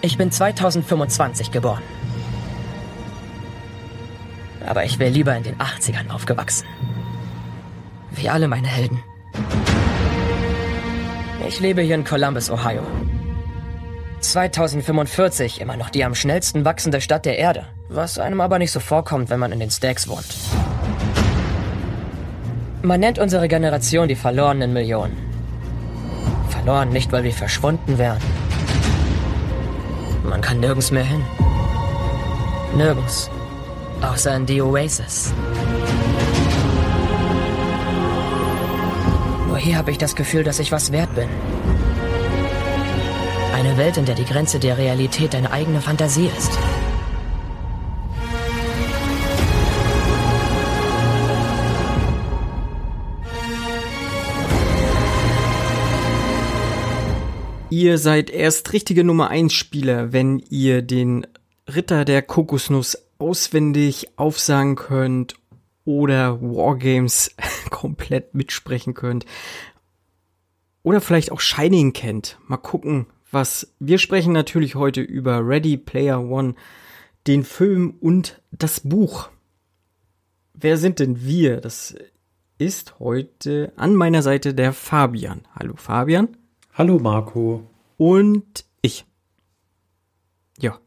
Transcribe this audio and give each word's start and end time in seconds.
Ich 0.00 0.16
bin 0.16 0.30
2025 0.30 1.50
geboren. 1.50 1.82
Aber 4.64 4.84
ich 4.84 4.98
wäre 4.98 5.10
lieber 5.10 5.36
in 5.36 5.42
den 5.42 5.56
80ern 5.56 6.10
aufgewachsen. 6.10 6.66
Wie 8.12 8.28
alle 8.28 8.46
meine 8.46 8.68
Helden. 8.68 9.02
Ich 11.48 11.58
lebe 11.58 11.82
hier 11.82 11.96
in 11.96 12.04
Columbus, 12.04 12.50
Ohio. 12.50 12.82
2045 14.20 15.60
immer 15.60 15.76
noch 15.76 15.90
die 15.90 16.04
am 16.04 16.14
schnellsten 16.14 16.64
wachsende 16.64 17.00
Stadt 17.00 17.24
der 17.24 17.38
Erde, 17.38 17.66
was 17.88 18.18
einem 18.18 18.40
aber 18.40 18.58
nicht 18.58 18.72
so 18.72 18.80
vorkommt, 18.80 19.30
wenn 19.30 19.40
man 19.40 19.52
in 19.52 19.60
den 19.60 19.70
Stacks 19.70 20.08
wohnt. 20.08 20.26
Man 22.82 23.00
nennt 23.00 23.18
unsere 23.18 23.48
Generation 23.48 24.06
die 24.06 24.16
verlorenen 24.16 24.72
Millionen. 24.72 25.16
Verloren 26.50 26.90
nicht, 26.90 27.10
weil 27.10 27.24
wir 27.24 27.32
verschwunden 27.32 27.98
wären. 27.98 28.18
Man 30.28 30.42
kann 30.42 30.60
nirgends 30.60 30.90
mehr 30.90 31.04
hin. 31.04 31.24
Nirgends. 32.76 33.30
Außer 34.02 34.36
in 34.36 34.44
die 34.44 34.60
Oasis. 34.60 35.32
Nur 39.46 39.56
hier 39.56 39.78
habe 39.78 39.90
ich 39.90 39.98
das 39.98 40.14
Gefühl, 40.14 40.44
dass 40.44 40.58
ich 40.58 40.70
was 40.70 40.92
wert 40.92 41.14
bin. 41.14 41.28
Eine 43.54 43.76
Welt, 43.78 43.96
in 43.96 44.04
der 44.04 44.14
die 44.14 44.26
Grenze 44.26 44.58
der 44.58 44.76
Realität 44.76 45.32
deine 45.32 45.50
eigene 45.50 45.80
Fantasie 45.80 46.30
ist. 46.36 46.52
Ihr 57.70 57.98
seid 57.98 58.30
erst 58.30 58.72
richtige 58.72 59.04
Nummer 59.04 59.28
1 59.28 59.52
Spieler, 59.52 60.10
wenn 60.10 60.38
ihr 60.48 60.80
den 60.80 61.26
Ritter 61.68 62.06
der 62.06 62.22
Kokosnuss 62.22 62.96
auswendig 63.18 64.08
aufsagen 64.16 64.74
könnt 64.74 65.34
oder 65.84 66.40
Wargames 66.40 67.34
komplett 67.70 68.34
mitsprechen 68.34 68.94
könnt. 68.94 69.26
Oder 70.82 71.02
vielleicht 71.02 71.30
auch 71.30 71.40
Shining 71.40 71.92
kennt. 71.92 72.38
Mal 72.46 72.56
gucken, 72.56 73.06
was. 73.30 73.74
Wir 73.78 73.98
sprechen 73.98 74.32
natürlich 74.32 74.74
heute 74.74 75.02
über 75.02 75.46
Ready 75.46 75.76
Player 75.76 76.22
One, 76.22 76.54
den 77.26 77.44
Film 77.44 77.96
und 78.00 78.40
das 78.50 78.80
Buch. 78.80 79.28
Wer 80.54 80.78
sind 80.78 81.00
denn 81.00 81.22
wir? 81.22 81.60
Das 81.60 81.94
ist 82.56 82.98
heute 82.98 83.74
an 83.76 83.94
meiner 83.94 84.22
Seite 84.22 84.54
der 84.54 84.72
Fabian. 84.72 85.42
Hallo 85.54 85.74
Fabian. 85.76 86.37
Hallo 86.78 87.00
Marco. 87.00 87.68
Und 87.96 88.64
ich. 88.82 89.04
Ja, 90.60 90.78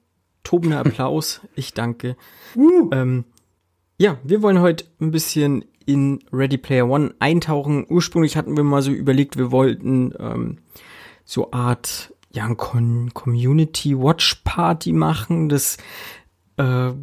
tobender 0.41 0.79
Applaus. 0.85 1.41
ich 1.53 1.73
danke. 1.73 2.15
Uh. 2.55 2.89
Ähm, 2.93 3.25
ja, 3.97 4.17
wir 4.23 4.41
wollen 4.41 4.61
heute 4.61 4.85
ein 5.01 5.11
bisschen 5.11 5.65
in 5.85 6.23
Ready 6.31 6.57
Player 6.57 6.89
One 6.89 7.13
eintauchen. 7.19 7.85
Ursprünglich 7.89 8.37
hatten 8.37 8.55
wir 8.55 8.63
mal 8.63 8.81
so 8.81 8.91
überlegt, 8.91 9.35
wir 9.35 9.51
wollten 9.51 10.13
ähm, 10.17 10.59
so 11.25 11.51
Art 11.51 12.13
ja, 12.31 12.45
ein 12.45 12.55
Con 12.55 13.13
Community 13.13 13.99
Watch 13.99 14.43
Party 14.45 14.93
machen. 14.93 15.49
Das 15.49 15.75
äh, 16.55 16.93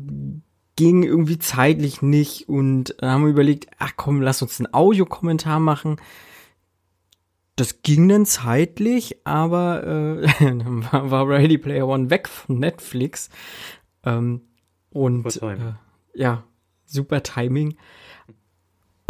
ging 0.77 1.03
irgendwie 1.03 1.39
zeitlich 1.39 2.01
nicht 2.01 2.49
und 2.49 3.03
äh, 3.03 3.07
haben 3.07 3.25
wir 3.25 3.33
überlegt, 3.33 3.67
ach 3.79 3.93
komm, 3.99 4.23
lass 4.23 4.41
uns 4.41 4.59
einen 4.59 4.73
Audiokommentar 4.73 5.61
machen 5.61 5.99
das 7.61 7.83
ging 7.83 8.09
dann 8.09 8.27
zeitlich, 8.27 9.19
aber 9.25 9.85
äh, 9.85 10.29
dann 10.41 10.87
war, 10.91 11.29
Ready 11.29 11.59
Player 11.59 11.87
One 11.87 12.11
weg 12.11 12.29
von 12.29 12.59
Netflix. 12.59 13.31
Ähm, 14.05 14.43
und 14.91 15.27
äh, 15.43 15.57
ja, 16.15 16.45
super 16.87 17.23
Timing. 17.23 17.77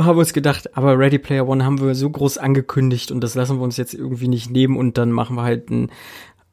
Haben 0.00 0.19
uns 0.19 0.32
gedacht, 0.32 0.76
aber 0.76 0.98
Ready 0.98 1.19
Player 1.19 1.48
One 1.48 1.64
haben 1.64 1.81
wir 1.81 1.94
so 1.94 2.08
groß 2.08 2.38
angekündigt 2.38 3.10
und 3.10 3.20
das 3.20 3.34
lassen 3.34 3.58
wir 3.58 3.64
uns 3.64 3.76
jetzt 3.76 3.94
irgendwie 3.94 4.28
nicht 4.28 4.50
nehmen 4.50 4.76
und 4.76 4.97
dann 4.97 5.10
machen 5.10 5.37
wir 5.37 5.42
halt 5.42 5.70
einen 5.70 5.91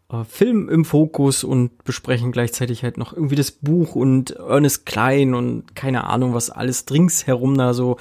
äh, 0.09 0.23
Film 0.23 0.67
im 0.67 0.83
Fokus 0.83 1.43
und 1.43 1.83
besprechen 1.83 2.31
gleichzeitig 2.31 2.83
halt 2.83 2.97
noch 2.97 3.13
irgendwie 3.13 3.35
das 3.35 3.51
Buch 3.51 3.95
und 3.95 4.31
Ernest 4.31 4.85
Klein 4.85 5.33
und 5.33 5.75
keine 5.75 6.05
Ahnung, 6.05 6.33
was 6.33 6.49
alles 6.49 6.85
drinks 6.85 7.27
herum 7.27 7.57
da 7.57 7.73
so 7.73 7.97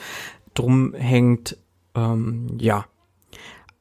drum 0.55 0.95
hängt. 0.95 1.59
Ähm, 1.95 2.57
ja, 2.59 2.87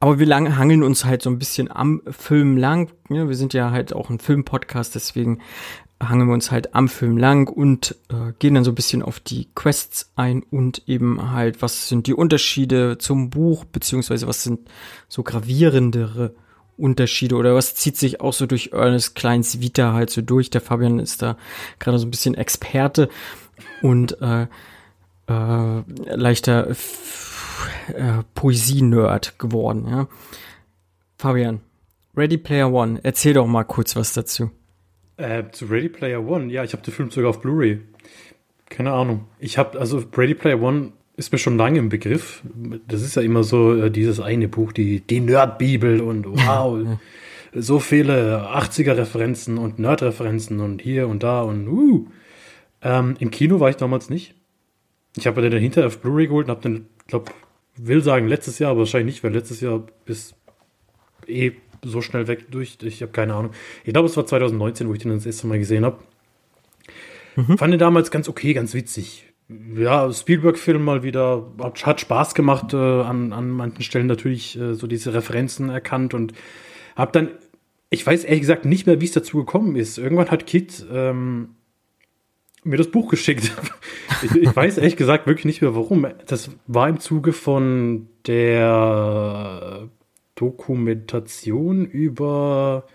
aber 0.04 0.18
wir 0.18 0.26
lang, 0.26 0.58
hangeln 0.58 0.82
uns 0.82 1.06
halt 1.06 1.22
so 1.22 1.30
ein 1.30 1.38
bisschen 1.38 1.74
am 1.74 2.02
Film 2.10 2.58
lang. 2.58 2.90
Ja, 3.08 3.26
wir 3.26 3.36
sind 3.36 3.54
ja 3.54 3.70
halt 3.70 3.94
auch 3.94 4.10
ein 4.10 4.18
Filmpodcast, 4.18 4.94
deswegen 4.94 5.38
hangeln 5.98 6.28
wir 6.28 6.34
uns 6.34 6.50
halt 6.50 6.74
am 6.74 6.90
Film 6.90 7.16
lang 7.16 7.48
und 7.48 7.96
äh, 8.10 8.34
gehen 8.38 8.54
dann 8.54 8.64
so 8.64 8.72
ein 8.72 8.74
bisschen 8.74 9.02
auf 9.02 9.18
die 9.18 9.48
Quests 9.54 10.12
ein 10.14 10.42
und 10.42 10.82
eben 10.86 11.32
halt, 11.32 11.62
was 11.62 11.88
sind 11.88 12.06
die 12.06 12.12
Unterschiede 12.12 12.98
zum 12.98 13.30
Buch, 13.30 13.64
beziehungsweise 13.64 14.28
was 14.28 14.42
sind 14.42 14.68
so 15.08 15.22
gravierendere 15.22 16.34
Unterschiede 16.76 17.36
oder 17.36 17.54
was 17.54 17.74
zieht 17.74 17.96
sich 17.96 18.20
auch 18.20 18.34
so 18.34 18.44
durch 18.44 18.72
Ernest 18.74 19.14
Kleins 19.14 19.62
Vita 19.62 19.94
halt 19.94 20.10
so 20.10 20.20
durch. 20.20 20.50
Der 20.50 20.60
Fabian 20.60 20.98
ist 20.98 21.22
da 21.22 21.38
gerade 21.78 21.98
so 21.98 22.06
ein 22.06 22.10
bisschen 22.10 22.34
Experte 22.34 23.08
und 23.80 24.20
äh, 24.20 24.48
äh, 25.30 25.82
leichter 26.14 26.74
äh, 27.88 28.22
Poesie-Nerd 28.34 29.38
geworden, 29.38 29.86
ja. 29.88 30.08
Fabian, 31.18 31.60
Ready 32.16 32.38
Player 32.38 32.72
One, 32.72 33.00
erzähl 33.02 33.34
doch 33.34 33.46
mal 33.46 33.64
kurz 33.64 33.96
was 33.96 34.12
dazu. 34.12 34.50
Äh, 35.16 35.44
zu 35.52 35.66
Ready 35.66 35.88
Player 35.88 36.26
One, 36.26 36.52
ja, 36.52 36.64
ich 36.64 36.72
habe 36.72 36.82
den 36.82 36.92
Film 36.92 37.10
sogar 37.10 37.30
auf 37.30 37.40
Blu-ray. 37.40 37.80
Keine 38.68 38.92
Ahnung. 38.92 39.26
Ich 39.38 39.58
habe, 39.58 39.78
also 39.78 40.02
Ready 40.16 40.34
Player 40.34 40.60
One 40.60 40.92
ist 41.16 41.32
mir 41.32 41.38
schon 41.38 41.56
lange 41.56 41.78
im 41.78 41.88
Begriff. 41.88 42.42
Das 42.88 43.02
ist 43.02 43.16
ja 43.16 43.22
immer 43.22 43.44
so 43.44 43.74
äh, 43.74 43.90
dieses 43.90 44.20
eine 44.20 44.48
Buch, 44.48 44.72
die, 44.72 45.00
die 45.00 45.20
Nerd-Bibel 45.20 46.00
und 46.00 46.26
wow, 46.46 46.98
so 47.52 47.78
viele 47.78 48.48
80er-Referenzen 48.50 49.58
und 49.58 49.78
Nerd-Referenzen 49.78 50.60
und 50.60 50.82
hier 50.82 51.08
und 51.08 51.22
da 51.22 51.42
und 51.42 51.68
uh. 51.68 52.08
Ähm, 52.82 53.14
Im 53.18 53.30
Kino 53.30 53.60
war 53.60 53.70
ich 53.70 53.76
damals 53.76 54.10
nicht. 54.10 54.34
Ich 55.16 55.26
habe 55.26 55.40
den 55.40 55.58
hinterher 55.60 55.86
auf 55.86 56.00
Blu-ray 56.00 56.26
geholt 56.26 56.48
und 56.48 56.50
habe 56.50 56.62
den, 56.62 56.86
glaube 57.06 57.30
will 57.76 58.02
sagen 58.02 58.28
letztes 58.28 58.58
Jahr, 58.58 58.70
aber 58.70 58.80
wahrscheinlich 58.80 59.16
nicht, 59.16 59.24
weil 59.24 59.32
letztes 59.32 59.60
Jahr 59.60 59.82
bis 60.04 60.34
eh 61.26 61.52
so 61.82 62.00
schnell 62.00 62.26
weg 62.28 62.50
durch. 62.50 62.78
Ich 62.82 63.02
habe 63.02 63.12
keine 63.12 63.34
Ahnung. 63.34 63.52
Ich 63.84 63.92
glaube, 63.92 64.08
es 64.08 64.16
war 64.16 64.26
2019, 64.26 64.88
wo 64.88 64.94
ich 64.94 65.00
den 65.00 65.12
das 65.12 65.26
erste 65.26 65.46
Mal 65.46 65.58
gesehen 65.58 65.84
habe. 65.84 65.98
Mhm. 67.36 67.58
Fand 67.58 67.72
den 67.72 67.80
damals 67.80 68.10
ganz 68.10 68.28
okay, 68.28 68.54
ganz 68.54 68.74
witzig. 68.74 69.32
Ja, 69.76 70.10
Spielberg-Film 70.10 70.82
mal 70.82 71.02
wieder, 71.02 71.46
hat, 71.62 71.84
hat 71.84 72.00
Spaß 72.00 72.34
gemacht, 72.34 72.72
äh, 72.72 72.76
an, 72.76 73.32
an 73.32 73.50
manchen 73.50 73.82
Stellen 73.82 74.06
natürlich 74.06 74.58
äh, 74.58 74.74
so 74.74 74.86
diese 74.86 75.12
Referenzen 75.12 75.68
erkannt 75.68 76.14
und 76.14 76.32
habe 76.96 77.12
dann, 77.12 77.28
ich 77.90 78.06
weiß 78.06 78.24
ehrlich 78.24 78.40
gesagt 78.40 78.64
nicht 78.64 78.86
mehr, 78.86 79.00
wie 79.00 79.04
es 79.04 79.12
dazu 79.12 79.38
gekommen 79.38 79.76
ist. 79.76 79.98
Irgendwann 79.98 80.30
hat 80.30 80.46
Kit 80.46 80.86
ähm, 80.90 81.50
mir 82.64 82.76
das 82.76 82.88
Buch 82.88 83.08
geschickt. 83.08 83.50
ich, 84.22 84.34
ich, 84.34 84.56
weiß 84.56 84.78
ehrlich 84.78 84.96
gesagt 84.96 85.26
wirklich 85.26 85.44
nicht 85.44 85.62
mehr 85.62 85.74
warum. 85.74 86.06
Das 86.26 86.50
war 86.66 86.88
im 86.88 87.00
Zuge 87.00 87.32
von 87.32 88.08
der 88.26 89.88
Dokumentation 90.34 91.84
über 91.86 92.86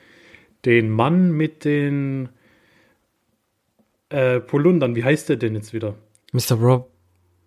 den 0.66 0.90
Mann 0.90 1.32
mit 1.32 1.66
den 1.66 2.30
äh, 4.10 4.40
Polundern. 4.40 4.96
Wie 4.96 5.04
heißt 5.04 5.30
der 5.30 5.38
denn 5.38 5.56
jetzt 5.56 5.74
wieder? 5.74 5.96
Mr. 6.34 6.56
Rob. 6.56 6.90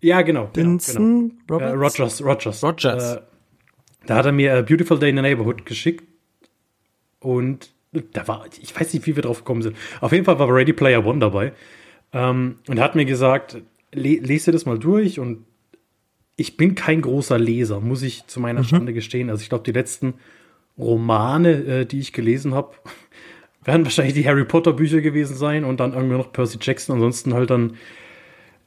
Ja, 0.00 0.23
genau. 0.23 0.50
Vincent 0.52 1.46
genau, 1.46 1.58
genau. 1.58 1.70
Äh, 1.70 1.75
Rogers. 1.75 2.25
Rogers. 2.25 2.64
Rogers. 2.64 3.17
Äh, 3.17 3.20
da 4.06 4.17
hat 4.17 4.26
er 4.26 4.32
mir 4.32 4.56
A 4.56 4.62
Beautiful 4.62 4.99
Day 4.99 5.11
in 5.11 5.17
the 5.17 5.23
Neighborhood 5.23 5.64
geschickt. 5.64 6.05
Und 7.20 7.73
da 7.93 8.26
war, 8.26 8.46
ich 8.61 8.79
weiß 8.79 8.94
nicht, 8.94 9.06
wie 9.06 9.14
wir 9.14 9.23
drauf 9.23 9.38
gekommen 9.38 9.62
sind. 9.62 9.76
Auf 10.00 10.12
jeden 10.12 10.25
Fall 10.25 10.38
war 10.38 10.52
Ready 10.52 10.73
Player 10.73 11.05
One 11.05 11.20
dabei. 11.20 11.52
Ähm, 12.12 12.56
und 12.69 12.79
er 12.79 12.85
hat 12.85 12.94
mir 12.94 13.05
gesagt, 13.05 13.59
le 13.93 14.17
lese 14.17 14.53
das 14.53 14.67
mal 14.67 14.79
durch 14.79 15.19
und 15.19 15.44
ich 16.37 16.56
bin 16.56 16.75
kein 16.75 17.03
großer 17.03 17.38
Leser, 17.38 17.81
muss 17.81 18.03
ich 18.03 18.26
zu 18.26 18.41
meiner 18.41 18.61
mhm. 18.61 18.64
Schande 18.64 18.93
gestehen. 18.93 19.31
Also 19.31 19.43
ich 19.43 19.49
glaube, 19.49 19.64
die 19.64 19.73
letzten 19.73 20.14
Romane, 20.79 21.50
äh, 21.64 21.87
die 21.87 22.00
ich 22.00 22.12
gelesen 22.12 22.55
habe, 22.55 22.75
werden 23.64 23.85
wahrscheinlich 23.85 24.14
die 24.14 24.26
Harry 24.26 24.44
Potter 24.44 24.73
Bücher 24.73 25.00
gewesen 25.00 25.37
sein 25.37 25.64
und 25.64 25.81
dann 25.81 25.93
irgendwie 25.93 26.17
noch 26.17 26.32
Percy 26.32 26.59
Jackson. 26.61 26.97
Ansonsten 26.97 27.35
halt 27.35 27.50
dann, 27.50 27.75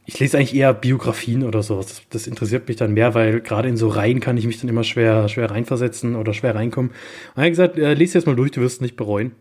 ich 0.06 0.20
lese 0.20 0.38
eigentlich 0.38 0.56
eher 0.56 0.74
Biografien 0.74 1.44
oder 1.44 1.64
sowas. 1.64 1.88
Das, 1.88 2.02
das 2.10 2.28
interessiert 2.28 2.68
mich 2.68 2.78
dann 2.78 2.94
mehr, 2.94 3.14
weil 3.14 3.42
gerade 3.42 3.68
in 3.68 3.78
so 3.78 3.90
Reihen 3.90 4.20
kann 4.20 4.38
ich 4.38 4.46
mich 4.46 4.60
dann 4.62 4.70
immer 4.70 4.84
schwer, 4.84 5.28
schwer 5.28 5.52
reinversetzen 5.52 6.16
oder 6.16 6.34
schwer 6.34 6.56
reinkommen. 6.56 6.92
Und 6.92 7.42
er 7.42 7.44
hat 7.44 7.52
gesagt, 7.52 7.78
äh, 7.78 7.94
lese 7.94 8.18
jetzt 8.18 8.28
mal 8.28 8.36
durch, 8.36 8.52
du 8.52 8.62
wirst 8.62 8.76
es 8.76 8.82
nicht 8.82 8.96
bereuen. 8.96 9.34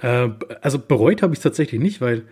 Äh, 0.00 0.28
also 0.60 0.78
bereut 0.78 1.22
habe 1.22 1.32
ich 1.32 1.38
es 1.38 1.42
tatsächlich 1.42 1.80
nicht, 1.80 2.00
weil 2.00 2.24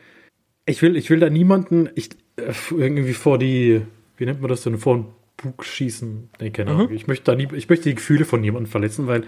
ich 0.66 0.82
will, 0.82 0.96
ich 0.96 1.08
will 1.10 1.20
da 1.20 1.30
niemanden 1.30 1.88
ich, 1.94 2.10
äh, 2.36 2.52
irgendwie 2.70 3.14
vor 3.14 3.38
die, 3.38 3.82
wie 4.16 4.26
nennt 4.26 4.40
man 4.40 4.50
das 4.50 4.62
denn, 4.62 4.78
vor 4.78 4.96
den 4.96 5.06
Bug 5.36 5.64
schießen. 5.64 6.28
Nee, 6.40 6.50
keine 6.50 6.72
Ahnung. 6.72 6.88
Mhm. 6.88 6.96
Ich 6.96 7.06
möchte 7.06 7.24
da 7.24 7.34
nie, 7.34 7.48
ich 7.54 7.68
möchte 7.68 7.88
die 7.88 7.94
Gefühle 7.94 8.24
von 8.24 8.40
niemandem 8.40 8.70
verletzen, 8.70 9.06
weil 9.06 9.24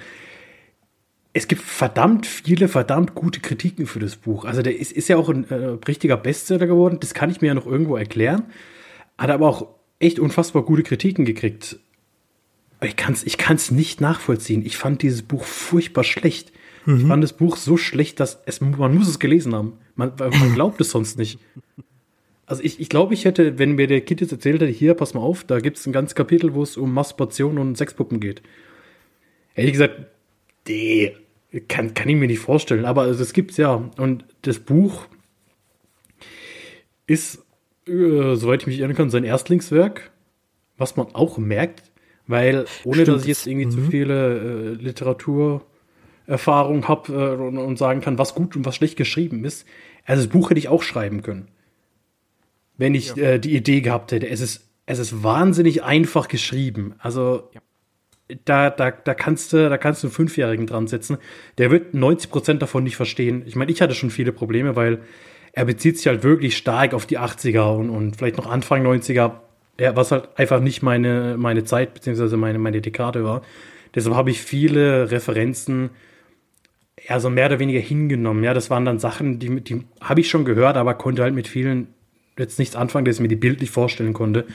es 1.32 1.46
gibt 1.46 1.62
verdammt 1.62 2.26
viele, 2.26 2.68
verdammt 2.68 3.14
gute 3.14 3.40
Kritiken 3.40 3.86
für 3.86 4.00
das 4.00 4.16
Buch. 4.16 4.44
Also 4.44 4.62
der 4.62 4.76
ist, 4.76 4.92
ist 4.92 5.08
ja 5.08 5.16
auch 5.16 5.28
ein 5.28 5.48
äh, 5.48 5.78
richtiger 5.86 6.16
Bestseller 6.16 6.66
geworden. 6.66 6.98
Das 7.00 7.14
kann 7.14 7.30
ich 7.30 7.40
mir 7.40 7.48
ja 7.48 7.54
noch 7.54 7.66
irgendwo 7.66 7.96
erklären. 7.96 8.44
Hat 9.16 9.30
aber 9.30 9.48
auch 9.48 9.68
echt 10.00 10.18
unfassbar 10.18 10.62
gute 10.62 10.82
Kritiken 10.82 11.24
gekriegt. 11.24 11.78
Ich 12.80 12.96
kann 12.96 13.12
es 13.12 13.24
ich 13.24 13.38
kann's 13.38 13.70
nicht 13.70 14.00
nachvollziehen. 14.00 14.64
Ich 14.64 14.76
fand 14.76 15.02
dieses 15.02 15.22
Buch 15.22 15.44
furchtbar 15.44 16.04
schlecht. 16.04 16.52
Mhm. 16.86 16.96
Ich 16.96 17.06
fand 17.06 17.22
das 17.22 17.32
Buch 17.34 17.56
so 17.56 17.76
schlecht, 17.76 18.20
dass 18.20 18.40
es, 18.46 18.60
man 18.60 18.94
muss 18.94 19.08
es 19.08 19.18
gelesen 19.18 19.54
haben. 19.54 19.74
Man, 19.98 20.12
man 20.16 20.54
glaubt 20.54 20.80
es 20.80 20.90
sonst 20.90 21.18
nicht. 21.18 21.40
Also 22.46 22.62
ich, 22.62 22.78
ich 22.78 22.88
glaube, 22.88 23.14
ich 23.14 23.24
hätte, 23.24 23.58
wenn 23.58 23.72
mir 23.72 23.88
der 23.88 24.00
Kind 24.00 24.20
jetzt 24.20 24.30
erzählt 24.30 24.62
hätte, 24.62 24.70
hier, 24.70 24.94
pass 24.94 25.12
mal 25.12 25.20
auf, 25.20 25.42
da 25.42 25.58
gibt 25.58 25.76
es 25.76 25.86
ein 25.86 25.92
ganzes 25.92 26.14
Kapitel, 26.14 26.54
wo 26.54 26.62
es 26.62 26.76
um 26.76 26.94
Masturbation 26.94 27.58
und 27.58 27.76
Sexpuppen 27.76 28.20
geht. 28.20 28.40
Hätte 29.54 29.66
ich 29.66 29.72
gesagt, 29.72 30.06
nee, 30.68 31.16
kann, 31.66 31.94
kann 31.94 32.08
ich 32.08 32.14
mir 32.14 32.28
nicht 32.28 32.38
vorstellen. 32.38 32.84
Aber 32.84 33.02
also, 33.02 33.20
es 33.22 33.32
gibt's 33.32 33.56
ja. 33.56 33.90
Und 33.96 34.24
das 34.42 34.60
Buch 34.60 35.08
ist, 37.08 37.44
äh, 37.88 38.36
soweit 38.36 38.62
ich 38.62 38.66
mich 38.68 38.78
erinnern 38.78 38.96
kann, 38.96 39.10
sein 39.10 39.24
Erstlingswerk, 39.24 40.12
was 40.76 40.96
man 40.96 41.08
auch 41.08 41.38
merkt, 41.38 41.90
weil 42.28 42.66
ohne 42.84 43.02
Stimmt. 43.02 43.08
dass 43.08 43.22
ich 43.22 43.28
jetzt 43.28 43.46
irgendwie 43.48 43.66
mhm. 43.66 43.70
zu 43.72 43.80
viele 43.90 44.38
äh, 44.38 44.74
Literaturerfahrung 46.28 46.88
habe 46.88 47.12
äh, 47.12 47.42
und, 47.42 47.58
und, 47.58 47.78
sagen 47.78 48.00
kann, 48.00 48.18
was 48.18 48.34
gut 48.34 48.54
und 48.56 48.64
was 48.64 48.76
schlecht 48.76 48.96
geschrieben 48.96 49.44
ist. 49.44 49.66
Also 50.04 50.22
das 50.22 50.32
Buch 50.32 50.50
hätte 50.50 50.58
ich 50.58 50.68
auch 50.68 50.82
schreiben 50.82 51.22
können 51.22 51.48
wenn 52.78 52.94
ich 52.94 53.14
ja. 53.14 53.32
äh, 53.32 53.40
die 53.40 53.54
Idee 53.54 53.82
gehabt 53.82 54.12
hätte. 54.12 54.28
Es 54.28 54.40
ist, 54.40 54.66
es 54.86 54.98
ist 54.98 55.22
wahnsinnig 55.22 55.82
einfach 55.82 56.28
geschrieben. 56.28 56.94
Also 56.98 57.50
ja. 57.52 57.60
da, 58.46 58.70
da, 58.70 58.90
da 58.90 59.14
kannst 59.14 59.52
du, 59.52 59.68
da 59.68 59.76
kannst 59.76 60.02
du 60.02 60.06
einen 60.06 60.14
Fünfjährigen 60.14 60.66
dran 60.66 60.86
setzen. 60.86 61.18
Der 61.58 61.70
wird 61.70 61.92
90 61.92 62.30
Prozent 62.30 62.62
davon 62.62 62.84
nicht 62.84 62.96
verstehen. 62.96 63.42
Ich 63.44 63.56
meine, 63.56 63.70
ich 63.70 63.82
hatte 63.82 63.94
schon 63.94 64.10
viele 64.10 64.32
Probleme, 64.32 64.76
weil 64.76 65.00
er 65.52 65.64
bezieht 65.64 65.98
sich 65.98 66.06
halt 66.06 66.22
wirklich 66.22 66.56
stark 66.56 66.94
auf 66.94 67.04
die 67.04 67.18
80er 67.18 67.76
und, 67.76 67.90
und 67.90 68.16
vielleicht 68.16 68.36
noch 68.36 68.46
Anfang 68.46 68.86
90er, 68.86 69.32
ja, 69.80 69.96
was 69.96 70.12
halt 70.12 70.28
einfach 70.36 70.60
nicht 70.60 70.82
meine, 70.82 71.36
meine 71.36 71.64
Zeit 71.64 71.94
beziehungsweise 71.94 72.36
meine, 72.36 72.58
meine 72.58 72.80
Dekade 72.80 73.24
war. 73.24 73.42
Deshalb 73.94 74.14
habe 74.14 74.30
ich 74.30 74.40
viele 74.40 75.10
Referenzen 75.10 75.90
ja, 77.08 77.20
so 77.20 77.30
mehr 77.30 77.46
oder 77.46 77.58
weniger 77.58 77.80
hingenommen. 77.80 78.44
Ja, 78.44 78.52
das 78.52 78.68
waren 78.70 78.84
dann 78.84 78.98
Sachen, 78.98 79.38
die, 79.38 79.60
die 79.60 79.84
habe 80.00 80.20
ich 80.20 80.28
schon 80.28 80.44
gehört, 80.44 80.76
aber 80.76 80.94
konnte 80.94 81.22
halt 81.22 81.34
mit 81.34 81.48
vielen 81.48 81.88
jetzt 82.36 82.58
nichts 82.58 82.76
anfangen, 82.76 83.04
das 83.04 83.16
ich 83.16 83.20
mir 83.20 83.28
die 83.28 83.36
bildlich 83.36 83.70
vorstellen 83.70 84.12
konnte. 84.12 84.46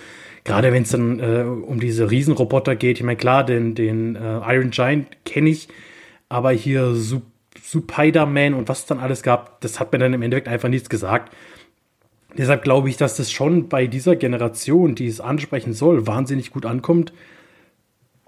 Gerade 0.44 0.72
wenn 0.72 0.84
es 0.84 0.90
dann 0.90 1.20
äh, 1.20 1.44
um 1.44 1.80
diese 1.80 2.12
Riesenroboter 2.12 2.76
geht. 2.76 2.98
Ich 2.98 3.04
meine, 3.04 3.18
klar, 3.18 3.46
den, 3.46 3.76
den 3.76 4.16
äh, 4.16 4.40
Iron 4.54 4.72
Giant 4.72 5.08
kenne 5.26 5.50
ich, 5.50 5.68
aber 6.30 6.52
hier 6.52 6.96
Spider-Man 6.96 8.54
und 8.54 8.70
was 8.70 8.80
es 8.80 8.86
dann 8.86 9.00
alles 9.00 9.24
gab, 9.24 9.60
das 9.62 9.80
hat 9.80 9.92
mir 9.92 10.00
dann 10.00 10.14
im 10.14 10.22
Endeffekt 10.22 10.48
einfach 10.48 10.70
nichts 10.70 10.90
gesagt. 10.90 11.34
Deshalb 12.38 12.64
glaube 12.64 12.90
ich, 12.90 12.98
dass 12.98 13.18
das 13.18 13.32
schon 13.32 13.70
bei 13.70 13.88
dieser 13.88 14.16
Generation, 14.16 14.96
die 14.96 15.08
es 15.08 15.22
ansprechen 15.22 15.74
soll, 15.74 16.08
wahnsinnig 16.08 16.52
gut 16.52 16.66
ankommt, 16.66 17.14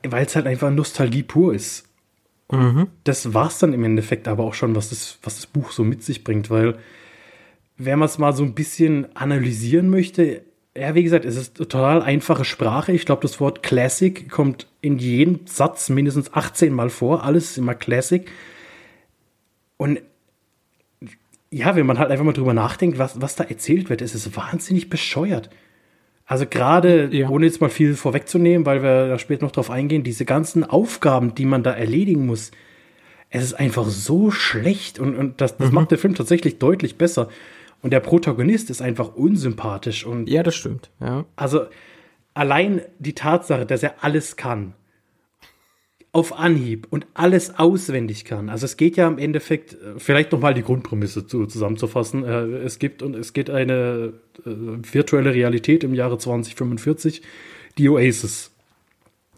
weil 0.04 0.26
es 0.26 0.36
halt 0.36 0.48
einfach 0.48 0.72
Nostalgie 0.72 1.24
pur 1.24 1.54
ist. 1.54 1.88
Mhm. 2.52 2.88
Das 3.04 3.34
war 3.34 3.48
es 3.48 3.60
dann 3.60 3.74
im 3.74 3.84
Endeffekt 3.84 4.28
aber 4.28 4.44
auch 4.44 4.54
schon, 4.54 4.76
was 4.76 4.90
das, 4.90 5.20
was 5.24 5.36
das 5.36 5.48
Buch 5.48 5.72
so 5.72 5.84
mit 5.84 6.04
sich 6.04 6.24
bringt, 6.24 6.50
weil 6.50 6.78
wenn 7.78 8.00
man 8.00 8.08
es 8.08 8.18
mal 8.18 8.34
so 8.34 8.44
ein 8.44 8.54
bisschen 8.54 9.08
analysieren 9.16 9.90
möchte, 9.90 10.44
ja, 10.78 10.94
wie 10.94 11.04
gesagt, 11.04 11.26
es 11.26 11.38
ist 11.38 11.56
total 11.56 12.02
einfache 12.02 12.46
Sprache. 12.46 12.92
Ich 12.92 13.06
glaube, 13.06 13.22
das 13.22 13.40
Wort 13.40 13.64
Classic 13.64 14.30
kommt 14.30 14.68
in 14.82 14.98
jedem 14.98 15.42
Satz 15.46 15.90
mindestens 15.90 16.34
18 16.34 16.74
Mal 16.74 16.90
vor. 16.90 17.24
Alles 17.24 17.52
ist 17.52 17.58
immer 17.58 17.76
Classic. 17.76 18.30
Und 19.78 20.02
ja, 21.50 21.76
wenn 21.78 21.86
man 21.86 21.98
halt 21.98 22.12
einfach 22.12 22.26
mal 22.26 22.34
drüber 22.34 22.54
nachdenkt, 22.54 22.98
was, 22.98 23.22
was 23.22 23.36
da 23.36 23.46
erzählt 23.46 23.90
wird, 23.90 24.02
ist 24.02 24.16
es 24.16 24.36
wahnsinnig 24.36 24.90
bescheuert. 24.90 25.50
Also 26.26 26.46
gerade, 26.48 27.10
ja. 27.12 27.30
ohne 27.30 27.46
jetzt 27.46 27.62
mal 27.62 27.70
viel 27.70 27.96
vorwegzunehmen, 27.96 28.66
weil 28.66 28.82
wir 28.82 29.08
da 29.08 29.20
später 29.20 29.46
noch 29.46 29.52
drauf 29.52 29.70
eingehen, 29.70 30.04
diese 30.04 30.26
ganzen 30.26 30.64
Aufgaben, 30.64 31.36
die 31.36 31.46
man 31.46 31.62
da 31.62 31.72
erledigen 31.72 32.26
muss, 32.26 32.52
es 33.30 33.44
ist 33.44 33.54
einfach 33.54 33.86
so 33.86 34.32
schlecht 34.32 34.98
und, 34.98 35.16
und 35.16 35.42
das, 35.42 35.58
das 35.58 35.70
mhm. 35.70 35.76
macht 35.76 35.92
der 35.92 35.98
Film 35.98 36.16
tatsächlich 36.16 36.58
deutlich 36.58 36.98
besser. 36.98 37.30
Und 37.82 37.92
der 37.92 38.00
Protagonist 38.00 38.70
ist 38.72 38.82
einfach 38.82 39.14
unsympathisch 39.16 40.06
und. 40.06 40.28
Ja, 40.28 40.42
das 40.42 40.56
stimmt, 40.56 40.90
ja. 41.00 41.26
Also, 41.36 41.66
allein 42.34 42.82
die 42.98 43.14
Tatsache, 43.14 43.66
dass 43.66 43.84
er 43.84 44.04
alles 44.04 44.36
kann. 44.38 44.74
Auf 46.16 46.40
Anhieb 46.40 46.88
und 46.90 47.08
alles 47.14 47.60
auswendig 47.60 48.24
kann. 48.24 48.50
Also 48.50 48.66
es 48.66 48.78
geht 48.78 48.96
ja 48.96 49.08
im 49.08 49.18
Endeffekt, 49.18 49.74
äh, 49.74 49.98
vielleicht 49.98 50.32
nochmal 50.32 50.54
die 50.54 50.64
Grundprämisse 50.64 51.28
zu, 51.28 51.46
zusammenzufassen. 51.46 52.24
Äh, 52.24 52.46
es 52.64 52.80
gibt 52.80 53.02
und 53.02 53.16
es 53.16 53.34
geht 53.34 53.50
eine 53.50 54.14
äh, 54.46 54.50
virtuelle 54.50 55.34
Realität 55.34 55.84
im 55.84 55.94
Jahre 55.94 56.18
2045, 56.18 57.22
die 57.78 57.90
Oasis. 57.90 58.52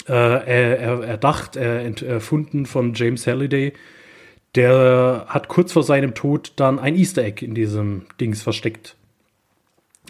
Erdacht, 0.06 1.58
er 1.58 2.02
erfunden 2.02 2.66
von 2.66 2.94
James 2.94 3.28
Halliday 3.28 3.74
der 4.58 5.26
hat 5.28 5.50
kurz 5.50 5.72
vor 5.72 5.84
seinem 5.84 6.16
Tod 6.16 6.54
dann 6.56 6.80
ein 6.80 6.96
Easter 6.96 7.24
Egg 7.24 7.46
in 7.46 7.54
diesem 7.54 8.08
Dings 8.20 8.42
versteckt. 8.42 8.97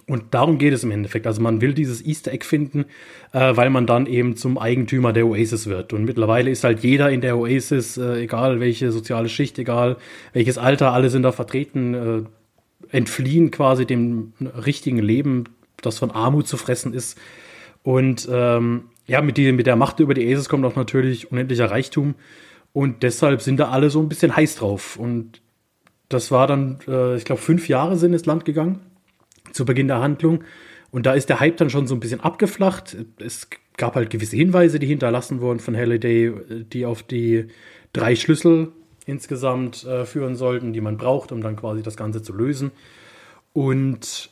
Und 0.09 0.33
darum 0.33 0.57
geht 0.57 0.73
es 0.73 0.85
im 0.85 0.91
Endeffekt. 0.91 1.27
Also 1.27 1.41
man 1.41 1.59
will 1.59 1.73
dieses 1.73 2.03
Easter 2.05 2.31
Egg 2.31 2.45
finden, 2.45 2.85
äh, 3.33 3.57
weil 3.57 3.69
man 3.69 3.85
dann 3.85 4.05
eben 4.05 4.37
zum 4.37 4.57
Eigentümer 4.57 5.11
der 5.11 5.27
Oasis 5.27 5.67
wird. 5.67 5.91
Und 5.91 6.05
mittlerweile 6.05 6.49
ist 6.49 6.63
halt 6.63 6.79
jeder 6.79 7.11
in 7.11 7.19
der 7.19 7.37
Oasis, 7.37 7.97
äh, 7.97 8.21
egal 8.21 8.61
welche 8.61 8.93
soziale 8.93 9.27
Schicht, 9.27 9.59
egal 9.59 9.97
welches 10.31 10.57
Alter, 10.57 10.93
alle 10.93 11.09
sind 11.09 11.23
da 11.23 11.33
vertreten, 11.33 11.93
äh, 11.93 12.95
entfliehen 12.95 13.51
quasi 13.51 13.85
dem 13.85 14.31
richtigen 14.65 14.99
Leben, 14.99 15.43
das 15.81 15.99
von 15.99 16.11
Armut 16.11 16.47
zu 16.47 16.55
fressen 16.55 16.93
ist. 16.93 17.17
Und 17.83 18.29
ähm, 18.31 18.83
ja, 19.07 19.21
mit, 19.21 19.35
die, 19.35 19.51
mit 19.51 19.67
der 19.67 19.75
Macht 19.75 19.99
über 19.99 20.13
die 20.13 20.25
Oasis 20.25 20.47
kommt 20.47 20.63
auch 20.63 20.77
natürlich 20.77 21.33
unendlicher 21.33 21.69
Reichtum. 21.69 22.15
Und 22.71 23.03
deshalb 23.03 23.41
sind 23.41 23.57
da 23.59 23.71
alle 23.71 23.89
so 23.89 23.99
ein 23.99 24.07
bisschen 24.07 24.33
heiß 24.33 24.55
drauf. 24.55 24.95
Und 24.95 25.41
das 26.07 26.31
war 26.31 26.47
dann, 26.47 26.79
äh, 26.87 27.17
ich 27.17 27.25
glaube, 27.25 27.41
fünf 27.41 27.67
Jahre 27.67 27.97
sind 27.97 28.13
ins 28.13 28.25
Land 28.25 28.45
gegangen 28.45 28.79
zu 29.51 29.65
Beginn 29.65 29.87
der 29.87 29.99
Handlung. 29.99 30.43
Und 30.91 31.05
da 31.05 31.13
ist 31.13 31.29
der 31.29 31.39
Hype 31.39 31.57
dann 31.57 31.69
schon 31.69 31.87
so 31.87 31.95
ein 31.95 31.99
bisschen 31.99 32.21
abgeflacht. 32.21 32.97
Es 33.19 33.49
gab 33.75 33.95
halt 33.95 34.09
gewisse 34.09 34.35
Hinweise, 34.35 34.79
die 34.79 34.87
hinterlassen 34.87 35.41
wurden 35.41 35.59
von 35.59 35.75
Halliday, 35.75 36.33
die 36.71 36.85
auf 36.85 37.03
die 37.03 37.47
drei 37.93 38.15
Schlüssel 38.15 38.71
insgesamt 39.05 39.85
äh, 39.85 40.05
führen 40.05 40.35
sollten, 40.35 40.73
die 40.73 40.81
man 40.81 40.97
braucht, 40.97 41.31
um 41.31 41.41
dann 41.41 41.55
quasi 41.55 41.81
das 41.81 41.95
Ganze 41.97 42.21
zu 42.21 42.33
lösen. 42.33 42.71
Und 43.53 44.29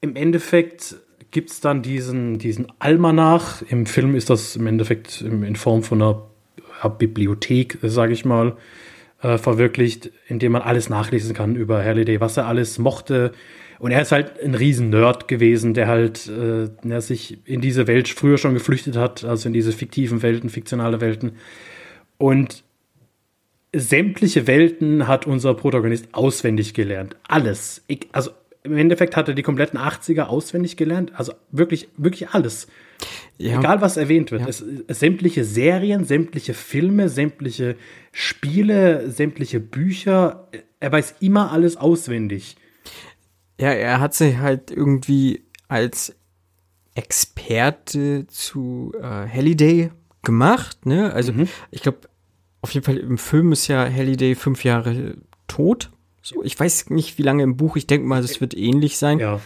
im 0.00 0.16
Endeffekt 0.16 0.96
gibt 1.30 1.50
es 1.50 1.60
dann 1.60 1.82
diesen, 1.82 2.38
diesen 2.38 2.70
Almanach. 2.78 3.62
Im 3.62 3.86
Film 3.86 4.14
ist 4.14 4.30
das 4.30 4.56
im 4.56 4.66
Endeffekt 4.66 5.22
in 5.22 5.56
Form 5.56 5.82
von 5.82 6.02
einer 6.02 6.90
Bibliothek, 6.98 7.78
sage 7.82 8.12
ich 8.12 8.24
mal, 8.24 8.56
äh, 9.22 9.38
verwirklicht, 9.38 10.10
indem 10.26 10.52
man 10.52 10.62
alles 10.62 10.88
nachlesen 10.90 11.34
kann 11.34 11.56
über 11.56 11.82
Halliday, 11.82 12.20
was 12.20 12.36
er 12.36 12.46
alles 12.46 12.78
mochte. 12.78 13.32
Und 13.82 13.90
er 13.90 14.00
ist 14.00 14.12
halt 14.12 14.40
ein 14.40 14.54
riesen 14.54 14.90
Nerd 14.90 15.26
gewesen, 15.26 15.74
der 15.74 15.88
halt 15.88 16.28
äh, 16.28 16.68
der 16.84 17.00
sich 17.00 17.38
in 17.48 17.60
diese 17.60 17.88
Welt 17.88 18.08
früher 18.08 18.38
schon 18.38 18.54
geflüchtet 18.54 18.96
hat, 18.96 19.24
also 19.24 19.48
in 19.48 19.52
diese 19.52 19.72
fiktiven 19.72 20.22
Welten, 20.22 20.50
fiktionale 20.50 21.00
Welten. 21.00 21.32
Und 22.16 22.62
sämtliche 23.74 24.46
Welten 24.46 25.08
hat 25.08 25.26
unser 25.26 25.54
Protagonist 25.54 26.10
auswendig 26.12 26.74
gelernt. 26.74 27.16
Alles. 27.26 27.82
Ich, 27.88 28.06
also 28.12 28.30
im 28.62 28.76
Endeffekt 28.76 29.16
hat 29.16 29.26
er 29.26 29.34
die 29.34 29.42
kompletten 29.42 29.80
80er 29.80 30.26
auswendig 30.26 30.76
gelernt. 30.76 31.10
Also 31.16 31.32
wirklich, 31.50 31.88
wirklich 31.96 32.28
alles. 32.28 32.68
Ja. 33.36 33.58
Egal 33.58 33.80
was 33.80 33.96
erwähnt 33.96 34.30
wird. 34.30 34.42
Ja. 34.42 34.48
Es, 34.48 34.64
es, 34.86 35.00
sämtliche 35.00 35.42
Serien, 35.42 36.04
sämtliche 36.04 36.54
Filme, 36.54 37.08
sämtliche 37.08 37.74
Spiele, 38.12 39.10
sämtliche 39.10 39.58
Bücher. 39.58 40.46
Er 40.78 40.92
weiß 40.92 41.16
immer 41.18 41.50
alles 41.50 41.76
auswendig. 41.76 42.54
Ja, 43.62 43.70
er 43.70 44.00
hat 44.00 44.12
sich 44.12 44.38
halt 44.38 44.72
irgendwie 44.72 45.44
als 45.68 46.16
Experte 46.96 48.26
zu 48.26 48.92
äh, 49.00 49.04
Halliday 49.04 49.92
gemacht, 50.22 50.84
ne? 50.84 51.12
Also 51.12 51.32
mhm. 51.32 51.46
ich 51.70 51.80
glaube, 51.80 52.00
auf 52.60 52.72
jeden 52.72 52.84
Fall 52.84 52.96
im 52.96 53.18
Film 53.18 53.52
ist 53.52 53.68
ja 53.68 53.88
Halliday 53.88 54.34
fünf 54.34 54.64
Jahre 54.64 55.16
tot. 55.46 55.92
So, 56.22 56.42
ich 56.42 56.58
weiß 56.58 56.90
nicht, 56.90 57.18
wie 57.18 57.22
lange 57.22 57.44
im 57.44 57.56
Buch. 57.56 57.76
Ich 57.76 57.86
denke 57.86 58.04
mal, 58.04 58.24
es 58.24 58.40
wird 58.40 58.56
ähnlich 58.56 58.98
sein. 58.98 59.20
Ja. 59.20 59.40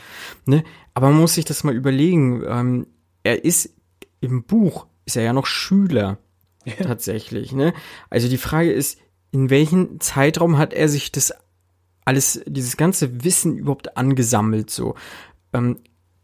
Ne? 0.47 0.65
Aber 0.95 1.11
man 1.11 1.21
muss 1.21 1.35
sich 1.35 1.45
das 1.45 1.63
mal 1.63 1.75
überlegen. 1.75 2.43
Ähm, 2.49 2.87
er 3.23 3.45
ist 3.45 3.75
im 4.23 4.45
Buch 4.45 4.87
ist 5.05 5.19
er 5.19 5.25
ja 5.25 5.35
noch 5.35 5.45
Schüler 5.45 6.17
ja. 6.65 6.73
tatsächlich. 6.77 7.53
Ne? 7.53 7.75
Also 8.09 8.31
die 8.31 8.39
Frage 8.39 8.73
ist, 8.73 8.99
in 9.31 9.51
welchem 9.51 10.01
Zeitraum 10.01 10.57
hat 10.57 10.73
er 10.73 10.89
sich 10.89 11.13
das 11.13 11.35
alles, 12.07 12.41
dieses 12.47 12.79
ganze 12.79 13.25
Wissen 13.25 13.59
überhaupt 13.59 13.97
angesammelt? 13.97 14.71
So 14.71 14.95
ähm, 15.53 15.79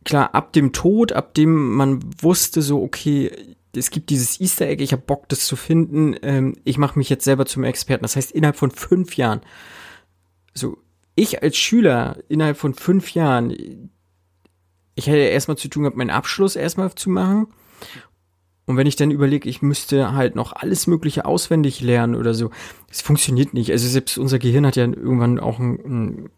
klar, 0.04 0.34
ab 0.34 0.52
dem 0.52 0.72
Tod, 0.72 1.12
ab 1.12 1.34
dem 1.34 1.74
man 1.74 2.00
wusste, 2.20 2.62
so 2.62 2.82
okay, 2.82 3.54
es 3.74 3.90
gibt 3.90 4.10
dieses 4.10 4.40
Easter 4.40 4.66
Egg, 4.66 4.82
ich 4.82 4.92
habe 4.92 5.02
Bock, 5.02 5.28
das 5.28 5.46
zu 5.46 5.56
finden, 5.56 6.16
ähm, 6.22 6.56
ich 6.64 6.78
mache 6.78 6.98
mich 6.98 7.08
jetzt 7.08 7.24
selber 7.24 7.46
zum 7.46 7.64
Experten. 7.64 8.02
Das 8.02 8.16
heißt, 8.16 8.32
innerhalb 8.32 8.56
von 8.56 8.70
fünf 8.70 9.16
Jahren, 9.16 9.40
so 10.54 10.78
ich 11.14 11.42
als 11.42 11.56
Schüler 11.56 12.18
innerhalb 12.28 12.56
von 12.56 12.74
fünf 12.74 13.12
Jahren, 13.12 13.90
ich 14.94 15.06
hätte 15.06 15.18
erstmal 15.18 15.56
zu 15.56 15.68
tun 15.68 15.82
gehabt, 15.84 15.96
meinen 15.96 16.10
Abschluss 16.10 16.56
erstmal 16.56 16.94
zu 16.94 17.10
machen. 17.10 17.48
Und 18.66 18.76
wenn 18.76 18.87
ich 18.87 18.97
dann 18.97 19.11
überlege, 19.11 19.49
ich 19.49 19.61
müsste 19.61 20.12
halt 20.12 20.37
noch 20.37 20.52
alles 20.52 20.87
Mögliche 20.87 21.25
auswendig 21.25 21.81
lernen 21.81 22.14
oder 22.14 22.33
so, 22.33 22.50
es 22.90 23.00
funktioniert 23.00 23.54
nicht. 23.54 23.71
Also 23.73 23.88
selbst 23.88 24.19
unser 24.19 24.38
Gehirn 24.38 24.66
hat 24.66 24.76
ja 24.76 24.85
irgendwann 24.85 25.40
auch 25.40 25.59
ein, 25.59 26.28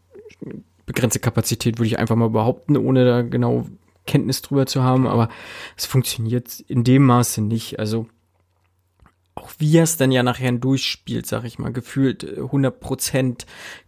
ein 0.45 0.65
begrenzte 0.87 1.21
Kapazität, 1.21 1.79
würde 1.79 1.87
ich 1.87 1.99
einfach 1.99 2.17
mal 2.17 2.31
behaupten, 2.31 2.77
ohne 2.77 3.05
da 3.05 3.23
genau 3.23 3.67
Kenntnis 4.07 4.43
drüber 4.43 4.67
zu 4.67 4.83
haben, 4.83 5.07
aber 5.07 5.29
es 5.77 5.87
funktioniert 5.87 6.61
in 6.61 6.85
dem 6.85 7.05
Maße 7.05 7.41
nicht. 7.41 7.79
Also 7.79 8.07
auch 9.35 9.51
wie 9.59 9.77
er 9.77 9.85
es 9.85 9.97
dann 9.97 10.13
ja 10.13 10.23
nachher 10.23 10.53
durchspielt, 10.53 11.27
sag 11.27 11.45
ich 11.45 11.59
mal, 11.59 11.73
gefühlt 11.73 12.25
100% 12.25 13.19
äh, 13.19 13.35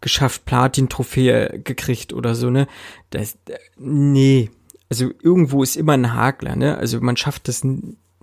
geschafft, 0.00 0.45
Platin-Trophäe 0.45 1.61
gekriegt 1.62 2.12
oder 2.12 2.35
so, 2.35 2.50
ne? 2.50 2.66
Das, 3.11 3.38
nee. 3.78 4.50
Also 4.88 5.11
irgendwo 5.23 5.62
ist 5.62 5.76
immer 5.76 5.93
ein 5.93 6.14
Hakler, 6.14 6.57
ne? 6.57 6.76
Also 6.78 7.00
man 7.00 7.16
schafft 7.16 7.49
das 7.49 7.62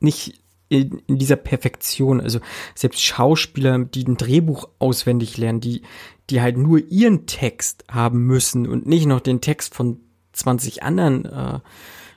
nicht 0.03 0.43
in, 0.69 1.01
in 1.07 1.17
dieser 1.17 1.35
Perfektion. 1.35 2.21
Also 2.21 2.39
selbst 2.75 3.03
Schauspieler, 3.03 3.79
die 3.79 4.05
ein 4.05 4.17
Drehbuch 4.17 4.69
auswendig 4.79 5.37
lernen, 5.37 5.61
die, 5.61 5.81
die 6.29 6.41
halt 6.41 6.57
nur 6.57 6.79
ihren 6.89 7.25
Text 7.25 7.85
haben 7.89 8.25
müssen 8.25 8.67
und 8.67 8.85
nicht 8.85 9.05
noch 9.05 9.19
den 9.19 9.41
Text 9.41 9.75
von 9.75 9.99
20 10.33 10.83
anderen 10.83 11.25
äh, 11.25 11.59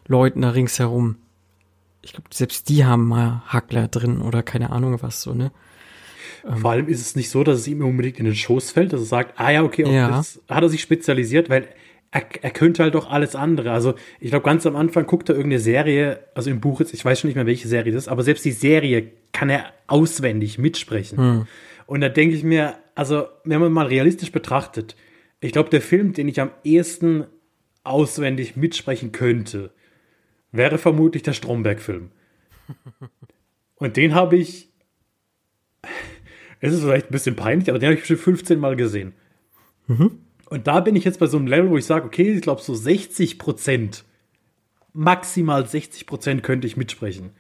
Leuten 0.07 0.43
da 0.43 0.51
ringsherum. 0.51 1.17
Ich 2.03 2.13
glaube, 2.13 2.29
selbst 2.33 2.69
die 2.69 2.85
haben 2.85 3.09
mal 3.09 3.43
Hackler 3.47 3.89
drin 3.89 4.23
oder 4.23 4.43
keine 4.43 4.71
Ahnung 4.71 4.99
was 5.03 5.23
so, 5.23 5.35
ne? 5.35 5.51
Ähm. 6.45 6.59
Vor 6.59 6.71
allem 6.71 6.89
ist 6.89 7.01
es 7.01 7.17
nicht 7.17 7.31
so, 7.31 7.45
dass 7.45 7.59
es 7.59 7.67
ihm 7.67 7.85
unbedingt 7.85 8.19
in 8.19 8.25
den 8.25 8.35
Schoß 8.35 8.71
fällt, 8.71 8.93
dass 8.93 9.01
er 9.01 9.07
sagt, 9.07 9.41
ah 9.41 9.51
ja, 9.51 9.63
okay, 9.63 9.83
ja. 9.93 10.23
hat 10.49 10.63
er 10.63 10.69
sich 10.69 10.81
spezialisiert, 10.81 11.51
weil 11.51 11.69
er, 12.11 12.25
er 12.43 12.51
könnte 12.51 12.83
halt 12.83 12.95
doch 12.95 13.11
alles 13.11 13.35
andere. 13.35 13.73
Also 13.73 13.95
ich 14.21 14.31
glaube, 14.31 14.45
ganz 14.45 14.67
am 14.67 14.77
Anfang 14.77 15.07
guckt 15.07 15.29
er 15.29 15.35
irgendeine 15.35 15.61
Serie, 15.61 16.21
also 16.35 16.51
im 16.51 16.61
Buch 16.61 16.81
jetzt, 16.81 16.95
ich 16.95 17.05
weiß 17.05 17.21
schon 17.21 17.29
nicht 17.29 17.37
mehr, 17.37 17.47
welche 17.47 17.69
Serie 17.69 17.93
das 17.93 18.05
ist, 18.05 18.09
aber 18.09 18.23
selbst 18.23 18.45
die 18.45 18.53
Serie 18.53 19.13
kann 19.33 19.51
er 19.51 19.73
auswendig 19.87 20.59
mitsprechen. 20.59 21.19
Hm. 21.19 21.47
Und 21.87 22.01
da 22.01 22.09
denke 22.09 22.35
ich 22.35 22.43
mir, 22.43 22.75
also 22.95 23.27
wenn 23.45 23.61
man 23.61 23.73
mal 23.73 23.87
realistisch 23.87 24.33
betrachtet, 24.33 24.97
ich 25.41 25.53
glaube, 25.53 25.71
der 25.71 25.83
Film, 25.83 26.13
den 26.13 26.29
ich 26.29 26.41
am 26.41 26.51
ehesten 26.65 27.27
auswendig 27.85 28.57
mitsprechen 28.57 29.13
könnte, 29.13 29.71
wäre 30.51 30.79
vermutlich 30.79 31.23
der 31.23 31.35
Stromberg-Film. 31.35 32.11
Und 33.77 33.97
den 33.97 34.15
habe 34.15 34.37
ich, 34.37 34.71
es 36.61 36.73
ist 36.73 36.81
vielleicht 36.81 37.11
ein 37.11 37.13
bisschen 37.13 37.37
peinlich, 37.37 37.69
aber 37.69 37.79
den 37.79 37.91
habe 37.91 37.99
ich 37.99 38.07
schon 38.07 38.17
15 38.17 38.59
Mal 38.59 38.75
gesehen. 38.75 39.13
Mhm. 39.87 40.26
Und 40.49 40.67
da 40.67 40.81
bin 40.81 40.97
ich 40.97 41.05
jetzt 41.05 41.19
bei 41.19 41.27
so 41.27 41.37
einem 41.37 41.47
Level, 41.47 41.71
wo 41.71 41.77
ich 41.77 41.85
sage, 41.85 42.07
okay, 42.07 42.33
ich 42.33 42.43
glaube 42.43 42.63
so 42.63 42.75
60 42.75 43.39
Prozent, 43.39 44.05
maximal 44.93 45.67
60 45.67 46.07
Prozent 46.07 46.43
könnte 46.43 46.67
ich 46.67 46.77
mitsprechen. 46.77 47.31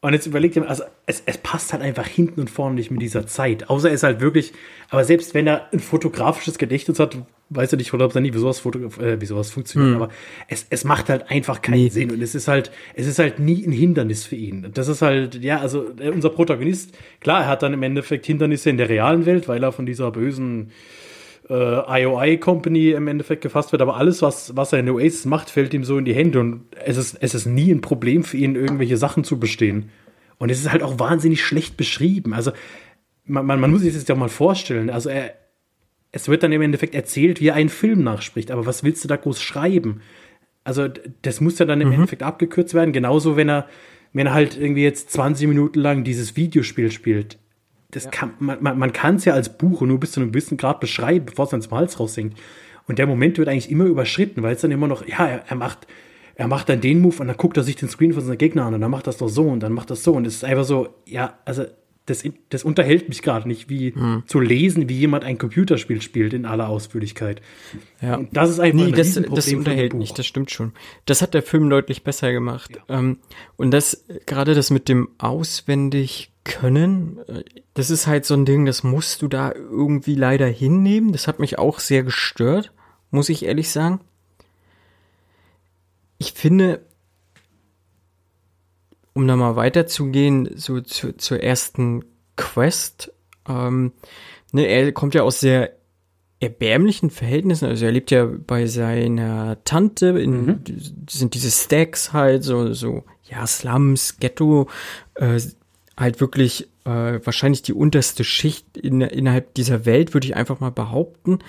Und 0.00 0.12
jetzt 0.12 0.26
überlegt 0.26 0.54
ihr, 0.54 0.68
also 0.68 0.84
es, 1.06 1.24
es 1.26 1.38
passt 1.38 1.72
halt 1.72 1.82
einfach 1.82 2.06
hinten 2.06 2.40
und 2.40 2.50
vorne 2.50 2.76
nicht 2.76 2.92
mit 2.92 3.02
dieser 3.02 3.26
Zeit. 3.26 3.68
Außer 3.68 3.88
er 3.88 3.94
ist 3.94 4.04
halt 4.04 4.20
wirklich, 4.20 4.52
aber 4.90 5.02
selbst 5.02 5.34
wenn 5.34 5.48
er 5.48 5.72
ein 5.72 5.80
fotografisches 5.80 6.56
Gedächtnis 6.56 7.00
hat, 7.00 7.18
weiß 7.50 7.72
er 7.72 7.78
nicht 7.78 7.90
hundertprozentig, 7.90 8.32
wie 8.32 8.38
sowas, 8.38 8.64
äh, 8.64 9.20
wie 9.20 9.26
sowas 9.26 9.50
funktioniert, 9.50 9.96
hm. 9.96 10.02
aber 10.02 10.12
es, 10.46 10.66
es 10.70 10.84
macht 10.84 11.08
halt 11.08 11.28
einfach 11.30 11.62
keinen 11.62 11.82
nee. 11.82 11.88
Sinn 11.88 12.12
und 12.12 12.22
es 12.22 12.36
ist 12.36 12.46
halt, 12.46 12.70
es 12.94 13.08
ist 13.08 13.18
halt 13.18 13.40
nie 13.40 13.66
ein 13.66 13.72
Hindernis 13.72 14.24
für 14.24 14.36
ihn. 14.36 14.70
Das 14.72 14.86
ist 14.86 15.02
halt, 15.02 15.34
ja, 15.42 15.58
also 15.58 15.86
äh, 15.98 16.10
unser 16.10 16.30
Protagonist, 16.30 16.96
klar, 17.18 17.42
er 17.42 17.48
hat 17.48 17.64
dann 17.64 17.72
im 17.72 17.82
Endeffekt 17.82 18.24
Hindernisse 18.26 18.70
in 18.70 18.76
der 18.76 18.88
realen 18.88 19.26
Welt, 19.26 19.48
weil 19.48 19.64
er 19.64 19.72
von 19.72 19.84
dieser 19.84 20.12
bösen 20.12 20.70
äh, 21.48 22.02
IOI 22.02 22.38
Company 22.38 22.90
im 22.90 23.08
Endeffekt 23.08 23.42
gefasst 23.42 23.72
wird, 23.72 23.82
aber 23.82 23.96
alles, 23.96 24.22
was, 24.22 24.56
was 24.56 24.72
er 24.72 24.80
in 24.80 24.90
Oasis 24.90 25.24
macht, 25.24 25.50
fällt 25.50 25.74
ihm 25.74 25.84
so 25.84 25.98
in 25.98 26.04
die 26.04 26.14
Hände 26.14 26.40
und 26.40 26.64
es 26.84 26.96
ist, 26.96 27.16
es 27.20 27.34
ist 27.34 27.46
nie 27.46 27.72
ein 27.72 27.80
Problem 27.80 28.24
für 28.24 28.36
ihn, 28.36 28.54
irgendwelche 28.54 28.96
Sachen 28.96 29.24
zu 29.24 29.38
bestehen. 29.38 29.90
Und 30.38 30.50
es 30.50 30.60
ist 30.60 30.70
halt 30.70 30.82
auch 30.82 30.98
wahnsinnig 30.98 31.42
schlecht 31.42 31.76
beschrieben. 31.76 32.32
Also, 32.32 32.52
man, 33.24 33.44
man, 33.44 33.60
man 33.60 33.70
muss 33.70 33.80
sich 33.80 33.94
das 33.94 34.06
ja 34.06 34.14
mal 34.14 34.28
vorstellen. 34.28 34.90
Also, 34.90 35.08
er, 35.08 35.34
es 36.12 36.28
wird 36.28 36.42
dann 36.42 36.52
im 36.52 36.62
Endeffekt 36.62 36.94
erzählt, 36.94 37.40
wie 37.40 37.48
er 37.48 37.54
einen 37.54 37.68
Film 37.68 38.02
nachspricht, 38.02 38.50
aber 38.50 38.64
was 38.64 38.84
willst 38.84 39.02
du 39.04 39.08
da 39.08 39.16
groß 39.16 39.40
schreiben? 39.40 40.00
Also, 40.64 40.86
das 41.22 41.40
muss 41.40 41.58
ja 41.58 41.66
dann 41.66 41.80
im 41.80 41.88
mhm. 41.88 41.94
Endeffekt 41.94 42.22
abgekürzt 42.22 42.74
werden, 42.74 42.92
genauso 42.92 43.36
wenn 43.36 43.48
er, 43.48 43.66
wenn 44.12 44.26
er 44.26 44.34
halt 44.34 44.56
irgendwie 44.58 44.82
jetzt 44.82 45.10
20 45.12 45.48
Minuten 45.48 45.80
lang 45.80 46.04
dieses 46.04 46.36
Videospiel 46.36 46.90
spielt 46.92 47.38
das 47.90 48.04
ja. 48.04 48.10
kann, 48.10 48.32
man, 48.38 48.62
man, 48.62 48.78
man 48.78 48.92
kann 48.92 49.16
es 49.16 49.24
ja 49.24 49.34
als 49.34 49.56
Buch 49.56 49.80
nur 49.82 49.98
bis 49.98 50.12
zu 50.12 50.20
einem 50.20 50.32
gewissen 50.32 50.56
Grad 50.56 50.80
beschreiben, 50.80 51.26
bevor 51.26 51.46
es 51.46 51.50
dann 51.50 51.62
zum 51.62 51.72
Hals 51.72 51.98
raussinkt. 51.98 52.38
Und 52.86 52.98
der 52.98 53.06
Moment 53.06 53.38
wird 53.38 53.48
eigentlich 53.48 53.70
immer 53.70 53.84
überschritten, 53.84 54.42
weil 54.42 54.54
es 54.54 54.60
dann 54.60 54.70
immer 54.70 54.88
noch, 54.88 55.06
ja, 55.06 55.26
er, 55.26 55.44
er, 55.48 55.56
macht, 55.56 55.86
er 56.34 56.48
macht 56.48 56.68
dann 56.68 56.80
den 56.80 57.00
Move 57.00 57.16
und 57.20 57.28
dann 57.28 57.36
guckt 57.36 57.56
er 57.56 57.62
sich 57.62 57.76
den 57.76 57.88
Screen 57.88 58.12
von 58.12 58.24
seinem 58.24 58.38
Gegner 58.38 58.64
an 58.64 58.74
und 58.74 58.80
dann 58.80 58.90
macht 58.90 59.06
das 59.06 59.18
doch 59.18 59.28
so 59.28 59.44
und 59.44 59.60
dann 59.60 59.72
macht 59.72 59.90
das 59.90 60.04
so. 60.04 60.12
Und 60.12 60.26
es 60.26 60.36
ist 60.36 60.44
einfach 60.44 60.64
so, 60.64 60.88
ja, 61.06 61.38
also 61.44 61.64
das, 62.08 62.24
das 62.48 62.64
unterhält 62.64 63.08
mich 63.08 63.22
gerade 63.22 63.46
nicht, 63.46 63.68
wie 63.68 63.94
hm. 63.94 64.22
zu 64.26 64.40
lesen, 64.40 64.88
wie 64.88 64.96
jemand 64.96 65.24
ein 65.24 65.36
Computerspiel 65.36 66.00
spielt 66.00 66.32
in 66.32 66.46
aller 66.46 66.68
Ausführlichkeit. 66.68 67.42
Ja. 68.00 68.16
Und 68.16 68.34
das 68.34 68.50
ist 68.50 68.60
einfach 68.60 68.78
nee, 68.78 68.92
ein 68.92 68.96
das, 68.96 69.14
das 69.14 69.52
unterhält 69.52 69.94
nicht, 69.94 70.18
das 70.18 70.26
stimmt 70.26 70.50
schon. 70.50 70.72
Das 71.04 71.20
hat 71.20 71.34
der 71.34 71.42
Film 71.42 71.68
deutlich 71.68 72.04
besser 72.04 72.32
gemacht. 72.32 72.80
Ja. 72.88 72.98
Ähm, 72.98 73.18
und 73.56 73.72
das, 73.72 74.06
gerade 74.26 74.54
das 74.54 74.70
mit 74.70 74.88
dem 74.88 75.08
auswendig 75.18 76.32
können, 76.44 77.20
das 77.74 77.90
ist 77.90 78.06
halt 78.06 78.24
so 78.24 78.34
ein 78.34 78.44
Ding, 78.44 78.64
das 78.64 78.82
musst 78.82 79.22
du 79.22 79.28
da 79.28 79.52
irgendwie 79.52 80.14
leider 80.14 80.46
hinnehmen. 80.46 81.12
Das 81.12 81.28
hat 81.28 81.38
mich 81.38 81.58
auch 81.58 81.78
sehr 81.78 82.02
gestört, 82.02 82.72
muss 83.10 83.28
ich 83.28 83.44
ehrlich 83.44 83.70
sagen. 83.70 84.00
Ich 86.18 86.32
finde, 86.32 86.80
um 89.12 89.26
da 89.26 89.36
mal 89.36 89.56
weiterzugehen, 89.56 90.50
so 90.56 90.80
zu, 90.80 91.16
zur 91.16 91.42
ersten 91.42 92.04
Quest, 92.36 93.12
ähm, 93.48 93.92
ne, 94.52 94.66
er 94.66 94.92
kommt 94.92 95.14
ja 95.14 95.22
aus 95.22 95.40
sehr 95.40 95.72
erbärmlichen 96.40 97.10
Verhältnissen, 97.10 97.66
also 97.66 97.84
er 97.84 97.90
lebt 97.90 98.12
ja 98.12 98.24
bei 98.24 98.66
seiner 98.66 99.62
Tante, 99.64 100.18
in, 100.20 100.46
mhm. 100.46 100.64
sind 101.08 101.34
diese 101.34 101.50
Stacks 101.50 102.12
halt, 102.12 102.44
so, 102.44 102.72
so, 102.72 103.02
ja, 103.28 103.46
Slums, 103.46 104.18
Ghetto, 104.18 104.68
äh, 105.16 105.40
halt 105.98 106.20
wirklich 106.20 106.68
äh, 106.84 107.20
wahrscheinlich 107.24 107.62
die 107.62 107.72
unterste 107.72 108.24
Schicht 108.24 108.76
in, 108.76 109.00
innerhalb 109.00 109.54
dieser 109.54 109.84
Welt, 109.84 110.14
würde 110.14 110.26
ich 110.26 110.36
einfach 110.36 110.60
mal 110.60 110.70
behaupten. 110.70 111.40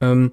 Ähm, 0.00 0.32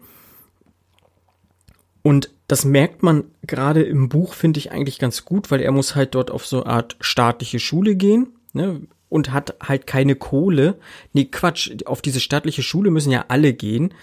und 2.02 2.32
das 2.48 2.66
merkt 2.66 3.04
man 3.04 3.26
gerade 3.46 3.84
im 3.84 4.10
Buch, 4.10 4.34
finde 4.34 4.58
ich 4.60 4.72
eigentlich 4.72 5.00
ganz 5.00 5.26
gut, 5.26 5.52
weil 5.52 5.62
er 5.62 5.72
muss 5.72 5.96
halt 5.96 6.16
dort 6.16 6.32
auf 6.32 6.48
so 6.48 6.64
eine 6.64 6.74
Art 6.74 6.98
staatliche 7.02 7.60
Schule 7.60 7.96
gehen, 7.96 8.30
ne? 8.54 8.82
Und 9.10 9.34
hat 9.34 9.56
halt 9.62 9.88
keine 9.88 10.16
Kohle. 10.16 10.80
Nee, 11.12 11.26
Quatsch, 11.26 11.70
auf 11.86 12.02
diese 12.02 12.22
staatliche 12.22 12.64
Schule 12.64 12.92
müssen 12.92 13.12
ja 13.12 13.26
alle 13.28 13.54
gehen. 13.54 13.94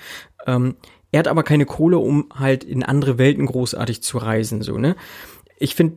Ähm, 0.46 0.76
er 1.10 1.20
hat 1.20 1.28
aber 1.28 1.42
keine 1.42 1.64
Kohle, 1.64 1.96
um 1.96 2.28
halt 2.34 2.62
in 2.62 2.82
andere 2.82 3.16
Welten 3.16 3.46
großartig 3.46 4.02
zu 4.02 4.18
reisen, 4.18 4.60
so, 4.60 4.76
ne? 4.76 4.96
Ich 5.58 5.74
finde 5.74 5.96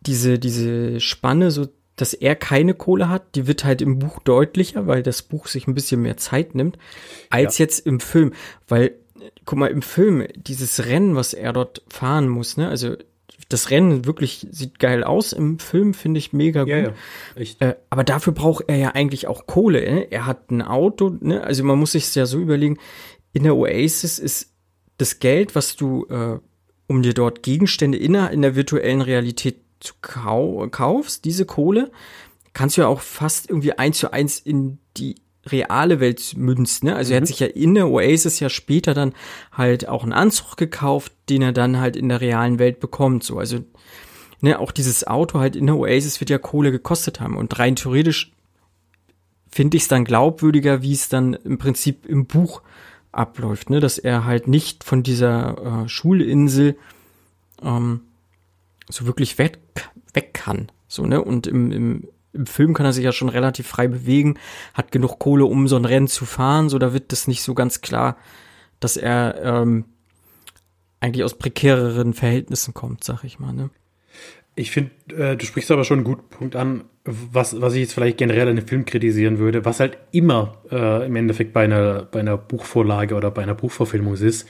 diese, 0.00 0.40
diese 0.40 1.00
Spanne 1.00 1.52
so 1.52 1.68
dass 1.96 2.12
er 2.14 2.36
keine 2.36 2.74
Kohle 2.74 3.08
hat, 3.08 3.34
die 3.34 3.46
wird 3.46 3.64
halt 3.64 3.80
im 3.80 3.98
Buch 3.98 4.20
deutlicher, 4.20 4.86
weil 4.86 5.02
das 5.02 5.22
Buch 5.22 5.46
sich 5.46 5.66
ein 5.66 5.74
bisschen 5.74 6.02
mehr 6.02 6.16
Zeit 6.16 6.54
nimmt, 6.54 6.78
als 7.30 7.58
ja. 7.58 7.64
jetzt 7.64 7.86
im 7.86 8.00
Film. 8.00 8.34
Weil, 8.68 8.92
guck 9.44 9.58
mal, 9.58 9.70
im 9.70 9.82
Film, 9.82 10.26
dieses 10.36 10.86
Rennen, 10.86 11.16
was 11.16 11.32
er 11.32 11.52
dort 11.52 11.82
fahren 11.88 12.28
muss, 12.28 12.56
ne, 12.56 12.68
also 12.68 12.96
das 13.48 13.70
Rennen 13.70 14.06
wirklich 14.06 14.46
sieht 14.50 14.78
geil 14.78 15.04
aus 15.04 15.32
im 15.32 15.58
Film, 15.58 15.94
finde 15.94 16.18
ich 16.18 16.32
mega 16.32 16.62
gut. 16.62 16.70
Ja, 16.70 16.92
ja. 17.36 17.68
Äh, 17.68 17.76
aber 17.90 18.02
dafür 18.02 18.32
braucht 18.32 18.64
er 18.66 18.76
ja 18.76 18.90
eigentlich 18.90 19.28
auch 19.28 19.46
Kohle. 19.46 19.80
Ne? 19.80 20.10
Er 20.10 20.26
hat 20.26 20.50
ein 20.50 20.62
Auto, 20.62 21.16
ne? 21.20 21.44
also 21.44 21.62
man 21.62 21.78
muss 21.78 21.92
sich 21.92 22.12
ja 22.14 22.26
so 22.26 22.40
überlegen, 22.40 22.78
in 23.32 23.44
der 23.44 23.56
Oasis 23.56 24.18
ist 24.18 24.52
das 24.98 25.20
Geld, 25.20 25.54
was 25.54 25.76
du, 25.76 26.06
äh, 26.08 26.38
um 26.88 27.02
dir 27.02 27.14
dort 27.14 27.42
Gegenstände 27.42 27.98
in 27.98 28.14
der, 28.14 28.30
in 28.30 28.42
der 28.42 28.56
virtuellen 28.56 29.00
Realität 29.00 29.65
zu 29.80 29.94
kau 30.00 30.66
kaufst, 30.70 31.24
diese 31.24 31.44
Kohle, 31.44 31.90
kannst 32.52 32.76
du 32.76 32.82
ja 32.82 32.88
auch 32.88 33.00
fast 33.00 33.50
irgendwie 33.50 33.72
eins 33.72 33.98
zu 33.98 34.12
eins 34.12 34.38
in 34.38 34.78
die 34.96 35.16
reale 35.46 36.00
Welt 36.00 36.34
münzen. 36.36 36.88
Ne? 36.88 36.96
Also 36.96 37.10
mhm. 37.10 37.12
er 37.12 37.16
hat 37.16 37.22
mhm. 37.22 37.26
sich 37.26 37.40
ja 37.40 37.46
in 37.46 37.74
der 37.74 37.88
Oasis 37.88 38.40
ja 38.40 38.48
später 38.48 38.94
dann 38.94 39.14
halt 39.52 39.88
auch 39.88 40.02
einen 40.02 40.12
Anzug 40.12 40.56
gekauft, 40.56 41.12
den 41.28 41.42
er 41.42 41.52
dann 41.52 41.78
halt 41.78 41.96
in 41.96 42.08
der 42.08 42.20
realen 42.20 42.58
Welt 42.58 42.80
bekommt. 42.80 43.24
So, 43.24 43.38
also 43.38 43.58
ne, 44.40 44.58
auch 44.58 44.72
dieses 44.72 45.06
Auto 45.06 45.38
halt 45.38 45.56
in 45.56 45.66
der 45.66 45.76
Oasis 45.76 46.20
wird 46.20 46.30
ja 46.30 46.38
Kohle 46.38 46.72
gekostet 46.72 47.20
haben. 47.20 47.36
Und 47.36 47.58
rein 47.58 47.76
theoretisch 47.76 48.32
finde 49.48 49.76
ich 49.76 49.84
es 49.84 49.88
dann 49.88 50.04
glaubwürdiger, 50.04 50.82
wie 50.82 50.92
es 50.92 51.08
dann 51.08 51.34
im 51.34 51.58
Prinzip 51.58 52.06
im 52.06 52.26
Buch 52.26 52.62
abläuft, 53.12 53.70
ne? 53.70 53.80
dass 53.80 53.98
er 53.98 54.24
halt 54.24 54.48
nicht 54.48 54.84
von 54.84 55.02
dieser 55.02 55.84
äh, 55.84 55.88
Schulinsel 55.88 56.76
ähm, 57.62 58.00
so 58.88 59.06
wirklich 59.06 59.38
weg, 59.38 59.58
weg 60.14 60.34
kann. 60.34 60.70
So, 60.88 61.06
ne? 61.06 61.22
Und 61.22 61.46
im, 61.46 61.72
im, 61.72 62.08
im 62.32 62.46
Film 62.46 62.74
kann 62.74 62.86
er 62.86 62.92
sich 62.92 63.04
ja 63.04 63.12
schon 63.12 63.28
relativ 63.28 63.66
frei 63.66 63.88
bewegen, 63.88 64.38
hat 64.74 64.92
genug 64.92 65.18
Kohle, 65.18 65.44
um 65.46 65.68
so 65.68 65.76
ein 65.76 65.84
Rennen 65.84 66.08
zu 66.08 66.24
fahren. 66.24 66.68
So, 66.68 66.78
da 66.78 66.92
wird 66.92 67.12
das 67.12 67.28
nicht 67.28 67.42
so 67.42 67.54
ganz 67.54 67.80
klar, 67.80 68.16
dass 68.80 68.96
er 68.96 69.42
ähm, 69.42 69.84
eigentlich 71.00 71.24
aus 71.24 71.38
prekäreren 71.38 72.14
Verhältnissen 72.14 72.74
kommt, 72.74 73.04
sag 73.04 73.24
ich 73.24 73.38
mal. 73.38 73.52
Ne? 73.52 73.70
Ich 74.54 74.70
finde, 74.70 74.90
äh, 75.14 75.36
du 75.36 75.44
sprichst 75.44 75.70
aber 75.70 75.84
schon 75.84 75.98
einen 75.98 76.04
guten 76.04 76.28
Punkt 76.30 76.56
an, 76.56 76.84
was, 77.04 77.60
was 77.60 77.74
ich 77.74 77.80
jetzt 77.80 77.92
vielleicht 77.92 78.18
generell 78.18 78.48
an 78.48 78.56
dem 78.56 78.66
Film 78.66 78.84
kritisieren 78.84 79.38
würde, 79.38 79.64
was 79.64 79.80
halt 79.80 79.98
immer 80.12 80.62
äh, 80.70 81.06
im 81.06 81.14
Endeffekt 81.14 81.52
bei 81.52 81.64
einer, 81.64 82.04
bei 82.04 82.20
einer 82.20 82.36
Buchvorlage 82.36 83.14
oder 83.14 83.30
bei 83.30 83.42
einer 83.42 83.54
Buchverfilmung 83.54 84.14
ist, 84.14 84.48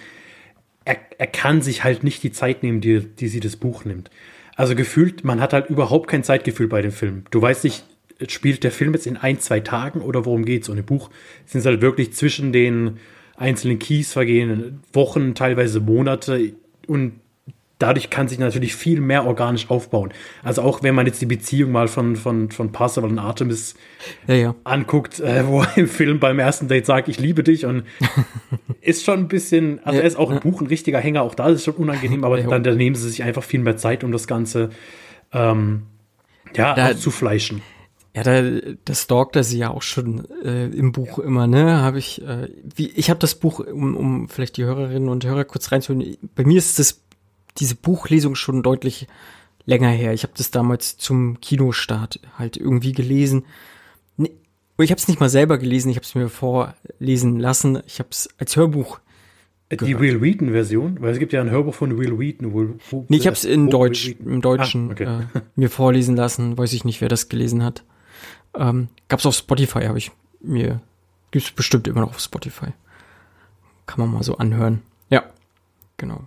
er, 0.87 0.97
er 1.19 1.27
kann 1.27 1.61
sich 1.61 1.85
halt 1.85 2.05
nicht 2.05 2.23
die 2.23 2.33
Zeit 2.33 2.63
nehmen, 2.63 2.81
die, 2.81 3.01
die 3.01 3.29
sie 3.29 3.41
das 3.41 3.57
Buch 3.57 3.85
nimmt. 3.85 4.09
Also 4.55 4.75
gefühlt, 4.75 5.25
man 5.25 5.41
hat 5.41 5.53
halt 5.53 5.69
überhaupt 5.69 6.09
kein 6.09 6.25
Zeitgefühl 6.25 6.69
bei 6.69 6.81
dem 6.81 6.93
Film. 6.93 7.25
Du 7.31 7.43
weißt 7.43 7.65
nicht, 7.65 7.85
spielt 8.29 8.65
der 8.65 8.71
Film 8.71 8.95
jetzt 8.95 9.07
in 9.07 9.19
ein, 9.19 9.39
zwei 9.41 9.61
Tagen 9.61 10.01
oder 10.01 10.25
worum 10.25 10.47
geht's? 10.47 10.71
Und 10.71 10.79
im 10.79 10.87
Buch 10.87 11.11
sind 11.45 11.61
es 11.61 11.67
halt 11.67 11.83
wirklich 11.83 12.15
zwischen 12.15 12.53
den 12.53 12.99
einzelnen 13.37 13.79
Keys 13.79 14.13
vergehen 14.13 14.81
Wochen, 14.95 15.35
teilweise 15.35 15.81
Monate 15.81 16.55
und 16.87 17.21
dadurch 17.79 18.09
kann 18.09 18.29
sich 18.29 18.39
natürlich 18.39 18.75
viel 18.75 19.01
mehr 19.01 19.27
organisch 19.27 19.71
aufbauen. 19.71 20.13
Also 20.43 20.63
auch 20.63 20.83
wenn 20.83 20.95
man 20.95 21.07
jetzt 21.07 21.21
die 21.21 21.27
Beziehung 21.27 21.73
mal 21.73 21.89
von, 21.89 22.17
von, 22.17 22.51
von 22.51 22.73
Parzival 22.73 23.11
und 23.11 23.19
Artemis 23.19 23.75
ja, 24.27 24.35
ja. 24.35 24.55
anguckt, 24.65 25.21
äh, 25.21 25.47
wo 25.47 25.63
er 25.63 25.77
im 25.77 25.89
Film 25.89 26.19
beim 26.19 26.39
ersten 26.39 26.69
Date 26.69 26.87
sagt, 26.87 27.09
ich 27.09 27.19
liebe 27.19 27.43
dich 27.43 27.67
und 27.67 27.85
ist 28.81 29.05
schon 29.05 29.21
ein 29.21 29.29
bisschen, 29.29 29.81
also 29.85 29.97
ja, 29.97 30.03
er 30.03 30.07
ist 30.07 30.17
auch 30.17 30.31
im 30.31 30.41
Buch 30.41 30.61
ein 30.61 30.67
richtiger 30.69 30.99
Hänger, 30.99 31.23
auch 31.23 31.35
da 31.35 31.49
ist 31.49 31.57
es 31.57 31.65
schon 31.65 31.75
unangenehm, 31.75 32.25
aber 32.25 32.41
dann, 32.43 32.63
dann 32.63 32.77
nehmen 32.77 32.97
sie 32.97 33.09
sich 33.09 33.23
einfach 33.23 33.43
viel 33.43 33.61
mehr 33.61 33.77
Zeit, 33.77 34.05
um 34.05 34.13
das 34.13 34.27
Ganze 34.27 34.71
ähm, 35.33 35.83
ja, 36.55 36.75
da, 36.75 36.97
zu 36.97 37.11
fleischen. 37.11 37.61
Ja, 38.15 38.23
da, 38.23 38.43
das 38.87 39.03
stalkt 39.03 39.37
er 39.37 39.45
sie 39.45 39.59
ja 39.59 39.69
auch 39.69 39.83
schon 39.83 40.27
äh, 40.43 40.69
im 40.69 40.93
Buch 40.93 41.19
immer, 41.19 41.47
ne? 41.47 41.83
Habe 41.83 41.99
ich, 41.99 42.23
äh, 42.23 42.49
wie, 42.75 42.89
ich 42.89 43.11
habe 43.11 43.21
das 43.21 43.35
Buch, 43.35 43.61
um, 43.61 43.95
um 43.95 44.29
vielleicht 44.31 44.57
die 44.57 44.65
Hörerinnen 44.65 45.11
und 45.11 45.27
Hörer 45.27 45.45
kurz 45.45 45.71
reinzuhören. 45.71 46.17
Bei 46.35 46.45
mir 46.45 46.57
ist 46.57 46.79
das 46.79 47.06
diese 47.59 47.75
Buchlesung 47.75 48.35
schon 48.35 48.63
deutlich 48.63 49.07
länger 49.65 49.91
her. 49.91 50.13
Ich 50.13 50.23
habe 50.23 50.33
das 50.37 50.51
damals 50.51 50.97
zum 50.97 51.41
Kinostart 51.41 52.21
halt 52.39 52.57
irgendwie 52.57 52.93
gelesen. 52.93 53.45
Ich 54.19 54.91
habe 54.91 54.99
es 54.99 55.09
nicht 55.09 55.21
mal 55.21 55.29
selber 55.29 55.59
gelesen, 55.59 55.89
ich 55.91 55.97
habe 55.97 56.05
es 56.05 56.15
mir 56.15 56.29
vorlesen 56.29 57.39
lassen. 57.39 57.83
Ich 57.87 57.99
habe 57.99 58.11
es 58.11 58.29
als 58.39 58.57
Hörbuch. 58.57 59.01
Gehört. 59.69 59.89
Die 59.89 59.99
Will 59.99 60.21
Wheaton-Version? 60.21 61.01
Weil 61.01 61.13
es 61.13 61.19
gibt 61.19 61.33
ja 61.33 61.41
ein 61.41 61.51
Hörbuch 61.51 61.75
von 61.75 61.99
Will 61.99 62.19
Wheaton. 62.19 62.53
Wo, 62.53 62.69
wo, 62.91 63.05
nee, 63.09 63.17
ich 63.17 63.27
habe 63.27 63.35
es 63.35 63.45
in 63.45 63.69
Deutsch, 63.69 64.15
im 64.25 64.41
Deutschen 64.41 64.91
ah, 64.91 64.93
okay. 64.93 65.05
äh, 65.05 65.41
mir 65.57 65.71
vorlesen 65.71 66.15
lassen. 66.15 66.57
Weiß 66.57 66.73
ich 66.73 66.85
nicht, 66.85 67.01
wer 67.01 67.09
das 67.09 67.29
gelesen 67.29 67.65
hat. 67.65 67.83
Ähm, 68.55 68.89
gab's 69.09 69.27
auf 69.27 69.35
Spotify, 69.35 69.81
habe 69.87 69.99
ich 69.99 70.13
mir. 70.41 70.81
Gibt's 71.33 71.51
bestimmt 71.51 71.89
immer 71.89 72.03
noch 72.03 72.11
auf 72.11 72.21
Spotify. 72.21 72.69
Kann 73.87 73.99
man 73.99 74.13
mal 74.13 74.23
so 74.23 74.37
anhören. 74.39 74.83
Ja, 75.11 75.25
genau. 75.97 76.27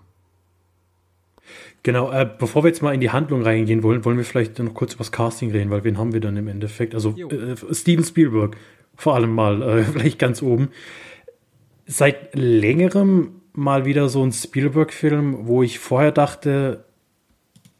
Genau, 1.84 2.12
äh, 2.12 2.30
bevor 2.38 2.64
wir 2.64 2.70
jetzt 2.70 2.82
mal 2.82 2.94
in 2.94 3.00
die 3.00 3.10
Handlung 3.10 3.42
reingehen 3.42 3.84
wollen, 3.84 4.04
wollen 4.04 4.18
wir 4.18 4.26
vielleicht 4.26 4.60
noch 4.60 4.74
kurz 4.74 4.94
über 4.94 5.00
das 5.00 5.12
Casting 5.12 5.52
reden, 5.52 5.70
weil 5.70 5.84
wen 5.84 5.98
haben 5.98 6.14
wir 6.14 6.20
dann 6.20 6.36
im 6.36 6.48
Endeffekt? 6.48 6.94
Also 6.94 7.16
äh, 7.16 7.56
Steven 7.74 8.04
Spielberg, 8.04 8.58
vor 8.96 9.16
allem 9.16 9.34
mal, 9.34 9.62
äh, 9.62 9.84
vielleicht 9.92 10.20
ganz 10.20 10.42
oben. 10.42 10.70
Seit 11.86 12.36
längerem 12.36 13.42
mal 13.54 13.86
wieder 13.86 14.10
so 14.10 14.24
ein 14.24 14.32
Spielberg-Film, 14.32 15.48
wo 15.48 15.64
ich 15.64 15.80
vorher 15.80 16.12
dachte, 16.12 16.86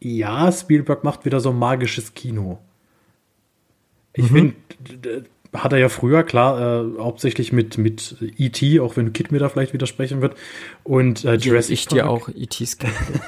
ja, 0.00 0.50
Spielberg 0.50 1.04
macht 1.04 1.24
wieder 1.24 1.40
so 1.40 1.52
magisches 1.52 2.14
Kino. 2.14 2.58
Ich 4.14 4.30
mhm. 4.30 4.54
finde, 4.88 5.24
hat 5.52 5.72
er 5.72 5.78
ja 5.78 5.88
früher, 5.88 6.22
klar, 6.22 6.84
äh, 6.84 6.98
hauptsächlich 6.98 7.52
mit, 7.52 7.76
mit 7.76 8.16
E.T., 8.36 8.80
auch 8.80 8.96
wenn 8.96 9.12
Kid 9.12 9.32
mir 9.32 9.38
da 9.38 9.48
vielleicht 9.48 9.72
widersprechen 9.72 10.22
wird. 10.22 10.36
Und 10.84 11.24
äh, 11.24 11.34
Jurassic 11.34 11.74
Ich 11.74 11.86
dir 11.86 12.08
auch 12.08 12.28
E.T.s 12.28 12.78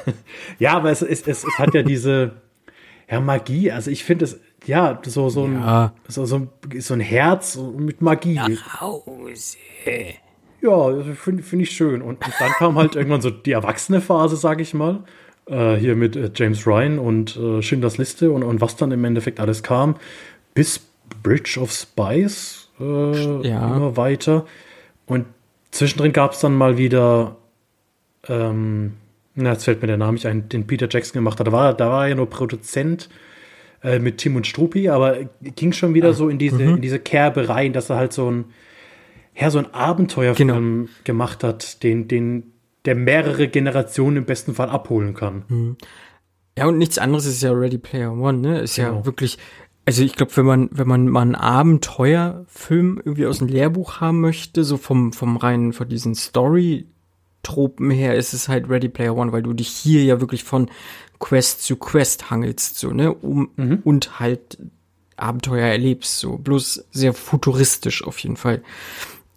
Ja, 0.58 0.74
aber 0.74 0.90
es, 0.90 1.02
es, 1.02 1.26
es, 1.26 1.44
es 1.44 1.58
hat 1.58 1.74
ja 1.74 1.82
diese 1.82 2.32
ja, 3.10 3.20
Magie. 3.20 3.72
Also 3.72 3.90
ich 3.90 4.04
finde 4.04 4.26
es, 4.26 4.40
ja, 4.66 5.00
so, 5.04 5.28
so, 5.28 5.46
ja. 5.48 5.84
Ein, 5.84 5.90
so, 6.08 6.24
so, 6.24 6.48
so 6.78 6.94
ein 6.94 7.00
Herz 7.00 7.58
mit 7.76 8.00
Magie. 8.00 8.34
Nach 8.34 8.80
Hause. 8.80 9.56
Ja, 10.60 11.02
finde 11.14 11.42
find 11.42 11.62
ich 11.62 11.72
schön. 11.72 12.02
Und, 12.02 12.24
und, 12.24 12.34
dann 12.38 12.52
kam 12.52 12.76
halt 12.76 12.94
irgendwann 12.94 13.20
so 13.20 13.30
die 13.30 13.52
erwachsene 13.52 14.00
Phase, 14.00 14.36
sag 14.36 14.60
ich 14.60 14.74
mal. 14.74 15.02
Äh, 15.46 15.74
hier 15.74 15.96
mit 15.96 16.14
äh, 16.14 16.30
James 16.32 16.68
Ryan 16.68 17.00
und 17.00 17.36
äh, 17.36 17.62
Schindlers 17.62 17.98
Liste 17.98 18.30
und, 18.30 18.44
und 18.44 18.60
was 18.60 18.76
dann 18.76 18.92
im 18.92 19.04
Endeffekt 19.04 19.40
alles 19.40 19.64
kam. 19.64 19.96
Bis 20.54 20.91
Bridge 21.22 21.58
of 21.60 21.72
Spies 21.72 22.68
äh, 22.80 23.48
ja. 23.48 23.76
immer 23.76 23.96
weiter. 23.96 24.46
Und 25.06 25.26
zwischendrin 25.70 26.12
gab 26.12 26.32
es 26.32 26.40
dann 26.40 26.54
mal 26.54 26.78
wieder, 26.78 27.36
ähm, 28.28 28.94
na, 29.34 29.52
jetzt 29.52 29.64
fällt 29.64 29.80
mir 29.82 29.88
der 29.88 29.96
Name 29.96 30.14
nicht 30.14 30.26
ein, 30.26 30.48
den 30.48 30.66
Peter 30.66 30.88
Jackson 30.90 31.14
gemacht 31.14 31.40
hat. 31.40 31.46
Da 31.46 31.52
war, 31.52 31.74
da 31.74 31.90
war 31.90 32.04
er 32.04 32.10
ja 32.10 32.14
nur 32.14 32.30
Produzent 32.30 33.08
äh, 33.82 33.98
mit 33.98 34.18
Tim 34.18 34.36
und 34.36 34.46
Struppi, 34.46 34.88
aber 34.88 35.18
ging 35.40 35.72
schon 35.72 35.94
wieder 35.94 36.10
ah, 36.10 36.14
so 36.14 36.28
in 36.28 36.38
diese, 36.38 36.62
mhm. 36.62 36.76
in 36.76 36.80
diese 36.82 36.98
Kerbe 36.98 37.48
rein, 37.48 37.72
dass 37.72 37.90
er 37.90 37.96
halt 37.96 38.12
so 38.12 38.30
ein, 38.30 38.44
ja, 39.34 39.50
so 39.50 39.58
ein 39.58 39.72
Abenteuerfilm 39.72 40.48
genau. 40.48 40.88
gemacht 41.04 41.42
hat, 41.42 41.82
den, 41.82 42.06
den, 42.06 42.52
der 42.84 42.94
mehrere 42.94 43.48
Generationen 43.48 44.18
im 44.18 44.24
besten 44.24 44.54
Fall 44.54 44.68
abholen 44.68 45.14
kann. 45.14 45.44
Mhm. 45.48 45.76
Ja, 46.56 46.66
und 46.66 46.76
nichts 46.76 46.98
anderes 46.98 47.24
ist 47.24 47.42
ja 47.42 47.50
Ready 47.50 47.78
Player 47.78 48.12
One, 48.12 48.38
ne? 48.38 48.60
Ist 48.60 48.76
genau. 48.76 48.96
ja 48.96 49.06
wirklich 49.06 49.38
also 49.84 50.04
ich 50.04 50.14
glaube, 50.14 50.36
wenn 50.36 50.46
man, 50.46 50.68
wenn 50.72 50.86
man 50.86 51.08
mal 51.08 51.22
einen 51.22 51.34
Abenteuerfilm 51.34 52.98
irgendwie 53.04 53.26
aus 53.26 53.38
dem 53.38 53.48
Lehrbuch 53.48 54.00
haben 54.00 54.20
möchte, 54.20 54.64
so 54.64 54.76
vom, 54.76 55.12
vom 55.12 55.36
reinen, 55.36 55.72
von 55.72 55.88
diesen 55.88 56.14
Story-Tropen 56.14 57.90
her, 57.90 58.14
ist 58.14 58.32
es 58.32 58.48
halt 58.48 58.68
Ready 58.68 58.88
Player 58.88 59.16
One, 59.16 59.32
weil 59.32 59.42
du 59.42 59.52
dich 59.52 59.68
hier 59.68 60.04
ja 60.04 60.20
wirklich 60.20 60.44
von 60.44 60.70
Quest 61.18 61.62
zu 61.62 61.76
Quest 61.76 62.30
hangelst, 62.30 62.78
so, 62.78 62.90
ne, 62.90 63.12
um, 63.12 63.50
mhm. 63.56 63.80
und 63.84 64.20
halt 64.20 64.58
Abenteuer 65.16 65.66
erlebst, 65.66 66.18
so, 66.18 66.36
bloß 66.38 66.84
sehr 66.90 67.12
futuristisch 67.12 68.04
auf 68.04 68.18
jeden 68.18 68.36
Fall. 68.36 68.62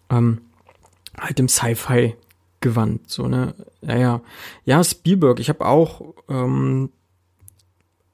Ähm, 0.10 0.42
halt 1.20 1.40
im 1.40 1.48
Sci-Fi 1.48 2.16
gewandt, 2.62 3.10
so, 3.10 3.28
ne, 3.28 3.56
naja, 3.82 4.22
ja, 4.66 4.84
Spielberg, 4.84 5.40
ich 5.40 5.50
habe 5.50 5.66
auch, 5.66 6.14
ähm, 6.30 6.90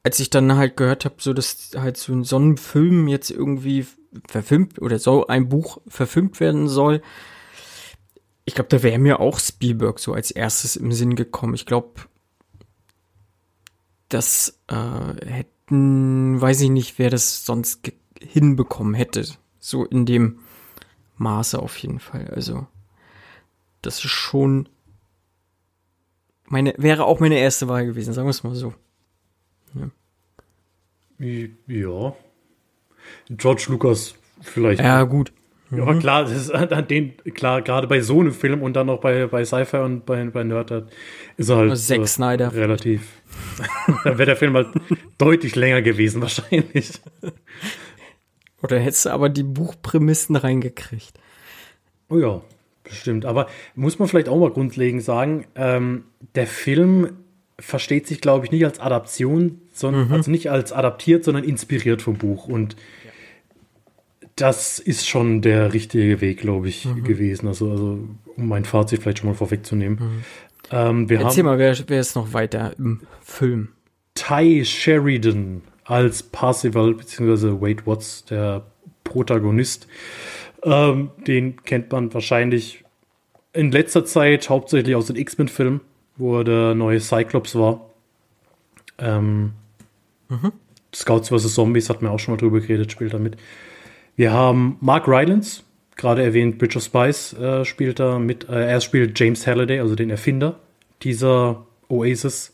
als 0.04 0.20
ich 0.20 0.30
dann 0.30 0.56
halt 0.56 0.78
gehört 0.78 1.06
habe, 1.06 1.16
so 1.20 1.34
dass 1.34 1.72
halt 1.76 1.98
so 1.98 2.14
ein 2.14 2.24
Sonnenfilm 2.24 3.08
jetzt 3.08 3.30
irgendwie 3.30 3.86
verfilmt 4.28 4.82
oder 4.82 5.00
so 5.00 5.28
ein 5.28 5.50
Buch 5.50 5.80
verfilmt 5.88 6.40
werden 6.40 6.68
soll, 6.68 7.02
ich 8.46 8.56
glaube, 8.56 8.70
da 8.70 8.84
wäre 8.84 8.98
mir 8.98 9.20
auch 9.20 9.40
Spielberg 9.40 10.00
so 10.00 10.14
als 10.14 10.32
erstes 10.32 10.76
im 10.76 10.92
Sinn 10.92 11.16
gekommen. 11.16 11.54
Ich 11.54 11.66
glaube, 11.66 12.02
das 14.10 14.60
äh, 14.68 15.26
hätten, 15.26 16.42
weiß 16.42 16.62
ich 16.62 16.70
nicht, 16.70 17.00
wer 17.00 17.10
das 17.10 17.46
sonst 17.46 17.92
hinbekommen 18.20 18.94
hätte. 18.94 19.26
So 19.60 19.86
in 19.86 20.06
dem 20.06 20.40
Maße 21.18 21.60
auf 21.60 21.78
jeden 21.78 22.00
Fall. 22.00 22.28
Also, 22.36 22.66
das 23.82 24.04
ist 24.04 24.12
schon 24.12 24.68
meine, 26.46 26.74
wäre 26.78 27.06
auch 27.06 27.20
meine 27.20 27.40
erste 27.40 27.68
Wahl 27.68 27.86
gewesen, 27.86 28.14
sagen 28.14 28.28
wir 28.28 28.32
es 28.32 28.44
mal 28.44 28.56
so. 28.56 28.74
Ja. 31.68 32.16
George 33.30 33.66
Lucas 33.70 34.16
vielleicht. 34.42 34.82
Ja, 34.82 35.04
gut. 35.04 35.32
Ja, 35.72 35.86
mhm. 35.86 36.00
klar, 36.00 36.24
das 36.24 36.34
ist 36.34 36.52
an 36.52 36.88
den, 36.88 37.16
klar, 37.34 37.62
gerade 37.62 37.88
bei 37.88 38.02
so 38.02 38.20
einem 38.20 38.34
Film 38.34 38.62
und 38.62 38.74
dann 38.74 38.88
noch 38.88 39.00
bei, 39.00 39.28
bei 39.28 39.46
Sci-Fi 39.46 39.78
und 39.78 40.06
bei, 40.06 40.22
bei 40.26 40.44
Nerd, 40.44 40.72
ist 41.38 41.50
er 41.50 41.56
halt 41.56 41.78
Zack 41.78 42.00
äh, 42.00 42.08
Snyder. 42.08 42.54
relativ. 42.54 43.08
dann 44.04 44.18
wäre 44.18 44.26
der 44.26 44.36
Film 44.36 44.54
halt 44.56 44.68
deutlich 45.18 45.56
länger 45.56 45.82
gewesen, 45.82 46.22
wahrscheinlich. 46.22 46.92
Oder 48.62 48.80
hättest 48.80 49.06
du 49.06 49.12
aber 49.12 49.30
die 49.30 49.44
Buchprämissen 49.44 50.36
reingekriegt. 50.36 51.18
Oh 52.10 52.18
ja, 52.18 52.42
bestimmt. 52.84 53.26
Aber 53.26 53.48
muss 53.74 53.98
man 53.98 54.10
vielleicht 54.10 54.28
auch 54.28 54.38
mal 54.38 54.52
grundlegend 54.52 55.04
sagen, 55.04 55.48
ähm, 55.56 56.04
der 56.36 56.48
Film 56.48 57.12
versteht 57.62 58.08
sich, 58.08 58.22
glaube 58.22 58.46
ich, 58.46 58.52
nicht 58.52 58.66
als 58.66 58.80
Adaption, 58.80 59.62
sondern 59.74 60.08
mhm. 60.08 60.14
also 60.14 60.32
nicht 60.32 60.50
als 60.50 60.72
adaptiert, 60.72 61.24
sondern 61.24 61.44
inspiriert 61.44 62.02
vom 62.02 62.16
Buch. 62.16 62.48
Und 62.48 62.76
ja. 63.06 63.12
das 64.36 64.80
ist 64.80 65.08
schon 65.08 65.42
der 65.42 65.74
richtige 65.74 66.22
Weg, 66.22 66.40
glaube 66.40 66.68
ich, 66.68 66.86
mhm. 66.86 67.04
gewesen. 67.04 67.48
Also, 67.48 67.72
also, 67.72 68.00
um 68.36 68.48
mein 68.48 68.66
Fazit 68.66 69.02
vielleicht 69.02 69.20
schon 69.20 69.30
mal 69.30 69.36
vorwegzunehmen. 69.36 70.00
Mhm. 70.00 70.24
Ähm, 70.72 71.10
wir 71.10 71.22
Erzähl 71.22 71.40
haben 71.40 71.52
mal, 71.52 71.60
wer, 71.60 71.78
wer 71.88 72.00
ist 72.00 72.16
noch 72.16 72.34
weiter 72.34 72.74
im 72.78 73.02
Film? 73.22 73.70
Ty 74.16 74.66
Sheridan 74.66 75.62
als 75.86 76.24
Parzival, 76.24 76.94
beziehungsweise 76.94 77.62
Wade 77.62 77.86
Watts, 77.86 78.26
der 78.26 78.66
Protagonist. 79.04 79.88
Ähm, 80.64 81.12
den 81.28 81.62
kennt 81.64 81.92
man 81.92 82.14
wahrscheinlich 82.14 82.84
in 83.54 83.72
letzter 83.72 84.06
Zeit 84.06 84.50
hauptsächlich 84.50 84.96
aus 84.96 85.08
den 85.08 85.16
X-Men-Filmen 85.16 85.82
wo 86.22 86.38
er 86.38 86.44
der 86.44 86.76
neue 86.76 87.00
Cyclops 87.00 87.56
war. 87.56 87.90
Ähm, 89.00 89.54
mhm. 90.30 90.54
Scouts 90.94 91.30
vs. 91.30 91.56
Zombies, 91.56 91.90
hat 91.90 92.02
man 92.02 92.12
auch 92.12 92.20
schon 92.20 92.36
mal 92.36 92.40
drüber 92.40 92.60
geredet, 92.60 92.92
spielt 92.92 93.14
damit. 93.14 93.38
Wir 94.16 94.32
haben 94.32 94.78
Mark 94.82 95.08
Rylance, 95.08 95.64
gerade 95.96 96.22
erwähnt, 96.22 96.60
Bridge 96.60 96.78
of 96.78 96.84
Spice 96.84 97.34
äh, 97.34 97.66
spielt 97.66 98.00
da 98.00 98.20
mit. 98.20 98.48
Äh, 98.50 98.70
er 98.70 98.82
spielt 98.82 99.20
James 99.20 99.48
Halliday, 99.48 99.80
also 99.80 99.96
den 99.96 100.12
Erfinder 100.12 100.60
dieser 101.02 101.66
Oasis. 101.90 102.54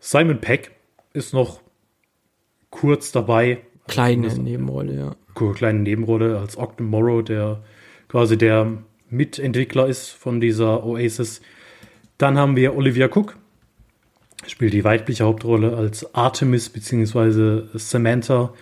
Simon 0.00 0.40
Peck 0.40 0.70
ist 1.12 1.34
noch 1.34 1.60
kurz 2.70 3.12
dabei. 3.12 3.58
Kleine 3.88 4.28
Nebenrolle, 4.34 4.94
ja. 4.94 5.52
Kleine 5.52 5.80
Nebenrolle 5.80 6.38
als 6.38 6.56
Ogden 6.56 6.86
Morrow, 6.86 7.22
der 7.22 7.62
quasi 8.08 8.38
der 8.38 8.78
Mitentwickler 9.10 9.86
ist 9.86 10.08
von 10.08 10.40
dieser 10.40 10.84
Oasis. 10.84 11.42
Dann 12.18 12.38
haben 12.38 12.56
wir 12.56 12.74
Olivia 12.76 13.06
Cook, 13.06 13.36
spielt 14.46 14.72
die 14.72 14.84
weibliche 14.84 15.24
Hauptrolle 15.24 15.76
als 15.76 16.14
Artemis 16.14 16.68
bzw. 16.68 17.62
Samantha. 17.74 18.52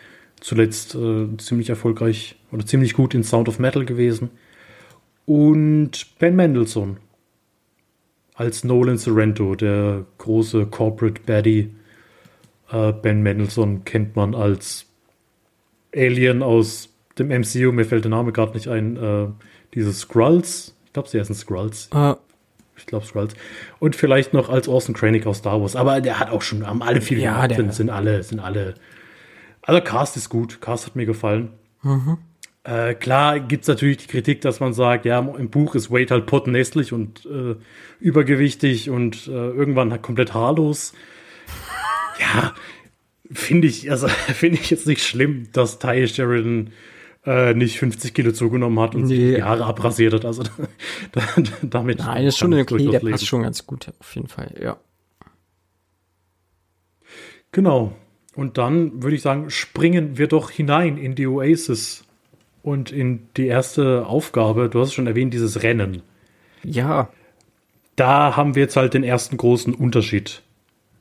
Zuletzt 0.41 0.95
äh, 0.95 1.29
ziemlich 1.39 1.71
erfolgreich 1.71 2.37
oder 2.53 2.67
ziemlich 2.67 2.93
gut 2.93 3.15
in 3.15 3.25
Sound 3.25 3.49
of 3.49 3.59
Metal 3.59 3.85
gewesen. 3.87 4.31
Und 5.25 6.19
Ben 6.19 6.37
Mendelssohn 6.37 6.99
als 8.35 8.65
Nolan 8.65 8.99
Sorrento, 8.99 9.55
der 9.55 10.05
große 10.19 10.67
Corporate 10.67 11.23
Baddie. 11.25 11.71
Äh, 12.71 12.93
ben 12.93 13.23
Mendelssohn 13.23 13.85
kennt 13.85 14.17
man 14.17 14.35
als 14.35 14.87
Alien 15.95 16.43
aus 16.43 16.89
dem 17.19 17.29
MCU, 17.29 17.71
mir 17.71 17.85
fällt 17.85 18.05
der 18.05 18.11
Name 18.11 18.33
gerade 18.33 18.55
nicht 18.55 18.69
ein. 18.69 18.97
Äh, 18.97 19.29
diese 19.75 19.93
Skrulls. 19.93 20.75
Ich 20.87 20.93
glaube, 20.93 21.09
sie 21.09 21.19
heißen 21.19 21.35
Skrulls. 21.35 21.89
Uh. 21.95 22.15
Ich 22.77 22.87
glaube 22.87 23.07
Skrulls. 23.07 23.35
Und 23.79 23.97
vielleicht 23.97 24.33
noch 24.33 24.49
als 24.49 24.69
Orson 24.69 24.95
Krennic 24.95 25.27
aus 25.27 25.39
Star 25.39 25.61
Wars. 25.61 25.77
Aber 25.77 26.01
der 26.01 26.19
hat 26.19 26.31
auch 26.31 26.43
schon, 26.43 26.67
haben 26.67 26.83
alle 26.83 27.01
viele 27.01 27.21
ja, 27.23 27.47
gemacht, 27.47 27.57
sind, 27.57 27.75
sind 27.75 27.91
alle, 27.91 28.23
sind 28.23 28.41
alle. 28.41 28.75
Also 29.63 29.81
Cast 29.81 30.17
ist 30.17 30.29
gut. 30.29 30.61
Cast 30.61 30.87
hat 30.87 30.97
mir 30.97 31.07
gefallen. 31.07 31.51
Mhm. 31.83 32.19
Äh, 32.65 32.95
klar 32.95 33.41
gibt 33.41 33.63
es 33.63 33.69
natürlich 33.69 33.99
die 33.99 34.07
Kritik, 34.07 34.41
dass 34.41 34.59
man 34.59 34.73
sagt, 34.73 35.05
ja, 35.05 35.19
im 35.19 35.51
Buch 35.51 35.75
ist 35.75 35.91
Wade 35.91 36.11
halt 36.11 36.27
pottenässlich 36.27 36.93
und 36.93 37.27
äh, 37.27 37.57
übergewichtig 38.01 38.89
und 38.89 39.27
äh, 39.27 39.31
irgendwann 39.31 39.91
halt 39.91 40.03
komplett 40.03 40.33
haarlos. 40.33 40.95
Ja, 42.19 42.55
finde 43.31 43.69
ich, 43.69 43.91
also 43.91 44.09
finde 44.35 44.59
ich 44.59 44.71
jetzt 44.71 44.87
nicht 44.87 45.05
schlimm, 45.05 45.49
dass 45.53 45.79
Ty 45.79 46.09
Sheridan 46.09 46.71
äh, 47.27 47.55
nicht 47.55 47.79
50 47.79 48.13
Kilo 48.15 48.33
zugenommen 48.33 48.79
hat 48.81 48.95
und 48.95 49.03
nee. 49.03 49.09
sich 49.09 49.37
die 49.37 49.43
Haare 49.43 49.65
abrasiert 49.65 50.15
hat. 50.15 50.25
Also 50.25 50.43
da, 51.13 51.23
damit. 51.63 51.99
Nein, 51.99 52.27
ist 52.27 52.39
schon 52.39 52.55
okay, 52.55 52.89
der 52.91 53.01
passt 53.01 53.27
schon 53.27 53.43
ganz 53.43 53.67
gut, 53.67 53.93
auf 53.99 54.15
jeden 54.15 54.29
Fall, 54.29 54.55
ja. 54.61 54.77
Genau. 57.53 57.95
Und 58.35 58.59
dann 58.59 59.03
würde 59.03 59.15
ich 59.15 59.23
sagen, 59.23 59.49
springen 59.49 60.19
wir 60.19 60.27
doch 60.27 60.51
hinein 60.51 60.99
in 60.99 61.15
die 61.15 61.27
Oasis 61.27 62.05
und 62.63 62.91
in 62.91 63.29
die 63.37 63.47
erste 63.47 64.07
Aufgabe. 64.07 64.69
Du 64.69 64.81
hast 64.81 64.93
schon 64.93 65.07
erwähnt, 65.07 65.33
dieses 65.33 65.63
Rennen. 65.63 66.03
Ja. 66.65 67.11
Da 67.95 68.37
haben 68.37 68.57
wir 68.57 68.63
jetzt 68.63 68.77
halt 68.77 68.95
den 68.95 69.05
ersten 69.05 69.37
großen 69.37 69.73
Unterschied 69.73 70.43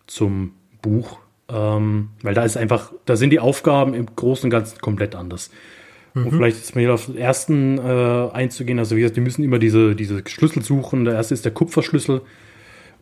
zum 0.06 0.54
Buch. 0.84 1.18
Ähm, 1.50 2.10
weil 2.22 2.36
da 2.36 2.44
ist 2.44 2.56
einfach, 2.56 2.94
da 3.06 3.16
sind 3.16 3.32
die 3.32 3.40
Aufgaben 3.40 3.96
im 3.96 4.16
Großen 4.16 4.46
und 4.46 4.52
Ganzen 4.52 4.80
komplett 4.80 5.16
anders. 5.16 5.50
Mhm. 6.13 6.26
Um 6.26 6.32
vielleicht 6.32 6.58
jetzt 6.58 6.76
mal 6.76 6.82
hier 6.82 6.93
auf 6.93 7.06
den 7.08 7.17
ersten 7.17 7.78
äh, 7.78 8.30
einzugehen. 8.34 8.80
Also 8.80 8.95
wie 8.95 9.02
gesagt, 9.02 9.17
die 9.17 9.21
müssen 9.21 9.43
immer 9.43 9.60
diese, 9.60 9.95
diese 9.95 10.23
Schlüssel 10.28 10.63
suchen. 10.63 11.06
Der 11.06 11.15
erste 11.15 11.34
ist 11.34 11.45
der 11.45 11.54
Kupferschlüssel. 11.54 12.21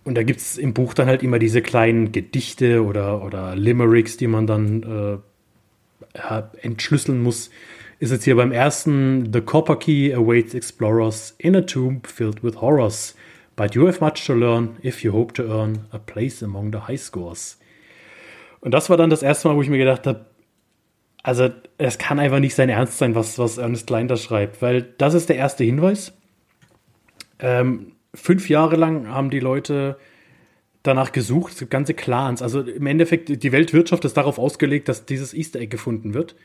Und 0.04 0.15
da 0.15 0.24
gibt 0.24 0.39
es 0.39 0.58
im 0.58 0.74
Buch 0.74 0.93
dann 0.93 1.08
halt 1.08 1.21
immer 1.21 1.38
diese 1.38 1.62
kleinen 1.62 2.12
Gedichte 2.12 2.84
oder, 2.84 3.24
oder 3.24 3.56
Limericks, 3.56 4.17
die 4.17 4.28
man 4.28 4.47
dann 4.47 5.21
äh, 6.13 6.41
entschlüsseln 6.62 7.21
muss. 7.21 7.52
Ist 8.00 8.12
jetzt 8.12 8.24
hier 8.24 8.36
beim 8.36 8.52
ersten 8.52 9.32
The 9.32 9.41
Copper 9.41 9.76
Key 9.76 10.12
awaits 10.13 10.56
explorers 10.56 11.36
in 11.38 11.56
a 11.56 11.62
tomb 11.62 12.02
filled 12.08 12.43
with 12.43 12.60
horrors. 12.60 13.15
But 13.56 13.76
you 13.76 13.86
have 13.88 14.04
much 14.04 14.26
to 14.26 14.34
learn 14.34 14.78
if 14.84 15.04
you 15.04 15.13
hope 15.13 15.34
to 15.34 15.43
earn 15.43 15.86
a 15.91 16.00
place 16.00 16.41
among 16.41 16.71
the 16.71 16.80
high 16.88 17.00
scores. 17.00 17.60
Und 18.62 18.74
das 18.74 18.89
war 18.89 18.97
dann 18.97 19.10
das 19.10 19.21
erste 19.21 19.47
Mal, 19.47 19.56
wo 19.56 19.62
ich 19.62 19.69
mir 19.69 19.78
gedacht 19.78 20.08
habe, 20.08 20.26
also 21.24 21.50
es 21.78 21.98
kann 21.98 22.20
einfach 22.20 22.40
nicht 22.40 22.56
sein 22.56 22.70
Ernst 22.70 22.98
sein, 22.98 23.16
was, 23.16 23.38
was 23.38 23.58
Ernest 23.58 23.88
Klein 23.88 24.08
da 24.08 24.18
schreibt, 24.18 24.62
weil 24.62 24.82
das 24.98 25.14
ist 25.14 25.30
der 25.30 25.36
erste 25.36 25.64
Hinweis. 25.64 26.14
Ähm, 27.40 27.94
fünf 28.14 28.50
Jahre 28.50 28.76
lang 28.76 29.08
haben 29.08 29.30
die 29.30 29.40
Leute 29.40 29.98
danach 30.84 31.12
gesucht, 31.12 31.70
ganze 31.70 31.94
Clans. 31.94 32.42
Also 32.42 32.62
im 32.62 32.88
Endeffekt, 32.88 33.44
die 33.44 33.52
Weltwirtschaft 33.52 34.04
ist 34.06 34.18
darauf 34.18 34.40
ausgelegt, 34.40 34.90
dass 34.90 35.06
dieses 35.06 35.34
Easter 35.34 35.60
Egg 35.60 35.70
gefunden 35.70 36.14
wird. 36.14 36.36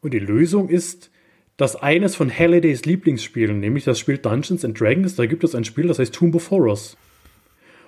Und 0.00 0.14
die 0.14 0.20
Lösung 0.20 0.68
ist, 0.68 1.10
dass 1.56 1.76
eines 1.76 2.16
von 2.16 2.36
Hallidays 2.36 2.84
Lieblingsspielen, 2.84 3.58
nämlich 3.58 3.84
das 3.84 3.98
Spiel 3.98 4.18
Dungeons 4.18 4.64
and 4.64 4.78
Dragons, 4.78 5.16
da 5.16 5.26
gibt 5.26 5.44
es 5.44 5.54
ein 5.54 5.64
Spiel, 5.64 5.86
das 5.86 5.98
heißt 5.98 6.14
Tomb 6.14 6.34
of 6.34 6.50
Horrors. 6.50 6.96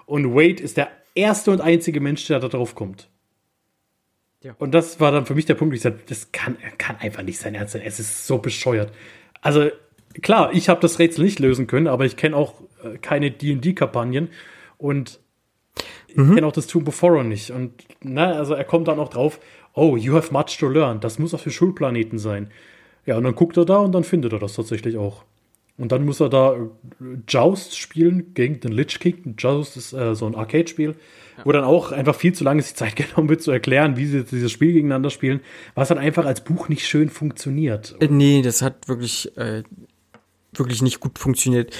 Und 0.06 0.34
Wade 0.34 0.62
ist 0.62 0.76
der 0.76 0.88
erste 1.14 1.50
und 1.50 1.60
einzige 1.60 2.00
Mensch, 2.00 2.26
der 2.26 2.38
da 2.38 2.48
drauf 2.48 2.74
kommt. 2.74 3.08
Ja. 4.46 4.54
Und 4.58 4.72
das 4.74 5.00
war 5.00 5.10
dann 5.10 5.26
für 5.26 5.34
mich 5.34 5.44
der 5.44 5.54
Punkt, 5.54 5.74
ich 5.74 5.80
sagte, 5.80 6.04
das 6.08 6.30
kann, 6.30 6.56
kann 6.78 6.96
einfach 6.98 7.22
nicht 7.22 7.38
sein 7.38 7.56
Ernst 7.56 7.72
sein. 7.72 7.82
Es 7.84 7.98
ist 7.98 8.28
so 8.28 8.38
bescheuert. 8.38 8.92
Also 9.42 9.70
klar, 10.22 10.50
ich 10.52 10.68
habe 10.68 10.80
das 10.80 11.00
Rätsel 11.00 11.24
nicht 11.24 11.40
lösen 11.40 11.66
können, 11.66 11.88
aber 11.88 12.04
ich 12.04 12.16
kenne 12.16 12.36
auch 12.36 12.60
äh, 12.84 12.96
keine 12.98 13.32
D&D-Kampagnen 13.32 14.28
und 14.78 15.18
ich 16.06 16.16
mhm. 16.16 16.36
kenne 16.36 16.46
auch 16.46 16.52
das 16.52 16.68
Tomb 16.68 16.86
of 16.86 17.02
Horror 17.02 17.24
nicht. 17.24 17.50
Und 17.50 17.72
na, 18.02 18.34
also 18.34 18.54
er 18.54 18.62
kommt 18.62 18.86
dann 18.86 19.00
auch 19.00 19.08
drauf, 19.08 19.40
oh, 19.74 19.96
you 19.96 20.14
have 20.14 20.32
much 20.32 20.56
to 20.60 20.68
learn. 20.68 21.00
Das 21.00 21.18
muss 21.18 21.34
auf 21.34 21.42
dem 21.42 21.50
Schulplaneten 21.50 22.20
sein. 22.20 22.52
Ja, 23.04 23.16
und 23.16 23.24
dann 23.24 23.34
guckt 23.34 23.56
er 23.56 23.64
da 23.64 23.78
und 23.78 23.92
dann 23.92 24.04
findet 24.04 24.32
er 24.32 24.38
das 24.38 24.54
tatsächlich 24.54 24.96
auch. 24.96 25.24
Und 25.76 25.90
dann 25.90 26.04
muss 26.04 26.20
er 26.20 26.28
da 26.28 26.54
äh, 26.54 26.58
Joust 27.26 27.76
spielen 27.76 28.32
gegen 28.34 28.60
den 28.60 28.70
Lich 28.70 29.00
King. 29.00 29.34
Joust 29.38 29.76
ist 29.76 29.92
äh, 29.92 30.14
so 30.14 30.26
ein 30.26 30.36
Arcade-Spiel 30.36 30.94
wo 31.44 31.52
dann 31.52 31.64
auch 31.64 31.92
einfach 31.92 32.14
viel 32.14 32.32
zu 32.32 32.44
lange 32.44 32.62
sich 32.62 32.74
Zeit 32.74 32.96
genommen 32.96 33.28
wird 33.28 33.42
zu 33.42 33.50
erklären, 33.50 33.96
wie 33.96 34.06
sie 34.06 34.24
dieses 34.24 34.52
Spiel 34.52 34.72
gegeneinander 34.72 35.10
spielen, 35.10 35.40
was 35.74 35.88
dann 35.88 35.98
einfach 35.98 36.24
als 36.24 36.42
Buch 36.42 36.68
nicht 36.68 36.86
schön 36.86 37.08
funktioniert. 37.08 37.96
Äh, 38.00 38.08
nee, 38.08 38.42
das 38.42 38.62
hat 38.62 38.88
wirklich, 38.88 39.36
äh, 39.36 39.62
wirklich 40.52 40.82
nicht 40.82 41.00
gut 41.00 41.18
funktioniert. 41.18 41.74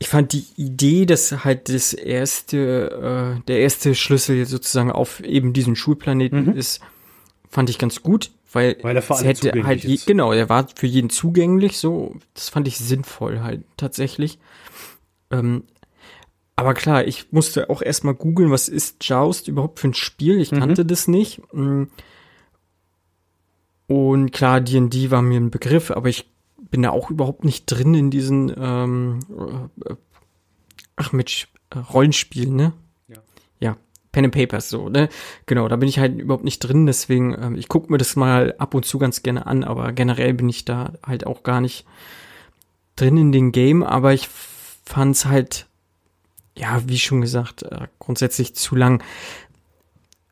Ich 0.00 0.08
fand 0.08 0.32
die 0.32 0.44
Idee, 0.56 1.06
dass 1.06 1.44
halt 1.44 1.68
das 1.68 1.92
erste, 1.92 3.36
äh, 3.38 3.44
der 3.48 3.60
erste 3.60 3.94
Schlüssel 3.94 4.46
sozusagen 4.46 4.92
auf 4.92 5.20
eben 5.20 5.52
diesen 5.52 5.74
Schulplaneten 5.74 6.46
mhm. 6.46 6.56
ist, 6.56 6.80
fand 7.50 7.70
ich 7.70 7.78
ganz 7.78 8.02
gut, 8.02 8.30
weil, 8.52 8.76
weil 8.82 8.94
er 8.94 9.02
für 9.02 9.16
alle 9.16 9.26
hätte 9.26 9.64
halt 9.64 9.84
je, 9.84 9.98
genau, 10.06 10.32
er 10.32 10.48
war 10.48 10.68
für 10.74 10.86
jeden 10.86 11.10
zugänglich, 11.10 11.78
so 11.78 12.14
das 12.34 12.48
fand 12.48 12.68
ich 12.68 12.78
sinnvoll 12.78 13.40
halt 13.40 13.64
tatsächlich. 13.76 14.38
Ähm, 15.30 15.64
aber 16.58 16.74
klar, 16.74 17.06
ich 17.06 17.30
musste 17.30 17.70
auch 17.70 17.82
erstmal 17.82 18.14
googeln, 18.14 18.50
was 18.50 18.68
ist 18.68 19.04
Joust 19.08 19.46
überhaupt 19.46 19.78
für 19.78 19.86
ein 19.86 19.94
Spiel? 19.94 20.40
Ich 20.40 20.50
kannte 20.50 20.82
mhm. 20.82 20.88
das 20.88 21.06
nicht. 21.06 21.40
Mm. 21.52 21.84
Und 23.86 24.32
klar, 24.32 24.60
D&D 24.60 25.12
war 25.12 25.22
mir 25.22 25.38
ein 25.38 25.52
Begriff, 25.52 25.92
aber 25.92 26.08
ich 26.08 26.28
bin 26.56 26.82
da 26.82 26.90
auch 26.90 27.10
überhaupt 27.10 27.44
nicht 27.44 27.66
drin 27.66 27.94
in 27.94 28.10
diesen 28.10 28.52
ähm, 28.58 29.20
äh, 29.86 29.94
ach 30.96 31.12
mit 31.12 31.46
äh, 31.70 31.78
Rollenspielen, 31.78 32.56
ne? 32.56 32.72
Ja. 33.06 33.18
Ja, 33.60 33.76
Pen 34.10 34.24
and 34.24 34.34
Papers 34.34 34.68
so, 34.68 34.88
ne? 34.88 35.08
Genau, 35.46 35.68
da 35.68 35.76
bin 35.76 35.88
ich 35.88 36.00
halt 36.00 36.18
überhaupt 36.20 36.44
nicht 36.44 36.58
drin, 36.58 36.86
deswegen 36.86 37.36
ähm, 37.40 37.54
ich 37.54 37.68
gucke 37.68 37.92
mir 37.92 37.98
das 37.98 38.16
mal 38.16 38.56
ab 38.58 38.74
und 38.74 38.84
zu 38.84 38.98
ganz 38.98 39.22
gerne 39.22 39.46
an, 39.46 39.62
aber 39.62 39.92
generell 39.92 40.34
bin 40.34 40.48
ich 40.48 40.64
da 40.64 40.94
halt 41.06 41.24
auch 41.24 41.44
gar 41.44 41.60
nicht 41.60 41.86
drin 42.96 43.16
in 43.16 43.30
den 43.30 43.52
Game, 43.52 43.84
aber 43.84 44.12
ich 44.12 44.28
fand's 44.84 45.24
halt 45.26 45.67
ja, 46.58 46.82
wie 46.86 46.98
schon 46.98 47.20
gesagt, 47.20 47.62
äh, 47.62 47.86
grundsätzlich 47.98 48.54
zu 48.54 48.74
lang. 48.74 49.02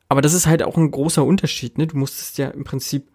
Aber 0.09 0.23
das 0.23 0.35
ist 0.35 0.47
halt 0.47 0.63
auch 0.63 0.77
ein 0.77 0.91
großer 0.91 1.25
Unterschied, 1.25 1.79
ne? 1.79 1.87
Du 1.87 1.97
musstest 1.97 2.39
ja 2.39 2.49
im 2.49 2.65
Prinzip 2.65 3.09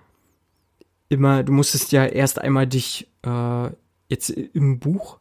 immer, 1.10 1.43
du 1.43 1.52
musstest 1.52 1.91
ja 1.91 2.06
erst 2.06 2.39
einmal 2.39 2.67
dich 2.67 3.10
äh, 3.24 3.69
jetzt 4.10 4.30
im 4.30 4.80
Buch 4.80 5.19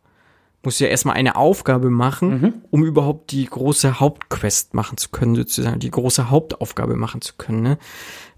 musst 0.63 0.79
du 0.79 0.85
ja 0.85 0.91
erstmal 0.91 1.17
eine 1.17 1.37
Aufgabe 1.37 1.91
machen, 1.91 2.41
mhm. 2.41 2.55
um 2.71 2.85
überhaupt 2.85 3.33
die 3.33 3.47
große 3.47 3.99
Hauptquest 3.99 4.75
machen 4.75 4.99
zu 4.99 5.09
können, 5.09 5.35
sozusagen, 5.35 5.81
die 5.81 5.91
große 5.91 6.29
Hauptaufgabe 6.29 6.97
machen 6.97 7.23
zu 7.23 7.35
können. 7.39 7.63
Ne? 7.63 7.79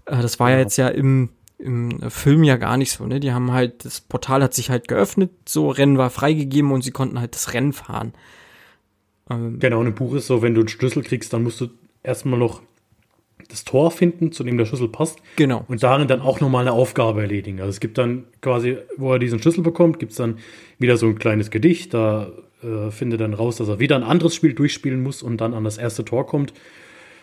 Äh, 0.05 0.21
das 0.21 0.39
war 0.39 0.49
ja. 0.49 0.55
ja 0.55 0.61
jetzt 0.61 0.77
ja 0.77 0.87
im, 0.87 1.29
im 1.57 1.99
Film 2.09 2.43
ja 2.43 2.55
gar 2.55 2.77
nicht 2.77 2.91
so, 2.91 3.05
ne? 3.05 3.19
Die 3.19 3.33
haben 3.33 3.51
halt, 3.51 3.85
das 3.85 4.01
Portal 4.01 4.41
hat 4.41 4.53
sich 4.53 4.69
halt 4.69 4.87
geöffnet, 4.87 5.31
so 5.45 5.69
Rennen 5.69 5.97
war 5.97 6.09
freigegeben 6.09 6.71
und 6.71 6.81
sie 6.81 6.91
konnten 6.91 7.19
halt 7.19 7.35
das 7.35 7.53
Rennen 7.53 7.73
fahren. 7.73 8.13
Ähm, 9.29 9.59
genau, 9.59 9.81
in 9.81 9.87
einem 9.87 9.95
Buch 9.95 10.13
ist 10.15 10.27
so, 10.27 10.41
wenn 10.41 10.53
du 10.53 10.61
einen 10.61 10.67
Schlüssel 10.67 11.03
kriegst, 11.03 11.33
dann 11.33 11.43
musst 11.43 11.61
du 11.61 11.69
erstmal 12.03 12.39
noch 12.39 12.61
das 13.49 13.63
Tor 13.63 13.91
finden, 13.91 14.31
zu 14.31 14.43
dem 14.43 14.57
der 14.57 14.65
Schlüssel 14.65 14.87
passt. 14.87 15.19
Genau. 15.35 15.65
Und 15.67 15.83
darin 15.83 16.07
dann 16.07 16.21
auch 16.21 16.39
nochmal 16.39 16.61
eine 16.61 16.71
Aufgabe 16.71 17.21
erledigen. 17.21 17.59
Also 17.59 17.69
es 17.69 17.79
gibt 17.79 17.97
dann 17.97 18.25
quasi, 18.41 18.77
wo 18.97 19.13
er 19.13 19.19
diesen 19.19 19.39
Schlüssel 19.39 19.63
bekommt, 19.63 19.99
gibt 19.99 20.11
es 20.11 20.17
dann 20.17 20.39
wieder 20.79 20.97
so 20.97 21.07
ein 21.07 21.19
kleines 21.19 21.51
Gedicht. 21.51 21.93
Da 21.93 22.31
äh, 22.63 22.91
findet 22.91 23.21
dann 23.21 23.33
raus, 23.33 23.57
dass 23.57 23.67
er 23.67 23.79
wieder 23.79 23.95
ein 23.95 24.03
anderes 24.03 24.35
Spiel 24.35 24.53
durchspielen 24.53 25.03
muss 25.03 25.21
und 25.21 25.41
dann 25.41 25.53
an 25.53 25.63
das 25.63 25.77
erste 25.77 26.05
Tor 26.05 26.25
kommt. 26.25 26.53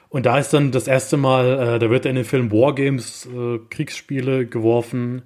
Und 0.09 0.27
da 0.27 0.39
ist 0.39 0.53
dann 0.53 0.73
das 0.73 0.89
erste 0.89 1.17
Mal, 1.17 1.77
äh, 1.77 1.79
da 1.79 1.89
wird 1.91 2.05
er 2.05 2.11
in 2.11 2.17
den 2.17 2.25
Film 2.25 2.51
Wargames, 2.51 3.27
äh, 3.27 3.59
Kriegsspiele 3.71 4.47
geworfen 4.47 5.23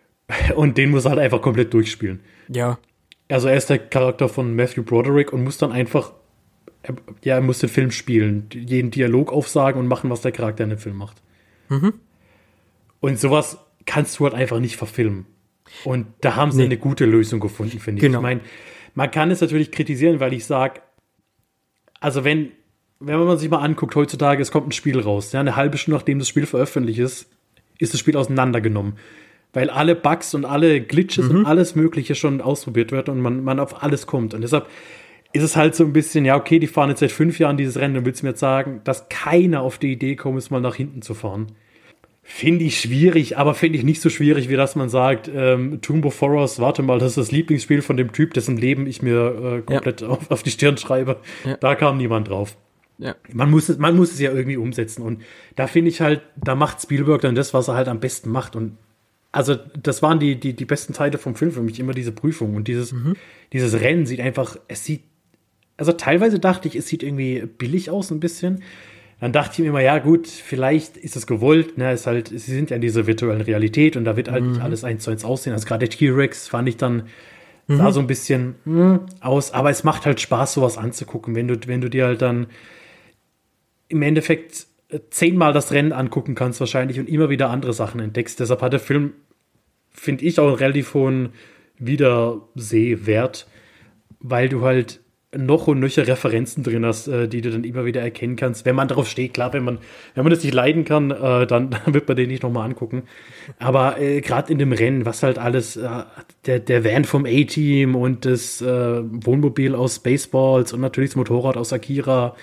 und 0.54 0.78
den 0.78 0.90
muss 0.90 1.04
er 1.04 1.10
halt 1.10 1.20
einfach 1.20 1.42
komplett 1.42 1.74
durchspielen. 1.74 2.20
Ja. 2.48 2.78
Also 3.30 3.48
er 3.48 3.56
ist 3.56 3.70
der 3.70 3.78
Charakter 3.78 4.28
von 4.28 4.54
Matthew 4.54 4.82
Broderick 4.82 5.32
und 5.32 5.44
muss 5.44 5.58
dann 5.58 5.72
einfach, 5.72 6.12
ja, 7.22 7.36
er 7.36 7.40
muss 7.40 7.60
den 7.60 7.68
Film 7.68 7.90
spielen, 7.90 8.48
jeden 8.52 8.90
Dialog 8.90 9.32
aufsagen 9.32 9.80
und 9.80 9.86
machen, 9.86 10.10
was 10.10 10.22
der 10.22 10.32
Charakter 10.32 10.64
in 10.64 10.70
dem 10.70 10.78
Film 10.78 10.96
macht. 10.96 11.16
Mhm. 11.68 11.94
Und 13.00 13.18
sowas 13.18 13.58
kannst 13.86 14.18
du 14.18 14.24
halt 14.24 14.34
einfach 14.34 14.60
nicht 14.60 14.76
verfilmen. 14.76 15.26
Und 15.84 16.06
da 16.20 16.36
haben 16.36 16.50
sie 16.50 16.58
Nee. 16.58 16.64
eine 16.64 16.76
gute 16.78 17.06
Lösung 17.06 17.40
gefunden, 17.40 17.78
finde 17.78 17.98
ich. 17.98 18.02
Genau. 18.02 18.18
Ich 18.18 18.22
meine, 18.22 18.40
man 18.94 19.10
kann 19.10 19.30
es 19.30 19.40
natürlich 19.40 19.70
kritisieren, 19.70 20.20
weil 20.20 20.32
ich 20.32 20.44
sage, 20.44 20.80
also 22.00 22.24
wenn, 22.24 22.50
wenn 22.98 23.18
man 23.20 23.38
sich 23.38 23.48
mal 23.48 23.58
anguckt, 23.58 23.94
heutzutage, 23.94 24.42
es 24.42 24.50
kommt 24.50 24.68
ein 24.68 24.72
Spiel 24.72 24.98
raus, 24.98 25.32
ja, 25.32 25.40
eine 25.40 25.56
halbe 25.56 25.78
Stunde 25.78 25.98
nachdem 25.98 26.18
das 26.18 26.28
Spiel 26.28 26.46
veröffentlicht 26.46 26.98
ist, 26.98 27.30
ist 27.78 27.94
das 27.94 28.00
Spiel 28.00 28.16
auseinandergenommen. 28.16 28.94
Weil 29.52 29.70
alle 29.70 29.96
Bugs 29.96 30.34
und 30.34 30.44
alle 30.44 30.80
Glitches 30.80 31.28
und 31.28 31.44
alles 31.44 31.74
Mögliche 31.74 32.14
schon 32.14 32.40
ausprobiert 32.40 32.92
wird 32.92 33.08
und 33.08 33.20
man, 33.20 33.42
man 33.42 33.58
auf 33.58 33.82
alles 33.82 34.06
kommt. 34.06 34.32
Und 34.32 34.42
deshalb 34.42 34.68
ist 35.32 35.42
es 35.42 35.56
halt 35.56 35.74
so 35.74 35.84
ein 35.84 35.92
bisschen, 35.92 36.24
ja, 36.24 36.36
okay, 36.36 36.58
die 36.58 36.66
fahren 36.66 36.90
jetzt 36.90 37.00
seit 37.00 37.12
fünf 37.12 37.38
Jahren 37.38 37.56
dieses 37.56 37.76
Rennen 37.76 37.96
und 37.96 38.04
willst 38.04 38.22
mir 38.22 38.30
jetzt 38.30 38.40
sagen, 38.40 38.80
dass 38.84 39.08
keiner 39.08 39.62
auf 39.62 39.78
die 39.78 39.92
Idee 39.92 40.16
kommt, 40.16 40.38
es 40.38 40.50
mal 40.50 40.60
nach 40.60 40.74
hinten 40.74 41.02
zu 41.02 41.14
fahren. 41.14 41.48
Finde 42.22 42.64
ich 42.64 42.78
schwierig, 42.78 43.38
aber 43.38 43.54
finde 43.54 43.78
ich 43.78 43.84
nicht 43.84 44.00
so 44.00 44.08
schwierig, 44.08 44.48
wie 44.48 44.56
dass 44.56 44.76
man 44.76 44.88
sagt, 44.88 45.30
ähm, 45.34 45.80
Tomb 45.80 46.04
of 46.04 46.20
Horrors, 46.20 46.60
warte 46.60 46.82
mal, 46.82 46.98
das 46.98 47.10
ist 47.10 47.18
das 47.18 47.32
Lieblingsspiel 47.32 47.82
von 47.82 47.96
dem 47.96 48.12
Typ, 48.12 48.34
dessen 48.34 48.56
Leben 48.56 48.86
ich 48.86 49.02
mir 49.02 49.56
äh, 49.58 49.62
komplett 49.62 50.02
auf, 50.04 50.30
auf 50.30 50.42
die 50.42 50.50
Stirn 50.50 50.76
schreibe. 50.76 51.16
Ja. 51.44 51.56
Da 51.56 51.74
kam 51.74 51.96
niemand 51.96 52.28
drauf. 52.28 52.56
Ja. 52.98 53.16
Man 53.32 53.50
muss, 53.50 53.68
es, 53.68 53.78
man 53.78 53.96
muss 53.96 54.12
es 54.12 54.20
ja 54.20 54.32
irgendwie 54.32 54.58
umsetzen. 54.58 55.02
Und 55.02 55.22
da 55.56 55.66
finde 55.66 55.90
ich 55.90 56.00
halt, 56.00 56.22
da 56.36 56.54
macht 56.54 56.80
Spielberg 56.82 57.22
dann 57.22 57.34
das, 57.34 57.54
was 57.54 57.68
er 57.68 57.74
halt 57.74 57.88
am 57.88 57.98
besten 57.98 58.30
macht. 58.30 58.54
Und 58.54 58.76
also, 59.32 59.56
das 59.80 60.02
waren 60.02 60.18
die, 60.18 60.38
die, 60.38 60.54
die 60.54 60.64
besten 60.64 60.92
Teile 60.92 61.18
vom 61.18 61.36
Film 61.36 61.52
für 61.52 61.62
mich, 61.62 61.78
immer 61.78 61.92
diese 61.92 62.12
Prüfung. 62.12 62.56
Und 62.56 62.66
dieses, 62.68 62.94
dieses 63.52 63.80
Rennen 63.80 64.06
sieht 64.06 64.20
einfach, 64.20 64.56
es 64.68 64.84
sieht, 64.84 65.02
also 65.76 65.92
teilweise 65.92 66.38
dachte 66.38 66.68
ich, 66.68 66.76
es 66.76 66.88
sieht 66.88 67.02
irgendwie 67.02 67.46
billig 67.46 67.90
aus, 67.90 68.10
ein 68.10 68.20
bisschen. 68.20 68.62
Dann 69.20 69.32
dachte 69.32 69.52
ich 69.52 69.58
mir 69.60 69.68
immer, 69.68 69.82
ja 69.82 69.98
gut, 69.98 70.26
vielleicht 70.26 70.96
ist 70.96 71.14
es 71.14 71.26
gewollt, 71.26 71.76
ne, 71.78 71.92
ist 71.92 72.06
halt, 72.06 72.28
sie 72.28 72.38
sind 72.38 72.70
ja 72.70 72.76
in 72.76 72.82
dieser 72.82 73.06
virtuellen 73.06 73.42
Realität 73.42 73.96
und 73.96 74.04
da 74.04 74.16
wird 74.16 74.30
halt 74.30 74.44
nicht 74.44 74.60
alles 74.62 74.82
eins 74.82 75.04
zu 75.04 75.10
eins 75.10 75.24
aussehen. 75.24 75.52
Also 75.52 75.66
gerade 75.66 75.86
der 75.86 75.90
T-Rex 75.90 76.48
fand 76.48 76.68
ich 76.68 76.78
dann, 76.78 77.04
sah 77.76 77.92
so 77.92 78.00
ein 78.00 78.06
bisschen 78.06 78.56
hm, 78.64 79.00
aus, 79.20 79.52
aber 79.52 79.70
es 79.70 79.84
macht 79.84 80.06
halt 80.06 80.20
Spaß, 80.20 80.54
sowas 80.54 80.76
anzugucken, 80.76 81.34
wenn 81.34 81.48
du, 81.48 81.56
wenn 81.66 81.80
du 81.80 81.88
dir 81.88 82.06
halt 82.06 82.22
dann 82.22 82.46
im 83.88 84.02
Endeffekt 84.02 84.66
zehnmal 85.10 85.52
das 85.52 85.72
Rennen 85.72 85.92
angucken 85.92 86.34
kannst 86.34 86.60
wahrscheinlich 86.60 86.98
und 86.98 87.08
immer 87.08 87.30
wieder 87.30 87.50
andere 87.50 87.72
Sachen 87.72 88.00
entdeckst. 88.00 88.40
Deshalb 88.40 88.62
hat 88.62 88.72
der 88.72 88.80
Film, 88.80 89.12
finde 89.90 90.24
ich, 90.24 90.38
auch 90.38 90.48
einen 90.48 90.56
relativ 90.56 90.94
hohen 90.94 91.30
Wiedersehwert, 91.78 93.46
weil 94.20 94.48
du 94.48 94.62
halt 94.62 95.00
noch 95.36 95.68
und 95.68 95.78
nöcher 95.78 96.08
Referenzen 96.08 96.64
drin 96.64 96.84
hast, 96.84 97.06
äh, 97.06 97.28
die 97.28 97.40
du 97.40 97.50
dann 97.50 97.62
immer 97.62 97.84
wieder 97.84 98.00
erkennen 98.00 98.34
kannst. 98.34 98.66
Wenn 98.66 98.74
man 98.74 98.88
darauf 98.88 99.08
steht, 99.08 99.32
klar, 99.32 99.52
wenn 99.52 99.62
man, 99.62 99.78
wenn 100.14 100.24
man 100.24 100.32
das 100.32 100.42
nicht 100.42 100.52
leiden 100.52 100.84
kann, 100.84 101.12
äh, 101.12 101.46
dann, 101.46 101.70
dann 101.70 101.80
wird 101.94 102.08
man 102.08 102.16
den 102.16 102.28
nicht 102.28 102.42
nochmal 102.42 102.68
angucken. 102.68 103.04
Aber 103.58 104.00
äh, 104.00 104.20
gerade 104.22 104.50
in 104.50 104.58
dem 104.58 104.72
Rennen, 104.72 105.06
was 105.06 105.22
halt 105.22 105.38
alles, 105.38 105.76
äh, 105.76 105.88
der, 106.46 106.58
der 106.58 106.84
Van 106.84 107.04
vom 107.04 107.26
A-Team 107.26 107.94
und 107.94 108.24
das 108.24 108.60
äh, 108.60 108.66
Wohnmobil 108.66 109.76
aus 109.76 109.96
Spaceballs 109.96 110.72
und 110.72 110.80
natürlich 110.80 111.10
das 111.10 111.16
Motorrad 111.16 111.56
aus 111.56 111.72
Akira 111.72 112.34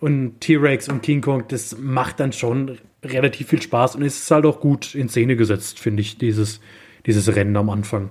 und 0.00 0.40
T-Rex 0.40 0.88
und 0.88 1.02
King 1.02 1.20
Kong, 1.20 1.44
das 1.48 1.76
macht 1.78 2.20
dann 2.20 2.32
schon 2.32 2.78
relativ 3.04 3.48
viel 3.48 3.62
Spaß 3.62 3.96
und 3.96 4.02
ist 4.02 4.30
halt 4.30 4.46
auch 4.46 4.60
gut 4.60 4.94
in 4.94 5.08
Szene 5.08 5.36
gesetzt, 5.36 5.78
finde 5.78 6.02
ich, 6.02 6.18
dieses, 6.18 6.60
dieses 7.06 7.34
Rennen 7.34 7.56
am 7.56 7.70
Anfang. 7.70 8.10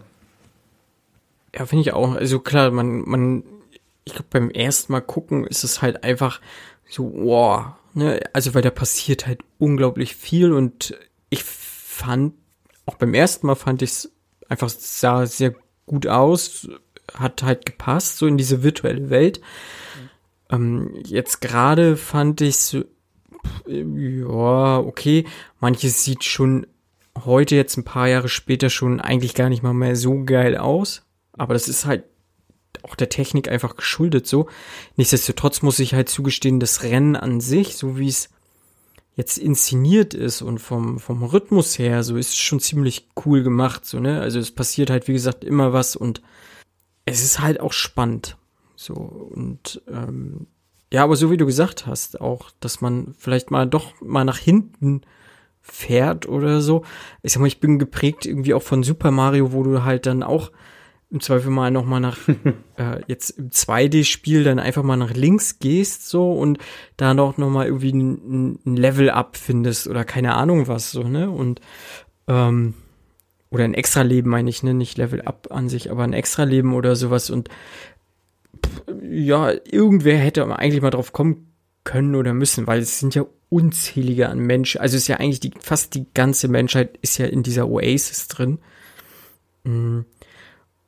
Ja, 1.56 1.66
finde 1.66 1.82
ich 1.82 1.94
auch. 1.94 2.14
Also 2.14 2.40
klar, 2.40 2.72
man, 2.72 3.02
man, 3.08 3.44
ich 4.06 4.14
glaube, 4.14 4.28
beim 4.30 4.50
ersten 4.50 4.92
Mal 4.92 5.02
gucken 5.02 5.46
ist 5.46 5.64
es 5.64 5.82
halt 5.82 6.04
einfach 6.04 6.42
so, 6.90 7.12
wow, 7.14 7.66
ne, 7.94 8.20
also 8.34 8.54
weil 8.54 8.62
da 8.62 8.70
passiert 8.70 9.28
halt 9.28 9.42
unglaublich 9.58 10.16
viel 10.16 10.54
und 10.54 10.98
ich 11.30 11.44
fand, 11.44 12.34
auch 12.86 12.96
beim 12.96 13.14
ersten 13.14 13.48
Mal 13.48 13.56
fand 13.56 13.82
ich 13.82 13.92
es 13.92 14.12
einfach 14.48 14.70
sah 14.70 15.26
sehr 15.26 15.56
gut 15.86 16.08
aus, 16.08 16.70
hat 17.14 17.44
halt 17.44 17.66
gepasst, 17.66 18.18
so 18.18 18.28
in 18.28 18.38
diese 18.38 18.64
virtuelle 18.64 19.10
Welt. 19.10 19.42
Ähm, 20.50 20.92
jetzt 21.06 21.42
gerade 21.42 21.98
fand 21.98 22.42
ich 22.42 22.58
so, 22.58 22.84
ja, 23.68 24.78
okay, 24.80 25.26
manches 25.60 26.04
sieht 26.04 26.24
schon 26.24 26.68
heute 27.26 27.56
jetzt 27.56 27.78
ein 27.78 27.84
paar 27.84 28.08
Jahre 28.08 28.30
später 28.30 28.70
schon 28.70 29.02
eigentlich 29.02 29.34
gar 29.34 29.50
nicht 29.50 29.64
mal 29.64 29.74
mehr 29.74 29.96
so 29.96 30.24
geil 30.24 30.58
aus. 30.58 31.04
Aber 31.34 31.54
das 31.54 31.68
ist 31.68 31.86
halt 31.86 32.04
auch 32.84 32.96
der 32.96 33.10
Technik 33.10 33.50
einfach 33.50 33.76
geschuldet 33.76 34.28
so. 34.28 34.48
Nichtsdestotrotz 34.96 35.62
muss 35.62 35.80
ich 35.80 35.94
halt 35.94 36.10
zugestehen, 36.10 36.60
das 36.60 36.84
Rennen 36.84 37.16
an 37.16 37.42
sich, 37.42 37.76
so 37.76 37.98
wie 37.98 38.08
es 38.08 38.30
jetzt 39.16 39.38
inszeniert 39.40 40.14
ist 40.14 40.44
und 40.44 40.60
vom, 40.60 41.00
vom 41.00 41.24
Rhythmus 41.24 41.80
her, 41.80 42.04
so 42.04 42.18
ist 42.18 42.38
schon 42.38 42.60
ziemlich 42.60 43.08
cool 43.26 43.42
gemacht, 43.42 43.84
so, 43.84 44.00
ne? 44.00 44.22
Also 44.22 44.40
es 44.40 44.52
passiert 44.52 44.92
halt, 44.92 45.08
wie 45.08 45.14
gesagt, 45.14 45.44
immer 45.44 45.74
was 45.74 45.96
und 45.96 46.22
es 47.06 47.24
ist 47.24 47.40
halt 47.40 47.60
auch 47.60 47.74
spannend. 47.74 48.38
So, 48.78 48.94
und 48.94 49.82
ähm, 49.92 50.48
ja, 50.94 51.04
aber 51.04 51.16
so 51.16 51.32
wie 51.32 51.38
du 51.38 51.46
gesagt 51.46 51.88
hast, 51.88 52.22
auch, 52.22 52.52
dass 52.60 52.80
man 52.80 53.16
vielleicht 53.18 53.52
mal 53.52 53.66
doch 53.66 54.00
mal 54.02 54.24
nach 54.24 54.38
hinten 54.38 55.02
fährt 55.62 56.30
oder 56.30 56.62
so. 56.62 56.86
Ich 57.24 57.34
sag 57.34 57.42
mal, 57.42 57.48
ich 57.48 57.60
bin 57.60 57.80
geprägt 57.80 58.26
irgendwie 58.26 58.54
auch 58.54 58.62
von 58.62 58.84
Super 58.84 59.12
Mario, 59.12 59.52
wo 59.52 59.64
du 59.64 59.84
halt 59.84 60.06
dann 60.06 60.24
auch 60.24 60.52
im 61.10 61.22
Zweifel 61.22 61.50
mal 61.50 61.72
noch 61.72 61.86
mal 61.86 62.00
nach 62.00 62.18
äh, 62.78 63.02
jetzt 63.08 63.32
im 63.32 63.50
2D-Spiel 63.50 64.44
dann 64.44 64.60
einfach 64.60 64.84
mal 64.84 64.96
nach 64.96 65.14
links 65.14 65.58
gehst 65.58 66.08
so 66.08 66.32
und 66.34 66.60
da 66.98 67.16
noch 67.16 67.38
noch 67.38 67.50
mal 67.50 67.66
irgendwie 67.66 67.94
ein, 67.94 68.60
ein 68.64 68.78
Level 68.78 69.10
up 69.10 69.38
findest 69.38 69.88
oder 69.88 70.06
keine 70.06 70.36
Ahnung 70.36 70.68
was 70.68 70.92
so 70.92 71.04
ne? 71.04 71.32
Und 71.32 71.62
ähm, 72.28 72.76
oder 73.50 73.64
ein 73.64 73.74
extra 73.74 74.02
Leben 74.04 74.30
meine 74.30 74.50
ich 74.50 74.64
ne? 74.64 74.74
Nicht 74.74 74.98
Level 74.98 75.22
up 75.22 75.48
an 75.50 75.68
sich 75.68 75.90
aber 75.90 76.04
ein 76.04 76.14
extra 76.14 76.44
Leben 76.44 76.74
oder 76.74 76.96
sowas. 76.96 77.30
Und 77.30 77.50
ja 79.02 79.52
irgendwer 79.66 80.18
hätte 80.18 80.46
eigentlich 80.58 80.82
mal 80.82 80.90
drauf 80.90 81.14
kommen 81.14 81.54
können 81.84 82.16
oder 82.16 82.34
müssen 82.34 82.68
weil 82.68 82.80
es 82.80 83.00
sind 83.00 83.16
ja 83.16 83.26
unzählige 83.50 84.30
an 84.30 84.40
Menschen 84.40 84.82
also 84.82 84.98
ist 84.98 85.08
ja 85.08 85.18
eigentlich 85.18 85.40
die 85.40 85.52
fast 85.60 85.96
die 85.96 86.06
ganze 86.14 86.48
Menschheit 86.48 86.98
ist 87.02 87.18
ja 87.18 87.26
in 87.28 87.44
dieser 87.44 87.68
Oasis 87.70 88.28
drin 88.28 88.60
Mm 89.64 90.02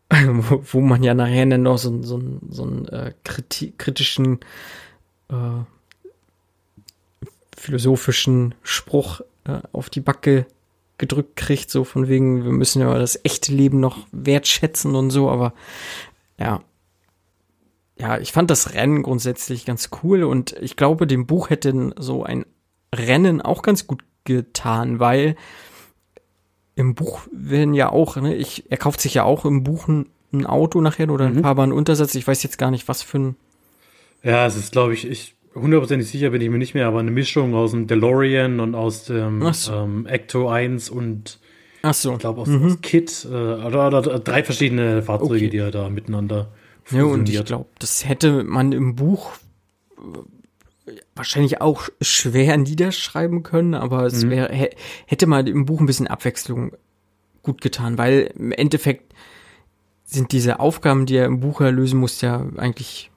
wo, 0.28 0.64
wo 0.72 0.82
man 0.82 1.04
ja 1.04 1.14
nachher 1.14 1.46
dann 1.46 1.64
noch 1.64 1.78
so, 1.78 2.02
so, 2.02 2.22
so 2.50 2.64
einen 2.64 2.88
äh, 2.88 3.14
kriti 3.24 3.74
kritischen 3.78 4.40
äh, 5.30 5.64
philosophischen 7.56 8.56
Spruch 8.64 9.22
äh, 9.46 9.60
auf 9.72 9.90
die 9.90 10.00
Backe 10.00 10.46
gedrückt 10.98 11.36
kriegt, 11.36 11.70
so 11.70 11.84
von 11.84 12.08
wegen, 12.08 12.44
wir 12.44 12.52
müssen 12.52 12.82
ja 12.82 12.98
das 12.98 13.20
echte 13.24 13.54
Leben 13.54 13.80
noch 13.80 14.08
wertschätzen 14.12 14.96
und 14.96 15.12
so, 15.12 15.30
aber 15.30 15.54
ja. 16.38 16.62
Ja, 18.00 18.18
ich 18.18 18.32
fand 18.32 18.50
das 18.50 18.74
Rennen 18.74 19.04
grundsätzlich 19.04 19.66
ganz 19.66 19.90
cool 20.04 20.24
und 20.24 20.56
ich 20.62 20.76
glaube, 20.78 21.06
dem 21.06 21.26
Buch 21.28 21.50
hätte 21.50 21.92
so 22.00 22.24
ein 22.24 22.46
Rennen 22.96 23.42
auch 23.42 23.62
ganz 23.62 23.88
gut 23.88 24.04
getan, 24.24 25.00
weil 25.00 25.36
im 26.76 26.96
Buch 26.96 27.22
werden 27.32 27.74
ja 27.74 27.92
auch, 27.92 28.16
ne, 28.16 28.36
ich, 28.36 28.72
er 28.72 28.78
kauft 28.78 29.02
sich 29.02 29.16
ja 29.16 29.24
auch 29.24 29.44
im 29.46 29.64
Buch 29.64 29.88
ein, 29.88 30.06
ein 30.32 30.46
Auto 30.46 30.80
nachher 30.80 31.10
oder 31.10 31.26
ein 31.26 31.42
fahrbaren 31.42 31.74
Untersatz. 31.74 32.16
Ich 32.16 32.26
weiß 32.26 32.42
jetzt 32.44 32.58
gar 32.58 32.72
nicht, 32.72 32.88
was 32.88 33.04
für 33.04 33.20
ein. 33.20 33.36
Ja, 34.24 34.46
es 34.46 34.56
ist, 34.56 34.72
glaube 34.72 34.94
ich, 34.94 35.06
ich 35.08 35.36
hundertprozentig 35.56 36.08
sicher 36.10 36.30
bin 36.30 36.42
ich 36.42 36.50
mir 36.50 36.58
nicht 36.58 36.76
mehr, 36.76 36.88
aber 36.88 37.00
eine 37.00 37.12
Mischung 37.12 37.54
aus 37.56 37.72
dem 37.72 37.88
DeLorean 37.88 38.60
und 38.62 38.76
aus 38.76 39.06
dem 39.06 39.42
so. 39.54 39.74
ähm, 39.74 40.06
Ecto 40.06 40.48
1 40.50 40.90
und 40.90 41.40
Ach 41.82 41.94
so. 41.94 42.14
ich 42.14 42.20
glaube 42.20 42.42
aus, 42.42 42.50
aus 42.50 42.82
Kit 42.82 43.28
äh, 43.30 43.34
oder, 43.34 43.88
oder 43.88 44.20
drei 44.20 44.44
verschiedene 44.44 45.02
Fahrzeuge, 45.02 45.36
Okay. 45.36 45.50
die 45.50 45.58
er 45.58 45.72
da 45.72 45.90
miteinander 45.90 46.50
Ja, 46.92 47.04
und 47.04 47.30
ich 47.30 47.44
glaube, 47.46 47.70
das 47.80 48.08
hätte 48.08 48.44
man 48.44 48.72
im 48.72 48.96
Buch 48.96 49.34
äh, 49.98 50.92
wahrscheinlich 51.16 51.62
auch 51.62 51.90
schwer 52.02 52.58
niederschreiben 52.58 53.44
können, 53.44 53.74
aber 53.76 54.04
es 54.06 54.24
Mhm. 54.24 54.30
wäre, 54.32 54.54
hä- 54.54 54.76
hätte 55.06 55.28
man 55.28 55.46
im 55.48 55.66
Buch 55.66 55.80
ein 55.80 55.86
bisschen 55.86 56.08
Abwechslung 56.08 56.72
gut 57.44 57.62
getan, 57.62 57.98
weil 57.98 58.32
im 58.38 58.52
Endeffekt 58.52 59.14
sind 60.06 60.32
diese 60.32 60.60
Aufgaben, 60.60 61.06
die 61.06 61.16
er 61.18 61.26
im 61.26 61.40
Buch 61.40 61.62
ja 61.62 61.70
lösen 61.70 62.00
muss, 62.00 62.22
ja 62.22 62.46
eigentlich 62.58 63.12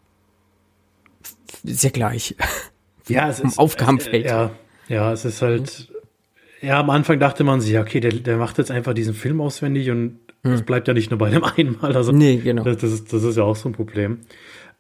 sehr 1.65 1.91
gleich. 1.91 2.37
ja, 3.09 3.29
es 3.29 3.41
ist, 3.41 3.59
Aufgabenfeld. 3.59 4.25
Es, 4.27 4.31
ja, 4.31 4.51
ja, 4.89 5.13
es 5.13 5.25
ist 5.25 5.43
halt. 5.43 5.89
Ja, 6.61 6.79
am 6.81 6.91
Anfang 6.91 7.19
dachte 7.19 7.43
man 7.45 7.61
sich, 7.61 7.73
ja, 7.73 7.81
okay, 7.81 7.99
der, 8.01 8.13
der 8.13 8.37
macht 8.37 8.59
jetzt 8.59 8.71
einfach 8.71 8.95
diesen 8.95 9.15
Film 9.15 9.41
auswendig 9.41 9.91
und 9.91 10.19
es 10.43 10.63
bleibt 10.63 10.89
ja 10.89 10.95
nicht 10.95 11.11
nur 11.11 11.19
bei 11.19 11.31
dem 11.31 11.45
einen 11.57 11.79
Mal. 11.81 11.95
Also 11.97 12.13
Hm. 12.13 12.19
Nee, 12.19 12.37
genau. 12.37 12.65
Das, 12.65 12.79
das, 12.79 12.93
ist, 12.93 13.13
das 13.13 13.23
ist 13.23 13.37
ja 13.37 13.45
auch 13.45 13.57
so 13.57 13.69
ein 13.69 13.73
Problem. 13.73 14.21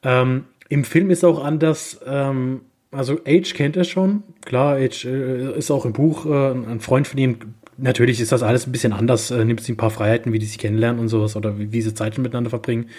Ähm, 0.02 0.44
Im 0.68 0.84
Film 0.84 1.10
ist 1.10 1.24
auch 1.24 1.44
anders, 1.44 2.00
ähm, 2.06 2.62
also 2.90 3.20
Age 3.26 3.54
kennt 3.54 3.76
er 3.76 3.84
schon, 3.84 4.22
klar, 4.44 4.76
Age 4.76 5.04
äh, 5.06 5.56
ist 5.56 5.70
auch 5.70 5.86
im 5.86 5.92
Buch 5.92 6.26
äh, 6.26 6.50
ein 6.52 6.80
Freund 6.80 7.06
von 7.06 7.18
ihm. 7.18 7.36
Natürlich 7.78 8.20
ist 8.20 8.32
das 8.32 8.42
alles 8.42 8.66
ein 8.66 8.72
bisschen 8.72 8.92
anders, 8.92 9.30
äh, 9.30 9.44
nimmt 9.44 9.62
sie 9.62 9.72
ein 9.72 9.76
paar 9.76 9.90
Freiheiten, 9.90 10.32
wie 10.32 10.38
die 10.38 10.46
sich 10.46 10.58
kennenlernen 10.58 11.00
und 11.00 11.08
sowas 11.08 11.36
oder 11.36 11.58
wie, 11.58 11.72
wie 11.72 11.80
sie 11.80 11.94
Zeit 11.94 12.18
miteinander 12.18 12.50
verbringen. 12.50 12.90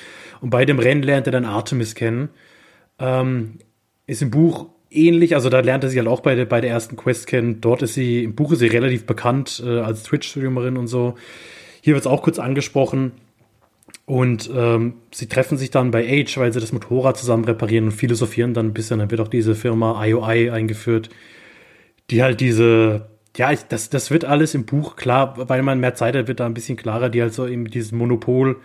Und 0.41 0.49
bei 0.49 0.65
dem 0.65 0.80
Rennen 0.80 1.04
lernt 1.04 1.28
er 1.28 1.32
dann 1.32 1.45
Artemis 1.45 1.95
kennen. 1.95 2.30
Ähm, 2.99 3.60
ist 4.08 4.21
im 4.21 4.32
Buch 4.32 4.69
ähnlich, 4.89 5.36
also 5.36 5.49
da 5.49 5.60
lernt 5.60 5.84
er 5.84 5.89
sie 5.89 5.97
halt 5.97 6.08
auch 6.08 6.21
bei 6.21 6.36
der, 6.36 6.45
bei 6.45 6.62
der 6.62 6.71
ersten 6.71 6.95
Quest 6.95 7.28
kennen. 7.28 7.62
Dort 7.62 7.82
ist 7.82 7.93
sie, 7.93 8.23
im 8.23 8.36
Buch 8.36 8.52
ist 8.52 8.60
sie 8.60 8.67
relativ 8.67 9.06
bekannt 9.06 9.62
äh, 9.65 9.80
als 9.80 10.04
Twitch-Streamerin 10.04 10.78
und 10.78 10.88
so. 10.88 11.15
Hier 11.85 11.95
wird 11.95 12.05
es 12.05 12.07
auch 12.07 12.21
kurz 12.21 12.39
angesprochen. 12.39 13.11
Und 14.05 14.49
ähm, 14.55 14.93
sie 15.13 15.27
treffen 15.27 15.57
sich 15.57 15.69
dann 15.69 15.91
bei 15.91 16.07
Age, 16.07 16.37
weil 16.37 16.53
sie 16.53 16.61
das 16.61 16.71
Motorrad 16.71 17.17
zusammen 17.17 17.43
reparieren 17.43 17.85
und 17.87 17.91
philosophieren 17.91 18.53
dann 18.53 18.67
ein 18.67 18.73
bisschen. 18.73 18.99
Dann 18.99 19.11
wird 19.11 19.19
auch 19.19 19.27
diese 19.27 19.53
Firma 19.53 20.01
IOI 20.05 20.49
eingeführt, 20.49 21.09
die 22.09 22.23
halt 22.23 22.39
diese, 22.39 23.09
ja, 23.35 23.51
das, 23.67 23.89
das 23.89 24.11
wird 24.11 24.23
alles 24.23 24.55
im 24.55 24.65
Buch 24.65 24.95
klar, 24.95 25.49
weil 25.49 25.61
man 25.61 25.81
mehr 25.81 25.93
Zeit 25.93 26.15
hat, 26.15 26.29
wird 26.29 26.39
da 26.39 26.45
ein 26.45 26.53
bisschen 26.53 26.77
klarer, 26.77 27.09
die 27.09 27.21
halt 27.21 27.33
so 27.33 27.45
eben 27.45 27.65
dieses 27.69 27.91
Monopol 27.91 28.61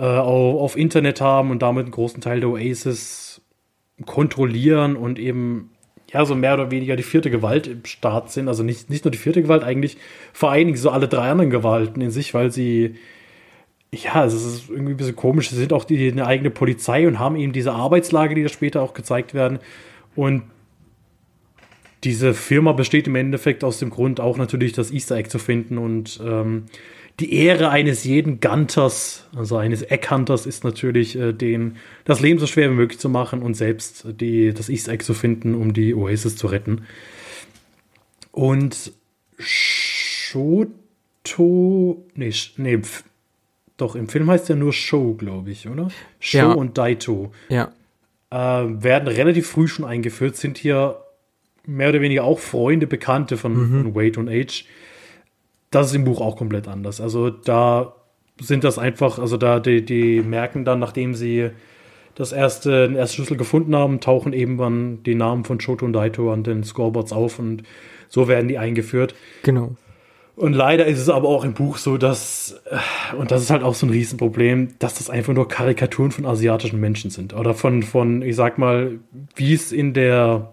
äh, 0.00 0.02
auf, 0.02 0.60
auf 0.60 0.76
Internet 0.76 1.20
haben 1.20 1.52
und 1.52 1.62
damit 1.62 1.84
einen 1.84 1.92
großen 1.92 2.20
Teil 2.20 2.40
der 2.40 2.48
Oasis 2.48 3.42
kontrollieren 4.06 4.96
und 4.96 5.20
eben 5.20 5.70
ja, 6.12 6.24
so 6.24 6.34
mehr 6.34 6.54
oder 6.54 6.70
weniger 6.70 6.96
die 6.96 7.02
vierte 7.02 7.30
Gewalt 7.30 7.66
im 7.66 7.84
Staat 7.84 8.32
sind. 8.32 8.48
Also 8.48 8.62
nicht, 8.62 8.90
nicht 8.90 9.04
nur 9.04 9.12
die 9.12 9.18
vierte 9.18 9.42
Gewalt, 9.42 9.62
eigentlich 9.62 9.96
vereinigen 10.32 10.76
so 10.76 10.90
alle 10.90 11.08
drei 11.08 11.30
anderen 11.30 11.50
Gewalten 11.50 12.00
in 12.00 12.10
sich, 12.10 12.34
weil 12.34 12.50
sie 12.50 12.96
ja, 13.92 14.24
es 14.24 14.34
ist 14.34 14.70
irgendwie 14.70 14.92
ein 14.92 14.96
bisschen 14.96 15.16
komisch. 15.16 15.50
Sie 15.50 15.56
sind 15.56 15.72
auch 15.72 15.84
die, 15.84 16.10
eine 16.10 16.26
eigene 16.26 16.50
Polizei 16.50 17.08
und 17.08 17.18
haben 17.18 17.36
eben 17.36 17.52
diese 17.52 17.72
Arbeitslage, 17.72 18.34
die 18.34 18.42
da 18.42 18.48
später 18.48 18.82
auch 18.82 18.94
gezeigt 18.94 19.34
werden. 19.34 19.58
Und 20.14 20.42
diese 22.04 22.32
Firma 22.32 22.72
besteht 22.72 23.08
im 23.08 23.16
Endeffekt 23.16 23.64
aus 23.64 23.78
dem 23.78 23.90
Grund 23.90 24.20
auch 24.20 24.36
natürlich 24.36 24.72
das 24.72 24.90
Easter 24.90 25.16
Egg 25.16 25.28
zu 25.28 25.38
finden 25.38 25.76
und 25.76 26.20
ähm, 26.24 26.66
die 27.18 27.34
Ehre 27.34 27.70
eines 27.70 28.04
jeden 28.04 28.40
Gunters, 28.40 29.26
also 29.36 29.56
eines 29.56 29.82
Egghunters, 29.82 30.46
ist 30.46 30.64
natürlich, 30.64 31.16
äh, 31.16 31.32
den 31.32 31.76
das 32.04 32.20
Leben 32.20 32.38
so 32.38 32.46
schwer 32.46 32.70
wie 32.70 32.74
möglich 32.74 33.00
zu 33.00 33.08
machen 33.08 33.42
und 33.42 33.54
selbst 33.54 34.06
die, 34.20 34.54
das 34.54 34.68
Easter 34.68 34.92
Egg 34.92 35.04
zu 35.04 35.14
finden, 35.14 35.54
um 35.54 35.72
die 35.72 35.94
Oasis 35.94 36.36
zu 36.36 36.46
retten. 36.46 36.86
Und 38.32 38.92
Shoto, 39.38 40.54
nee, 42.14 42.32
nee, 42.56 42.80
doch, 43.76 43.96
im 43.96 44.08
Film 44.08 44.30
heißt 44.30 44.48
er 44.50 44.56
nur 44.56 44.72
Show, 44.72 45.14
glaube 45.14 45.50
ich, 45.50 45.68
oder? 45.68 45.88
Show 46.18 46.38
ja. 46.38 46.52
und 46.52 46.76
Daito. 46.76 47.32
Ja. 47.48 47.72
Äh, 48.30 48.36
werden 48.36 49.08
relativ 49.08 49.48
früh 49.48 49.66
schon 49.68 49.86
eingeführt, 49.86 50.36
sind 50.36 50.58
hier 50.58 51.02
mehr 51.66 51.88
oder 51.88 52.00
weniger 52.00 52.24
auch 52.24 52.38
Freunde, 52.38 52.86
Bekannte 52.86 53.36
von, 53.36 53.54
mhm. 53.54 53.82
von 53.82 53.94
Wade 53.94 54.20
und 54.20 54.28
Age. 54.28 54.66
Das 55.70 55.88
ist 55.88 55.94
im 55.94 56.04
Buch 56.04 56.20
auch 56.20 56.36
komplett 56.36 56.68
anders. 56.68 57.00
Also 57.00 57.30
da 57.30 57.94
sind 58.40 58.64
das 58.64 58.78
einfach, 58.78 59.18
also 59.18 59.36
da 59.36 59.60
die, 59.60 59.84
die 59.84 60.22
merken 60.22 60.64
dann, 60.64 60.78
nachdem 60.78 61.14
sie 61.14 61.50
das 62.14 62.32
erste, 62.32 62.88
den 62.88 62.96
ersten 62.96 63.16
Schlüssel 63.16 63.36
gefunden 63.36 63.74
haben, 63.76 64.00
tauchen 64.00 64.32
irgendwann 64.32 65.02
die 65.04 65.14
Namen 65.14 65.44
von 65.44 65.60
Shoto 65.60 65.84
und 65.84 65.92
Daito 65.92 66.32
an 66.32 66.42
den 66.42 66.64
Scoreboards 66.64 67.12
auf 67.12 67.38
und 67.38 67.62
so 68.08 68.28
werden 68.28 68.48
die 68.48 68.58
eingeführt. 68.58 69.14
Genau. 69.42 69.76
Und 70.36 70.54
leider 70.54 70.86
ist 70.86 70.98
es 70.98 71.08
aber 71.08 71.28
auch 71.28 71.44
im 71.44 71.52
Buch 71.52 71.76
so, 71.76 71.98
dass, 71.98 72.62
und 73.18 73.30
das 73.30 73.42
ist 73.42 73.50
halt 73.50 73.62
auch 73.62 73.74
so 73.74 73.86
ein 73.86 73.90
Riesenproblem, 73.90 74.70
dass 74.78 74.94
das 74.94 75.10
einfach 75.10 75.34
nur 75.34 75.48
Karikaturen 75.48 76.10
von 76.10 76.24
asiatischen 76.24 76.80
Menschen 76.80 77.10
sind. 77.10 77.34
Oder 77.34 77.52
von, 77.52 77.82
von 77.82 78.22
ich 78.22 78.36
sag 78.36 78.56
mal, 78.56 79.00
wie 79.36 79.52
es 79.52 79.70
in 79.70 79.92
der, 79.92 80.50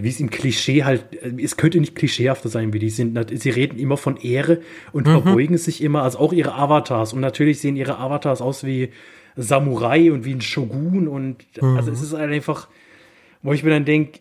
wie 0.00 0.08
es 0.08 0.20
im 0.20 0.30
Klischee 0.30 0.84
halt, 0.84 1.06
es 1.38 1.56
könnte 1.56 1.80
nicht 1.80 1.94
klischeehafter 1.94 2.48
sein, 2.48 2.72
wie 2.72 2.78
die 2.78 2.90
sind. 2.90 3.18
Sie 3.38 3.50
reden 3.50 3.78
immer 3.78 3.96
von 3.96 4.16
Ehre 4.16 4.60
und 4.92 5.06
mhm. 5.06 5.12
verbeugen 5.12 5.58
sich 5.58 5.82
immer, 5.82 6.02
also 6.02 6.18
auch 6.18 6.32
ihre 6.32 6.54
Avatars. 6.54 7.12
Und 7.12 7.20
natürlich 7.20 7.60
sehen 7.60 7.76
ihre 7.76 7.98
Avatars 7.98 8.40
aus 8.40 8.64
wie 8.64 8.90
Samurai 9.36 10.12
und 10.12 10.24
wie 10.24 10.34
ein 10.34 10.40
Shogun. 10.40 11.08
Und 11.08 11.44
mhm. 11.60 11.76
also 11.76 11.90
es 11.90 12.02
ist 12.02 12.12
halt 12.12 12.32
einfach, 12.32 12.68
wo 13.42 13.52
ich 13.52 13.64
mir 13.64 13.70
dann 13.70 13.84
denke, 13.84 14.20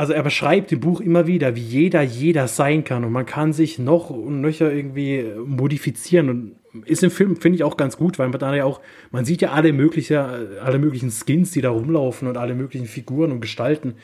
also 0.00 0.14
er 0.14 0.22
beschreibt 0.22 0.72
im 0.72 0.80
Buch 0.80 1.02
immer 1.02 1.26
wieder, 1.26 1.56
wie 1.56 1.60
jeder 1.60 2.00
jeder 2.00 2.48
sein 2.48 2.84
kann 2.84 3.04
und 3.04 3.12
man 3.12 3.26
kann 3.26 3.52
sich 3.52 3.78
noch 3.78 4.08
und 4.08 4.40
nöcher 4.40 4.72
irgendwie 4.72 5.26
modifizieren 5.44 6.30
und 6.30 6.56
ist 6.86 7.02
im 7.02 7.10
Film 7.10 7.36
finde 7.36 7.56
ich 7.56 7.64
auch 7.64 7.76
ganz 7.76 7.98
gut, 7.98 8.18
weil 8.18 8.30
man 8.30 8.38
da 8.38 8.54
ja 8.54 8.64
auch 8.64 8.80
man 9.10 9.26
sieht 9.26 9.42
ja 9.42 9.50
alle 9.50 9.74
möglichen 9.74 10.16
alle 10.16 10.78
möglichen 10.78 11.10
Skins, 11.10 11.50
die 11.50 11.60
da 11.60 11.68
rumlaufen 11.68 12.28
und 12.28 12.38
alle 12.38 12.54
möglichen 12.54 12.86
Figuren 12.86 13.30
und 13.30 13.42
Gestalten. 13.42 13.96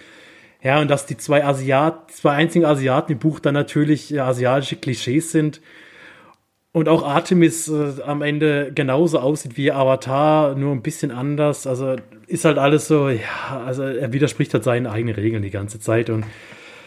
Ja, 0.62 0.80
und 0.80 0.88
dass 0.90 1.06
die 1.06 1.16
zwei 1.16 1.44
Asiaten, 1.44 2.12
zwei 2.12 2.32
einzigen 2.32 2.64
Asiaten 2.64 3.12
im 3.12 3.18
Buch 3.18 3.40
dann 3.40 3.54
natürlich 3.54 4.20
asiatische 4.20 4.76
Klischees 4.76 5.30
sind, 5.30 5.60
und 6.76 6.90
auch 6.90 7.06
Artemis 7.06 7.68
äh, 7.68 8.02
am 8.04 8.20
Ende 8.20 8.70
genauso 8.74 9.18
aussieht 9.18 9.56
wie 9.56 9.72
Avatar, 9.72 10.54
nur 10.56 10.72
ein 10.72 10.82
bisschen 10.82 11.10
anders. 11.10 11.66
Also 11.66 11.96
ist 12.26 12.44
halt 12.44 12.58
alles 12.58 12.86
so, 12.86 13.08
ja, 13.08 13.62
also 13.64 13.82
er 13.82 14.12
widerspricht 14.12 14.52
halt 14.52 14.62
seinen 14.62 14.86
eigenen 14.86 15.14
Regeln 15.14 15.42
die 15.42 15.48
ganze 15.48 15.80
Zeit. 15.80 16.10
Und 16.10 16.26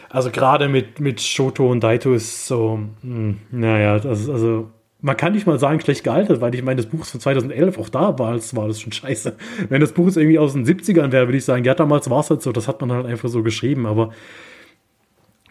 also 0.08 0.30
gerade 0.30 0.68
mit, 0.68 1.00
mit 1.00 1.20
Shoto 1.20 1.68
und 1.68 1.82
Daito 1.82 2.14
ist 2.14 2.46
so, 2.46 2.76
mh, 2.76 2.90
hm, 3.02 3.36
naja, 3.50 3.98
das 3.98 4.28
also 4.28 4.70
man 5.02 5.16
kann 5.16 5.32
nicht 5.32 5.46
mal 5.46 5.58
sagen, 5.58 5.80
schlecht 5.80 6.04
gealtert, 6.04 6.40
weil 6.40 6.54
ich 6.54 6.62
meine, 6.62 6.82
das 6.82 6.90
Buch 6.90 7.02
ist 7.02 7.10
von 7.10 7.20
2011, 7.20 7.78
auch 7.78 7.88
da 7.88 8.18
war 8.18 8.34
es, 8.34 8.54
war 8.54 8.68
das 8.68 8.80
schon 8.80 8.92
scheiße. 8.92 9.36
Wenn 9.68 9.80
das 9.80 9.92
Buch 9.92 10.06
jetzt 10.06 10.16
irgendwie 10.16 10.38
aus 10.38 10.52
den 10.52 10.66
70ern 10.66 11.12
wäre, 11.12 11.26
würde 11.26 11.38
ich 11.38 11.44
sagen, 11.44 11.64
ja, 11.64 11.74
damals 11.74 12.10
war 12.10 12.20
es 12.20 12.30
halt 12.30 12.42
so, 12.42 12.52
das 12.52 12.68
hat 12.68 12.80
man 12.80 12.92
halt 12.92 13.06
einfach 13.06 13.28
so 13.28 13.42
geschrieben, 13.42 13.86
aber 13.86 14.12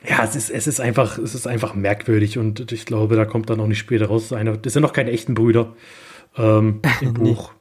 ja, 0.07 0.23
es 0.23 0.35
ist, 0.35 0.49
es 0.49 0.67
ist 0.67 0.79
einfach, 0.79 1.17
es 1.17 1.35
ist 1.35 1.47
einfach 1.47 1.73
merkwürdig 1.73 2.37
und 2.37 2.71
ich 2.71 2.85
glaube, 2.85 3.15
da 3.15 3.25
kommt 3.25 3.49
dann 3.49 3.59
auch 3.59 3.67
nicht 3.67 3.79
später 3.79 4.07
raus. 4.07 4.31
Einer, 4.31 4.55
das 4.55 4.73
sind 4.73 4.81
noch 4.81 4.93
keine 4.93 5.11
echten 5.11 5.33
Brüder 5.33 5.75
ähm, 6.37 6.81
im 7.01 7.13
Buch. 7.13 7.51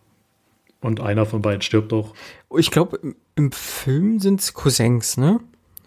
Und 0.80 1.00
einer 1.00 1.26
von 1.26 1.42
beiden 1.42 1.62
stirbt 1.62 1.92
auch. 1.92 2.14
Ich 2.56 2.70
glaube, 2.70 3.00
im 3.34 3.50
Film 3.50 4.20
sind 4.20 4.40
es 4.40 4.54
Cousins, 4.54 5.16
ne? 5.16 5.40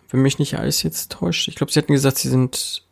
Wenn 0.10 0.22
mich 0.22 0.40
nicht 0.40 0.58
alles 0.58 0.84
jetzt 0.84 1.14
täuscht. 1.14 1.48
Ich 1.48 1.56
glaube, 1.56 1.72
sie 1.72 1.80
hatten 1.80 1.94
gesagt, 1.94 2.18
sie 2.18 2.28
sind 2.28 2.84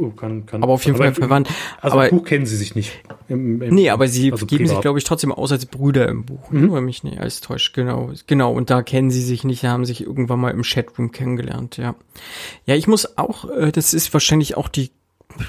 Oh, 0.00 0.10
kann, 0.10 0.46
kann. 0.46 0.62
Aber 0.62 0.74
auf 0.74 0.84
jeden 0.84 0.96
Fall 0.96 1.12
verwandt. 1.12 1.48
Also 1.80 1.96
aber, 1.96 2.08
im 2.08 2.18
Buch 2.18 2.24
kennen 2.24 2.46
sie 2.46 2.56
sich 2.56 2.76
nicht. 2.76 3.00
Im, 3.26 3.60
im, 3.60 3.74
nee, 3.74 3.90
aber 3.90 4.06
sie 4.06 4.30
also 4.30 4.46
geben 4.46 4.64
privat. 4.64 4.76
sich, 4.76 4.80
glaube 4.80 4.98
ich, 4.98 5.04
trotzdem 5.04 5.32
aus 5.32 5.50
als 5.50 5.66
Brüder 5.66 6.06
im 6.08 6.24
Buch. 6.24 6.52
Mhm. 6.52 6.72
Wenn 6.72 6.84
mich 6.84 7.02
nicht 7.02 7.18
alles 7.18 7.40
täuscht. 7.40 7.74
Genau, 7.74 8.12
genau. 8.28 8.52
Und 8.52 8.70
da 8.70 8.82
kennen 8.82 9.10
sie 9.10 9.22
sich 9.22 9.42
nicht, 9.42 9.64
haben 9.64 9.84
sich 9.84 10.00
irgendwann 10.00 10.38
mal 10.38 10.50
im 10.50 10.62
Chatroom 10.62 11.10
kennengelernt, 11.10 11.78
ja. 11.78 11.96
Ja, 12.64 12.76
ich 12.76 12.86
muss 12.86 13.18
auch, 13.18 13.50
äh, 13.50 13.72
das 13.72 13.92
ist 13.92 14.12
wahrscheinlich 14.12 14.56
auch 14.56 14.68
die 14.68 14.92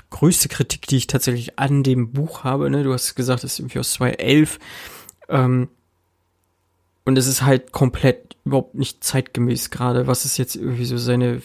größte 0.10 0.50
Kritik, 0.50 0.88
die 0.88 0.98
ich 0.98 1.06
tatsächlich 1.06 1.60
an 1.60 1.84
dem 1.84 2.12
Buch 2.12 2.44
habe. 2.44 2.72
Ne? 2.72 2.84
Du 2.84 2.92
hast 2.92 3.14
gesagt, 3.14 3.44
das 3.44 3.54
ist 3.54 3.60
irgendwie 3.60 3.80
aus 3.80 3.94
2011. 3.94 4.58
Ähm, 5.30 5.70
und 7.06 7.18
es 7.18 7.28
ist 7.28 7.44
halt 7.44 7.72
komplett 7.72 8.36
überhaupt 8.46 8.74
nicht 8.74 9.04
zeitgemäß 9.04 9.70
gerade, 9.70 10.08
was 10.08 10.26
ist 10.26 10.38
jetzt 10.38 10.56
irgendwie 10.56 10.86
so 10.86 10.98
seine 10.98 11.44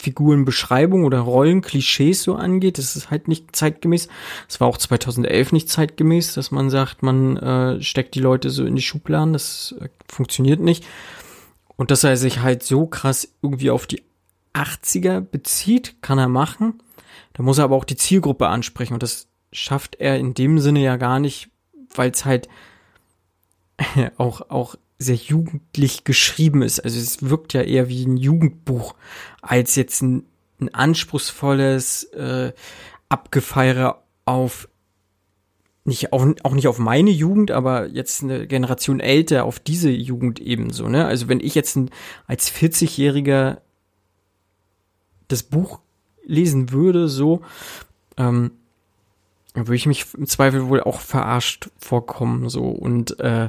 Figurenbeschreibung 0.00 1.04
oder 1.04 1.20
Rollenklischees 1.20 2.22
so 2.22 2.34
angeht. 2.34 2.78
Das 2.78 2.96
ist 2.96 3.10
halt 3.10 3.28
nicht 3.28 3.54
zeitgemäß. 3.54 4.08
Es 4.48 4.60
war 4.60 4.68
auch 4.68 4.78
2011 4.78 5.52
nicht 5.52 5.68
zeitgemäß, 5.68 6.34
dass 6.34 6.50
man 6.50 6.70
sagt, 6.70 7.02
man 7.02 7.36
äh, 7.36 7.82
steckt 7.82 8.14
die 8.14 8.20
Leute 8.20 8.48
so 8.48 8.64
in 8.64 8.76
die 8.76 8.82
Schubladen. 8.82 9.34
Das 9.34 9.74
äh, 9.78 9.88
funktioniert 10.08 10.60
nicht. 10.60 10.86
Und 11.76 11.90
dass 11.90 12.02
er 12.02 12.16
sich 12.16 12.40
halt 12.40 12.62
so 12.62 12.86
krass 12.86 13.28
irgendwie 13.42 13.70
auf 13.70 13.86
die 13.86 14.02
80er 14.54 15.20
bezieht, 15.20 16.02
kann 16.02 16.18
er 16.18 16.28
machen. 16.28 16.82
Da 17.34 17.42
muss 17.42 17.58
er 17.58 17.64
aber 17.64 17.76
auch 17.76 17.84
die 17.84 17.96
Zielgruppe 17.96 18.48
ansprechen. 18.48 18.94
Und 18.94 19.02
das 19.02 19.28
schafft 19.52 19.96
er 19.96 20.18
in 20.18 20.32
dem 20.32 20.58
Sinne 20.58 20.80
ja 20.80 20.96
gar 20.96 21.20
nicht, 21.20 21.50
weil 21.94 22.10
es 22.10 22.24
halt 22.24 22.48
auch, 24.16 24.48
auch 24.48 24.76
sehr 25.00 25.16
jugendlich 25.16 26.04
geschrieben 26.04 26.62
ist. 26.62 26.78
Also 26.78 26.98
es 26.98 27.28
wirkt 27.28 27.54
ja 27.54 27.62
eher 27.62 27.88
wie 27.88 28.04
ein 28.04 28.18
Jugendbuch 28.18 28.94
als 29.40 29.74
jetzt 29.74 30.02
ein, 30.02 30.24
ein 30.60 30.72
anspruchsvolles 30.74 32.04
äh, 32.12 32.52
Abgefeiere 33.08 34.02
auf 34.26 34.68
nicht 35.84 36.12
auf, 36.12 36.26
auch 36.42 36.52
nicht 36.52 36.68
auf 36.68 36.78
meine 36.78 37.10
Jugend, 37.10 37.50
aber 37.50 37.88
jetzt 37.88 38.22
eine 38.22 38.46
Generation 38.46 39.00
älter 39.00 39.46
auf 39.46 39.58
diese 39.58 39.90
Jugend 39.90 40.38
ebenso. 40.38 40.88
Ne? 40.88 41.06
Also 41.06 41.28
wenn 41.28 41.40
ich 41.40 41.54
jetzt 41.54 41.76
ein, 41.76 41.90
als 42.26 42.52
40-Jähriger 42.52 43.58
das 45.28 45.42
Buch 45.42 45.80
lesen 46.22 46.70
würde, 46.70 47.08
so, 47.08 47.40
ähm, 48.18 48.52
dann 49.54 49.66
würde 49.66 49.76
ich 49.76 49.86
mich 49.86 50.06
im 50.16 50.26
Zweifel 50.26 50.68
wohl 50.68 50.82
auch 50.82 51.00
verarscht 51.00 51.70
vorkommen, 51.78 52.50
so 52.50 52.68
und 52.68 53.18
äh, 53.18 53.48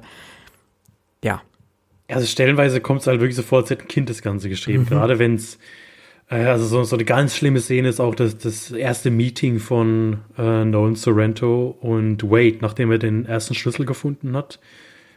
ja. 1.23 1.41
Also 2.07 2.27
stellenweise 2.27 2.81
kommt 2.81 3.01
es 3.01 3.07
halt 3.07 3.19
wirklich 3.19 3.35
so 3.35 3.43
vor, 3.43 3.59
als 3.59 3.69
hätte 3.69 3.83
ein 3.83 3.87
Kind 3.87 4.09
das 4.09 4.21
Ganze 4.21 4.49
geschrieben. 4.49 4.83
Mhm. 4.83 4.87
Gerade 4.87 5.19
wenn 5.19 5.35
es, 5.35 5.57
äh, 6.29 6.45
also 6.45 6.65
so, 6.65 6.83
so 6.83 6.95
eine 6.95 7.05
ganz 7.05 7.35
schlimme 7.35 7.59
Szene 7.61 7.87
ist 7.87 7.99
auch 7.99 8.15
das, 8.15 8.37
das 8.37 8.71
erste 8.71 9.11
Meeting 9.11 9.59
von 9.59 10.19
äh, 10.37 10.65
Nolan 10.65 10.95
Sorrento 10.95 11.77
und 11.79 12.23
Wade, 12.23 12.57
nachdem 12.61 12.91
er 12.91 12.97
den 12.97 13.25
ersten 13.25 13.53
Schlüssel 13.53 13.85
gefunden 13.85 14.35
hat. 14.35 14.59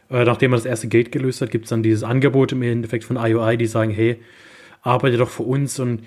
Äh, 0.09 0.23
nachdem 0.23 0.53
er 0.53 0.57
das 0.57 0.65
erste 0.65 0.87
Gate 0.87 1.11
gelöst 1.11 1.41
hat, 1.41 1.51
gibt 1.51 1.65
es 1.65 1.69
dann 1.69 1.83
dieses 1.83 2.03
Angebot 2.03 2.51
im 2.51 2.61
Endeffekt 2.61 3.03
von 3.03 3.17
IOI, 3.17 3.57
die 3.57 3.67
sagen, 3.67 3.91
hey, 3.91 4.21
arbeitet 4.81 5.19
doch 5.19 5.29
für 5.29 5.43
uns 5.43 5.79
und 5.79 6.03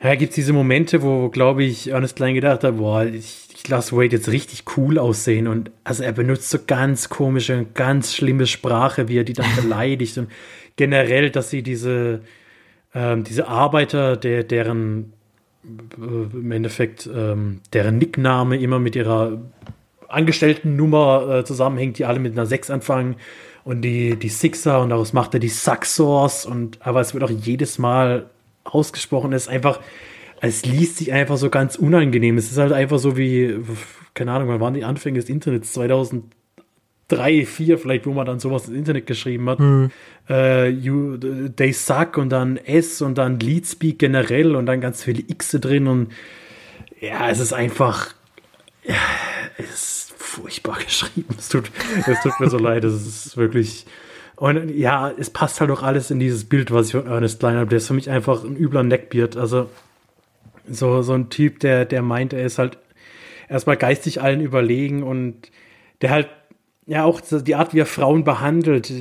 ja, 0.00 0.14
gibt 0.14 0.30
es 0.30 0.36
diese 0.36 0.52
Momente, 0.52 1.02
wo, 1.02 1.28
glaube 1.28 1.64
ich, 1.64 1.88
Ernest 1.88 2.16
Klein 2.16 2.34
gedacht 2.34 2.62
hat, 2.62 2.76
boah, 2.76 3.04
ich, 3.04 3.48
ich 3.54 3.68
lasse 3.68 3.96
Wade 3.96 4.16
jetzt 4.16 4.28
richtig 4.28 4.64
cool 4.76 4.98
aussehen. 4.98 5.48
Und 5.48 5.72
also 5.82 6.04
er 6.04 6.12
benutzt 6.12 6.50
so 6.50 6.58
ganz 6.64 7.08
komische, 7.08 7.66
ganz 7.74 8.14
schlimme 8.14 8.46
Sprache, 8.46 9.08
wie 9.08 9.18
er 9.18 9.24
die 9.24 9.32
dann 9.32 9.54
beleidigt. 9.56 10.16
Und 10.18 10.30
generell, 10.76 11.30
dass 11.30 11.50
sie 11.50 11.62
diese, 11.62 12.20
ähm, 12.94 13.24
diese 13.24 13.48
Arbeiter, 13.48 14.16
der, 14.16 14.44
deren 14.44 15.12
äh, 15.64 16.36
im 16.36 16.52
Endeffekt 16.52 17.08
ähm, 17.12 17.60
deren 17.72 17.98
Nickname 17.98 18.56
immer 18.58 18.78
mit 18.78 18.94
ihrer 18.94 19.40
Angestellten-Nummer 20.06 21.38
äh, 21.40 21.44
zusammenhängt, 21.44 21.98
die 21.98 22.04
alle 22.04 22.20
mit 22.20 22.32
einer 22.32 22.46
6 22.46 22.70
anfangen 22.70 23.16
und 23.64 23.82
die, 23.82 24.16
die 24.16 24.30
Sixer 24.30 24.80
und 24.80 24.90
daraus 24.90 25.12
macht 25.12 25.34
er 25.34 25.40
die 25.40 25.48
Sucksors 25.48 26.46
und 26.46 26.78
aber 26.80 27.00
es 27.00 27.12
wird 27.12 27.24
auch 27.24 27.30
jedes 27.30 27.78
Mal 27.78 28.30
ausgesprochen, 28.74 29.32
es 29.32 29.42
ist 29.42 29.48
einfach, 29.48 29.80
es 30.40 30.64
liest 30.64 30.98
sich 30.98 31.12
einfach 31.12 31.36
so 31.36 31.50
ganz 31.50 31.76
unangenehm. 31.76 32.38
Es 32.38 32.50
ist 32.50 32.58
halt 32.58 32.72
einfach 32.72 32.98
so 32.98 33.16
wie, 33.16 33.58
keine 34.14 34.32
Ahnung, 34.32 34.48
wann 34.48 34.60
waren 34.60 34.74
die 34.74 34.84
Anfänge 34.84 35.18
des 35.20 35.28
Internets? 35.28 35.72
2003, 35.72 36.24
2004 37.08 37.78
vielleicht, 37.78 38.06
wo 38.06 38.12
man 38.12 38.26
dann 38.26 38.40
sowas 38.40 38.68
ins 38.68 38.76
Internet 38.76 39.06
geschrieben 39.06 39.48
hat. 39.48 39.58
Hm. 39.58 39.90
Äh, 40.28 40.68
you, 40.68 41.16
they 41.16 41.72
suck 41.72 42.16
und 42.18 42.30
dann 42.30 42.56
S 42.56 43.02
und 43.02 43.18
dann 43.18 43.40
Leadspeak 43.40 43.98
generell 43.98 44.54
und 44.54 44.66
dann 44.66 44.80
ganz 44.80 45.02
viele 45.02 45.22
X 45.26 45.52
drin 45.52 45.86
und 45.86 46.12
ja, 47.00 47.30
es 47.30 47.38
ist 47.38 47.52
einfach, 47.52 48.14
ja, 48.84 48.96
es 49.56 49.70
ist 49.70 50.14
furchtbar 50.16 50.78
geschrieben. 50.84 51.34
Es 51.38 51.48
tut, 51.48 51.70
es 52.06 52.22
tut 52.22 52.40
mir 52.40 52.50
so 52.50 52.58
leid. 52.58 52.84
Es 52.84 53.06
ist 53.06 53.36
wirklich. 53.36 53.86
Und 54.38 54.70
ja, 54.70 55.10
es 55.10 55.30
passt 55.30 55.60
halt 55.60 55.70
auch 55.72 55.82
alles 55.82 56.12
in 56.12 56.20
dieses 56.20 56.44
Bild, 56.44 56.70
was 56.70 56.86
ich 56.86 56.92
von 56.92 57.06
Ernest 57.06 57.40
Klein 57.40 57.56
habe. 57.56 57.70
Der 57.70 57.78
ist 57.78 57.88
für 57.88 57.94
mich 57.94 58.08
einfach 58.08 58.44
ein 58.44 58.56
übler 58.56 58.84
Neckbeard. 58.84 59.36
Also 59.36 59.68
so, 60.70 61.02
so 61.02 61.12
ein 61.14 61.28
Typ, 61.28 61.58
der, 61.58 61.84
der 61.84 62.02
meint, 62.02 62.32
er 62.32 62.44
ist 62.44 62.58
halt 62.58 62.78
erstmal 63.48 63.76
geistig 63.76 64.22
allen 64.22 64.40
überlegen 64.40 65.02
und 65.02 65.50
der 66.02 66.10
halt 66.10 66.28
ja 66.86 67.04
auch 67.04 67.20
die 67.20 67.54
Art, 67.56 67.74
wie 67.74 67.80
er 67.80 67.86
Frauen 67.86 68.22
behandelt, 68.22 68.92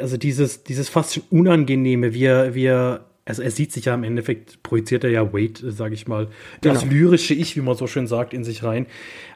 also 0.00 0.16
dieses, 0.16 0.62
dieses 0.62 0.88
fast 0.88 1.14
schon 1.14 1.24
Unangenehme, 1.30 2.14
wie 2.14 2.24
er, 2.24 2.54
wie 2.54 2.66
er 2.66 3.09
also 3.30 3.42
er 3.42 3.50
sieht 3.50 3.72
sich 3.72 3.86
ja 3.86 3.94
im 3.94 4.04
Endeffekt, 4.04 4.62
projiziert 4.62 5.04
er 5.04 5.10
ja 5.10 5.32
Wade, 5.32 5.72
sage 5.72 5.94
ich 5.94 6.06
mal, 6.06 6.28
das 6.60 6.82
genau. 6.82 6.92
lyrische 6.92 7.32
Ich, 7.32 7.56
wie 7.56 7.60
man 7.60 7.74
so 7.74 7.86
schön 7.86 8.06
sagt, 8.06 8.34
in 8.34 8.44
sich 8.44 8.62
rein. 8.62 8.86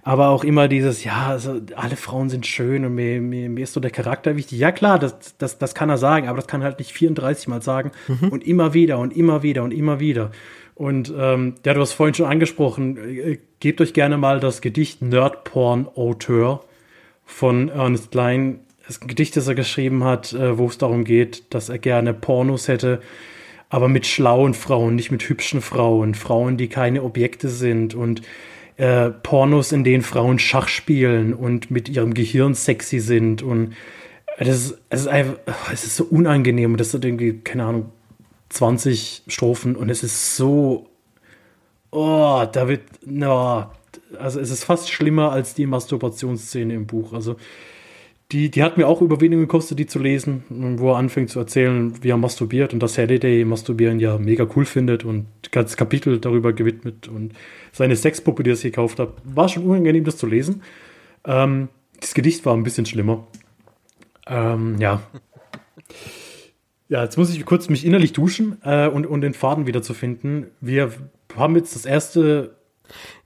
Aber 0.02 0.28
auch 0.28 0.44
immer 0.44 0.68
dieses, 0.68 1.02
ja, 1.04 1.28
also 1.28 1.60
alle 1.76 1.96
Frauen 1.96 2.28
sind 2.28 2.46
schön 2.46 2.84
und 2.84 2.94
mir, 2.94 3.20
mir, 3.20 3.48
mir 3.48 3.64
ist 3.64 3.72
so 3.72 3.80
der 3.80 3.90
Charakter 3.90 4.36
wichtig. 4.36 4.58
Ja 4.58 4.70
klar, 4.70 4.98
das, 4.98 5.36
das, 5.38 5.58
das 5.58 5.74
kann 5.74 5.88
er 5.88 5.98
sagen, 5.98 6.28
aber 6.28 6.36
das 6.36 6.46
kann 6.46 6.60
er 6.60 6.66
halt 6.66 6.78
nicht 6.78 6.92
34 6.92 7.48
Mal 7.48 7.62
sagen 7.62 7.92
mhm. 8.08 8.28
und 8.28 8.46
immer 8.46 8.74
wieder 8.74 8.98
und 8.98 9.16
immer 9.16 9.42
wieder 9.42 9.62
und 9.62 9.72
immer 9.72 10.00
wieder. 10.00 10.30
Und 10.74 11.12
ähm, 11.16 11.54
ja, 11.64 11.72
du 11.72 11.80
hast 11.80 11.92
vorhin 11.92 12.14
schon 12.14 12.26
angesprochen, 12.26 12.96
äh, 12.96 13.38
gebt 13.60 13.80
euch 13.80 13.94
gerne 13.94 14.18
mal 14.18 14.40
das 14.40 14.60
Gedicht 14.60 15.02
Nerd 15.02 15.44
Porn 15.44 15.88
Auteur 15.94 16.64
von 17.24 17.68
Ernest 17.68 18.10
Klein. 18.10 18.60
Das 18.86 18.96
ist 18.96 19.02
ein 19.02 19.08
Gedicht, 19.08 19.36
das 19.36 19.48
er 19.48 19.54
geschrieben 19.54 20.04
hat, 20.04 20.32
äh, 20.32 20.58
wo 20.58 20.66
es 20.66 20.76
darum 20.76 21.04
geht, 21.04 21.54
dass 21.54 21.68
er 21.68 21.78
gerne 21.78 22.12
Pornos 22.12 22.68
hätte, 22.68 23.00
aber 23.68 23.88
mit 23.88 24.06
schlauen 24.06 24.54
Frauen, 24.54 24.94
nicht 24.96 25.10
mit 25.10 25.28
hübschen 25.28 25.60
Frauen, 25.60 26.14
Frauen, 26.14 26.56
die 26.56 26.68
keine 26.68 27.02
Objekte 27.02 27.48
sind 27.48 27.94
und 27.94 28.22
äh, 28.76 29.10
Pornos, 29.10 29.72
in 29.72 29.84
denen 29.84 30.02
Frauen 30.02 30.38
Schach 30.38 30.68
spielen 30.68 31.34
und 31.34 31.70
mit 31.70 31.88
ihrem 31.88 32.14
Gehirn 32.14 32.54
sexy 32.54 33.00
sind 33.00 33.42
und 33.42 33.74
das 34.38 34.48
ist, 34.48 34.78
es 34.90 35.00
ist 35.02 35.06
einfach, 35.06 35.38
es 35.72 35.84
ist 35.84 35.96
so 35.96 36.04
unangenehm 36.04 36.72
und 36.72 36.80
das 36.80 36.92
hat 36.92 37.04
irgendwie, 37.04 37.38
keine 37.38 37.64
Ahnung, 37.64 37.92
20 38.48 39.22
Strophen 39.28 39.76
und 39.76 39.90
es 39.90 40.02
ist 40.02 40.36
so, 40.36 40.88
oh, 41.90 42.44
da 42.50 42.68
wird, 42.68 42.82
no, 43.06 43.66
also 44.18 44.40
es 44.40 44.50
ist 44.50 44.64
fast 44.64 44.90
schlimmer 44.90 45.32
als 45.32 45.54
die 45.54 45.66
Masturbationsszene 45.66 46.74
im 46.74 46.86
Buch. 46.86 47.12
Also 47.12 47.36
die, 48.32 48.50
die 48.50 48.62
hat 48.62 48.76
mir 48.76 48.88
auch 48.88 49.02
Überwindung 49.02 49.40
gekostet, 49.40 49.78
die 49.78 49.86
zu 49.86 49.98
lesen, 49.98 50.44
wo 50.78 50.92
er 50.92 50.96
anfängt 50.96 51.30
zu 51.30 51.38
erzählen, 51.38 51.92
wie 52.02 52.08
er 52.08 52.16
masturbiert 52.16 52.72
und 52.72 52.80
dass 52.80 52.96
Halliday 52.96 53.44
Masturbieren 53.44 54.00
ja 54.00 54.18
mega 54.18 54.46
cool 54.56 54.64
findet 54.64 55.04
und 55.04 55.26
ganz 55.52 55.76
Kapitel 55.76 56.18
darüber 56.18 56.52
gewidmet 56.52 57.08
und 57.08 57.34
seine 57.72 57.96
Sexpuppe, 57.96 58.42
die 58.42 58.50
er 58.50 58.56
sich 58.56 58.72
gekauft 58.72 58.98
hat, 58.98 59.10
war 59.24 59.48
schon 59.48 59.64
unangenehm, 59.64 60.04
das 60.04 60.16
zu 60.16 60.26
lesen. 60.26 60.62
Ähm, 61.24 61.68
das 62.00 62.14
Gedicht 62.14 62.44
war 62.46 62.54
ein 62.54 62.62
bisschen 62.62 62.86
schlimmer. 62.86 63.26
Ähm, 64.26 64.76
ja. 64.78 65.02
Ja, 66.88 67.02
jetzt 67.02 67.18
muss 67.18 67.34
ich 67.34 67.44
kurz 67.44 67.68
mich 67.68 67.84
innerlich 67.84 68.12
duschen 68.12 68.58
äh, 68.62 68.88
und, 68.88 69.06
und 69.06 69.20
den 69.20 69.34
Faden 69.34 69.66
wieder 69.66 69.82
zu 69.82 69.94
finden. 69.94 70.48
Wir 70.60 70.92
haben 71.36 71.56
jetzt 71.56 71.74
das 71.74 71.84
erste 71.84 72.56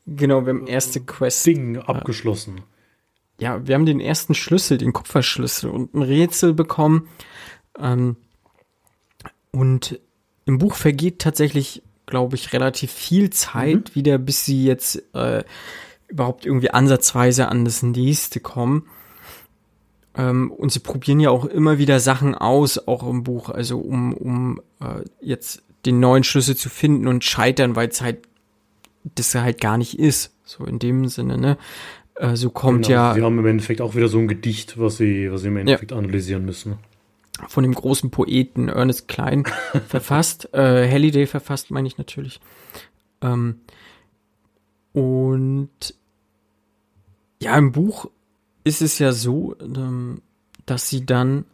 Genau, 0.07 0.47
wir 0.47 0.55
haben 0.55 0.67
erste 0.67 1.01
Quest 1.01 1.47
Ding 1.47 1.77
abgeschlossen 1.77 2.57
ja, 2.57 2.63
wir 3.39 3.75
haben 3.75 3.87
den 3.87 4.01
ersten 4.01 4.35
Schlüssel, 4.35 4.79
den 4.79 4.93
Kupferschlüssel 4.93 5.71
und 5.71 5.95
ein 5.95 6.03
Rätsel 6.03 6.55
bekommen. 6.55 7.09
Ähm, 7.79 8.17
und 9.53 10.01
im 10.45 10.59
Buch 10.59 10.75
vergeht 10.75 11.21
tatsächlich, 11.21 11.83
glaube 12.07 12.37
ich, 12.37 12.53
relativ 12.53 12.91
viel 12.91 13.31
Zeit 13.31 13.91
mhm. 13.91 13.95
wieder, 13.95 14.19
bis 14.19 14.45
sie 14.45 14.65
jetzt 14.65 15.03
äh, 15.15 15.45
überhaupt 16.09 16.47
irgendwie 16.47 16.71
ansatzweise 16.71 17.49
an 17.49 17.65
das 17.65 17.83
nächste 17.83 18.41
kommen. 18.41 18.87
Ähm, 20.17 20.51
und 20.51 20.73
sie 20.73 20.81
probieren 20.81 21.21
ja 21.21 21.31
auch 21.31 21.45
immer 21.45 21.79
wieder 21.79 22.01
Sachen 22.01 22.35
aus, 22.35 22.89
auch 22.89 23.09
im 23.09 23.23
Buch, 23.23 23.51
also 23.51 23.79
um, 23.79 24.15
um 24.15 24.61
äh, 24.81 25.05
jetzt 25.21 25.63
den 25.87 26.01
neuen 26.01 26.25
Schlüssel 26.25 26.57
zu 26.57 26.69
finden 26.69 27.07
und 27.07 27.25
scheitern, 27.25 27.77
weil 27.77 27.89
es 27.89 28.01
halt 28.01 28.27
das 29.15 29.35
halt 29.35 29.61
gar 29.61 29.79
nicht 29.79 29.99
ist. 29.99 30.35
So 30.45 30.65
in 30.65 30.79
dem 30.79 31.09
Sinne, 31.09 31.39
ne? 31.39 31.59
Äh, 32.19 32.37
so 32.37 32.51
kommt 32.51 32.87
genau, 32.87 32.99
ja. 32.99 33.15
Sie 33.15 33.23
haben 33.23 33.39
im 33.39 33.47
Endeffekt 33.47 33.81
auch 33.81 33.95
wieder 33.95 34.09
so 34.09 34.19
ein 34.19 34.29
Gedicht, 34.29 34.79
was 34.79 34.97
sie, 34.97 35.31
was 35.31 35.43
sie 35.43 35.49
im 35.49 35.57
Endeffekt 35.57 35.93
ja. 35.93 35.97
analysieren 35.97 36.45
müssen. 36.45 36.79
Von 37.47 37.63
dem 37.63 37.75
großen 37.75 38.11
Poeten 38.11 38.69
Ernest 38.69 39.07
Klein 39.07 39.45
verfasst, 39.89 40.53
äh, 40.53 40.91
Halliday 40.91 41.27
verfasst, 41.27 41.71
meine 41.71 41.87
ich 41.87 41.97
natürlich. 41.97 42.41
Ähm, 43.23 43.61
und 44.93 45.95
ja, 47.41 47.57
im 47.57 47.71
Buch 47.71 48.11
ist 48.65 48.83
es 48.83 48.99
ja 48.99 49.13
so, 49.13 49.55
ähm, 49.61 50.21
dass 50.67 50.89
sie 50.89 51.07
dann 51.07 51.45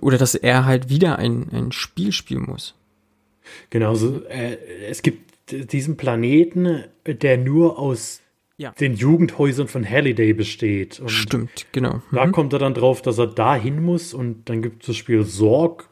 oder 0.00 0.18
dass 0.18 0.34
er 0.34 0.66
halt 0.66 0.90
wieder 0.90 1.18
ein, 1.18 1.48
ein 1.52 1.72
Spiel 1.72 2.12
spielen 2.12 2.44
muss. 2.44 2.74
Genau, 3.70 3.90
also, 3.90 4.22
äh, 4.26 4.56
es 4.88 5.02
gibt 5.02 5.32
diesen 5.50 5.96
Planeten, 5.96 6.84
der 7.06 7.36
nur 7.38 7.78
aus 7.78 8.20
ja. 8.56 8.72
den 8.72 8.94
Jugendhäusern 8.94 9.68
von 9.68 9.88
Halliday 9.88 10.32
besteht. 10.32 11.00
Und 11.00 11.10
Stimmt, 11.10 11.66
genau. 11.72 11.96
Mhm. 12.10 12.16
Da 12.16 12.26
kommt 12.28 12.52
er 12.52 12.58
dann 12.58 12.74
drauf, 12.74 13.02
dass 13.02 13.18
er 13.18 13.26
da 13.26 13.56
hin 13.56 13.82
muss 13.82 14.14
und 14.14 14.48
dann 14.48 14.62
gibt 14.62 14.82
es 14.82 14.88
das 14.88 14.96
Spiel 14.96 15.24
Sorg. 15.24 15.88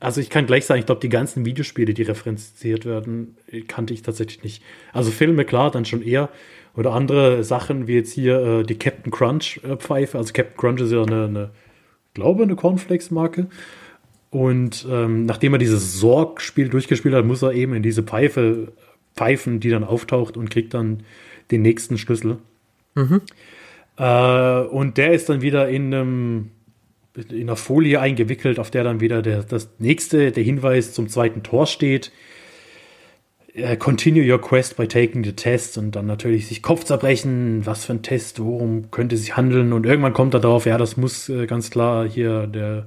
Also 0.00 0.20
ich 0.20 0.30
kann 0.30 0.46
gleich 0.46 0.64
sagen, 0.64 0.80
ich 0.80 0.86
glaube, 0.86 1.00
die 1.00 1.08
ganzen 1.08 1.44
Videospiele, 1.44 1.94
die 1.94 2.02
referenziert 2.02 2.86
werden, 2.86 3.36
kannte 3.68 3.94
ich 3.94 4.02
tatsächlich 4.02 4.42
nicht. 4.42 4.62
Also 4.92 5.10
Filme, 5.10 5.44
klar, 5.44 5.70
dann 5.70 5.84
schon 5.84 6.02
eher. 6.02 6.30
Oder 6.74 6.92
andere 6.92 7.44
Sachen, 7.44 7.86
wie 7.86 7.94
jetzt 7.94 8.12
hier 8.12 8.40
äh, 8.40 8.62
die 8.62 8.78
Captain 8.78 9.12
Crunch-Pfeife. 9.12 10.16
Äh, 10.16 10.18
also 10.18 10.32
Captain 10.32 10.56
Crunch 10.56 10.80
ist 10.80 10.92
ja 10.92 11.02
eine, 11.02 11.24
eine 11.26 11.50
glaube, 12.14 12.44
eine 12.44 12.56
Cornflakes-Marke. 12.56 13.48
Und 14.30 14.86
ähm, 14.90 15.26
nachdem 15.26 15.52
er 15.52 15.58
dieses 15.58 16.00
Sorg-Spiel 16.00 16.70
durchgespielt 16.70 17.14
hat, 17.14 17.26
muss 17.26 17.42
er 17.42 17.52
eben 17.52 17.74
in 17.74 17.82
diese 17.82 18.02
Pfeife 18.02 18.72
pfeifen, 19.14 19.60
die 19.60 19.70
dann 19.70 19.84
auftaucht 19.84 20.36
und 20.36 20.50
kriegt 20.50 20.74
dann 20.74 21.02
den 21.50 21.62
nächsten 21.62 21.98
Schlüssel. 21.98 22.38
Mhm. 22.94 23.22
Äh, 23.96 24.60
und 24.62 24.98
der 24.98 25.12
ist 25.12 25.28
dann 25.28 25.42
wieder 25.42 25.68
in 25.68 25.94
einem 25.94 26.50
in 27.14 27.42
einer 27.42 27.56
Folie 27.56 28.00
eingewickelt, 28.00 28.58
auf 28.58 28.70
der 28.70 28.84
dann 28.84 29.00
wieder 29.00 29.20
der, 29.20 29.42
das 29.42 29.68
nächste, 29.78 30.32
der 30.32 30.42
Hinweis 30.42 30.94
zum 30.94 31.08
zweiten 31.08 31.42
Tor 31.42 31.66
steht. 31.66 32.10
Uh, 33.54 33.76
continue 33.76 34.24
your 34.24 34.40
quest 34.40 34.78
by 34.78 34.88
taking 34.88 35.22
the 35.22 35.34
test 35.34 35.76
und 35.76 35.94
dann 35.94 36.06
natürlich 36.06 36.46
sich 36.46 36.62
Kopf 36.62 36.84
zerbrechen, 36.84 37.66
was 37.66 37.84
für 37.84 37.92
ein 37.92 38.00
Test, 38.00 38.42
worum 38.42 38.90
könnte 38.90 39.14
es 39.14 39.20
sich 39.20 39.36
handeln 39.36 39.74
und 39.74 39.84
irgendwann 39.84 40.14
kommt 40.14 40.32
er 40.32 40.40
darauf, 40.40 40.64
ja, 40.64 40.78
das 40.78 40.96
muss 40.96 41.28
äh, 41.28 41.44
ganz 41.44 41.70
klar 41.70 42.08
hier 42.08 42.46
der 42.46 42.86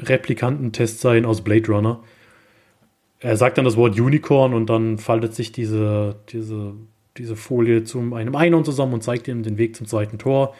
Replikantentest 0.00 1.00
sein 1.00 1.24
aus 1.24 1.42
Blade 1.44 1.70
Runner. 1.70 2.02
Er 3.20 3.36
sagt 3.36 3.58
dann 3.58 3.64
das 3.64 3.76
Wort 3.76 3.98
Unicorn 3.98 4.54
und 4.54 4.70
dann 4.70 4.98
faltet 4.98 5.34
sich 5.34 5.50
diese, 5.50 6.16
diese, 6.28 6.74
diese 7.16 7.36
Folie 7.36 7.84
zu 7.84 7.98
einem 8.14 8.36
Einhorn 8.36 8.64
zusammen 8.64 8.94
und 8.94 9.02
zeigt 9.02 9.26
ihm 9.28 9.42
den 9.42 9.58
Weg 9.58 9.74
zum 9.74 9.86
zweiten 9.86 10.18
Tor. 10.18 10.54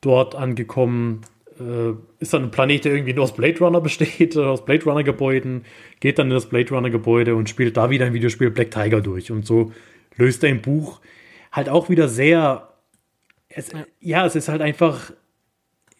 Dort 0.00 0.34
angekommen 0.34 1.20
äh, 1.60 1.92
ist 2.18 2.32
dann 2.32 2.44
ein 2.44 2.50
Planet, 2.50 2.84
der 2.86 2.94
irgendwie 2.94 3.12
nur 3.12 3.24
aus 3.24 3.34
Blade 3.34 3.58
Runner 3.58 3.80
besteht, 3.80 4.36
aus 4.38 4.64
Blade 4.64 4.84
Runner 4.84 5.02
Gebäuden, 5.02 5.64
geht 6.00 6.18
dann 6.18 6.28
in 6.28 6.34
das 6.34 6.48
Blade 6.48 6.70
Runner 6.70 6.90
Gebäude 6.90 7.34
und 7.34 7.50
spielt 7.50 7.76
da 7.76 7.90
wieder 7.90 8.06
ein 8.06 8.14
Videospiel 8.14 8.50
Black 8.50 8.70
Tiger 8.70 9.02
durch. 9.02 9.30
Und 9.30 9.46
so 9.46 9.72
löst 10.16 10.42
er 10.44 10.50
im 10.50 10.62
Buch 10.62 11.00
halt 11.52 11.68
auch 11.68 11.90
wieder 11.90 12.08
sehr. 12.08 12.72
Es, 13.48 13.70
ja. 14.00 14.24
es 14.24 14.34
ist 14.34 14.48
halt 14.48 14.62
einfach 14.62 15.12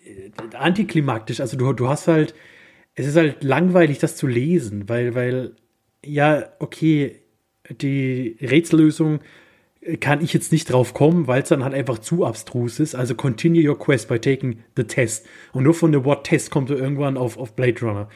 äh, 0.04 0.30
antiklimaktisch. 0.56 1.40
Also 1.40 1.58
du, 1.58 1.72
du 1.74 1.88
hast 1.88 2.08
halt 2.08 2.34
es 2.96 3.06
ist 3.06 3.16
halt 3.16 3.44
langweilig, 3.44 3.98
das 3.98 4.16
zu 4.16 4.26
lesen, 4.26 4.88
weil, 4.88 5.14
weil, 5.14 5.52
ja, 6.06 6.44
okay, 6.58 7.20
die 7.70 8.36
Rätsellösung 8.40 9.20
kann 10.00 10.22
ich 10.22 10.32
jetzt 10.32 10.52
nicht 10.52 10.72
drauf 10.72 10.94
kommen, 10.94 11.26
weil 11.28 11.42
es 11.42 11.48
dann 11.48 11.62
halt 11.62 11.74
einfach 11.74 11.98
zu 11.98 12.24
abstrus 12.24 12.80
ist. 12.80 12.94
Also 12.94 13.14
continue 13.14 13.68
your 13.68 13.78
quest 13.78 14.08
by 14.08 14.18
taking 14.18 14.58
the 14.76 14.84
test. 14.84 15.26
Und 15.52 15.64
nur 15.64 15.74
von 15.74 15.92
dem 15.92 16.04
Wort 16.04 16.26
Test 16.26 16.50
kommt 16.50 16.70
er 16.70 16.76
irgendwann 16.76 17.16
auf, 17.16 17.38
auf 17.38 17.54
Blade 17.54 17.80
Runner. 17.80 18.08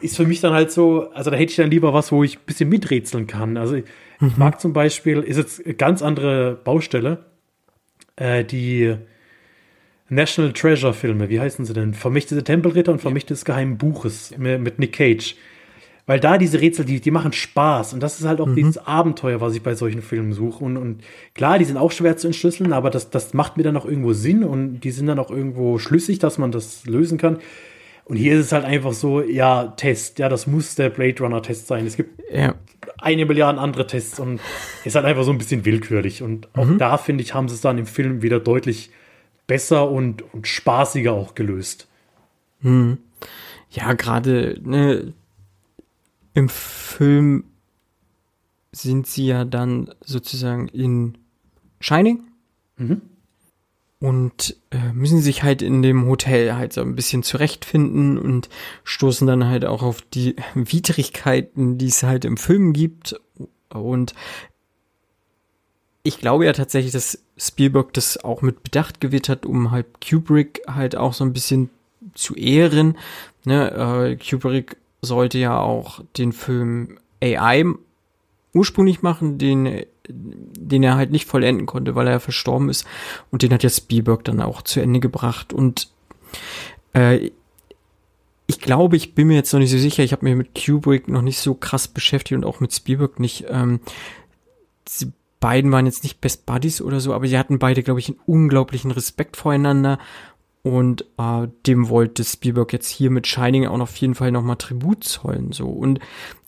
Ist 0.00 0.16
für 0.16 0.26
mich 0.26 0.40
dann 0.40 0.52
halt 0.52 0.70
so, 0.70 1.10
also 1.10 1.30
da 1.30 1.36
hätte 1.36 1.50
ich 1.50 1.56
dann 1.56 1.70
lieber 1.70 1.92
was, 1.92 2.12
wo 2.12 2.24
ich 2.24 2.38
ein 2.38 2.44
bisschen 2.46 2.68
miträtseln 2.68 3.26
kann. 3.26 3.56
Also 3.56 3.76
ich 3.76 3.84
mhm. 4.20 4.32
mag 4.36 4.60
zum 4.60 4.72
Beispiel, 4.72 5.20
ist 5.20 5.36
jetzt 5.36 5.64
eine 5.64 5.74
ganz 5.74 6.02
andere 6.02 6.58
Baustelle, 6.64 7.26
äh, 8.16 8.44
die 8.44 8.96
National 10.08 10.52
Treasure 10.52 10.92
Filme, 10.92 11.28
wie 11.28 11.40
heißen 11.40 11.64
sie 11.64 11.72
denn? 11.72 11.94
Vermächtete 11.94 12.42
Tempelritter 12.42 12.92
und 12.92 13.00
Vermächte 13.00 13.32
des 13.32 13.44
Geheimen 13.44 13.78
Buches 13.78 14.34
mit 14.36 14.78
Nick 14.78 14.94
Cage. 14.94 15.36
Weil 16.10 16.18
da 16.18 16.38
diese 16.38 16.60
Rätsel, 16.60 16.84
die, 16.84 17.00
die 17.00 17.12
machen 17.12 17.32
Spaß. 17.32 17.94
Und 17.94 18.02
das 18.02 18.18
ist 18.18 18.26
halt 18.26 18.40
auch 18.40 18.48
mhm. 18.48 18.56
dieses 18.56 18.78
Abenteuer, 18.78 19.40
was 19.40 19.54
ich 19.54 19.62
bei 19.62 19.76
solchen 19.76 20.02
Filmen 20.02 20.32
suche. 20.32 20.64
Und, 20.64 20.76
und 20.76 21.04
klar, 21.34 21.56
die 21.56 21.64
sind 21.64 21.76
auch 21.76 21.92
schwer 21.92 22.16
zu 22.16 22.26
entschlüsseln, 22.26 22.72
aber 22.72 22.90
das, 22.90 23.10
das 23.10 23.32
macht 23.32 23.56
mir 23.56 23.62
dann 23.62 23.76
auch 23.76 23.84
irgendwo 23.84 24.12
Sinn 24.12 24.42
und 24.42 24.80
die 24.80 24.90
sind 24.90 25.06
dann 25.06 25.20
auch 25.20 25.30
irgendwo 25.30 25.78
schlüssig, 25.78 26.18
dass 26.18 26.36
man 26.36 26.50
das 26.50 26.84
lösen 26.84 27.16
kann. 27.16 27.38
Und 28.06 28.16
hier 28.16 28.34
ist 28.34 28.46
es 28.46 28.50
halt 28.50 28.64
einfach 28.64 28.92
so, 28.92 29.22
ja, 29.22 29.68
Test, 29.76 30.18
ja, 30.18 30.28
das 30.28 30.48
muss 30.48 30.74
der 30.74 30.90
Blade 30.90 31.22
Runner 31.22 31.42
Test 31.42 31.68
sein. 31.68 31.86
Es 31.86 31.96
gibt 31.96 32.20
ja. 32.28 32.56
eine 32.98 33.24
Milliarde 33.24 33.60
andere 33.60 33.86
Tests 33.86 34.18
und 34.18 34.40
ist 34.84 34.96
halt 34.96 35.06
einfach 35.06 35.22
so 35.22 35.30
ein 35.30 35.38
bisschen 35.38 35.64
willkürlich. 35.64 36.24
Und 36.24 36.48
auch 36.56 36.66
mhm. 36.66 36.78
da, 36.78 36.98
finde 36.98 37.22
ich, 37.22 37.34
haben 37.34 37.46
sie 37.46 37.54
es 37.54 37.60
dann 37.60 37.78
im 37.78 37.86
Film 37.86 38.20
wieder 38.20 38.40
deutlich 38.40 38.90
besser 39.46 39.88
und, 39.88 40.24
und 40.34 40.48
spaßiger 40.48 41.12
auch 41.12 41.36
gelöst. 41.36 41.86
Mhm. 42.62 42.98
Ja, 43.70 43.92
gerade 43.92 44.58
ne, 44.64 45.12
im 46.34 46.48
Film 46.48 47.44
sind 48.72 49.06
sie 49.06 49.26
ja 49.26 49.44
dann 49.44 49.90
sozusagen 50.04 50.68
in 50.68 51.18
Shining. 51.80 52.24
Mhm. 52.76 53.02
Und 53.98 54.56
äh, 54.70 54.94
müssen 54.94 55.20
sich 55.20 55.42
halt 55.42 55.60
in 55.60 55.82
dem 55.82 56.06
Hotel 56.06 56.54
halt 56.54 56.72
so 56.72 56.80
ein 56.80 56.96
bisschen 56.96 57.22
zurechtfinden 57.22 58.16
und 58.16 58.48
stoßen 58.82 59.26
dann 59.26 59.44
halt 59.44 59.66
auch 59.66 59.82
auf 59.82 60.00
die 60.00 60.36
Widrigkeiten, 60.54 61.76
die 61.76 61.88
es 61.88 62.02
halt 62.02 62.24
im 62.24 62.38
Film 62.38 62.72
gibt. 62.72 63.20
Und 63.68 64.14
ich 66.02 66.18
glaube 66.18 66.46
ja 66.46 66.54
tatsächlich, 66.54 66.92
dass 66.92 67.22
Spielberg 67.36 67.92
das 67.92 68.24
auch 68.24 68.40
mit 68.40 68.62
Bedacht 68.62 69.02
gewählt 69.02 69.28
hat, 69.28 69.44
um 69.44 69.70
halt 69.70 69.86
Kubrick 70.00 70.62
halt 70.66 70.96
auch 70.96 71.12
so 71.12 71.24
ein 71.24 71.34
bisschen 71.34 71.68
zu 72.14 72.34
ehren. 72.34 72.96
Ne, 73.44 73.70
äh, 73.70 74.16
Kubrick 74.16 74.76
sollte 75.02 75.38
ja 75.38 75.58
auch 75.58 76.00
den 76.16 76.32
Film 76.32 76.98
AI 77.22 77.64
ursprünglich 78.52 79.02
machen, 79.02 79.38
den, 79.38 79.84
den 80.08 80.82
er 80.82 80.96
halt 80.96 81.10
nicht 81.10 81.26
vollenden 81.26 81.66
konnte, 81.66 81.94
weil 81.94 82.08
er 82.08 82.20
verstorben 82.20 82.68
ist. 82.68 82.84
Und 83.30 83.42
den 83.42 83.52
hat 83.52 83.62
ja 83.62 83.70
Spielberg 83.70 84.24
dann 84.24 84.40
auch 84.40 84.62
zu 84.62 84.80
Ende 84.80 85.00
gebracht. 85.00 85.52
Und 85.52 85.90
äh, 86.92 87.30
ich 88.46 88.60
glaube, 88.60 88.96
ich 88.96 89.14
bin 89.14 89.28
mir 89.28 89.36
jetzt 89.36 89.52
noch 89.52 89.60
nicht 89.60 89.70
so 89.70 89.78
sicher, 89.78 90.02
ich 90.02 90.12
habe 90.12 90.24
mich 90.24 90.34
mit 90.34 90.60
Kubrick 90.60 91.06
noch 91.08 91.22
nicht 91.22 91.38
so 91.38 91.54
krass 91.54 91.86
beschäftigt 91.86 92.36
und 92.36 92.44
auch 92.44 92.60
mit 92.60 92.74
Spielberg 92.74 93.20
nicht. 93.20 93.46
Ähm, 93.48 93.80
sie 94.88 95.12
beiden 95.38 95.72
waren 95.72 95.86
jetzt 95.86 96.02
nicht 96.02 96.20
Best 96.20 96.46
Buddies 96.46 96.82
oder 96.82 97.00
so, 97.00 97.14
aber 97.14 97.26
sie 97.26 97.38
hatten 97.38 97.58
beide, 97.58 97.82
glaube 97.82 98.00
ich, 98.00 98.08
einen 98.08 98.20
unglaublichen 98.26 98.90
Respekt 98.90 99.36
voreinander 99.36 99.98
und 100.62 101.04
äh, 101.18 101.48
dem 101.66 101.88
wollte 101.88 102.24
Spielberg 102.24 102.72
jetzt 102.72 102.88
hier 102.88 103.10
mit 103.10 103.26
Shining 103.26 103.66
auch 103.66 103.80
auf 103.80 103.96
jeden 103.96 104.14
Fall 104.14 104.30
nochmal 104.30 104.56
Tribut 104.56 105.04
zollen. 105.04 105.52
So. 105.52 105.66
Und 105.66 106.00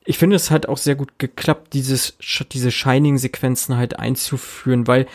ich 0.05 0.19
finde, 0.19 0.37
es 0.37 0.51
hat 0.51 0.67
auch 0.67 0.79
sehr 0.79 0.97
gut 0.97 1.19
geklappt, 1.19 1.73
dieses, 1.75 2.17
diese 2.53 2.71
Shining-Sequenzen 2.71 3.77
halt 3.77 3.99
einzuführen, 3.99 4.87
weil 4.87 5.07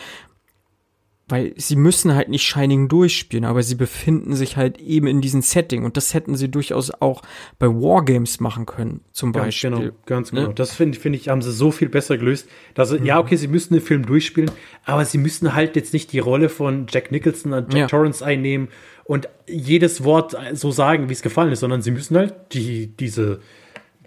weil 1.28 1.52
sie 1.56 1.76
müssen 1.76 2.14
halt 2.14 2.28
nicht 2.28 2.42
Shining 2.42 2.88
durchspielen, 2.88 3.44
aber 3.44 3.62
sie 3.62 3.74
befinden 3.74 4.34
sich 4.34 4.56
halt 4.56 4.78
eben 4.78 5.06
in 5.06 5.20
diesem 5.20 5.42
Setting 5.42 5.84
und 5.84 5.96
das 5.96 6.14
hätten 6.14 6.36
sie 6.36 6.48
durchaus 6.48 6.90
auch 6.90 7.22
bei 7.58 7.66
Wargames 7.66 8.40
machen 8.40 8.66
können, 8.66 9.00
zum 9.12 9.32
ganz 9.32 9.46
Beispiel. 9.46 9.70
Genau, 9.70 9.92
ganz 10.06 10.32
ne? 10.32 10.40
genau. 10.42 10.52
Das 10.52 10.74
finde 10.74 10.98
find 10.98 11.14
ich, 11.16 11.28
haben 11.28 11.42
sie 11.42 11.52
so 11.52 11.70
viel 11.70 11.88
besser 11.88 12.16
gelöst, 12.16 12.48
dass 12.74 12.90
sie, 12.90 12.98
mhm. 12.98 13.06
ja, 13.06 13.18
okay, 13.18 13.36
sie 13.36 13.48
müssen 13.48 13.74
den 13.74 13.82
Film 13.82 14.06
durchspielen, 14.06 14.50
aber 14.84 15.04
sie 15.04 15.18
müssen 15.18 15.54
halt 15.54 15.76
jetzt 15.76 15.92
nicht 15.92 16.12
die 16.12 16.18
Rolle 16.18 16.48
von 16.48 16.86
Jack 16.88 17.12
Nicholson 17.12 17.52
und 17.52 17.72
Jack 17.72 17.80
ja. 17.80 17.86
Torrance 17.86 18.24
einnehmen 18.24 18.68
und 19.04 19.28
jedes 19.46 20.04
Wort 20.04 20.36
so 20.52 20.70
sagen, 20.70 21.08
wie 21.08 21.12
es 21.12 21.22
gefallen 21.22 21.52
ist, 21.52 21.60
sondern 21.60 21.82
sie 21.82 21.90
müssen 21.90 22.16
halt 22.16 22.34
die, 22.52 22.88
diese, 22.88 23.40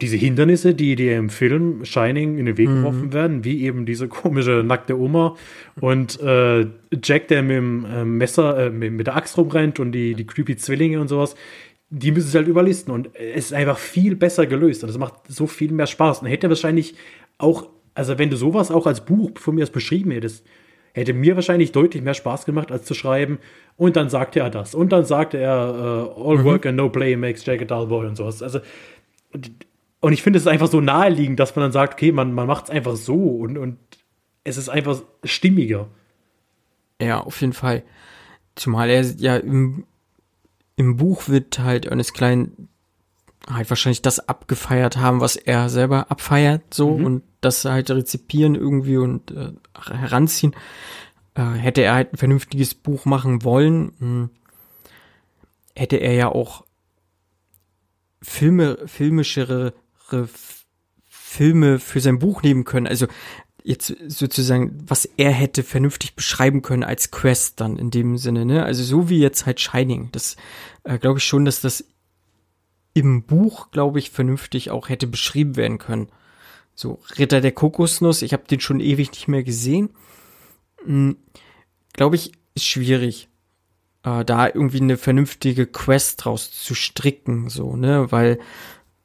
diese 0.02 0.18
Hindernisse, 0.18 0.74
die 0.74 0.96
dir 0.96 1.18
im 1.18 1.30
Film 1.30 1.86
Shining 1.86 2.38
in 2.38 2.46
den 2.48 2.58
Weg 2.58 2.70
mhm. 2.70 2.78
geworfen 2.78 3.14
werden, 3.14 3.44
wie 3.46 3.64
eben 3.64 3.86
diese 3.86 4.08
komische 4.08 4.64
nackte 4.66 5.00
Oma 5.00 5.36
und 5.80 6.20
äh, 6.22 6.66
Jack, 7.04 7.28
der 7.28 7.44
mit 7.44 7.58
dem 7.58 7.86
äh, 7.86 8.04
Messer, 8.04 8.66
äh, 8.66 8.70
mit, 8.70 9.08
der 9.08 9.16
Axt 9.16 9.38
rumrennt 9.38 9.80
und 9.80 9.92
die, 9.92 10.16
die 10.16 10.26
creepy 10.26 10.58
Zwillinge 10.58 11.00
und 11.00 11.08
sowas, 11.08 11.36
die 11.90 12.12
müssen 12.12 12.30
sie 12.30 12.38
halt 12.38 12.48
überlisten 12.48 12.94
und 12.94 13.10
es 13.16 13.46
ist 13.46 13.54
einfach 13.54 13.78
viel 13.78 14.16
besser 14.16 14.48
gelöst 14.48 14.84
und 14.84 14.90
es 14.90 14.98
macht 14.98 15.14
so 15.28 15.46
viel 15.46 15.72
mehr 15.72 15.88
Spaß 15.88 16.20
und 16.20 16.28
hätte 16.28 16.50
wahrscheinlich 16.50 16.96
auch, 17.38 17.70
also 17.94 18.18
wenn 18.18 18.30
du 18.30 18.38
sowas 18.38 18.72
auch 18.72 18.88
als 18.88 19.06
Buch 19.06 19.32
von 19.36 19.56
mir 19.56 19.62
das 19.62 19.72
beschrieben 19.72 20.12
hättest, 20.12 20.46
hätte 20.94 21.14
mir 21.14 21.36
wahrscheinlich 21.36 21.72
deutlich 21.72 22.02
mehr 22.04 22.14
Spaß 22.14 22.46
gemacht, 22.46 22.72
als 22.72 22.86
zu 22.86 22.94
schreiben 22.94 23.40
und 23.78 23.96
dann 23.96 24.10
sagte 24.10 24.40
er 24.40 24.50
das 24.50 24.74
und 24.74 24.92
dann 24.92 25.06
sagte 25.06 25.38
er 25.38 26.14
uh, 26.18 26.30
All 26.30 26.38
mhm. 26.38 26.44
work 26.46 26.66
and 26.66 26.78
no 26.78 26.90
play 26.90 27.16
makes 27.16 27.46
Jack 27.46 27.62
a 27.62 27.66
dull 27.66 27.88
boy 27.88 28.08
und 28.08 28.16
sowas. 28.16 28.42
Also 28.42 28.60
und 30.02 30.14
ich 30.14 30.24
finde 30.24 30.40
es 30.40 30.48
einfach 30.48 30.68
so 30.68 30.82
naheliegend, 30.82 31.40
dass 31.40 31.56
man 31.56 31.64
dann 31.64 31.72
sagt, 31.72 31.94
okay, 31.94 32.12
man, 32.12 32.34
man 32.34 32.48
macht 32.48 32.66
es 32.66 32.70
einfach 32.72 32.96
so 32.96 33.16
und, 33.16 33.58
und 33.58 33.78
es 34.44 34.58
ist 34.58 34.68
einfach 34.68 35.02
stimmiger. 35.24 35.88
Ja, 37.00 37.22
auf 37.22 37.40
jeden 37.40 37.54
Fall. 37.54 37.84
Zumal 38.56 38.90
er 38.90 39.04
ja 39.04 39.38
im, 39.38 39.86
im 40.76 40.98
Buch 40.98 41.30
wird 41.30 41.60
halt 41.60 41.86
Ernest 41.86 42.16
Klein 42.16 42.68
halt 43.50 43.70
wahrscheinlich 43.70 44.02
das 44.02 44.28
abgefeiert 44.28 44.98
haben, 44.98 45.20
was 45.22 45.36
er 45.36 45.70
selber 45.70 46.12
abfeiert, 46.12 46.74
so 46.74 46.98
mhm. 46.98 47.06
und 47.06 47.24
das 47.42 47.66
halt 47.66 47.90
rezipieren 47.90 48.56
irgendwie 48.56 48.98
und 48.98 49.32
äh, 49.32 49.54
heranziehen. 49.76 50.56
Äh, 51.36 51.44
hätte 51.44 51.82
er 51.82 51.94
halt 51.94 52.14
ein 52.14 52.18
vernünftiges 52.18 52.74
Buch 52.74 53.06
machen 53.06 53.44
wollen, 53.44 53.94
mh, 54.00 54.00
hm, 54.00 54.30
hätte 55.76 55.98
er 55.98 56.14
ja 56.14 56.28
auch 56.28 56.66
Filme, 58.22 58.78
filmischere 58.86 59.74
Filme 61.08 61.80
für 61.80 62.00
sein 62.00 62.20
Buch 62.20 62.44
nehmen 62.44 62.64
können. 62.64 62.88
Also 62.88 63.08
jetzt 63.64 63.96
sozusagen, 64.08 64.84
was 64.88 65.06
er 65.06 65.32
hätte 65.32 65.64
vernünftig 65.64 66.16
beschreiben 66.16 66.62
können 66.62 66.84
als 66.84 67.12
Quest 67.12 67.62
dann 67.62 67.78
in 67.78 67.92
dem 67.92 68.18
Sinne, 68.18 68.46
ne? 68.46 68.64
Also 68.64 68.84
so 68.84 69.10
wie 69.10 69.20
jetzt 69.20 69.46
halt 69.46 69.60
Shining. 69.60 70.10
Das 70.12 70.36
äh, 70.84 70.98
glaube 70.98 71.20
ich 71.20 71.26
schon, 71.26 71.46
dass 71.46 71.62
das 71.62 71.86
im 72.94 73.24
Buch, 73.24 73.72
glaube 73.72 74.00
ich, 74.00 74.12
vernünftig 74.12 74.72
auch 74.72 74.90
hätte 74.90 75.08
beschrieben 75.08 75.56
werden 75.56 75.78
können. 75.78 76.10
So, 76.76 77.00
Ritter 77.18 77.42
der 77.42 77.52
Kokosnuss, 77.52 78.22
ich 78.22 78.34
habe 78.34 78.48
den 78.50 78.60
schon 78.60 78.80
ewig 78.80 79.12
nicht 79.12 79.28
mehr 79.28 79.44
gesehen. 79.44 79.90
Hm, 80.84 81.18
glaube 81.94 82.16
ich, 82.16 82.32
ist 82.56 82.66
schwierig, 82.66 83.30
äh, 84.04 84.26
da 84.26 84.48
irgendwie 84.48 84.82
eine 84.82 84.98
vernünftige 84.98 85.68
Quest 85.68 86.26
draus 86.26 86.52
zu 86.52 86.76
stricken, 86.76 87.50
so, 87.50 87.76
ne? 87.76 88.12
Weil 88.12 88.40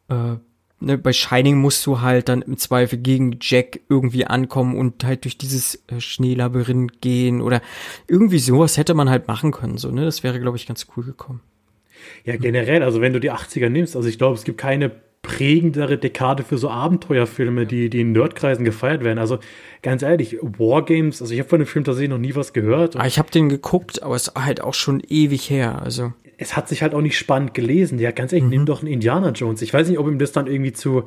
äh, 0.09 0.37
ne, 0.81 0.99
bei 0.99 1.13
Shining 1.13 1.57
musst 1.57 1.87
du 1.87 2.01
halt 2.01 2.29
dann 2.29 2.43
im 2.43 2.57
Zweifel 2.57 2.99
gegen 2.99 3.39
Jack 3.41 3.81
irgendwie 3.89 4.27
ankommen 4.27 4.77
und 4.77 5.05
halt 5.05 5.25
durch 5.25 5.39
dieses 5.39 5.83
äh, 5.89 6.01
Schneelabyrinth 6.01 7.01
gehen 7.01 7.41
oder 7.41 7.63
irgendwie 8.09 8.39
sowas 8.39 8.77
hätte 8.77 8.95
man 8.95 9.11
halt 9.11 9.29
machen 9.29 9.53
können, 9.53 9.79
so, 9.79 9.91
ne? 9.91 10.05
Das 10.05 10.23
wäre, 10.23 10.41
glaube 10.41 10.57
ich, 10.57 10.67
ganz 10.67 10.87
cool 10.97 11.05
gekommen. 11.05 11.41
Ja, 12.25 12.37
generell, 12.37 12.83
also 12.83 13.01
wenn 13.01 13.13
du 13.13 13.21
die 13.21 13.33
80er 13.33 13.69
nimmst, 13.69 13.97
also 13.97 14.09
ich 14.09 14.19
glaube, 14.19 14.37
es 14.37 14.45
gibt 14.45 14.59
keine 14.59 14.91
prägendere 15.27 15.99
Dekade 15.99 16.45
für 16.45 16.57
so 16.57 16.71
Abenteuerfilme, 16.71 17.67
die, 17.67 17.91
die 17.91 18.01
in 18.01 18.13
Nerdkreisen 18.13 18.65
gefeiert 18.65 19.03
werden. 19.03 19.19
Also 19.19 19.39
ganz 19.83 20.03
ehrlich, 20.03 20.39
Wargames, 20.41 21.21
also 21.21 21.35
ich 21.35 21.41
habe 21.41 21.49
von 21.49 21.59
dem 21.59 21.67
Film 21.67 21.85
tatsächlich 21.85 22.11
noch 22.11 22.19
nie 22.19 22.37
was 22.37 22.53
gehört. 22.53 22.95
Ah, 22.97 23.07
ich 23.07 23.19
habe 23.19 23.31
den 23.31 23.49
geguckt, 23.49 24.03
aber 24.05 24.15
es 24.15 24.29
ist 24.29 24.35
halt 24.37 24.61
auch 24.61 24.75
schon 24.75 25.03
ewig 25.09 25.51
her. 25.51 25.83
Also 25.83 26.13
es 26.39 26.57
hat 26.57 26.69
sich 26.69 26.83
halt 26.83 26.95
auch 26.95 27.01
nicht 27.01 27.19
spannend 27.19 27.55
gelesen. 27.55 27.99
Ja, 27.99 28.11
ganz 28.11 28.33
ehrlich, 28.33 28.45
mhm. 28.45 28.51
nimm 28.51 28.67
doch 28.67 28.83
einen 28.83 28.93
Indiana 28.93 29.31
Jones. 29.31 29.63
Ich 29.63 29.73
weiß 29.73 29.89
nicht, 29.89 29.99
ob 29.99 30.07
ihm 30.09 30.19
das 30.19 30.33
dann 30.33 30.47
irgendwie 30.47 30.73
zu 30.73 31.05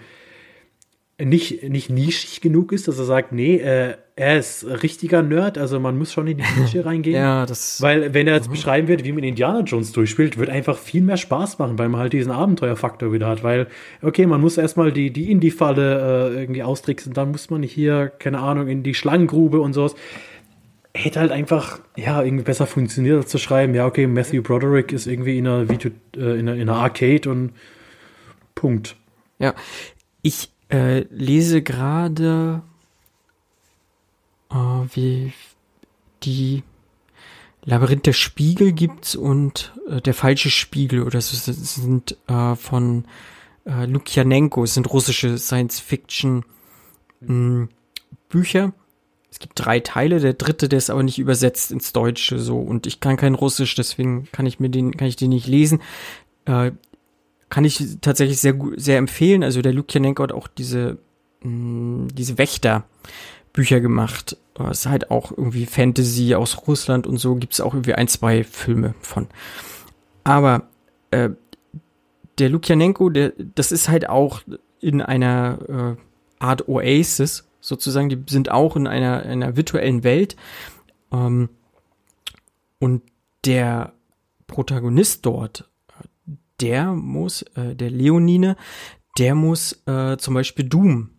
nicht, 1.21 1.63
nicht 1.63 1.89
nischig 1.89 2.39
genug 2.39 2.71
ist, 2.71 2.88
dass 2.88 2.97
er 2.97 3.03
sagt, 3.03 3.34
nee, 3.34 3.57
äh, 3.57 3.95
er 4.15 4.39
ist 4.39 4.65
richtiger 4.65 5.21
Nerd, 5.21 5.57
also 5.57 5.80
man 5.80 5.97
muss 5.97 6.13
schon 6.13 6.27
in 6.27 6.38
die 6.38 6.43
Nische 6.59 6.86
reingehen. 6.86 7.15
ja, 7.15 7.45
das. 7.45 7.82
Weil, 7.82 8.13
wenn 8.13 8.27
er 8.27 8.36
jetzt 8.36 8.47
mhm. 8.47 8.53
beschreiben 8.53 8.88
wird, 8.88 9.03
wie 9.03 9.11
man 9.11 9.23
Indiana 9.23 9.61
Jones 9.61 9.91
durchspielt, 9.91 10.38
wird 10.38 10.49
einfach 10.49 10.77
viel 10.77 11.01
mehr 11.01 11.17
Spaß 11.17 11.59
machen, 11.59 11.77
weil 11.77 11.89
man 11.89 11.99
halt 11.99 12.13
diesen 12.13 12.32
Abenteuerfaktor 12.32 13.11
wieder 13.11 13.27
hat. 13.27 13.43
Weil, 13.43 13.67
okay, 14.01 14.25
man 14.25 14.39
muss 14.39 14.57
erstmal 14.57 14.93
die, 14.93 15.11
die 15.11 15.30
Indie-Falle 15.30 16.32
äh, 16.36 16.39
irgendwie 16.39 16.63
austricksen, 16.63 17.13
dann 17.13 17.32
muss 17.32 17.49
man 17.49 17.63
hier, 17.63 18.11
keine 18.19 18.39
Ahnung, 18.39 18.67
in 18.67 18.84
die 18.84 18.93
Schlangengrube 18.93 19.59
und 19.59 19.73
sowas 19.73 19.95
hätte 20.93 21.19
halt 21.19 21.31
einfach, 21.31 21.79
ja, 21.95 22.23
irgendwie 22.23 22.43
besser 22.43 22.67
funktioniert, 22.67 23.17
als 23.17 23.29
zu 23.29 23.37
schreiben, 23.37 23.73
ja, 23.75 23.85
okay, 23.85 24.07
Matthew 24.07 24.41
Broderick 24.41 24.91
ist 24.91 25.07
irgendwie 25.07 25.37
in 25.37 25.47
einer 25.47 25.69
Video, 25.69 25.91
äh, 26.15 26.39
in 26.39 26.49
einer, 26.49 26.55
in 26.55 26.69
einer 26.69 26.79
Arcade 26.79 27.29
und 27.29 27.53
Punkt. 28.55 28.95
Ja, 29.37 29.53
ich 30.21 30.51
äh, 30.69 30.99
lese 31.09 31.61
gerade 31.61 32.61
äh, 34.51 34.55
wie 34.55 35.33
die 36.23 36.63
Labyrinth 37.63 38.05
der 38.05 38.13
Spiegel 38.13 38.71
gibt's 38.73 39.15
und 39.15 39.73
äh, 39.89 40.01
der 40.01 40.13
falsche 40.13 40.49
Spiegel 40.49 41.03
oder 41.03 41.21
so 41.21 41.51
sind 41.51 42.17
äh, 42.27 42.55
von 42.55 43.05
äh, 43.65 43.85
Lukjanenko, 43.85 44.65
sind 44.65 44.91
russische 44.91 45.37
Science-Fiction 45.37 46.45
hm. 47.25 47.69
Es 49.32 49.39
gibt 49.39 49.53
drei 49.55 49.80
Teile, 49.80 50.19
der 50.19 50.34
dritte, 50.34 50.69
der 50.69 50.77
ist 50.77 50.89
aber 50.89 51.03
nicht 51.03 51.19
übersetzt 51.19 51.71
ins 51.71 51.93
Deutsche 51.93 52.39
so 52.39 52.59
und 52.59 52.88
ich 52.88 52.99
kann 52.99 53.17
kein 53.17 53.36
Russisch, 53.36 53.75
deswegen 53.75 54.27
kann 54.32 54.45
ich 54.45 54.59
mir 54.59 54.69
den, 54.69 54.97
kann 54.97 55.07
ich 55.07 55.15
den 55.15 55.30
nicht 55.30 55.47
lesen. 55.47 55.82
Äh, 56.45 56.71
kann 57.49 57.65
ich 57.65 57.97
tatsächlich 58.01 58.39
sehr 58.39 58.55
sehr 58.75 58.97
empfehlen. 58.97 59.43
Also 59.43 59.61
der 59.61 59.73
Lukjanenko 59.73 60.23
hat 60.23 60.32
auch 60.32 60.47
diese, 60.47 60.97
mh, 61.41 61.43
hm, 61.43 62.07
diese 62.13 62.38
Wächter 62.38 62.86
Bücher 63.53 63.82
gemacht. 63.82 64.38
Es 64.69 64.80
ist 64.80 64.86
halt 64.88 65.09
auch 65.09 65.32
irgendwie 65.32 65.65
Fantasy 65.65 66.36
aus 66.36 66.67
Russland 66.67 67.07
und 67.07 67.17
so 67.17 67.36
gibt 67.36 67.53
es 67.53 67.61
auch 67.61 67.73
irgendwie 67.73 67.93
ein, 67.93 68.07
zwei 68.07 68.43
Filme 68.43 68.93
von. 69.01 69.27
Aber 70.23 70.67
äh, 71.11 71.30
der 72.38 72.49
Lukjanenko, 72.49 73.09
der, 73.09 73.34
das 73.55 73.71
ist 73.71 73.89
halt 73.89 74.09
auch 74.09 74.41
in 74.82 75.01
einer 75.01 75.97
äh, 75.99 76.43
Art 76.43 76.67
Oasis, 76.67 77.48
sozusagen. 77.60 78.10
Die 78.10 78.24
sind 78.28 78.51
auch 78.51 78.76
in 78.76 78.88
einer, 78.88 79.24
einer 79.24 79.55
virtuellen 79.55 80.03
Welt. 80.03 80.36
Ähm, 81.12 81.49
und 82.80 83.03
der 83.45 83.93
Protagonist 84.47 85.26
dort, 85.26 85.70
der 86.62 86.93
muss, 86.93 87.41
äh, 87.55 87.76
der 87.76 87.89
Leonine, 87.89 88.55
der 89.18 89.36
muss 89.36 89.82
äh, 89.86 90.18
zum 90.18 90.34
Beispiel 90.34 90.66
Doom 90.66 91.12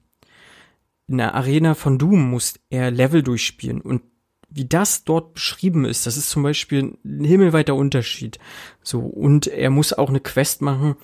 in 1.11 1.19
der 1.19 1.35
Arena 1.35 1.75
von 1.75 1.99
Doom 1.99 2.31
muss 2.31 2.55
er 2.71 2.93
Level 2.93 3.25
durchspielen 3.25 3.81
und 3.81 4.03
wie 4.49 4.65
das 4.65 5.05
dort 5.05 5.35
beschrieben 5.35 5.85
ist, 5.85 6.07
das 6.07 6.17
ist 6.17 6.31
zum 6.31 6.45
Beispiel 6.45 6.97
ein 7.05 7.25
himmelweiter 7.25 7.75
Unterschied. 7.75 8.39
So, 8.83 9.01
und 9.01 9.47
er 9.47 9.71
muss 9.71 9.93
auch 9.93 10.09
eine 10.09 10.19
Quest 10.19 10.61
machen. 10.61 10.97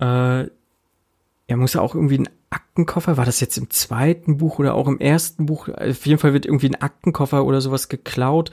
Äh, 0.00 0.46
er 1.46 1.56
muss 1.56 1.76
auch 1.76 1.94
irgendwie 1.94 2.18
einen 2.18 2.28
Aktenkoffer, 2.50 3.16
war 3.16 3.24
das 3.24 3.40
jetzt 3.40 3.56
im 3.56 3.70
zweiten 3.70 4.38
Buch 4.38 4.58
oder 4.58 4.74
auch 4.74 4.88
im 4.88 4.98
ersten 4.98 5.46
Buch? 5.46 5.68
Auf 5.68 6.06
jeden 6.06 6.18
Fall 6.18 6.32
wird 6.32 6.46
irgendwie 6.46 6.68
ein 6.68 6.80
Aktenkoffer 6.80 7.44
oder 7.44 7.60
sowas 7.60 7.88
geklaut. 7.88 8.50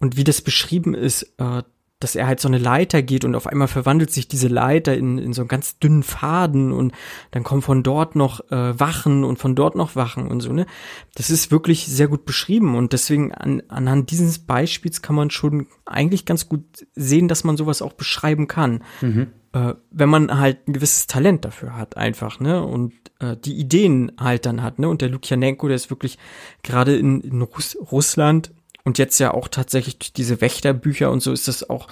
Und 0.00 0.16
wie 0.16 0.24
das 0.24 0.40
beschrieben 0.40 0.94
ist, 0.94 1.22
äh, 1.38 1.62
dass 2.02 2.16
er 2.16 2.26
halt 2.26 2.40
so 2.40 2.48
eine 2.48 2.58
Leiter 2.58 3.02
geht 3.02 3.24
und 3.24 3.34
auf 3.34 3.46
einmal 3.46 3.68
verwandelt 3.68 4.10
sich 4.10 4.26
diese 4.26 4.48
Leiter 4.48 4.96
in, 4.96 5.18
in 5.18 5.32
so 5.32 5.42
einen 5.42 5.48
ganz 5.48 5.78
dünnen 5.78 6.02
Faden 6.02 6.72
und 6.72 6.92
dann 7.30 7.44
kommen 7.44 7.62
von 7.62 7.82
dort 7.82 8.16
noch 8.16 8.40
äh, 8.50 8.78
Wachen 8.78 9.24
und 9.24 9.38
von 9.38 9.54
dort 9.54 9.76
noch 9.76 9.94
Wachen 9.94 10.28
und 10.28 10.40
so, 10.40 10.52
ne? 10.52 10.66
Das 11.14 11.30
ist 11.30 11.50
wirklich 11.50 11.86
sehr 11.86 12.08
gut 12.08 12.24
beschrieben 12.24 12.74
und 12.74 12.92
deswegen 12.92 13.32
an, 13.32 13.62
anhand 13.68 14.10
dieses 14.10 14.38
Beispiels 14.40 15.02
kann 15.02 15.16
man 15.16 15.30
schon 15.30 15.66
eigentlich 15.84 16.24
ganz 16.24 16.48
gut 16.48 16.64
sehen, 16.94 17.28
dass 17.28 17.44
man 17.44 17.56
sowas 17.56 17.82
auch 17.82 17.92
beschreiben 17.92 18.48
kann. 18.48 18.82
Mhm. 19.00 19.28
Äh, 19.52 19.74
wenn 19.90 20.08
man 20.08 20.38
halt 20.38 20.66
ein 20.66 20.72
gewisses 20.72 21.06
Talent 21.06 21.44
dafür 21.44 21.76
hat, 21.76 21.96
einfach, 21.96 22.40
ne? 22.40 22.64
Und 22.64 22.94
äh, 23.20 23.36
die 23.36 23.54
Ideen 23.54 24.12
halt 24.18 24.46
dann 24.46 24.62
hat, 24.62 24.78
ne? 24.78 24.88
Und 24.88 25.02
der 25.02 25.10
Lukjanenko, 25.10 25.68
der 25.68 25.76
ist 25.76 25.90
wirklich 25.90 26.18
gerade 26.62 26.96
in, 26.96 27.20
in 27.20 27.42
Russ 27.42 27.76
Russland 27.92 28.52
und 28.84 28.98
jetzt 28.98 29.18
ja 29.18 29.32
auch 29.32 29.48
tatsächlich 29.48 30.12
diese 30.12 30.40
Wächterbücher 30.40 31.10
und 31.10 31.20
so 31.20 31.32
ist 31.32 31.48
das 31.48 31.68
auch 31.68 31.88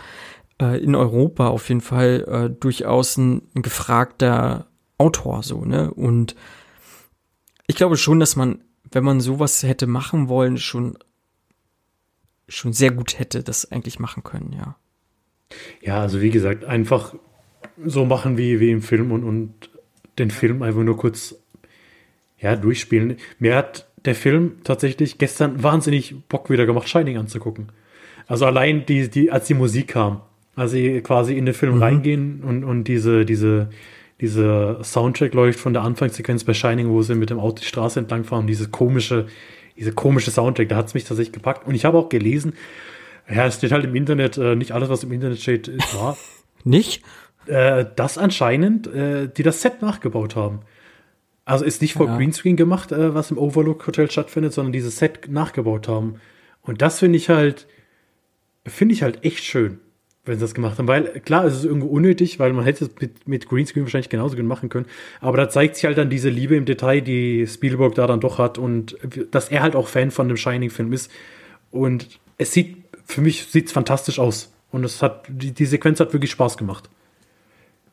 äh, 0.61 0.82
in 0.82 0.95
Europa 0.95 1.49
auf 1.49 1.68
jeden 1.68 1.80
Fall 1.80 2.24
äh, 2.28 2.51
durchaus 2.51 3.16
ein, 3.16 3.43
ein 3.55 3.62
gefragter 3.62 4.66
Autor 4.99 5.43
so, 5.43 5.64
ne? 5.64 5.93
Und 5.93 6.34
ich 7.66 7.76
glaube 7.76 7.97
schon, 7.97 8.20
dass 8.20 8.36
man, 8.36 8.64
wenn 8.91 9.05
man 9.05 9.20
sowas 9.20 9.62
hätte 9.62 9.86
machen 9.86 10.28
wollen, 10.28 10.59
schon 10.59 10.99
schon 12.49 12.72
sehr 12.72 12.91
gut 12.91 13.18
hätte 13.18 13.43
das 13.43 13.70
eigentlich 13.70 13.99
machen 13.99 14.24
können, 14.24 14.53
ja. 14.53 14.76
Ja, 15.80 16.01
also 16.01 16.20
wie 16.20 16.30
gesagt, 16.30 16.64
einfach 16.64 17.14
so 17.84 18.05
machen 18.05 18.36
wie, 18.36 18.61
wie 18.61 18.70
im 18.70 18.82
Film 18.82 19.12
und, 19.12 19.24
und 19.24 19.70
den 20.18 20.30
Film 20.30 20.62
einfach 20.62 20.82
nur 20.82 20.97
kurz 20.97 21.36
ja, 22.38 22.57
durchspielen. 22.57 23.18
Mir 23.38 23.57
hat 23.57 23.89
der 24.05 24.14
Film 24.14 24.57
tatsächlich 24.64 25.18
gestern 25.18 25.62
wahnsinnig 25.62 26.14
Bock 26.28 26.51
wieder 26.51 26.66
gemacht, 26.66 26.88
Shining 26.88 27.18
anzugucken. 27.18 27.68
Also 28.26 28.46
allein 28.46 28.86
die, 28.86 29.09
die, 29.09 29.30
als 29.30 29.46
die 29.46 29.55
Musik 29.55 29.88
kam, 29.88 30.22
als 30.57 30.72
sie 30.72 31.01
quasi 31.01 31.36
in 31.36 31.46
den 31.46 31.55
Film 31.55 31.76
mhm. 31.76 31.82
reingehen 31.82 32.42
und, 32.42 32.64
und 32.64 32.84
diese, 32.84 33.24
diese, 33.24 33.70
diese 34.20 34.78
Soundtrack 34.82 35.34
läuft 35.34 35.59
von 35.59 35.72
der 35.72 35.82
Anfangssequenz 35.82 36.44
bei 36.44 36.55
Shining, 36.55 36.88
wo 36.88 37.03
sie 37.03 37.14
mit 37.14 37.30
dem 37.30 37.40
Auto 37.40 37.61
die 37.61 37.64
Straße 37.64 37.98
entlang 37.98 38.24
fahren, 38.24 38.46
diese 38.46 38.68
komische, 38.68 39.26
diese 39.76 39.92
komische 39.92 40.30
Soundtrack, 40.30 40.68
da 40.68 40.76
hat 40.76 40.86
es 40.86 40.94
mich 40.94 41.05
tatsächlich 41.05 41.32
gepackt. 41.32 41.66
Und 41.66 41.74
ich 41.74 41.84
habe 41.84 41.98
auch 41.98 42.09
gelesen, 42.09 42.53
ja, 43.28 43.46
es 43.46 43.57
steht 43.57 43.72
halt 43.72 43.84
im 43.84 43.94
Internet, 43.94 44.38
äh, 44.38 44.57
nicht 44.57 44.72
alles, 44.72 44.88
was 44.88 45.05
im 45.05 45.12
Internet 45.12 45.40
steht, 45.40 45.68
ist 45.68 45.94
wahr. 45.96 46.16
nicht? 46.64 47.03
Äh, 47.46 47.86
dass 47.96 48.18
anscheinend 48.18 48.86
äh, 48.86 49.28
die 49.28 49.42
das 49.42 49.62
Set 49.62 49.82
nachgebaut 49.82 50.36
haben. 50.36 50.61
Also 51.51 51.64
ist 51.64 51.82
nicht 51.82 51.94
vor 51.94 52.07
ja. 52.07 52.16
Greenscreen 52.16 52.57
gemacht, 52.57 52.92
äh, 52.92 53.12
was 53.12 53.32
im 53.32 53.38
Overlook 53.38 53.84
Hotel 53.84 54.09
stattfindet, 54.09 54.53
sondern 54.53 54.72
dieses 54.72 54.98
Set 54.98 55.28
nachgebaut 55.28 55.88
haben. 55.88 56.20
Und 56.62 56.80
das 56.80 57.01
finde 57.01 57.16
ich 57.16 57.28
halt, 57.28 57.66
finde 58.64 58.94
ich 58.94 59.03
halt 59.03 59.24
echt 59.24 59.42
schön, 59.42 59.80
wenn 60.24 60.36
sie 60.36 60.42
das 60.42 60.55
gemacht 60.55 60.78
haben. 60.78 60.86
Weil 60.86 61.20
klar, 61.20 61.44
es 61.44 61.57
ist 61.57 61.64
irgendwo 61.64 61.88
unnötig, 61.88 62.38
weil 62.38 62.53
man 62.53 62.64
hätte 62.64 62.84
es 62.84 62.90
mit, 63.01 63.26
mit 63.26 63.48
Greenscreen 63.48 63.84
wahrscheinlich 63.84 64.11
genauso 64.11 64.36
gut 64.36 64.44
machen 64.44 64.68
können. 64.68 64.86
Aber 65.20 65.36
da 65.36 65.48
zeigt 65.48 65.74
sich 65.74 65.86
halt 65.86 65.98
dann 65.98 66.09
diese 66.09 66.28
Liebe 66.28 66.55
im 66.55 66.66
Detail, 66.66 67.01
die 67.01 67.44
Spielberg 67.48 67.96
da 67.96 68.07
dann 68.07 68.20
doch 68.20 68.38
hat 68.38 68.57
und 68.57 68.96
dass 69.32 69.48
er 69.48 69.62
halt 69.62 69.74
auch 69.74 69.88
Fan 69.88 70.12
von 70.12 70.28
dem 70.28 70.36
Shining-Film 70.36 70.92
ist. 70.92 71.11
Und 71.72 72.20
es 72.38 72.53
sieht, 72.53 72.76
für 73.05 73.22
mich 73.22 73.46
sieht 73.46 73.66
es 73.66 73.72
fantastisch 73.72 74.20
aus. 74.20 74.53
Und 74.70 74.84
es 74.84 75.03
hat, 75.03 75.24
die, 75.28 75.51
die 75.51 75.66
Sequenz 75.66 75.98
hat 75.98 76.12
wirklich 76.12 76.30
Spaß 76.30 76.57
gemacht. 76.57 76.88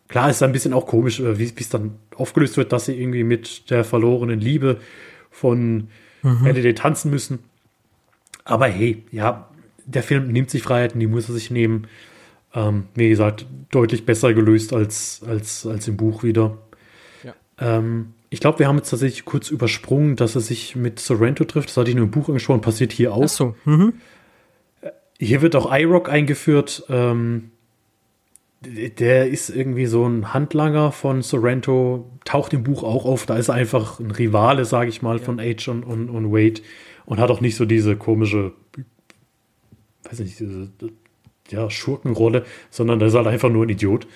Klar 0.08 0.30
ist 0.30 0.41
ein 0.41 0.51
bisschen 0.51 0.74
auch 0.74 0.86
komisch, 0.86 1.20
äh, 1.20 1.38
wie 1.38 1.43
es 1.43 1.70
dann 1.70 1.95
aufgelöst 2.16 2.58
wird, 2.58 2.72
dass 2.72 2.86
sie 2.86 2.99
irgendwie 2.99 3.24
mit 3.24 3.70
der 3.70 3.84
verlorenen 3.84 4.39
Liebe 4.39 4.78
von 5.32 5.89
mhm. 6.24 6.41
Halliday 6.41 6.74
tanzen 6.74 7.12
müssen. 7.12 7.39
Aber 8.45 8.68
hey, 8.68 9.03
ja, 9.12 9.49
der 9.86 10.03
Film 10.03 10.32
nimmt 10.32 10.49
sich 10.49 10.64
Freiheiten, 10.64 10.99
die 10.99 11.08
muss 11.08 11.28
er 11.28 11.34
sich 11.34 11.51
nehmen. 11.51 11.88
Ähm, 12.53 12.86
wie 12.95 13.10
gesagt, 13.10 13.45
deutlich 13.72 14.05
besser 14.05 14.34
gelöst 14.34 14.74
als, 14.74 15.22
als, 15.28 15.66
als 15.66 15.88
im 15.88 15.97
Buch 15.97 16.24
wieder. 16.24 16.58
Ja. 17.24 17.34
Ähm, 17.60 18.14
ich 18.30 18.39
glaube, 18.39 18.60
wir 18.60 18.68
haben 18.68 18.78
jetzt 18.78 18.89
tatsächlich 18.89 19.26
kurz 19.26 19.49
übersprungen, 19.49 20.16
dass 20.16 20.36
er 20.36 20.41
sich 20.41 20.76
mit 20.76 20.99
Sorrento 20.99 21.43
trifft. 21.45 21.70
Das 21.70 21.78
hatte 21.78 21.89
ich 21.89 21.95
nur 21.95 22.05
im 22.05 22.12
Buch 22.12 22.28
angesprochen, 22.28 22.62
passiert 22.62 22.91
hier 22.91 23.14
auch. 23.14 23.24
Ach 23.24 23.30
so. 23.30 23.55
Mhm. 23.66 23.93
Hier 25.20 25.41
wird 25.41 25.55
auch 25.55 25.74
iRock 25.74 26.10
eingeführt. 26.10 26.84
Ähm, 26.89 27.51
der 28.62 29.28
ist 29.28 29.49
irgendwie 29.49 29.86
so 29.86 30.05
ein 30.05 30.34
Handlanger 30.34 30.91
von 30.91 31.22
Sorrento, 31.22 32.10
taucht 32.26 32.53
im 32.53 32.64
Buch 32.64 32.84
auch 32.84 33.05
auf. 33.05 33.26
Da 33.26 33.38
ist 33.38 33.49
er 33.49 33.55
einfach 33.55 33.99
ein 33.99 34.12
Rivale, 34.12 34.66
sage 34.66 34.89
ich 34.89 35.01
mal, 35.01 35.18
ja. 35.18 35.24
von 35.24 35.39
Age 35.39 35.68
und, 35.68 35.84
und, 35.84 36.10
und 36.10 36.32
Wade 36.32 36.62
und 37.05 37.20
hat 37.20 37.30
auch 37.30 37.41
nicht 37.41 37.55
so 37.55 37.66
diese 37.66 37.95
komische, 37.95 38.53
weiß 40.03 40.20
nicht, 40.20 40.39
diese 40.39 40.70
ja, 41.49 41.70
Schurkenrolle, 41.70 42.45
sondern 42.70 42.99
der 42.99 43.10
ist 43.10 43.14
halt 43.14 43.28
einfach 43.28 43.49
nur 43.49 43.66
ein 43.66 43.70
Idiot. 43.70 44.08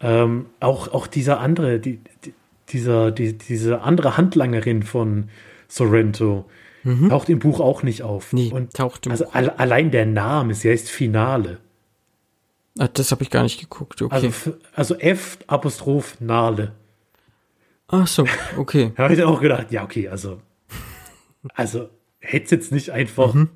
Ähm, 0.00 0.46
auch, 0.60 0.92
auch 0.92 1.06
dieser 1.06 1.40
andere, 1.40 1.80
die, 1.80 1.98
die, 2.24 2.34
dieser, 2.68 3.10
die, 3.10 3.36
diese 3.36 3.80
andere 3.80 4.16
Handlangerin 4.16 4.82
von 4.82 5.30
Sorrento 5.66 6.44
mhm. 6.84 7.08
taucht 7.08 7.28
im 7.28 7.38
Buch 7.38 7.58
auch 7.60 7.82
nicht 7.82 8.02
auf. 8.02 8.32
Nee, 8.32 8.50
und 8.52 8.74
taucht 8.74 9.06
im 9.06 9.12
also 9.12 9.24
Buch. 9.24 9.32
allein 9.34 9.90
der 9.90 10.06
Name, 10.06 10.54
sie 10.54 10.70
heißt 10.70 10.88
Finale. 10.90 11.58
Ah, 12.78 12.88
das 12.88 13.10
habe 13.10 13.22
ich 13.22 13.30
gar 13.30 13.42
nicht 13.42 13.60
geguckt. 13.60 14.00
Okay. 14.00 14.14
Also, 14.14 14.56
also 14.74 14.94
F 14.98 15.38
Apostroph 15.46 16.20
Nale. 16.20 16.72
Ach 17.88 18.06
so, 18.06 18.26
okay. 18.56 18.92
da 18.96 19.04
habe 19.04 19.14
ich 19.14 19.22
auch 19.22 19.40
gedacht, 19.40 19.72
ja, 19.72 19.82
okay, 19.82 20.08
also, 20.08 20.40
also 21.54 21.88
hätte 22.20 22.54
jetzt 22.54 22.70
nicht 22.70 22.90
einfach 22.90 23.34
mhm. 23.34 23.48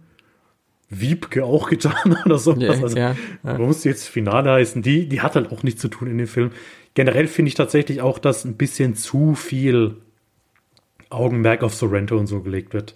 Wiebke 0.89 1.45
auch 1.45 1.68
getan 1.68 2.16
oder 2.25 2.39
sowas. 2.39 2.62
Ja, 2.62 2.83
also, 2.83 2.97
ja, 2.97 3.16
ja. 3.45 3.59
Muss 3.59 3.85
jetzt 3.85 4.09
Finale 4.09 4.51
heißen? 4.51 4.83
Die, 4.83 5.09
die 5.09 5.20
hat 5.20 5.37
halt 5.37 5.53
auch 5.53 5.62
nichts 5.62 5.81
zu 5.81 5.89
tun 5.89 6.09
in 6.09 6.18
dem 6.18 6.27
Film. 6.27 6.51
Generell 6.95 7.29
finde 7.29 7.49
ich 7.49 7.55
tatsächlich 7.55 8.01
auch, 8.01 8.18
dass 8.18 8.45
ein 8.45 8.57
bisschen 8.57 8.95
zu 8.95 9.35
viel 9.35 9.97
Augenmerk 11.11 11.62
auf 11.62 11.75
Sorrento 11.75 12.16
und 12.18 12.27
so 12.27 12.41
gelegt 12.41 12.75
wird. 12.75 12.95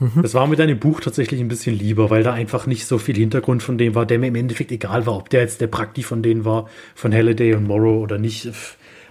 Mhm. 0.00 0.22
Das 0.22 0.34
war 0.34 0.46
mit 0.46 0.60
einem 0.60 0.78
Buch 0.78 1.00
tatsächlich 1.00 1.40
ein 1.40 1.48
bisschen 1.48 1.78
lieber, 1.78 2.10
weil 2.10 2.22
da 2.22 2.32
einfach 2.32 2.66
nicht 2.66 2.86
so 2.86 2.98
viel 2.98 3.16
Hintergrund 3.16 3.62
von 3.62 3.78
dem 3.78 3.94
war, 3.94 4.06
der 4.06 4.18
mir 4.18 4.28
im 4.28 4.34
Endeffekt 4.34 4.72
egal 4.72 5.06
war, 5.06 5.16
ob 5.16 5.30
der 5.30 5.40
jetzt 5.42 5.60
der 5.60 5.66
Prakti 5.66 6.02
von 6.02 6.22
denen 6.22 6.44
war, 6.44 6.68
von 6.94 7.12
Halliday 7.12 7.54
und 7.54 7.66
Morrow 7.66 8.02
oder 8.02 8.18
nicht, 8.18 8.48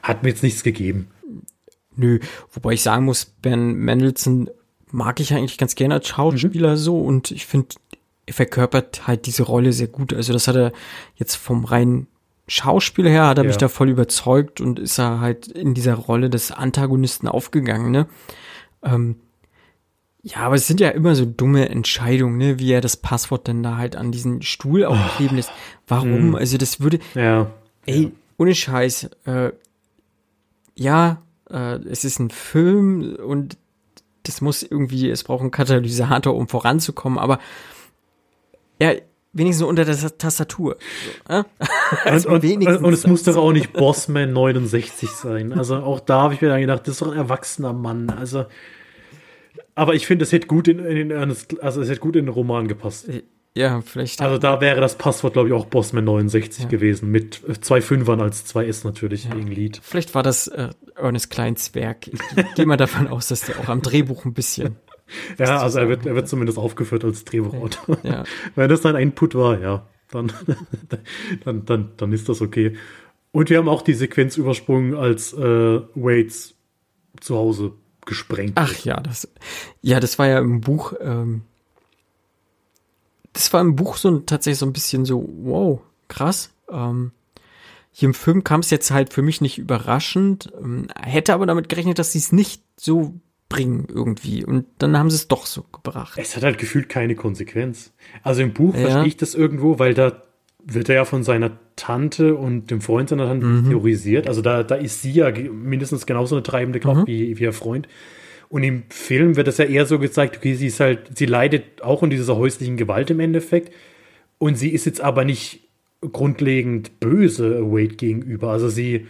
hat 0.01 0.23
mir 0.23 0.29
jetzt 0.29 0.43
nichts 0.43 0.63
gegeben. 0.63 1.07
Nö, 1.95 2.19
wobei 2.51 2.73
ich 2.73 2.81
sagen 2.81 3.05
muss, 3.05 3.25
Ben 3.25 3.73
Mendelssohn 3.73 4.49
mag 4.91 5.19
ich 5.19 5.33
eigentlich 5.33 5.57
ganz 5.57 5.75
gerne 5.75 5.95
als 5.95 6.07
Schauspieler 6.07 6.71
mhm. 6.71 6.77
so 6.77 6.99
und 7.01 7.31
ich 7.31 7.45
finde, 7.45 7.75
er 8.25 8.33
verkörpert 8.33 9.07
halt 9.07 9.27
diese 9.27 9.43
Rolle 9.43 9.73
sehr 9.73 9.87
gut. 9.87 10.13
Also 10.13 10.33
das 10.33 10.47
hat 10.47 10.55
er 10.55 10.71
jetzt 11.15 11.35
vom 11.35 11.65
rein 11.65 12.07
Schauspieler 12.47 13.11
her 13.11 13.27
hat 13.27 13.37
er 13.37 13.43
Ja. 13.43 13.47
mich 13.47 13.57
da 13.57 13.67
voll 13.67 13.89
überzeugt 13.89 14.59
und 14.59 14.79
ist 14.79 14.97
er 14.97 15.19
halt 15.19 15.47
in 15.47 15.75
dieser 15.75 15.93
Rolle 15.93 16.31
des 16.31 16.51
Antagonisten 16.51 17.27
aufgegangen, 17.27 17.91
ne? 17.91 18.07
Ähm, 18.83 19.17
ja, 20.33 20.37
aber 20.41 20.55
es 20.55 20.67
sind 20.67 20.79
ja 20.79 20.89
immer 20.89 21.15
so 21.15 21.25
dumme 21.25 21.69
Entscheidungen, 21.69 22.37
ne, 22.37 22.59
wie 22.59 22.71
er 22.71 22.81
das 22.81 22.97
Passwort 22.97 23.47
denn 23.47 23.63
da 23.63 23.77
halt 23.77 23.95
an 23.95 24.11
diesen 24.11 24.41
Stuhl 24.41 24.83
Oh. 24.85 24.89
auch 24.93 25.15
kleben 25.17 25.35
lässt. 25.37 25.51
Warum? 25.87 26.35
Also 26.35 26.57
das 26.57 26.79
würde, 26.81 26.99
Ja. 27.15 27.49
ey, 27.85 28.11
ohne 28.37 28.53
Scheiß, 28.55 29.09
äh, 29.25 29.51
ja, 30.75 31.21
äh, 31.49 31.79
es 31.89 32.03
ist 32.05 32.19
ein 32.19 32.29
Film 32.29 33.15
und 33.15 33.57
das 34.23 34.41
muss 34.41 34.61
irgendwie, 34.63 35.09
es 35.09 35.23
braucht 35.23 35.41
einen 35.41 35.51
Katalysator, 35.51 36.35
um 36.35 36.47
voranzukommen, 36.47 37.17
aber 37.17 37.39
ja, 38.79 38.93
wenigstens 39.33 39.65
unter 39.67 39.83
der 39.85 39.95
Tastatur. 40.17 40.77
So, 41.27 41.33
äh? 41.33 41.43
Und, 42.13 42.25
und, 42.27 42.43
wenigstens 42.43 42.81
und 42.83 42.93
es 42.93 43.07
muss 43.07 43.23
doch 43.23 43.35
auch 43.37 43.51
nicht 43.51 43.73
Bossman 43.73 44.31
69 44.31 45.09
sein. 45.09 45.53
Also 45.53 45.77
auch 45.77 45.99
da 45.99 46.21
habe 46.21 46.33
ich 46.35 46.41
mir 46.41 46.49
dann 46.49 46.61
gedacht, 46.61 46.81
das 46.87 46.93
ist 46.95 47.01
doch 47.01 47.11
ein 47.11 47.17
erwachsener 47.17 47.73
Mann. 47.73 48.09
Also, 48.11 48.45
aber 49.79 49.95
ich 49.95 50.05
finde, 50.05 50.23
es 50.23 50.31
hätte 50.33 50.47
gut 50.47 50.67
in, 50.67 50.79
in 50.79 51.11
also 51.13 51.81
es 51.81 51.89
hätte 51.89 52.01
gut 52.01 52.17
in 52.17 52.25
den 52.25 52.33
Roman 52.33 52.67
gepasst. 52.67 53.09
Ja, 53.55 53.81
vielleicht. 53.81 54.21
Also 54.21 54.37
da 54.37 54.61
wäre 54.61 54.81
das 54.81 54.97
Passwort, 54.97 55.33
glaube 55.33 55.47
ich, 55.47 55.53
auch 55.53 55.65
Bossman 55.65 56.03
69 56.03 56.67
gewesen. 56.67 57.09
Mit 57.09 57.41
äh, 57.47 57.59
zwei 57.59 57.81
Fünfern 57.81 58.19
als 58.19 58.45
zwei 58.45 58.65
S 58.65 58.83
natürlich 58.83 59.33
wegen 59.33 59.47
Lied. 59.47 59.79
Vielleicht 59.81 60.13
war 60.15 60.21
das 60.21 60.47
äh, 60.47 60.69
Ernest 60.95 61.29
Kleins 61.29 61.73
Werk. 61.75 62.07
Ich 62.07 62.19
gehe 62.35 62.45
geh 62.55 62.65
mal 62.65 62.77
davon 62.77 63.07
aus, 63.07 63.29
dass 63.29 63.41
der 63.41 63.57
auch 63.59 63.69
am 63.69 63.81
Drehbuch 63.81 64.25
ein 64.25 64.33
bisschen. 64.33 64.75
Ja, 65.39 65.57
also 65.63 65.79
er 65.79 65.89
wird, 65.89 66.05
er 66.05 66.13
wird 66.13 66.27
zumindest 66.29 66.59
aufgeführt 66.59 67.03
als 67.03 67.25
Drehbuchautor. 67.25 67.97
Ja. 68.03 68.25
Wenn 68.55 68.69
das 68.69 68.83
sein 68.83 68.95
Input 68.95 69.33
war, 69.33 69.59
ja, 69.59 69.87
dann, 70.11 70.31
dann, 71.43 71.65
dann, 71.65 71.91
dann 71.97 72.13
ist 72.13 72.29
das 72.29 72.43
okay. 72.43 72.75
Und 73.31 73.49
wir 73.49 73.57
haben 73.57 73.69
auch 73.69 73.81
die 73.81 73.95
Sequenz 73.95 74.37
übersprungen, 74.37 74.93
als 74.93 75.33
äh, 75.33 75.81
Waits 75.95 76.53
zu 77.21 77.35
Hause 77.35 77.73
gesprengt 78.09 78.53
Ach 78.55 78.69
wird. 78.69 78.83
ja, 78.85 78.99
das. 78.99 79.29
Ja, 79.81 79.99
das 80.01 80.19
war 80.19 80.27
ja 80.27 80.39
im 80.39 80.59
Buch. 80.59 80.93
Ähm, 80.99 81.43
das 83.33 83.53
war 83.53 83.61
im 83.61 83.75
Buch 83.75 83.95
so 83.97 84.19
tatsächlich 84.19 84.59
so 84.59 84.65
ein 84.65 84.73
bisschen 84.73 85.05
so, 85.05 85.27
wow, 85.43 85.79
krass. 86.07 86.49
Ähm, 86.69 87.11
hier 87.91 88.07
im 88.07 88.13
Film 88.13 88.43
kam 88.43 88.59
es 88.61 88.69
jetzt 88.69 88.91
halt 88.91 89.13
für 89.13 89.21
mich 89.21 89.39
nicht 89.41 89.57
überraschend. 89.57 90.51
Ähm, 90.61 90.87
hätte 90.99 91.33
aber 91.33 91.45
damit 91.45 91.69
gerechnet, 91.69 91.99
dass 91.99 92.11
sie 92.11 92.19
es 92.19 92.31
nicht 92.31 92.63
so 92.75 93.13
bringen 93.47 93.87
irgendwie. 93.89 94.43
Und 94.45 94.65
dann 94.79 94.97
haben 94.97 95.09
sie 95.09 95.15
es 95.15 95.27
doch 95.27 95.45
so 95.45 95.63
gebracht. 95.71 96.17
Es 96.17 96.35
hat 96.35 96.43
halt 96.43 96.57
gefühlt 96.57 96.89
keine 96.89 97.15
Konsequenz. 97.15 97.91
Also 98.23 98.41
im 98.41 98.53
Buch 98.53 98.73
Ja. 98.75 98.81
verstehe 98.81 99.05
ich 99.07 99.17
das 99.17 99.35
irgendwo, 99.35 99.79
weil 99.79 99.93
da 99.93 100.21
wird 100.63 100.89
er 100.89 100.95
ja 100.95 101.05
von 101.05 101.23
seiner 101.23 101.51
Tante 101.75 102.35
und 102.35 102.69
dem 102.69 102.81
Freund 102.81 103.09
seiner 103.09 103.25
Tante 103.27 103.45
Mhm. 103.45 103.69
theorisiert. 103.69 104.27
Also 104.27 104.41
da, 104.41 104.63
da 104.63 104.75
ist 104.75 105.01
sie 105.01 105.11
ja 105.11 105.31
mindestens 105.31 106.05
genauso 106.05 106.35
eine 106.35 106.43
treibende 106.43 106.79
Kraft 106.79 107.01
Mhm. 107.01 107.07
wie, 107.07 107.39
wie 107.39 107.43
ihr 107.43 107.53
Freund. 107.53 107.87
Und 108.49 108.63
im 108.63 108.83
Film 108.89 109.35
wird 109.35 109.47
das 109.47 109.57
ja 109.59 109.65
eher 109.65 109.85
so 109.85 109.99
gezeigt, 109.99 110.37
okay, 110.37 110.55
sie 110.55 110.67
ist 110.67 110.79
halt, 110.79 111.17
sie 111.17 111.25
leidet 111.27 111.81
auch 111.81 112.01
unter 112.01 112.15
dieser 112.15 112.35
häuslichen 112.35 112.77
Gewalt 112.77 113.09
im 113.11 113.19
Endeffekt. 113.19 113.73
Und 114.37 114.57
sie 114.57 114.69
ist 114.69 114.85
jetzt 114.85 115.01
aber 115.01 115.23
nicht 115.23 115.61
grundlegend 116.01 116.99
böse 116.99 117.61
Wade 117.71 117.95
gegenüber. 117.95 118.49
Also 118.51 118.69
sie, 118.69 119.05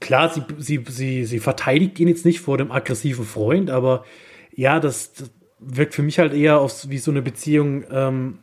klar, 0.00 0.32
sie, 0.32 0.42
sie, 0.58 0.84
sie, 0.88 1.24
sie 1.24 1.38
verteidigt 1.38 1.98
ihn 2.00 2.08
jetzt 2.08 2.24
nicht 2.24 2.40
vor 2.40 2.58
dem 2.58 2.72
aggressiven 2.72 3.24
Freund, 3.24 3.70
aber 3.70 4.04
ja, 4.54 4.80
das, 4.80 5.12
das 5.12 5.30
wirkt 5.60 5.94
für 5.94 6.02
mich 6.02 6.18
halt 6.18 6.32
eher 6.32 6.60
auf, 6.60 6.88
wie 6.88 6.98
so 6.98 7.10
eine 7.10 7.22
Beziehung, 7.22 7.84
ähm, 7.90 8.38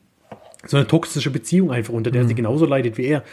so 0.68 0.78
eine 0.78 0.88
toxische 0.88 1.30
Beziehung 1.30 1.72
einfach, 1.72 1.94
unter 1.94 2.12
der 2.12 2.26
sie 2.26 2.36
genauso 2.36 2.66
leidet 2.66 2.98
wie 2.98 3.06
er. 3.06 3.24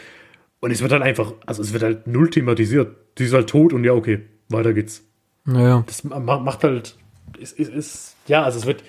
Und 0.59 0.71
es 0.71 0.81
wird 0.81 0.91
halt 0.91 1.03
einfach, 1.03 1.33
also 1.45 1.61
es 1.61 1.73
wird 1.73 1.83
halt 1.83 2.07
null 2.07 2.29
thematisiert. 2.29 2.95
Sie 3.17 3.25
ist 3.25 3.33
halt 3.33 3.49
tot 3.49 3.73
und 3.73 3.83
ja, 3.83 3.93
okay, 3.93 4.21
weiter 4.49 4.73
geht's. 4.73 5.03
Naja. 5.45 5.83
Das 5.87 6.03
ma- 6.03 6.19
macht 6.19 6.63
halt, 6.63 6.95
ist, 7.37 7.59
ist, 7.59 7.69
ist 7.69 8.15
ja, 8.27 8.43
also 8.43 8.59
es 8.59 8.65
wird, 8.65 8.83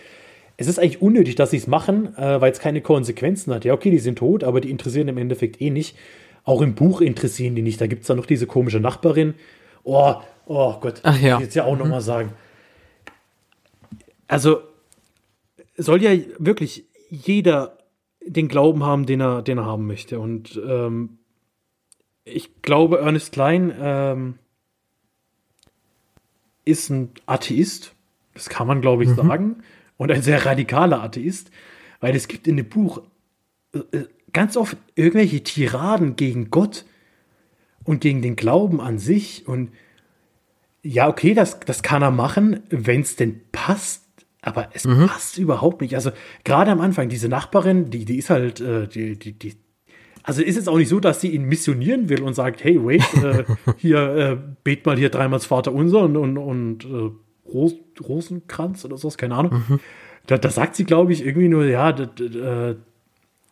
es 0.57 0.68
ist 0.68 0.78
eigentlich 0.78 1.03
unnötig, 1.03 1.34
dass 1.34 1.51
sie 1.51 1.57
es 1.57 1.66
machen, 1.66 2.16
äh, 2.16 2.40
weil 2.40 2.53
es 2.53 2.61
keine 2.61 2.80
Konsequenzen 2.80 3.53
hat. 3.53 3.64
Ja, 3.64 3.72
okay, 3.74 3.90
die 3.90 3.99
sind 3.99 4.18
tot, 4.18 4.45
aber 4.45 4.61
die 4.61 4.70
interessieren 4.70 5.09
im 5.09 5.18
Endeffekt 5.18 5.61
eh 5.61 5.70
nicht. 5.70 5.97
Auch 6.45 6.61
im 6.62 6.74
Buch 6.74 7.01
interessieren 7.01 7.57
die 7.57 7.62
nicht. 7.62 7.80
Da 7.80 7.86
gibt 7.86 8.03
es 8.03 8.07
dann 8.07 8.18
noch 8.18 8.26
diese 8.26 8.47
komische 8.47 8.78
Nachbarin. 8.78 9.34
Oh, 9.82 10.14
oh 10.47 10.74
Gott, 10.78 11.01
Ach 11.03 11.18
ja. 11.20 11.36
ich 11.36 11.45
jetzt 11.45 11.55
ja 11.55 11.64
auch 11.64 11.76
noch 11.76 11.88
mal 11.88 12.01
sagen. 12.03 12.30
Also 14.28 14.61
soll 15.76 16.03
ja 16.03 16.12
wirklich 16.38 16.84
jeder 17.11 17.78
den 18.27 18.49
Glauben 18.49 18.85
haben, 18.85 19.07
den 19.07 19.20
er, 19.20 19.43
den 19.43 19.59
er 19.59 19.66
haben 19.66 19.87
möchte. 19.87 20.18
Und 20.18 20.61
ähm, 20.66 21.18
ich 22.25 22.62
glaube, 22.62 23.01
Ernest 23.01 23.33
Klein 23.33 23.72
ähm, 23.79 24.39
ist 26.64 26.91
ein 26.91 27.11
Atheist. 27.27 27.95
Das 28.33 28.49
kann 28.49 28.66
man, 28.66 28.81
glaube 28.81 29.05
ich, 29.05 29.11
sagen. 29.11 29.62
Und 29.97 30.11
ein 30.11 30.22
sehr 30.22 30.45
radikaler 30.45 31.03
Atheist. 31.03 31.51
Weil 32.01 32.16
es 32.16 32.29
gibt 32.29 32.49
in 32.49 32.57
dem 32.57 32.68
Buch 32.68 33.03
äh, 33.72 33.79
äh, 33.97 34.09
ganz 34.33 34.57
oft 34.57 34.77
irgendwelche 34.95 35.43
Tiraden 35.43 36.16
gegen 36.16 36.51
Gott 36.51 36.85
und 37.85 38.01
gegen 38.01 38.22
den 38.22 38.37
Glauben 38.37 38.81
an 38.81 38.99
sich. 38.99 39.47
Und 39.47 39.70
ja, 40.83 41.09
okay, 41.09 41.35
das, 41.35 41.61
das 41.61 41.83
kann 41.83 42.03
er 42.03 42.11
machen, 42.11 42.62
wenn 42.70 43.03
es 43.03 43.16
denn 43.16 43.41
passt. 43.53 44.03
Aber 44.45 44.68
es 44.74 44.86
passt 45.07 45.38
überhaupt 45.38 45.80
nicht. 45.80 45.95
Also 45.95 46.11
gerade 46.45 46.70
am 46.70 46.80
Anfang, 46.80 47.09
diese 47.09 47.28
Nachbarin, 47.28 47.90
die, 47.90 48.05
die 48.05 48.18
ist 48.18 48.30
halt, 48.30 48.61
äh, 48.61 48.86
die, 48.86 49.18
die, 49.18 49.32
die, 49.32 49.55
also 50.22 50.42
ist 50.42 50.57
es 50.57 50.68
auch 50.68 50.76
nicht 50.76 50.88
so, 50.88 51.01
dass 51.01 51.20
sie 51.20 51.28
ihn 51.28 51.45
missionieren 51.45 52.09
will 52.09 52.22
und 52.22 52.34
sagt, 52.34 52.62
hey, 52.62 52.78
wait, 52.84 53.03
äh, 53.22 53.45
hier, 53.76 53.99
äh, 54.16 54.36
bet 54.62 54.84
mal 54.86 54.97
hier 54.99 55.09
dreimal 55.11 55.38
das 55.38 55.47
Vater 55.47 55.72
unser 55.72 56.01
und, 56.01 56.16
und, 56.16 56.36
und 56.38 56.84
äh, 56.84 57.11
Ros 57.51 57.74
Rosenkranz 58.07 58.84
oder 58.84 58.97
sowas, 58.97 59.16
keine 59.18 59.34
Ahnung. 59.34 59.80
Da, 60.26 60.38
da 60.38 60.51
sagt 60.51 60.76
sie, 60.76 60.84
glaube 60.84 61.12
ich, 61.12 61.24
irgendwie 61.24 61.49
nur, 61.49 61.64
ja, 61.66 61.92
d- 61.92 62.07
d- 62.28 62.38
äh, 62.38 62.76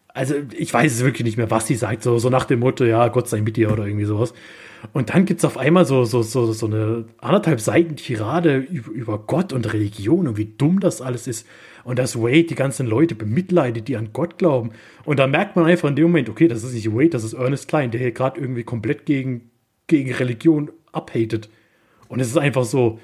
also 0.08 0.34
ich 0.56 0.72
weiß 0.72 0.92
es 0.92 1.04
wirklich 1.04 1.24
nicht 1.24 1.36
mehr, 1.38 1.50
was 1.50 1.66
sie 1.66 1.74
sagt, 1.74 2.02
so, 2.02 2.18
so 2.18 2.28
nach 2.28 2.44
dem 2.44 2.60
Motto, 2.60 2.84
ja, 2.84 3.08
Gott 3.08 3.28
sei 3.28 3.40
mit 3.40 3.56
dir 3.56 3.72
oder 3.72 3.86
irgendwie 3.86 4.04
sowas. 4.04 4.34
Und 4.92 5.10
dann 5.10 5.24
gibt 5.24 5.38
es 5.38 5.44
auf 5.44 5.56
einmal 5.56 5.84
so, 5.84 6.04
so, 6.04 6.22
so, 6.22 6.52
so 6.52 6.66
eine 6.66 7.04
anderthalb 7.18 7.60
Seiten 7.60 7.96
Tirade 7.96 8.56
über, 8.56 9.18
Gott 9.18 9.52
und 9.52 9.72
Religion 9.72 10.26
und 10.26 10.36
wie 10.36 10.52
dumm 10.58 10.80
das 10.80 11.00
alles 11.00 11.26
ist. 11.26 11.46
Und 11.84 11.98
dass 11.98 12.16
Wade 12.16 12.44
die 12.44 12.54
ganzen 12.54 12.86
Leute 12.86 13.14
bemitleidet, 13.14 13.88
die 13.88 13.96
an 13.96 14.10
Gott 14.12 14.38
glauben. 14.38 14.70
Und 15.04 15.18
da 15.18 15.26
merkt 15.26 15.56
man 15.56 15.66
einfach 15.66 15.88
in 15.88 15.96
dem 15.96 16.06
Moment, 16.06 16.28
okay, 16.28 16.48
das 16.48 16.64
ist 16.64 16.74
nicht 16.74 16.92
Wade, 16.92 17.10
das 17.10 17.24
ist 17.24 17.32
Ernest 17.34 17.68
Klein, 17.68 17.90
der 17.90 18.00
hier 18.00 18.12
gerade 18.12 18.40
irgendwie 18.40 18.64
komplett 18.64 19.06
gegen, 19.06 19.50
gegen 19.86 20.12
Religion 20.12 20.70
abhatet. 20.92 21.48
Und 22.08 22.20
es 22.20 22.28
ist 22.28 22.38
einfach 22.38 22.64
so, 22.64 22.98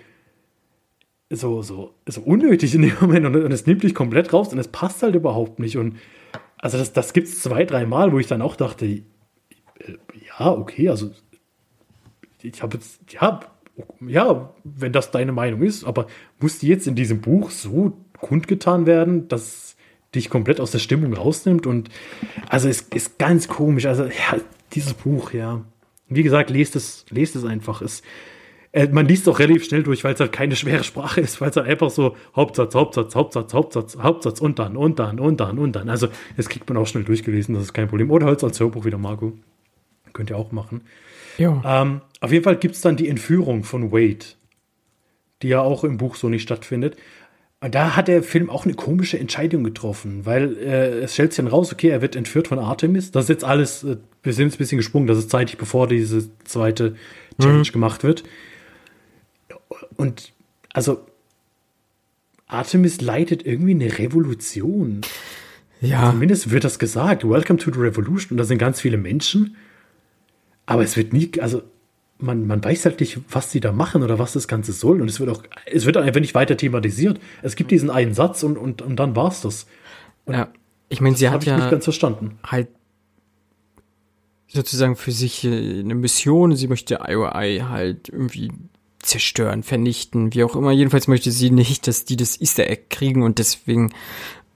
so, 1.31 1.63
so, 1.63 1.95
so 2.07 2.21
unnötig 2.23 2.75
in 2.75 2.83
dem 2.83 2.95
Moment 3.01 3.27
und, 3.27 3.37
und 3.37 3.53
es 3.53 3.67
nimmt 3.67 3.83
dich 3.83 3.95
komplett 3.95 4.33
raus 4.33 4.53
und 4.53 4.59
es 4.59 4.69
passt 4.69 5.03
halt 5.03 5.15
überhaupt 5.15 5.59
nicht. 5.59 5.77
Und 5.77 5.97
also 6.59 6.79
das, 6.79 6.93
das 6.93 7.13
gibt 7.13 7.29
es 7.29 7.41
zwei, 7.41 7.65
drei 7.65 7.87
Mal, 7.87 8.13
wo 8.13 8.19
ich 8.19 8.27
dann 8.27 8.43
auch 8.43 8.57
dachte, 8.57 8.87
äh, 8.87 9.03
ja, 10.39 10.51
okay, 10.51 10.89
also 10.89 11.11
ich 12.43 12.63
habe 12.63 12.77
jetzt, 12.77 13.01
ja, 13.13 13.41
ja, 14.07 14.53
wenn 14.65 14.93
das 14.93 15.11
deine 15.11 15.33
Meinung 15.33 15.63
ist, 15.63 15.85
aber 15.85 16.07
muss 16.41 16.59
die 16.59 16.69
jetzt 16.69 16.87
in 16.87 16.95
diesem 16.95 17.21
Buch 17.21 17.51
so 17.51 17.97
kundgetan 18.21 18.87
werden, 18.87 19.29
dass 19.29 19.77
dich 20.15 20.31
komplett 20.31 20.61
aus 20.61 20.71
der 20.71 20.79
Stimmung 20.79 21.13
rausnimmt 21.13 21.67
und 21.67 21.91
also 22.49 22.69
es 22.69 22.81
ist 22.81 23.19
ganz 23.19 23.47
komisch, 23.47 23.87
also 23.87 24.05
ja, 24.05 24.41
dieses 24.73 24.95
Buch, 24.95 25.33
ja, 25.33 25.65
wie 26.09 26.23
gesagt, 26.23 26.51
lest 26.51 26.77
es, 26.77 27.05
lest 27.11 27.37
es 27.37 27.45
einfach, 27.45 27.83
es, 27.83 28.03
äh, 28.73 28.89
man 28.89 29.07
liest 29.07 29.29
auch 29.29 29.39
relativ 29.39 29.65
schnell 29.65 29.83
durch, 29.83 30.05
weil 30.05 30.15
es 30.15 30.21
halt 30.21 30.33
keine 30.33 30.57
schwere 30.57 30.85
Sprache 30.85 31.21
ist, 31.21 31.41
weil 31.41 31.51
es 31.51 31.57
halt 31.57 31.67
einfach 31.67 31.91
so 31.91 32.17
Hauptsatz, 32.35 32.75
Hauptsatz, 32.75 33.15
Hauptsatz, 33.15 33.55
Hauptsatz, 33.55 33.97
Hauptsatz 33.99 34.41
und 34.41 34.59
dann, 34.59 34.77
und 34.77 34.99
dann, 34.99 35.21
und 35.21 35.41
dann, 35.41 35.59
und 35.59 35.73
dann. 35.77 35.89
Also, 35.89 36.09
das 36.37 36.49
kriegt 36.49 36.69
man 36.69 36.79
auch 36.79 36.87
schnell 36.87 37.05
durchgelesen, 37.05 37.55
das 37.55 37.65
ist 37.65 37.73
kein 37.73 37.89
Problem. 37.89 38.11
Oder 38.11 38.27
halt 38.27 38.43
als 38.45 38.61
Hörbuch 38.61 38.85
wieder, 38.85 38.99
Marco. 38.99 39.33
Könnt 40.13 40.31
ihr 40.31 40.37
auch 40.37 40.53
machen. 40.53 40.83
Ja. 41.39 41.63
Ähm, 41.65 42.03
auf 42.21 42.33
jeden 42.33 42.45
Fall 42.45 42.57
gibt 42.57 42.75
es 42.75 42.81
dann 42.81 42.97
die 42.97 43.09
Entführung 43.09 43.65
von 43.65 43.93
Wade, 43.93 44.27
die 45.43 45.49
ja 45.49 45.61
auch 45.61 45.85
im 45.85 45.97
Buch 45.97 46.17
so 46.17 46.29
nicht 46.29 46.43
stattfindet. 46.43 46.97
Und 47.61 47.75
da 47.75 47.97
hat 47.97 48.07
der 48.07 48.23
Film 48.23 48.51
auch 48.51 48.65
eine 48.65 48.75
komische 48.75 49.19
Entscheidung 49.19 49.65
getroffen, 49.65 50.27
weil 50.27 50.57
äh, 50.59 51.01
es 51.01 51.15
stellt 51.15 51.33
sich 51.33 51.45
dann 51.45 51.49
raus, 51.51 51.73
okay, 51.73 51.89
er 51.89 52.03
wird 52.03 52.15
entführt 52.15 52.49
von 52.49 52.59
Artemis. 52.59 53.11
Das 53.11 53.25
ist 53.25 53.31
jetzt 53.31 53.45
alles, 53.45 53.83
äh, 53.83 53.97
wir 54.23 54.33
sind 54.33 54.47
jetzt 54.47 54.57
ein 54.57 54.59
bisschen 54.59 54.79
gesprungen, 54.79 55.09
das 55.09 55.19
ist 55.19 55.31
zeitig, 55.31 55.59
bevor 55.59 55.89
diese 55.89 56.29
zweite 56.45 56.95
Challenge 57.41 57.63
gemacht 57.63 58.05
wird. 58.05 58.23
Und 59.97 60.33
also 60.73 61.05
Artemis 62.47 63.01
leitet 63.01 63.45
irgendwie 63.45 63.73
eine 63.75 63.99
Revolution. 63.99 65.01
ja. 65.81 66.11
Zumindest 66.11 66.51
wird 66.51 66.63
das 66.63 66.79
gesagt. 66.79 67.29
Welcome 67.29 67.59
to 67.59 67.73
the 67.73 67.81
Revolution. 67.81 68.33
Und 68.33 68.37
da 68.39 68.45
sind 68.45 68.59
ganz 68.59 68.81
viele 68.81 68.99
Menschen. 68.99 69.57
Aber 70.69 70.83
es 70.83 70.99
wird 70.99 71.15
nie, 71.15 71.31
also 71.41 71.63
man, 72.19 72.47
man 72.47 72.63
weiß 72.63 72.85
halt 72.85 73.01
nicht, 73.01 73.21
was 73.31 73.51
sie 73.51 73.61
da 73.61 73.73
machen 73.73 74.03
oder 74.03 74.19
was 74.19 74.35
das 74.35 74.49
Ganze 74.49 74.73
soll. 74.73 75.01
Und 75.01 75.09
es 75.09 75.19
wird 75.19 75.31
auch, 75.31 75.43
es 75.65 75.87
wird 75.87 75.97
einfach 75.97 76.21
nicht 76.21 76.35
weiter 76.35 76.59
thematisiert. 76.59 77.19
Es 77.41 77.57
gibt 77.57 77.71
diesen 77.71 77.89
einen 77.89 78.13
Satz 78.13 78.43
und, 78.43 78.59
und, 78.59 78.83
und 78.83 78.97
dann 78.97 79.17
war's 79.17 79.41
das. 79.41 79.67
ja. 80.29 80.49
Ich 80.91 81.01
meine, 81.01 81.17
sie 81.17 81.31
hat 81.31 81.43
ich 81.43 81.51
nicht 81.51 81.59
ja 81.59 81.71
ganz 81.71 81.85
verstanden. 81.85 82.39
halt 82.45 82.69
sozusagen 84.47 84.97
für 84.97 85.11
sich 85.11 85.45
äh, 85.45 85.81
eine 85.81 85.95
Mission. 85.95 86.55
Sie 86.55 86.69
möchte 86.69 87.01
IOI 87.07 87.61
halt 87.67 88.11
irgendwie 88.11 88.53
zerstören, 88.99 89.63
vernichten, 89.63 90.35
wie 90.35 90.45
auch 90.45 90.55
immer. 90.55 90.73
Jedenfalls 90.73 91.09
möchte 91.09 91.31
sie 91.31 91.51
nicht, 91.51 91.87
dass 91.87 92.05
die 92.05 92.17
das 92.17 92.39
Easter 92.43 92.69
Egg 92.69 92.89
kriegen 92.91 93.23
und 93.23 93.39
deswegen 93.39 93.91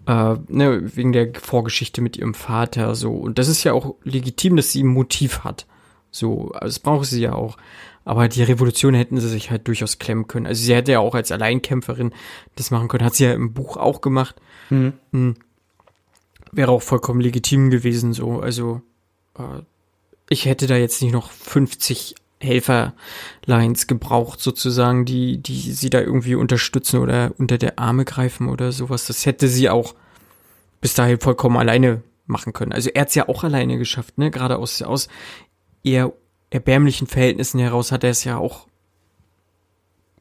äh, 0.07 0.37
ne, 0.49 0.95
wegen 0.95 1.13
der 1.13 1.33
Vorgeschichte 1.35 2.03
mit 2.03 2.19
ihrem 2.19 2.35
Vater 2.35 2.95
so. 2.95 3.13
Und 3.13 3.39
das 3.39 3.49
ist 3.49 3.65
ja 3.65 3.73
auch 3.73 3.95
legitim, 4.05 4.57
dass 4.57 4.73
sie 4.73 4.83
ein 4.83 4.89
Motiv 4.89 5.41
hat. 5.41 5.67
So, 6.13 6.53
also 6.53 6.67
das 6.67 6.79
braucht 6.79 7.07
sie 7.07 7.21
ja 7.21 7.33
auch. 7.33 7.57
Aber 8.05 8.29
die 8.29 8.43
Revolution 8.43 8.95
hätten 8.95 9.21
sie 9.21 9.29
sich 9.29 9.51
halt 9.51 9.67
durchaus 9.67 9.99
klemmen 9.99 10.29
können. 10.29 10.47
Also 10.47 10.63
sie 10.63 10.75
hätte 10.75 10.93
ja 10.93 11.01
auch 11.01 11.15
als 11.15 11.33
Alleinkämpferin 11.33 12.13
das 12.57 12.71
machen 12.71 12.89
können. 12.89 13.05
Hat 13.05 13.15
sie 13.15 13.25
ja 13.25 13.33
im 13.33 13.53
Buch 13.53 13.77
auch 13.77 14.01
gemacht. 14.01 14.37
Mhm. 14.71 14.93
Mhm. 15.11 15.35
Wäre 16.53 16.71
auch 16.71 16.83
vollkommen 16.83 17.21
legitim 17.21 17.71
gewesen, 17.71 18.13
so. 18.13 18.41
Also, 18.41 18.83
äh, 19.39 19.63
ich 20.29 20.45
hätte 20.45 20.67
da 20.67 20.77
jetzt 20.77 21.01
nicht 21.01 21.13
noch 21.13 21.31
50 21.31 22.15
Helferlines 22.41 23.87
gebraucht, 23.87 24.41
sozusagen, 24.41 25.05
die, 25.05 25.39
die 25.39 25.73
sie 25.73 25.91
da 25.91 26.01
irgendwie 26.01 26.35
unterstützen 26.35 26.99
oder 27.01 27.33
unter 27.39 27.57
der 27.57 27.79
Arme 27.79 28.05
greifen 28.05 28.49
oder 28.49 28.73
sowas. 28.73 29.07
Das 29.07 29.25
hätte 29.25 29.49
sie 29.49 29.71
auch 29.71 29.95
bis 30.81 30.95
dahin 30.95 31.21
vollkommen 31.21 31.57
alleine 31.57 32.03
machen 32.27 32.53
können. 32.53 32.73
Also 32.73 32.91
er 32.91 33.03
hat's 33.03 33.15
ja 33.15 33.29
auch 33.29 33.45
alleine 33.45 33.79
geschafft, 33.79 34.19
ne? 34.19 34.31
Gerade 34.31 34.59
aus, 34.59 34.83
aus 34.83 35.09
eher 35.85 36.13
erbärmlichen 36.51 37.07
Verhältnissen 37.07 37.59
heraus 37.59 37.93
hat 37.93 38.05
er 38.05 38.11
es 38.11 38.25
ja 38.25 38.37
auch 38.37 38.67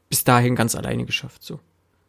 bis 0.09 0.24
dahin 0.24 0.55
ganz 0.55 0.76
alleine 0.76 1.05
geschafft, 1.05 1.43
so. 1.43 1.59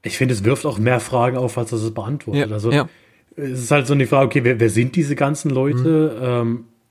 Ich 0.03 0.19
finde, 0.19 0.35
es 0.35 0.43
wirft 0.43 0.67
auch 0.67 0.79
mehr 0.79 0.99
Fragen 0.99 1.37
auf, 1.37 1.57
als 1.57 1.71
es 1.71 1.95
beantwortet. 1.95 2.49
Ja, 2.49 2.53
also, 2.53 2.73
ja. 2.73 2.89
es 3.37 3.61
ist 3.61 3.71
halt 3.71 3.87
so 3.87 3.95
eine 3.95 4.07
Frage, 4.07 4.27
okay, 4.27 4.45
wer, 4.45 4.59
wer 4.59 4.69
sind 4.69 4.97
diese 4.97 5.15
ganzen 5.15 5.51
Leute? 5.51 6.17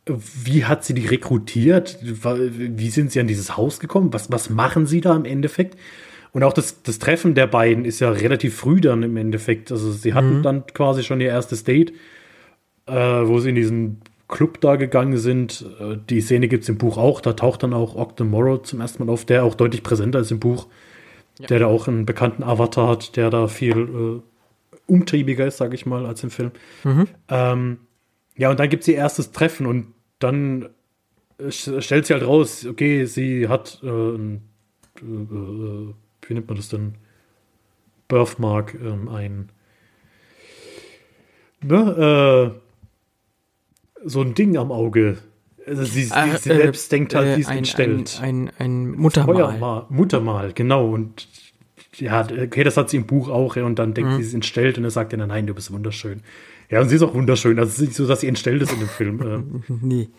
Mhm. 0.07 0.15
Ähm, 0.15 0.17
wie 0.43 0.63
hat 0.65 0.85
sie 0.85 0.93
die 0.93 1.05
rekrutiert? 1.05 1.99
Wie 2.01 2.89
sind 2.89 3.11
sie 3.11 3.19
an 3.19 3.27
dieses 3.27 3.57
Haus 3.57 3.79
gekommen? 3.79 4.13
Was, 4.13 4.31
was 4.31 4.49
machen 4.49 4.85
sie 4.85 5.01
da 5.01 5.15
im 5.15 5.25
Endeffekt? 5.25 5.77
Und 6.31 6.43
auch 6.43 6.53
das, 6.53 6.81
das 6.83 6.99
Treffen 6.99 7.35
der 7.35 7.47
beiden 7.47 7.83
ist 7.83 7.99
ja 7.99 8.09
relativ 8.09 8.55
früh 8.55 8.79
dann 8.79 9.03
im 9.03 9.17
Endeffekt. 9.17 9.71
Also 9.71 9.91
sie 9.91 10.13
hatten 10.13 10.37
mhm. 10.37 10.43
dann 10.43 10.65
quasi 10.67 11.03
schon 11.03 11.19
ihr 11.19 11.27
erstes 11.27 11.65
Date, 11.65 11.91
äh, 12.87 12.93
wo 12.93 13.39
sie 13.39 13.49
in 13.49 13.55
diesen 13.55 14.01
Club 14.31 14.59
da 14.61 14.77
gegangen 14.77 15.17
sind. 15.17 15.63
Äh, 15.79 15.97
die 16.09 16.21
Szene 16.21 16.47
gibt 16.47 16.63
es 16.63 16.69
im 16.69 16.79
Buch 16.79 16.97
auch. 16.97 17.21
Da 17.21 17.33
taucht 17.33 17.61
dann 17.61 17.75
auch 17.75 17.95
Ogden 17.95 18.29
Morrow 18.29 18.63
zum 18.63 18.81
ersten 18.81 19.05
Mal 19.05 19.11
auf, 19.11 19.25
der 19.25 19.43
auch 19.43 19.53
deutlich 19.53 19.83
präsenter 19.83 20.19
ist 20.19 20.31
im 20.31 20.39
Buch. 20.39 20.67
Ja. 21.39 21.47
Der 21.47 21.59
da 21.59 21.67
auch 21.67 21.87
einen 21.87 22.05
bekannten 22.05 22.43
Avatar 22.43 22.87
hat, 22.87 23.15
der 23.15 23.29
da 23.29 23.47
viel 23.47 23.77
äh, 23.77 24.21
umtriebiger 24.91 25.45
ist, 25.45 25.57
sage 25.57 25.75
ich 25.75 25.85
mal, 25.85 26.05
als 26.05 26.23
im 26.23 26.31
Film. 26.31 26.51
Mhm. 26.83 27.07
Ähm, 27.29 27.77
ja, 28.35 28.49
und 28.49 28.59
dann 28.59 28.69
gibt 28.69 28.81
es 28.81 28.87
ihr 28.87 28.95
erstes 28.95 29.31
Treffen 29.31 29.65
und 29.67 29.93
dann 30.19 30.69
äh, 31.37 31.51
stellt 31.51 32.05
sie 32.05 32.13
halt 32.13 32.25
raus, 32.25 32.65
okay, 32.65 33.05
sie 33.05 33.47
hat 33.47 33.79
äh, 33.83 33.87
ein, 33.87 34.41
äh, 35.01 35.05
äh, 35.05 35.93
wie 36.27 36.33
nennt 36.33 36.47
man 36.47 36.57
das 36.57 36.69
denn? 36.69 36.95
Birthmark, 38.07 38.75
ähm, 38.75 39.07
ein 39.07 39.49
ne, 41.63 42.53
äh, 42.55 42.60
so 44.03 44.21
ein 44.21 44.33
Ding 44.33 44.57
am 44.57 44.71
Auge. 44.71 45.17
Also 45.65 45.83
sie, 45.83 46.07
ah, 46.11 46.35
sie 46.37 46.49
selbst 46.49 46.91
denkt 46.91 47.13
halt, 47.13 47.35
sie 47.35 47.41
ist 47.41 47.47
ein, 47.47 47.59
entstellt. 47.59 48.19
Ein, 48.21 48.49
ein, 48.49 48.51
ein 48.57 48.91
Muttermal. 48.91 49.35
Feuermal, 49.35 49.85
Muttermal, 49.89 50.53
genau. 50.53 50.89
Und 50.89 51.27
ja, 51.97 52.21
okay, 52.21 52.63
das 52.63 52.77
hat 52.77 52.89
sie 52.89 52.97
im 52.97 53.05
Buch 53.05 53.29
auch, 53.29 53.55
und 53.57 53.77
dann 53.77 53.93
denkt 53.93 54.11
mhm. 54.11 54.17
sie, 54.17 54.23
sie 54.23 54.29
ist 54.29 54.33
entstellt 54.33 54.77
und 54.77 54.83
er 54.83 54.91
sagt 54.91 55.13
ihr, 55.13 55.25
nein, 55.25 55.45
du 55.45 55.53
bist 55.53 55.71
wunderschön. 55.71 56.21
Ja, 56.69 56.81
und 56.81 56.89
sie 56.89 56.95
ist 56.95 57.03
auch 57.03 57.13
wunderschön. 57.13 57.59
Also 57.59 57.69
es 57.69 57.75
ist 57.75 57.81
nicht 57.81 57.95
so, 57.95 58.07
dass 58.07 58.21
sie 58.21 58.27
entstellt 58.27 58.61
ist 58.61 58.71
in 58.71 58.79
dem 58.79 58.87
Film. 58.87 59.21
Ähm. 59.21 59.63
nee. 59.81 60.09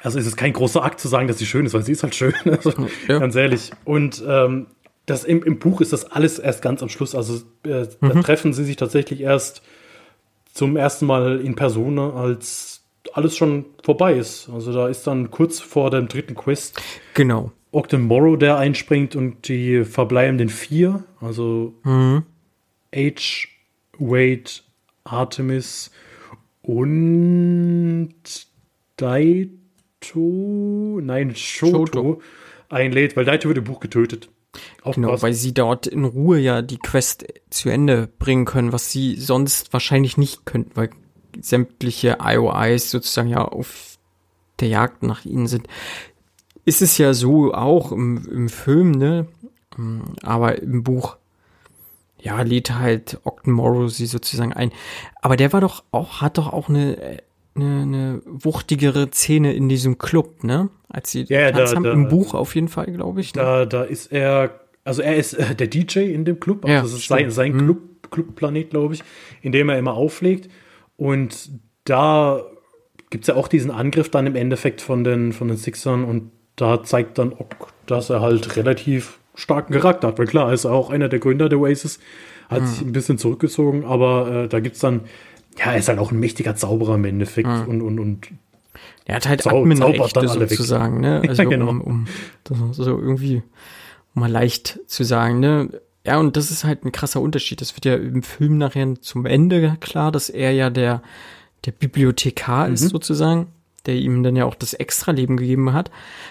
Also 0.00 0.18
es 0.18 0.26
ist 0.26 0.36
kein 0.36 0.52
großer 0.52 0.82
Akt 0.82 1.00
zu 1.00 1.08
sagen, 1.08 1.28
dass 1.28 1.38
sie 1.38 1.46
schön 1.46 1.66
ist, 1.66 1.74
weil 1.74 1.82
sie 1.82 1.92
ist 1.92 2.02
halt 2.02 2.14
schön. 2.14 2.34
Also, 2.44 2.72
ja. 3.08 3.18
Ganz 3.18 3.34
ehrlich. 3.34 3.72
Und 3.84 4.22
ähm, 4.26 4.66
das 5.06 5.24
im, 5.24 5.42
im 5.42 5.58
Buch 5.58 5.80
ist 5.80 5.92
das 5.92 6.04
alles 6.04 6.38
erst 6.38 6.62
ganz 6.62 6.82
am 6.82 6.88
Schluss. 6.88 7.14
Also 7.14 7.42
äh, 7.66 7.86
mhm. 8.00 8.08
da 8.08 8.22
treffen 8.22 8.52
sie 8.52 8.64
sich 8.64 8.76
tatsächlich 8.76 9.20
erst 9.20 9.62
zum 10.52 10.76
ersten 10.76 11.06
Mal 11.06 11.40
in 11.40 11.56
Person, 11.56 11.98
als 11.98 12.71
alles 13.12 13.36
schon 13.36 13.66
vorbei 13.82 14.14
ist. 14.14 14.48
Also 14.52 14.72
da 14.72 14.88
ist 14.88 15.06
dann 15.06 15.30
kurz 15.30 15.60
vor 15.60 15.90
dem 15.90 16.08
dritten 16.08 16.34
Quest. 16.34 16.80
Genau. 17.14 17.52
Ogden 17.72 18.02
Morrow, 18.02 18.36
der 18.36 18.58
einspringt 18.58 19.16
und 19.16 19.48
die 19.48 19.84
verbleibenden 19.84 20.50
vier, 20.50 21.04
also 21.20 21.74
mhm. 21.84 22.24
H, 22.94 23.48
Wade, 23.98 24.50
Artemis 25.04 25.90
und 26.60 28.12
Daito, 28.96 31.00
nein, 31.02 31.34
Shoto, 31.34 31.86
Shoto. 31.86 32.22
einlädt, 32.68 33.16
weil 33.16 33.24
Daito 33.24 33.48
wird 33.48 33.58
im 33.58 33.64
Buch 33.64 33.80
getötet. 33.80 34.28
Aufpassen. 34.82 35.02
Genau, 35.02 35.22
weil 35.22 35.32
sie 35.32 35.54
dort 35.54 35.86
in 35.86 36.04
Ruhe 36.04 36.38
ja 36.38 36.60
die 36.60 36.76
Quest 36.76 37.24
zu 37.48 37.70
Ende 37.70 38.06
bringen 38.18 38.44
können, 38.44 38.72
was 38.72 38.92
sie 38.92 39.16
sonst 39.16 39.72
wahrscheinlich 39.72 40.18
nicht 40.18 40.44
könnten, 40.44 40.72
weil 40.74 40.90
sämtliche 41.40 42.18
IOIs 42.22 42.90
sozusagen 42.90 43.28
ja 43.28 43.44
auf 43.44 43.98
der 44.60 44.68
Jagd 44.68 45.02
nach 45.02 45.24
ihnen 45.24 45.46
sind. 45.46 45.66
Ist 46.64 46.82
es 46.82 46.98
ja 46.98 47.14
so 47.14 47.52
auch 47.52 47.92
im, 47.92 48.28
im 48.30 48.48
Film, 48.48 48.92
ne? 48.92 49.26
Aber 50.22 50.60
im 50.60 50.82
Buch 50.84 51.16
ja, 52.22 52.40
lädt 52.42 52.70
halt 52.70 53.20
Ogden 53.24 53.52
Morrow 53.52 53.88
sie 53.88 54.06
sozusagen 54.06 54.52
ein. 54.52 54.70
Aber 55.20 55.36
der 55.36 55.52
war 55.52 55.60
doch 55.60 55.82
auch, 55.90 56.20
hat 56.20 56.38
doch 56.38 56.52
auch 56.52 56.68
eine, 56.68 57.20
eine, 57.56 57.82
eine 57.82 58.22
wuchtigere 58.24 59.10
Szene 59.10 59.52
in 59.52 59.68
diesem 59.68 59.98
Club, 59.98 60.44
ne? 60.44 60.70
Als 60.88 61.10
sie 61.10 61.24
ja, 61.24 61.50
da, 61.50 61.66
haben, 61.66 61.82
da, 61.82 61.92
im 61.92 62.08
Buch 62.08 62.34
auf 62.34 62.54
jeden 62.54 62.68
Fall, 62.68 62.86
glaube 62.92 63.20
ich. 63.20 63.34
Ne? 63.34 63.42
Da, 63.42 63.66
da 63.66 63.82
ist 63.82 64.12
er, 64.12 64.60
also 64.84 65.02
er 65.02 65.16
ist 65.16 65.34
äh, 65.34 65.54
der 65.54 65.66
DJ 65.66 66.00
in 66.12 66.24
dem 66.24 66.38
Club, 66.38 66.64
also 66.64 66.74
ja, 66.74 66.82
das 66.82 66.92
ist 66.92 67.08
sein, 67.08 67.30
sein 67.30 67.52
mhm. 67.54 67.58
Club, 67.58 67.78
Clubplanet, 68.10 68.70
glaube 68.70 68.94
ich, 68.94 69.02
in 69.40 69.52
dem 69.52 69.68
er 69.68 69.78
immer 69.78 69.94
auflegt. 69.94 70.48
Und 71.02 71.50
da 71.82 72.42
gibt 73.10 73.24
es 73.24 73.28
ja 73.28 73.34
auch 73.34 73.48
diesen 73.48 73.72
Angriff 73.72 74.08
dann 74.08 74.24
im 74.28 74.36
Endeffekt 74.36 74.80
von 74.80 75.02
den, 75.02 75.32
von 75.32 75.48
den 75.48 75.56
Sixern 75.56 76.04
und 76.04 76.30
da 76.54 76.84
zeigt 76.84 77.18
dann 77.18 77.32
Ock, 77.32 77.72
dass 77.86 78.08
er 78.08 78.20
halt 78.20 78.56
relativ 78.56 79.18
starken 79.34 79.72
Charakter 79.72 80.06
hat. 80.06 80.18
Weil 80.20 80.26
klar, 80.26 80.46
er 80.46 80.54
ist 80.54 80.64
auch 80.64 80.90
einer 80.90 81.08
der 81.08 81.18
Gründer 81.18 81.48
der 81.48 81.58
Oasis, 81.58 81.98
hat 82.48 82.62
mhm. 82.62 82.66
sich 82.66 82.80
ein 82.82 82.92
bisschen 82.92 83.18
zurückgezogen, 83.18 83.84
aber 83.84 84.44
äh, 84.44 84.48
da 84.48 84.60
gibt 84.60 84.76
es 84.76 84.80
dann, 84.80 85.00
ja, 85.58 85.72
er 85.72 85.78
ist 85.78 85.88
halt 85.88 85.98
auch 85.98 86.12
ein 86.12 86.20
mächtiger 86.20 86.54
Zauberer 86.54 86.94
im 86.94 87.04
Endeffekt 87.04 87.48
mhm. 87.48 87.66
und, 87.66 87.82
und, 87.82 87.98
und 87.98 88.28
er 89.04 89.16
hat 89.16 89.28
halt 89.28 89.42
Zau 89.42 89.62
Adminrechte 89.62 90.28
sozusagen, 90.28 91.00
ne? 91.00 91.20
Also 91.28 91.42
ja, 91.42 91.48
genau. 91.48 91.68
um, 91.68 91.80
um 91.80 92.06
das 92.44 92.76
so 92.76 92.96
irgendwie 92.96 93.42
um 94.14 94.20
mal 94.20 94.30
leicht 94.30 94.78
zu 94.86 95.02
sagen, 95.02 95.40
ne? 95.40 95.68
Ja, 96.04 96.18
und 96.18 96.36
das 96.36 96.50
ist 96.50 96.64
halt 96.64 96.84
ein 96.84 96.92
krasser 96.92 97.20
Unterschied. 97.20 97.60
Das 97.60 97.76
wird 97.76 97.84
ja 97.84 97.94
im 97.94 98.22
Film 98.22 98.58
nachher 98.58 99.00
zum 99.00 99.24
Ende 99.24 99.76
klar, 99.80 100.10
dass 100.10 100.28
er 100.28 100.52
ja 100.52 100.68
der, 100.68 101.02
der 101.64 101.72
Bibliothekar 101.72 102.68
mhm. 102.68 102.74
ist 102.74 102.88
sozusagen, 102.88 103.48
der 103.86 103.94
ihm 103.94 104.22
dann 104.22 104.36
ja 104.36 104.44
auch 104.44 104.56
das 104.56 104.74
Extra-Leben 104.74 105.36
gegeben 105.36 105.72
hat. 105.72 105.90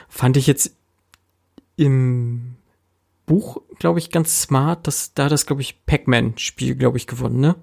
Fand 0.09 0.35
ich 0.35 0.47
jetzt 0.47 0.75
im 1.77 2.55
Buch, 3.25 3.61
glaube 3.79 3.99
ich, 3.99 4.11
ganz 4.11 4.41
smart, 4.41 4.87
dass 4.87 5.13
da 5.13 5.29
das, 5.29 5.45
glaube 5.45 5.61
ich, 5.61 5.85
Pac-Man-Spiel, 5.85 6.75
glaube 6.75 6.97
ich, 6.97 7.07
gewonnen, 7.07 7.39
ne? 7.39 7.55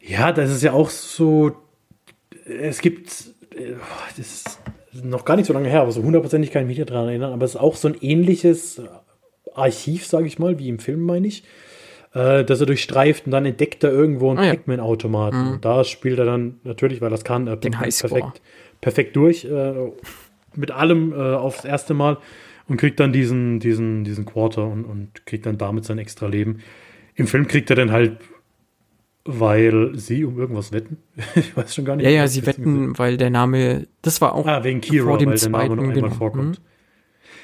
Ja, 0.00 0.32
das 0.32 0.50
ist 0.50 0.62
ja 0.62 0.72
auch 0.72 0.90
so. 0.90 1.52
Es 2.44 2.80
gibt. 2.80 3.30
Das 4.16 4.18
ist 4.18 4.58
noch 4.92 5.24
gar 5.24 5.36
nicht 5.36 5.46
so 5.46 5.52
lange 5.52 5.68
her, 5.68 5.82
aber 5.82 5.92
so 5.92 6.02
hundertprozentig 6.02 6.50
kann 6.50 6.68
ich 6.68 6.76
mich 6.76 6.84
daran 6.86 7.08
erinnern. 7.08 7.32
Aber 7.32 7.44
es 7.44 7.52
ist 7.52 7.60
auch 7.60 7.76
so 7.76 7.86
ein 7.86 7.94
ähnliches 8.00 8.82
Archiv, 9.54 10.06
sage 10.06 10.26
ich 10.26 10.38
mal, 10.38 10.58
wie 10.58 10.68
im 10.68 10.78
Film, 10.78 11.02
meine 11.02 11.26
ich. 11.26 11.44
Äh, 12.14 12.44
dass 12.44 12.60
er 12.60 12.66
durchstreift 12.66 13.24
und 13.24 13.32
dann 13.32 13.46
entdeckt 13.46 13.82
er 13.84 13.90
irgendwo 13.90 14.28
einen 14.28 14.38
ah, 14.38 14.44
ja. 14.44 14.50
Pac-Man-Automaten. 14.50 15.46
Mhm. 15.46 15.52
Und 15.52 15.64
da 15.64 15.82
spielt 15.82 16.18
er 16.18 16.26
dann 16.26 16.60
natürlich, 16.62 17.00
weil 17.00 17.08
das 17.08 17.24
kann, 17.24 17.46
äh, 17.46 17.56
perfekt, 17.56 18.42
perfekt 18.82 19.16
durch. 19.16 19.46
Äh, 19.46 19.72
mit 20.54 20.70
allem 20.70 21.12
äh, 21.12 21.16
aufs 21.16 21.64
erste 21.64 21.94
Mal 21.94 22.18
und 22.68 22.76
kriegt 22.76 23.00
dann 23.00 23.12
diesen, 23.12 23.60
diesen, 23.60 24.04
diesen 24.04 24.26
Quarter 24.26 24.66
und, 24.66 24.84
und 24.84 25.26
kriegt 25.26 25.46
dann 25.46 25.58
damit 25.58 25.84
sein 25.84 25.98
extra 25.98 26.26
Leben. 26.26 26.60
Im 27.14 27.26
Film 27.26 27.46
kriegt 27.46 27.70
er 27.70 27.76
dann 27.76 27.92
halt, 27.92 28.18
weil 29.24 29.92
sie 29.94 30.24
um 30.24 30.38
irgendwas 30.38 30.72
wetten. 30.72 30.98
ich 31.34 31.56
weiß 31.56 31.74
schon 31.74 31.84
gar 31.84 31.96
nicht. 31.96 32.04
Ja, 32.04 32.10
ja, 32.10 32.26
sie 32.26 32.44
wetten, 32.46 32.64
gesehen. 32.64 32.98
weil 32.98 33.16
der 33.16 33.30
Name, 33.30 33.86
das 34.02 34.20
war 34.20 34.34
auch 34.34 34.46
ah, 34.46 34.64
wegen 34.64 34.80
Kira, 34.80 35.06
vor 35.06 35.18
dem 35.18 35.30
weil 35.30 35.38
der 35.38 35.48
Name 35.48 35.76
noch 35.76 35.82
einmal 35.82 35.94
genau. 35.94 36.10
vorkommt. 36.10 36.58
Mhm. 36.58 36.71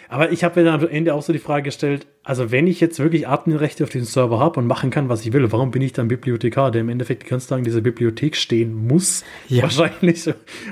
Aber 0.08 0.32
ich 0.32 0.42
habe 0.44 0.60
mir 0.60 0.66
dann 0.70 0.80
am 0.82 0.88
Ende 0.88 1.12
auch 1.14 1.22
so 1.22 1.32
die 1.32 1.38
Frage 1.38 1.64
gestellt, 1.64 2.06
also 2.22 2.50
wenn 2.50 2.66
ich 2.66 2.80
jetzt 2.80 2.98
wirklich 2.98 3.28
Adminrechte 3.28 3.84
auf 3.84 3.90
diesem 3.90 4.06
Server 4.06 4.38
habe 4.38 4.58
und 4.60 4.66
machen 4.66 4.90
kann, 4.90 5.08
was 5.08 5.24
ich 5.24 5.32
will, 5.32 5.50
warum 5.52 5.70
bin 5.70 5.82
ich 5.82 5.92
dann 5.92 6.08
Bibliothekar, 6.08 6.70
der 6.70 6.80
im 6.80 6.88
Endeffekt 6.88 7.24
die 7.24 7.26
ganze 7.28 7.48
Zeit 7.48 7.58
in 7.58 7.64
dieser 7.64 7.80
Bibliothek 7.80 8.36
stehen 8.36 8.74
muss, 8.74 9.24
ja. 9.48 9.62
wahrscheinlich, 9.62 10.28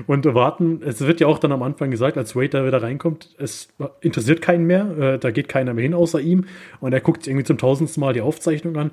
und 0.07 0.25
warten. 0.35 0.81
Es 0.85 1.01
wird 1.01 1.21
ja 1.21 1.27
auch 1.27 1.39
dann 1.39 1.53
am 1.53 1.63
Anfang 1.63 1.91
gesagt, 1.91 2.17
als 2.17 2.35
Wade 2.35 2.49
da 2.49 2.67
wieder 2.67 2.83
reinkommt, 2.83 3.35
es 3.39 3.69
interessiert 4.01 4.41
keinen 4.43 4.67
mehr, 4.67 4.99
äh, 4.99 5.19
da 5.19 5.31
geht 5.31 5.49
keiner 5.49 5.75
mehr 5.75 5.83
hin 5.83 5.95
außer 5.95 6.21
ihm 6.21 6.47
und 6.81 6.93
er 6.93 7.01
guckt 7.01 7.27
irgendwie 7.27 7.45
zum 7.45 7.59
tausendsten 7.59 8.01
Mal 8.01 8.13
die 8.15 8.23
Aufzeichnung 8.23 8.77
an. 8.77 8.91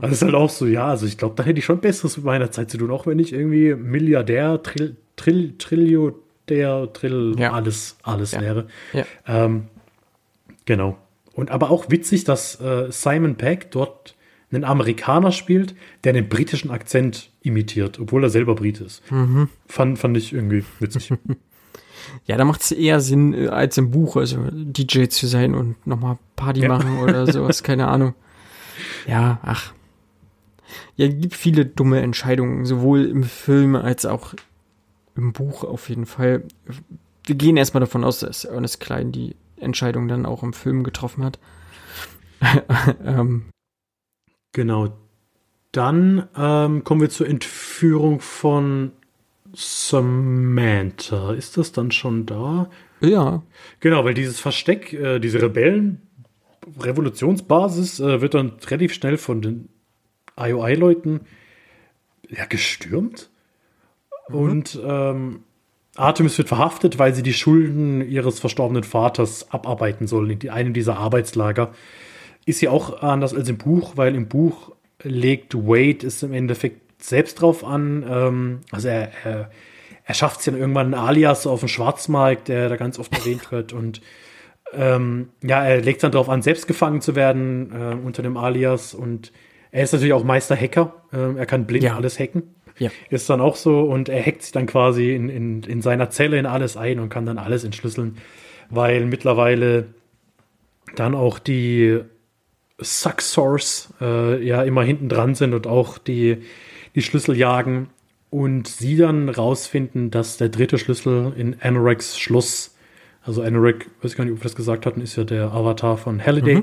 Also 0.00 0.12
ist 0.12 0.22
halt 0.22 0.34
auch 0.34 0.50
so, 0.50 0.66
ja, 0.66 0.86
also 0.86 1.06
ich 1.06 1.18
glaube, 1.18 1.34
da 1.34 1.42
hätte 1.42 1.58
ich 1.58 1.64
schon 1.64 1.80
Besseres 1.80 2.16
mit 2.18 2.24
meiner 2.26 2.50
Zeit 2.52 2.70
zu 2.70 2.78
tun, 2.78 2.90
auch 2.90 3.06
wenn 3.06 3.18
ich 3.18 3.32
irgendwie 3.32 3.74
Milliardär, 3.74 4.62
Trill, 4.62 4.96
Trill, 5.16 5.54
Trillio, 5.58 6.18
der 6.48 6.86
Drill 6.86 7.34
Ja. 7.38 7.52
alles, 7.52 7.96
alles 8.04 8.32
Ja. 8.32 8.40
wäre. 8.40 8.66
Ja. 8.92 9.04
Ähm, 9.26 9.64
genau. 10.68 10.96
Und 11.32 11.50
aber 11.50 11.70
auch 11.70 11.90
witzig, 11.90 12.24
dass 12.24 12.60
äh, 12.60 12.86
Simon 12.90 13.34
Peck 13.36 13.70
dort 13.72 14.14
einen 14.52 14.64
Amerikaner 14.64 15.32
spielt, 15.32 15.74
der 16.04 16.12
den 16.12 16.28
britischen 16.28 16.70
Akzent 16.70 17.30
imitiert, 17.42 17.98
obwohl 18.00 18.22
er 18.24 18.30
selber 18.30 18.54
Brit 18.54 18.80
ist. 18.80 19.02
Fand, 19.66 19.98
fand 19.98 20.16
ich 20.16 20.32
irgendwie 20.32 20.64
witzig. 20.78 21.12
Ja, 22.24 22.38
da 22.38 22.44
macht 22.46 22.62
es 22.62 22.72
eher 22.72 23.00
Sinn 23.00 23.34
äh, 23.34 23.48
als 23.48 23.76
im 23.76 23.90
Buch, 23.90 24.16
also 24.16 24.38
DJ 24.50 25.06
zu 25.08 25.26
sein 25.26 25.54
und 25.54 25.86
nochmal 25.86 26.16
Party 26.36 26.62
Ja. 26.62 26.68
machen 26.68 27.00
oder 27.00 27.26
sowas, 27.32 27.62
keine 27.62 27.88
Ahnung. 27.88 28.14
Ja, 29.06 29.40
ach. 29.42 29.74
Ja, 30.96 31.08
gibt 31.08 31.34
viele 31.34 31.66
dumme 31.66 32.00
Entscheidungen, 32.00 32.64
sowohl 32.64 33.04
im 33.04 33.24
Film 33.24 33.76
als 33.76 34.06
auch 34.06 34.32
im 35.16 35.32
Buch 35.34 35.64
auf 35.64 35.90
jeden 35.90 36.06
Fall. 36.06 36.44
Wir 37.26 37.34
gehen 37.34 37.58
erstmal 37.58 37.80
davon 37.82 38.04
aus, 38.04 38.20
dass 38.20 38.44
Ernest 38.44 38.80
Klein 38.80 39.12
die 39.12 39.36
Entscheidung 39.60 40.08
dann 40.08 40.26
auch 40.26 40.42
im 40.42 40.52
Film 40.52 40.82
getroffen 40.82 41.24
hat. 41.24 41.38
ähm, 43.04 43.46
Genau. 44.52 44.96
Dann 45.72 46.28
ähm, 46.36 46.82
kommen 46.82 47.00
wir 47.00 47.10
zur 47.10 47.28
Entführung 47.28 48.20
von 48.20 48.92
Samantha. 49.52 51.32
Ist 51.32 51.56
das 51.56 51.72
dann 51.72 51.90
schon 51.90 52.26
da? 52.26 52.70
ja, 53.00 53.42
Genau, 53.80 54.04
weil 54.04 54.14
dieses 54.14 54.40
Versteck, 54.40 54.92
äh, 54.92 55.18
diese 55.18 55.40
Rebellen, 55.40 56.02
Revolutionsbasis, 56.80 58.00
äh, 58.00 58.20
wird 58.20 58.34
dann 58.34 58.54
relativ 58.66 58.94
schnell 58.94 59.18
von 59.18 59.42
den 59.42 59.68
IOI-Leuten 60.36 61.20
ja, 62.28 62.46
gestürmt. 62.46 63.30
Und 64.28 64.78
ähm, 64.82 65.44
Artemis 65.98 66.38
wird 66.38 66.48
verhaftet, 66.48 66.98
weil 66.98 67.14
sie 67.14 67.22
die 67.22 67.32
Schulden 67.32 68.08
ihres 68.08 68.40
verstorbenen 68.40 68.84
Vaters 68.84 69.50
abarbeiten 69.50 70.06
soll 70.06 70.30
in 70.30 70.48
einem 70.50 70.72
dieser 70.72 70.96
Arbeitslager. 70.98 71.72
Ist 72.46 72.60
ja 72.60 72.70
auch 72.70 73.02
anders 73.02 73.34
als 73.34 73.48
im 73.48 73.58
Buch, 73.58 73.92
weil 73.96 74.14
im 74.14 74.28
Buch 74.28 74.72
legt 75.02 75.54
Wade 75.54 76.06
es 76.06 76.22
im 76.22 76.32
Endeffekt 76.32 77.02
selbst 77.02 77.40
drauf 77.40 77.64
an. 77.64 78.04
Ähm, 78.08 78.60
also 78.70 78.88
er, 78.88 79.10
er, 79.24 79.50
er 80.04 80.14
schafft 80.14 80.40
es 80.40 80.46
ja 80.46 80.54
irgendwann 80.54 80.94
einen 80.94 81.06
Alias 81.06 81.46
auf 81.46 81.60
dem 81.60 81.68
Schwarzmarkt, 81.68 82.48
der 82.48 82.68
da 82.68 82.76
ganz 82.76 82.98
oft 82.98 83.12
erwähnt 83.12 83.52
wird. 83.52 83.72
Und 83.72 84.00
ähm, 84.72 85.28
ja, 85.42 85.64
er 85.64 85.80
legt 85.80 86.02
dann 86.02 86.12
darauf 86.12 86.28
an, 86.28 86.42
selbst 86.42 86.66
gefangen 86.66 87.00
zu 87.00 87.14
werden 87.14 87.72
äh, 87.72 87.94
unter 87.94 88.22
dem 88.22 88.36
Alias. 88.36 88.94
Und 88.94 89.32
er 89.70 89.84
ist 89.84 89.92
natürlich 89.92 90.14
auch 90.14 90.24
Meister 90.24 90.56
Hacker. 90.56 90.94
Ähm, 91.12 91.36
er 91.36 91.46
kann 91.46 91.66
blind 91.66 91.84
Ja. 91.84 91.96
alles 91.96 92.18
hacken. 92.18 92.54
Ja. 92.78 92.90
Ist 93.10 93.28
dann 93.28 93.40
auch 93.40 93.56
so 93.56 93.80
und 93.82 94.08
er 94.08 94.24
hackt 94.24 94.42
sich 94.42 94.52
dann 94.52 94.66
quasi 94.66 95.14
in, 95.14 95.28
in, 95.28 95.62
in 95.62 95.82
seiner 95.82 96.10
Zelle 96.10 96.38
in 96.38 96.46
alles 96.46 96.76
ein 96.76 97.00
und 97.00 97.08
kann 97.08 97.26
dann 97.26 97.38
alles 97.38 97.64
entschlüsseln, 97.64 98.18
weil 98.70 99.04
mittlerweile 99.06 99.86
dann 100.94 101.14
auch 101.14 101.38
die 101.38 102.00
Successors 102.80 103.92
äh, 104.00 104.42
ja 104.44 104.62
immer 104.62 104.82
hinten 104.82 105.08
dran 105.08 105.34
sind 105.34 105.54
und 105.54 105.66
auch 105.66 105.98
die, 105.98 106.38
die 106.94 107.02
Schlüssel 107.02 107.36
jagen 107.36 107.90
und 108.30 108.68
sie 108.68 108.96
dann 108.96 109.28
rausfinden, 109.28 110.10
dass 110.10 110.36
der 110.36 110.48
dritte 110.48 110.78
Schlüssel 110.78 111.32
in 111.36 111.56
Anoraks 111.60 112.18
Schloss, 112.18 112.76
also 113.22 113.42
Anorak, 113.42 113.86
weiß 114.02 114.14
gar 114.14 114.24
nicht, 114.24 114.32
ob 114.32 114.40
wir 114.40 114.44
das 114.44 114.54
gesagt 114.54 114.86
hatten, 114.86 115.00
ist 115.00 115.16
ja 115.16 115.24
der 115.24 115.52
Avatar 115.52 115.96
von 115.96 116.24
Halliday. 116.24 116.62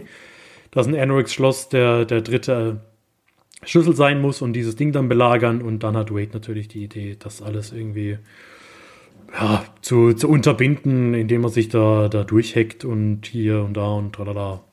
Das 0.71 0.87
ist 0.87 0.93
ein 0.93 0.99
Anoraks 0.99 1.33
Schloss, 1.33 1.69
der, 1.69 2.05
der 2.05 2.21
dritte 2.21 2.81
Schlüssel 3.65 3.95
sein 3.95 4.21
muss 4.21 4.41
und 4.41 4.53
dieses 4.53 4.75
Ding 4.75 4.91
dann 4.91 5.09
belagern 5.09 5.61
und 5.61 5.83
dann 5.83 5.97
hat 5.97 6.11
Wade 6.11 6.31
natürlich 6.33 6.67
die 6.67 6.83
Idee, 6.83 7.15
das 7.17 7.41
alles 7.41 7.71
irgendwie 7.71 8.17
ja, 9.33 9.65
zu, 9.81 10.13
zu 10.13 10.29
unterbinden, 10.29 11.13
indem 11.13 11.43
er 11.43 11.49
sich 11.49 11.69
da, 11.69 12.07
da 12.07 12.23
durchhackt 12.23 12.85
und 12.85 13.25
hier 13.25 13.63
und 13.63 13.75
da 13.75 13.87
und 13.87 14.13
tralala. 14.13 14.63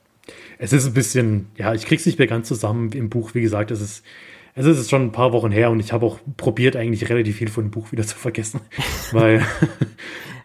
Es 0.57 0.71
ist 0.71 0.85
ein 0.85 0.93
bisschen, 0.93 1.47
ja, 1.57 1.73
ich 1.73 1.85
krieg's 1.85 2.05
nicht 2.05 2.19
mehr 2.19 2.27
ganz 2.27 2.47
zusammen 2.47 2.91
im 2.93 3.09
Buch, 3.09 3.33
wie 3.33 3.41
gesagt, 3.41 3.71
es 3.71 3.81
ist, 3.81 4.05
es 4.55 4.65
ist 4.65 4.89
schon 4.89 5.01
ein 5.01 5.11
paar 5.11 5.33
Wochen 5.33 5.51
her 5.51 5.71
und 5.71 5.79
ich 5.79 5.91
habe 5.91 6.05
auch 6.05 6.19
probiert, 6.37 6.75
eigentlich 6.75 7.09
relativ 7.09 7.37
viel 7.37 7.49
von 7.49 7.65
dem 7.65 7.71
Buch 7.71 7.91
wieder 7.91 8.03
zu 8.03 8.15
vergessen, 8.15 8.61
weil 9.11 9.45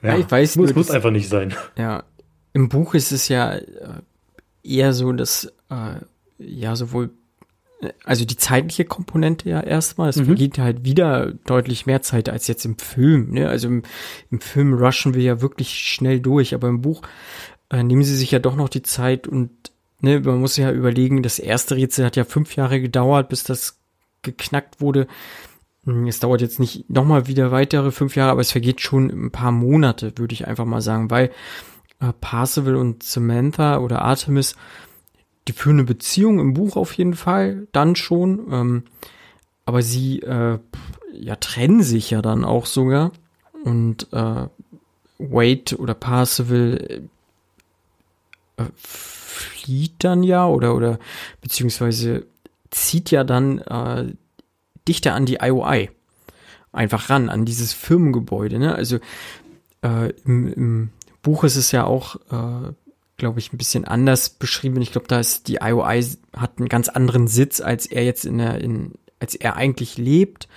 Ja, 0.03 0.17
ich 0.17 0.31
weiß 0.31 0.57
muss, 0.57 0.71
nur, 0.71 0.79
muss 0.79 0.91
einfach 0.91 1.11
nicht 1.11 1.29
sein. 1.29 1.55
Ja, 1.77 2.05
im 2.53 2.69
Buch 2.69 2.95
ist 2.95 3.13
es 3.13 3.29
ja 3.29 3.57
äh, 3.57 3.63
eher 4.63 4.93
so, 4.93 5.13
dass 5.13 5.53
äh, 5.71 5.95
ja 6.39 6.77
sowohl 6.77 7.11
also 8.05 8.25
die 8.25 8.37
zeitliche 8.37 8.85
Komponente 8.85 9.49
ja 9.49 9.61
erstmal, 9.61 10.09
es 10.09 10.17
Mhm. 10.17 10.25
vergeht 10.27 10.59
halt 10.59 10.85
wieder 10.85 11.33
deutlich 11.47 11.87
mehr 11.87 12.03
Zeit 12.03 12.29
als 12.29 12.47
jetzt 12.49 12.65
im 12.65 12.77
Film. 12.79 13.31
Ne? 13.31 13.49
Also 13.49 13.69
im, 13.69 13.83
im 14.31 14.41
Film 14.41 14.75
rushen 14.75 15.15
wir 15.15 15.23
ja 15.23 15.41
wirklich 15.41 15.75
schnell 15.75 16.21
durch, 16.21 16.55
aber 16.55 16.69
im 16.69 16.81
Buch 16.81 17.03
äh, 17.71 17.83
nehmen 17.83 18.03
sie 18.03 18.17
sich 18.17 18.31
ja 18.33 18.39
doch 18.41 18.57
noch 18.57 18.69
die 18.69 18.83
Zeit 18.83 19.29
und 19.29 19.51
ne, 20.01 20.21
man 20.21 20.41
muss 20.41 20.57
ja 20.57 20.73
überlegen, 20.73 21.23
das 21.23 21.39
erste 21.39 21.77
Rätsel 21.77 22.05
hat 22.05 22.17
ja 22.17 22.25
fünf 22.25 22.57
Jahre 22.57 22.81
gedauert, 22.81 23.29
bis 23.29 23.45
das 23.45 23.79
geknackt 24.23 24.81
wurde. 24.81 25.07
Hm, 25.85 26.07
Es 26.09 26.19
dauert 26.19 26.41
jetzt 26.41 26.59
nicht 26.59 26.91
nochmal 26.91 27.27
wieder 27.29 27.53
weitere 27.53 27.93
fünf 27.93 28.17
Jahre, 28.17 28.33
aber 28.33 28.41
es 28.41 28.51
vergeht 28.53 28.81
schon 28.81 29.09
ein 29.11 29.31
paar 29.31 29.53
Monate, 29.53 30.13
würde 30.17 30.33
ich 30.33 30.49
einfach 30.49 30.65
mal 30.65 30.81
sagen, 30.81 31.11
weil 31.11 31.31
äh, 32.01 32.13
Parzival 32.21 32.75
und 32.77 33.03
Samantha 33.05 33.79
oder 33.79 34.03
Artemis, 34.03 34.57
die 35.49 35.53
führen 35.53 35.77
eine 35.77 35.85
Beziehung 35.85 36.39
im 36.39 36.55
Buch 36.55 36.77
auf 36.77 36.93
jeden 36.93 37.15
Fall, 37.15 37.67
dann 37.73 37.97
schon. 37.97 38.53
Ähm, 38.53 38.83
aber 39.65 39.83
sie 39.83 40.21
äh, 40.21 40.59
ja 41.13 41.37
trennen 41.37 41.83
sich 41.83 42.11
ja 42.11 42.23
dann 42.23 42.45
auch 42.45 42.67
sogar. 42.67 43.13
Und 43.65 44.13
äh, 44.13 44.47
Wade 45.19 45.77
oder 45.79 45.95
Parzival 45.95 47.03
äh, 48.57 48.65
flieht 48.77 50.05
dann 50.05 50.23
ja 50.23 50.47
oder 50.47 50.75
oder 50.75 50.99
beziehungsweise 51.41 52.27
zieht 52.71 53.11
ja 53.11 53.25
dann 53.25 53.59
äh, 53.59 54.13
dichter 54.87 55.15
an 55.15 55.27
die 55.27 55.39
IOI. 55.41 55.91
Einfach 56.73 57.11
ran, 57.11 57.31
an 57.31 57.45
dieses 57.45 57.73
Firmengebäude. 57.73 58.59
Ne? 58.59 58.75
Also 58.75 58.99
äh, 59.83 60.11
im, 60.25 60.53
im 60.53 60.91
Buch 61.23 61.45
ist 61.45 61.57
es 61.57 61.73
ja 61.73 61.85
auch, 61.85 62.17
äh, 62.31 62.73
glaube 63.19 63.41
ich, 63.41 63.53
ein 63.53 63.59
bisschen 63.59 63.85
anders 63.85 64.31
beschrieben. 64.31 64.81
Ich 64.81 64.93
glaube, 64.93 65.09
da 65.09 65.21
ist 65.21 65.49
die 65.49 65.57
IOI 65.57 66.03
hat 66.37 66.59
einen 66.59 66.69
ganz 66.69 66.89
anderen 66.89 67.27
Sitz, 67.27 67.61
als 67.61 67.85
er 67.85 68.05
jetzt 68.05 68.25
in 68.25 68.39
der, 68.39 68.61
in, 68.61 68.93
als 69.21 69.35
er 69.35 69.57
eigentlich 69.57 69.99
lebt. 69.99 70.49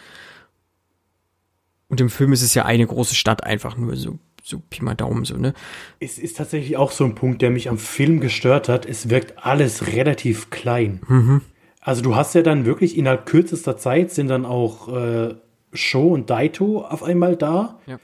Und 1.90 2.00
im 2.00 2.10
Film 2.10 2.32
ist 2.32 2.44
es 2.44 2.54
ja 2.54 2.64
eine 2.64 2.88
große 2.88 3.16
Stadt 3.16 3.44
einfach 3.44 3.76
nur 3.76 3.98
so, 3.98 4.20
so 4.44 4.62
Pi 4.70 4.84
mal 4.84 4.96
Daumen 4.96 5.26
so, 5.26 5.36
ne? 5.36 5.54
Es 6.00 6.18
ist 6.18 6.38
tatsächlich 6.38 6.78
auch 6.78 6.92
so 6.92 7.04
ein 7.04 7.16
Punkt, 7.16 7.42
der 7.42 7.50
mich 7.50 7.68
am 7.68 7.80
Film 7.80 8.22
gestört 8.22 8.70
hat. 8.70 8.86
Es 8.86 9.10
wirkt 9.10 9.44
alles 9.44 9.88
relativ 9.88 10.52
klein. 10.52 11.02
Mhm. 11.08 11.42
Also 11.82 12.04
du 12.04 12.16
hast 12.16 12.36
ja 12.36 12.44
dann 12.44 12.66
wirklich 12.66 12.96
innerhalb 12.96 13.26
kürzester 13.26 13.76
Zeit 13.76 14.12
sind 14.12 14.28
dann 14.28 14.46
auch 14.46 14.88
äh, 14.96 15.36
Sho 15.74 16.10
und 16.10 16.30
Daito 16.30 16.86
auf 16.86 17.02
einmal 17.02 17.36
da. 17.36 17.80
Ja. 17.88 18.00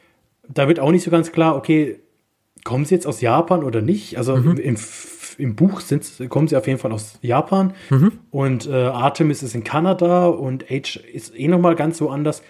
Da 0.49 0.67
wird 0.67 0.79
auch 0.79 0.91
nicht 0.91 1.03
so 1.03 1.11
ganz 1.11 1.31
klar, 1.31 1.55
okay, 1.55 1.99
kommen 2.68 2.86
sie 2.86 2.93
jetzt 2.95 3.07
aus 3.07 3.22
Japan 3.22 3.63
oder 3.63 3.82
nicht? 3.82 4.18
Also 4.18 4.36
Mhm. 4.36 4.57
im, 4.57 4.76
im, 5.38 5.55
Buch 5.55 5.80
sind, 5.80 6.03
kommen 6.30 6.47
sie 6.47 6.55
auf 6.57 6.68
jeden 6.68 6.80
Fall 6.80 6.91
aus 6.91 7.18
Japan 7.22 7.74
Mhm. 7.89 8.11
und 8.30 8.68
äh, 8.68 8.74
Artemis 8.74 9.41
ist 9.41 9.55
in 9.55 9.63
Kanada 9.63 10.28
und 10.28 10.70
H 10.70 10.99
ist 11.13 11.34
eh 11.39 11.47
nochmal 11.47 11.76
ganz 11.76 12.01
woanders. 12.01 12.43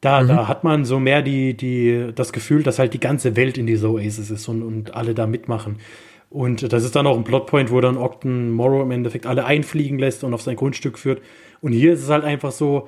Da, 0.00 0.22
Mhm. 0.22 0.28
da 0.28 0.46
hat 0.48 0.62
man 0.62 0.84
so 0.84 1.00
mehr 1.00 1.22
die, 1.22 1.54
die, 1.56 2.12
das 2.14 2.32
Gefühl, 2.32 2.62
dass 2.62 2.78
halt 2.78 2.94
die 2.94 3.00
ganze 3.00 3.34
Welt 3.34 3.58
in 3.58 3.66
dieser 3.66 3.90
Oasis 3.90 4.30
ist 4.30 4.46
und, 4.48 4.62
und 4.62 4.94
alle 4.94 5.12
da 5.14 5.26
mitmachen. 5.26 5.76
Und 6.30 6.72
das 6.72 6.84
ist 6.84 6.94
dann 6.94 7.06
auch 7.06 7.16
ein 7.16 7.24
Plotpoint, 7.24 7.70
wo 7.72 7.80
dann 7.80 7.96
Ogden 7.96 8.52
Morrow 8.52 8.82
im 8.82 8.90
Endeffekt 8.92 9.26
alle 9.26 9.44
einfliegen 9.44 9.98
lässt 9.98 10.22
und 10.24 10.34
auf 10.34 10.42
sein 10.42 10.56
Grundstück 10.56 10.98
führt. 10.98 11.20
Und 11.62 11.72
hier 11.72 11.92
ist 11.94 12.02
es 12.02 12.10
halt 12.10 12.22
einfach 12.24 12.52
so, 12.52 12.86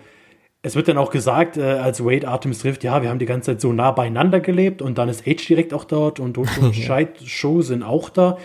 es 0.62 0.76
wird 0.76 0.88
dann 0.88 0.98
auch 0.98 1.11
gesagt, 1.11 1.56
äh, 1.56 1.62
als 1.62 2.04
Wade 2.04 2.28
Artemis 2.28 2.61
trifft, 2.61 2.84
ja, 2.84 3.02
wir 3.02 3.08
haben 3.08 3.18
die 3.18 3.26
ganze 3.26 3.52
Zeit 3.52 3.61
so 3.61 3.72
nah 3.72 3.92
beieinander 3.92 4.40
gelebt 4.40 4.82
und 4.82 4.98
dann 4.98 5.08
ist 5.08 5.26
H 5.26 5.46
direkt 5.48 5.72
auch 5.72 5.84
dort 5.84 6.20
und 6.20 6.38
Scheid 6.74 7.20
Show 7.24 7.62
sind 7.62 7.82
auch 7.82 8.11
da. 8.11 8.38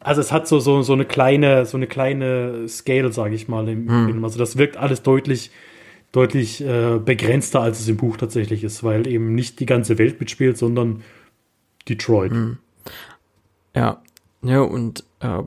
Also 0.00 0.20
es 0.20 0.32
hat 0.32 0.46
so, 0.48 0.58
so, 0.60 0.82
so 0.82 0.92
eine 0.92 1.04
kleine, 1.04 1.64
so 1.64 1.76
eine 1.76 1.86
kleine 1.86 2.68
Scale, 2.68 3.12
sage 3.12 3.34
ich 3.34 3.48
mal, 3.48 3.66
im 3.68 3.88
Film. 3.88 4.24
Also 4.24 4.38
das 4.38 4.58
wirkt 4.58 4.76
alles 4.76 5.02
deutlich, 5.02 5.50
deutlich 6.12 6.62
äh, 6.62 6.98
begrenzter, 6.98 7.60
als 7.60 7.80
es 7.80 7.88
im 7.88 7.96
Buch 7.96 8.18
tatsächlich 8.18 8.64
ist, 8.64 8.84
weil 8.84 9.06
eben 9.06 9.34
nicht 9.34 9.60
die 9.60 9.66
ganze 9.66 9.96
Welt 9.96 10.20
mitspielt, 10.20 10.58
sondern 10.58 11.02
Detroit. 11.88 12.32
Ja, 13.74 14.02
ja 14.42 14.60
und 14.60 15.04
äh, 15.20 15.38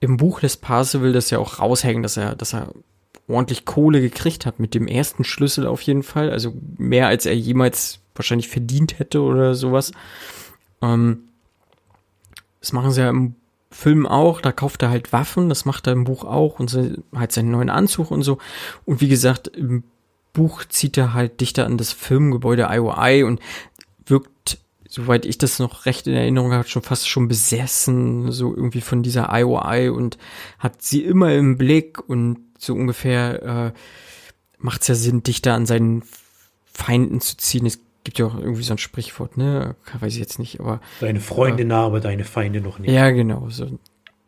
im 0.00 0.16
Buch 0.18 0.42
lässt 0.42 0.60
Parzival 0.60 1.12
das 1.12 1.30
ja 1.30 1.38
auch 1.38 1.58
raushängen, 1.58 2.02
dass 2.02 2.18
er, 2.18 2.34
dass 2.34 2.54
er 2.54 2.72
ordentlich 3.28 3.64
Kohle 3.64 4.00
gekriegt 4.00 4.46
hat 4.46 4.58
mit 4.58 4.74
dem 4.74 4.86
ersten 4.86 5.24
Schlüssel 5.24 5.66
auf 5.66 5.82
jeden 5.82 6.02
Fall, 6.02 6.30
also 6.30 6.54
mehr 6.78 7.08
als 7.08 7.26
er 7.26 7.36
jemals 7.36 8.00
wahrscheinlich 8.14 8.48
verdient 8.48 8.98
hätte 8.98 9.20
oder 9.20 9.54
sowas. 9.54 9.92
Ähm, 10.82 11.20
das 12.60 12.72
machen 12.72 12.90
sie 12.90 13.02
ja 13.02 13.10
im 13.10 13.34
Film 13.70 14.06
auch, 14.06 14.40
da 14.40 14.50
kauft 14.50 14.82
er 14.82 14.90
halt 14.90 15.12
Waffen, 15.12 15.48
das 15.48 15.64
macht 15.64 15.86
er 15.86 15.92
im 15.92 16.04
Buch 16.04 16.24
auch 16.24 16.58
und 16.58 16.76
halt 17.14 17.32
seinen 17.32 17.50
neuen 17.50 17.70
Anzug 17.70 18.10
und 18.10 18.22
so. 18.22 18.38
Und 18.86 19.00
wie 19.00 19.08
gesagt, 19.08 19.48
im 19.48 19.84
Buch 20.32 20.64
zieht 20.64 20.96
er 20.96 21.12
halt 21.12 21.40
dichter 21.40 21.66
an 21.66 21.76
das 21.76 21.92
Firmengebäude 21.92 22.68
IOI 22.70 23.24
und 23.24 23.40
wirkt 24.06 24.58
soweit 24.88 25.26
ich 25.26 25.36
das 25.36 25.58
noch 25.58 25.84
recht 25.84 26.06
in 26.06 26.14
Erinnerung 26.14 26.52
habe, 26.52 26.66
schon 26.66 26.82
fast 26.82 27.08
schon 27.08 27.28
besessen, 27.28 28.32
so 28.32 28.56
irgendwie 28.56 28.80
von 28.80 29.02
dieser 29.02 29.28
IOI 29.30 29.90
und 29.90 30.16
hat 30.58 30.82
sie 30.82 31.04
immer 31.04 31.34
im 31.34 31.58
Blick 31.58 32.08
und 32.08 32.38
so 32.58 32.74
ungefähr 32.74 33.42
äh, 33.42 33.72
macht 34.58 34.82
es 34.82 34.88
ja 34.88 34.94
Sinn, 34.94 35.22
dichter 35.22 35.54
an 35.54 35.64
seinen 35.64 36.02
Feinden 36.66 37.20
zu 37.20 37.36
ziehen. 37.36 37.64
Es 37.64 37.78
gibt 38.04 38.18
ja 38.18 38.26
auch 38.26 38.38
irgendwie 38.38 38.62
so 38.62 38.74
ein 38.74 38.78
Sprichwort, 38.78 39.36
ne? 39.36 39.76
Weiß 39.98 40.12
ich 40.12 40.18
jetzt 40.18 40.38
nicht, 40.38 40.60
aber. 40.60 40.80
Deine 41.00 41.20
Freunde 41.20 41.62
äh, 41.62 41.66
nah, 41.66 41.86
aber 41.86 42.00
deine 42.00 42.24
Feinde 42.24 42.60
noch 42.60 42.78
nicht. 42.78 42.90
Ja, 42.90 43.10
genau, 43.10 43.48
so 43.48 43.78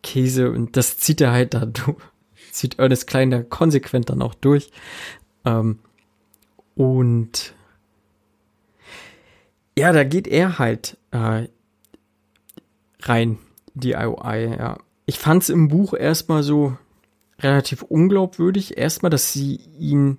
Käse 0.02 0.50
und 0.50 0.76
das 0.76 0.98
zieht 0.98 1.20
er 1.20 1.32
halt 1.32 1.54
da 1.54 1.66
durch. 1.66 1.96
Zieht 2.52 2.80
Ernest 2.80 3.06
Klein 3.06 3.30
da 3.30 3.44
konsequent 3.44 4.10
dann 4.10 4.22
auch 4.22 4.34
durch. 4.34 4.72
Ähm, 5.44 5.78
und 6.74 7.54
ja, 9.78 9.92
da 9.92 10.02
geht 10.02 10.26
er 10.26 10.58
halt 10.58 10.96
äh, 11.12 11.46
rein, 13.02 13.38
die 13.74 13.92
IOI, 13.92 14.56
ja. 14.58 14.78
Ich 15.06 15.18
fand 15.18 15.44
es 15.44 15.48
im 15.48 15.68
Buch 15.68 15.94
erstmal 15.94 16.42
so 16.42 16.76
relativ 17.42 17.82
unglaubwürdig. 17.82 18.78
Erstmal, 18.78 19.10
dass 19.10 19.32
sie 19.32 19.60
ihn 19.78 20.18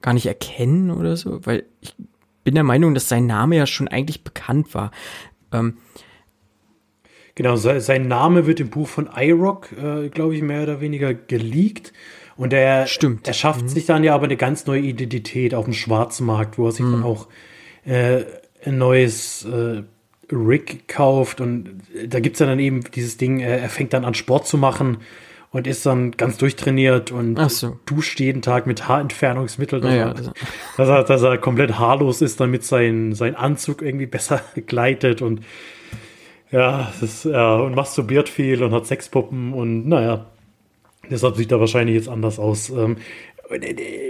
gar 0.00 0.14
nicht 0.14 0.26
erkennen 0.26 0.90
oder 0.90 1.16
so, 1.16 1.44
weil 1.44 1.64
ich 1.80 1.94
bin 2.44 2.54
der 2.54 2.64
Meinung, 2.64 2.94
dass 2.94 3.08
sein 3.08 3.26
Name 3.26 3.56
ja 3.56 3.66
schon 3.66 3.88
eigentlich 3.88 4.24
bekannt 4.24 4.74
war. 4.74 4.90
Ähm, 5.52 5.78
genau, 7.34 7.56
sein 7.56 8.08
Name 8.08 8.46
wird 8.46 8.60
im 8.60 8.70
Buch 8.70 8.88
von 8.88 9.08
iRock, 9.14 9.72
äh, 9.72 10.08
glaube 10.08 10.36
ich, 10.36 10.42
mehr 10.42 10.62
oder 10.62 10.80
weniger 10.80 11.14
geleakt. 11.14 11.92
Und 12.36 12.52
er, 12.52 12.86
Stimmt. 12.86 13.26
er 13.26 13.34
schafft 13.34 13.62
mhm. 13.62 13.68
sich 13.68 13.86
dann 13.86 14.04
ja 14.04 14.14
aber 14.14 14.24
eine 14.24 14.36
ganz 14.36 14.66
neue 14.66 14.80
Identität 14.80 15.54
auf 15.54 15.64
dem 15.64 15.74
Schwarzmarkt, 15.74 16.56
wo 16.56 16.66
er 16.66 16.72
sich 16.72 16.86
mhm. 16.86 16.92
dann 16.92 17.02
auch 17.02 17.26
äh, 17.84 18.22
ein 18.64 18.78
neues 18.78 19.44
äh, 19.44 19.82
Rig 20.30 20.86
kauft. 20.86 21.40
Und 21.40 21.80
da 22.06 22.20
gibt 22.20 22.36
es 22.36 22.40
ja 22.40 22.46
dann 22.46 22.60
eben 22.60 22.84
dieses 22.94 23.16
Ding, 23.16 23.40
äh, 23.40 23.58
er 23.58 23.68
fängt 23.68 23.92
dann 23.92 24.04
an 24.04 24.14
Sport 24.14 24.46
zu 24.46 24.56
machen 24.56 24.98
und 25.50 25.66
ist 25.66 25.86
dann 25.86 26.12
ganz 26.12 26.36
durchtrainiert 26.36 27.10
und 27.10 27.38
so. 27.50 27.78
duscht 27.86 28.20
jeden 28.20 28.42
Tag 28.42 28.66
mit 28.66 28.86
Haarentfernungsmittel, 28.86 29.80
dass, 29.80 29.94
ja, 29.94 30.08
er, 30.08 30.14
dass, 30.76 30.88
er, 30.88 31.04
dass 31.04 31.22
er 31.22 31.38
komplett 31.38 31.78
haarlos 31.78 32.20
ist, 32.20 32.40
damit 32.40 32.64
sein, 32.64 33.14
sein 33.14 33.34
Anzug 33.34 33.82
irgendwie 33.82 34.06
besser 34.06 34.40
gleitet 34.66 35.22
und 35.22 35.40
ja, 36.50 36.92
das, 37.00 37.24
ja, 37.24 37.56
und 37.56 37.74
masturbiert 37.74 38.28
viel 38.28 38.62
und 38.62 38.72
hat 38.72 38.86
Sexpuppen 38.86 39.52
und 39.52 39.86
naja, 39.86 40.26
deshalb 41.10 41.36
sieht 41.36 41.52
er 41.52 41.60
wahrscheinlich 41.60 41.96
jetzt 41.96 42.08
anders 42.08 42.38
aus. 42.38 42.70
Ähm, 42.70 42.96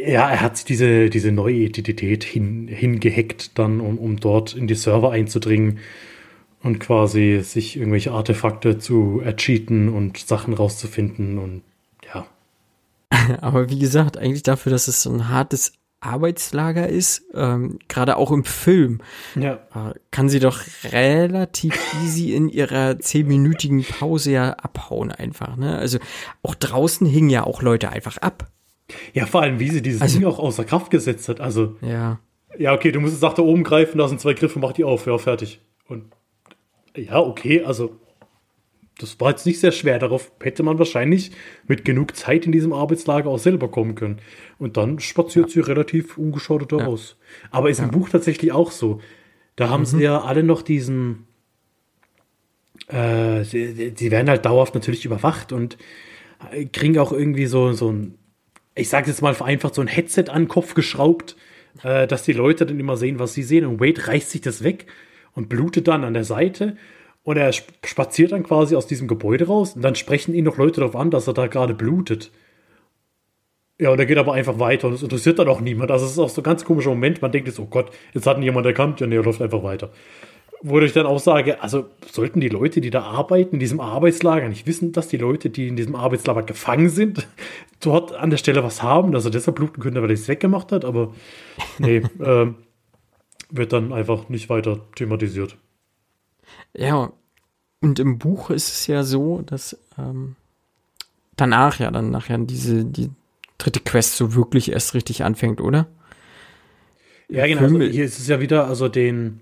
ja, 0.04 0.30
er 0.30 0.40
hat 0.40 0.56
sich 0.56 0.66
diese, 0.66 1.10
diese 1.10 1.30
neue 1.30 1.54
Identität 1.54 2.24
hin, 2.24 2.68
hingehackt, 2.68 3.58
dann, 3.58 3.80
um, 3.80 3.98
um 3.98 4.18
dort 4.18 4.54
in 4.54 4.66
die 4.66 4.74
Server 4.74 5.12
einzudringen 5.12 5.78
und 6.62 6.80
quasi 6.80 7.40
sich 7.42 7.76
irgendwelche 7.76 8.12
Artefakte 8.12 8.78
zu 8.78 9.20
ercheaten 9.24 9.88
und 9.88 10.18
Sachen 10.18 10.54
rauszufinden 10.54 11.38
und 11.38 11.62
ja. 12.12 12.26
Aber 13.40 13.70
wie 13.70 13.78
gesagt, 13.78 14.16
eigentlich 14.16 14.42
dafür, 14.42 14.70
dass 14.70 14.88
es 14.88 15.02
so 15.02 15.10
ein 15.10 15.28
hartes 15.28 15.72
Arbeitslager 16.00 16.88
ist, 16.88 17.24
ähm, 17.34 17.78
gerade 17.88 18.16
auch 18.16 18.30
im 18.30 18.44
Film, 18.44 19.00
ja. 19.34 19.54
äh, 19.74 19.94
kann 20.10 20.28
sie 20.28 20.38
doch 20.38 20.60
relativ 20.84 21.74
easy 22.02 22.34
in 22.34 22.48
ihrer 22.48 23.00
zehnminütigen 23.00 23.84
Pause 23.84 24.32
ja 24.32 24.52
abhauen 24.52 25.10
einfach. 25.10 25.56
Ne? 25.56 25.76
Also 25.76 25.98
auch 26.42 26.54
draußen 26.54 27.06
hingen 27.06 27.30
ja 27.30 27.44
auch 27.44 27.62
Leute 27.62 27.88
einfach 27.90 28.16
ab. 28.18 28.48
Ja, 29.12 29.26
vor 29.26 29.42
allem, 29.42 29.58
wie 29.58 29.70
sie 29.70 29.82
dieses 29.82 30.00
also, 30.00 30.18
Ding 30.18 30.26
auch 30.26 30.38
außer 30.38 30.64
Kraft 30.64 30.90
gesetzt 30.90 31.28
hat. 31.28 31.40
Also 31.40 31.76
ja. 31.80 32.20
Ja, 32.56 32.72
okay, 32.72 32.92
du 32.92 33.00
musst 33.00 33.14
es 33.14 33.20
nach 33.20 33.34
da 33.34 33.42
oben 33.42 33.62
greifen, 33.62 33.98
da 33.98 34.08
sind 34.08 34.20
zwei 34.20 34.34
Griffe, 34.34 34.58
mach 34.58 34.72
die 34.72 34.84
auf, 34.84 35.06
ja, 35.06 35.18
fertig. 35.18 35.60
Und 35.86 36.04
ja, 37.04 37.18
okay, 37.20 37.62
also 37.62 37.98
das 38.98 39.20
war 39.20 39.30
jetzt 39.30 39.46
nicht 39.46 39.60
sehr 39.60 39.72
schwer. 39.72 39.98
Darauf 39.98 40.32
hätte 40.40 40.62
man 40.62 40.78
wahrscheinlich 40.78 41.30
mit 41.66 41.84
genug 41.84 42.16
Zeit 42.16 42.46
in 42.46 42.52
diesem 42.52 42.72
Arbeitslager 42.72 43.30
auch 43.30 43.38
selber 43.38 43.70
kommen 43.70 43.94
können. 43.94 44.18
Und 44.58 44.76
dann 44.76 44.98
spaziert 44.98 45.46
ja. 45.46 45.52
sie 45.52 45.60
relativ 45.60 46.18
ungeschadet 46.18 46.72
ja. 46.72 46.94
Aber 47.50 47.70
ist 47.70 47.78
ja. 47.78 47.84
im 47.84 47.92
Buch 47.92 48.08
tatsächlich 48.08 48.52
auch 48.52 48.72
so. 48.72 49.00
Da 49.54 49.68
haben 49.68 49.82
mhm. 49.82 49.86
sie 49.86 50.02
ja 50.02 50.20
alle 50.20 50.42
noch 50.42 50.62
diesen. 50.62 51.26
Äh, 52.88 53.44
sie, 53.44 53.92
sie, 53.94 54.10
werden 54.10 54.28
halt 54.28 54.44
dauerhaft 54.44 54.74
natürlich 54.74 55.04
überwacht 55.04 55.52
und 55.52 55.78
kriegen 56.72 56.98
auch 56.98 57.12
irgendwie 57.12 57.46
so, 57.46 57.72
so 57.72 57.92
ein, 57.92 58.14
ich 58.74 58.88
sage 58.88 59.08
jetzt 59.08 59.20
mal 59.20 59.34
vereinfacht, 59.34 59.74
so 59.74 59.82
ein 59.82 59.88
Headset 59.88 60.24
an 60.28 60.42
den 60.42 60.48
Kopf 60.48 60.74
geschraubt, 60.74 61.36
äh, 61.82 62.06
dass 62.06 62.22
die 62.22 62.32
Leute 62.32 62.66
dann 62.66 62.80
immer 62.80 62.96
sehen, 62.96 63.18
was 63.18 63.34
sie 63.34 63.42
sehen. 63.42 63.66
Und 63.66 63.80
Wade 63.80 64.06
reißt 64.06 64.30
sich 64.30 64.40
das 64.40 64.64
weg 64.64 64.86
und 65.38 65.48
blutet 65.48 65.86
dann 65.86 66.02
an 66.02 66.14
der 66.14 66.24
Seite. 66.24 66.76
Und 67.22 67.36
er 67.36 67.52
spaziert 67.52 68.32
dann 68.32 68.42
quasi 68.42 68.74
aus 68.74 68.88
diesem 68.88 69.06
Gebäude 69.06 69.46
raus 69.46 69.76
und 69.76 69.82
dann 69.82 69.94
sprechen 69.94 70.34
ihn 70.34 70.44
noch 70.44 70.56
Leute 70.56 70.80
darauf 70.80 70.96
an, 70.96 71.10
dass 71.10 71.28
er 71.28 71.34
da 71.34 71.46
gerade 71.46 71.74
blutet. 71.74 72.32
Ja, 73.78 73.90
und 73.90 74.00
er 74.00 74.06
geht 74.06 74.18
aber 74.18 74.32
einfach 74.32 74.58
weiter 74.58 74.88
und 74.88 74.94
es 74.94 75.02
interessiert 75.02 75.38
dann 75.38 75.46
auch 75.46 75.60
niemand. 75.60 75.92
Also 75.92 76.06
es 76.06 76.12
ist 76.12 76.18
auch 76.18 76.28
so 76.28 76.40
ein 76.40 76.44
ganz 76.44 76.64
komischer 76.64 76.90
Moment. 76.90 77.22
Man 77.22 77.30
denkt 77.30 77.46
jetzt, 77.46 77.60
oh 77.60 77.66
Gott, 77.66 77.92
jetzt 78.14 78.26
hat 78.26 78.36
ihn 78.38 78.42
jemand 78.42 78.66
erkannt. 78.66 78.98
Ja, 78.98 79.06
nee, 79.06 79.14
er 79.14 79.22
läuft 79.22 79.40
einfach 79.40 79.62
weiter. 79.62 79.90
Wo 80.60 80.80
ich 80.80 80.92
dann 80.92 81.06
auch 81.06 81.20
sage, 81.20 81.62
also 81.62 81.86
sollten 82.10 82.40
die 82.40 82.48
Leute, 82.48 82.80
die 82.80 82.90
da 82.90 83.02
arbeiten, 83.02 83.54
in 83.54 83.60
diesem 83.60 83.78
Arbeitslager, 83.78 84.48
nicht 84.48 84.66
wissen, 84.66 84.90
dass 84.90 85.06
die 85.06 85.18
Leute, 85.18 85.50
die 85.50 85.68
in 85.68 85.76
diesem 85.76 85.94
Arbeitslager 85.94 86.42
gefangen 86.42 86.88
sind, 86.88 87.28
dort 87.80 88.12
an 88.12 88.30
der 88.30 88.38
Stelle 88.38 88.64
was 88.64 88.82
haben, 88.82 89.12
dass 89.12 89.24
er 89.24 89.30
deshalb 89.30 89.56
bluten 89.56 89.80
könnte, 89.80 90.02
weil 90.02 90.10
er 90.10 90.14
es 90.14 90.26
weggemacht 90.26 90.72
hat. 90.72 90.84
Aber 90.84 91.14
nee, 91.78 92.02
ähm, 92.24 92.56
wird 93.50 93.72
dann 93.72 93.92
einfach 93.92 94.28
nicht 94.28 94.48
weiter 94.48 94.80
thematisiert. 94.94 95.56
Ja, 96.76 97.12
und 97.80 97.98
im 97.98 98.18
Buch 98.18 98.50
ist 98.50 98.68
es 98.68 98.86
ja 98.86 99.02
so, 99.02 99.42
dass 99.42 99.78
ähm, 99.98 100.36
danach 101.36 101.78
ja 101.78 101.90
dann 101.90 102.10
nachher 102.10 102.38
diese 102.38 102.84
die 102.84 103.10
dritte 103.58 103.80
Quest 103.80 104.16
so 104.16 104.34
wirklich 104.34 104.72
erst 104.72 104.94
richtig 104.94 105.24
anfängt, 105.24 105.60
oder? 105.60 105.86
Ja, 107.28 107.46
genau. 107.46 107.62
Also 107.62 107.80
hier 107.80 108.04
ist 108.04 108.18
es 108.18 108.28
ja 108.28 108.40
wieder, 108.40 108.66
also 108.66 108.88
den 108.88 109.40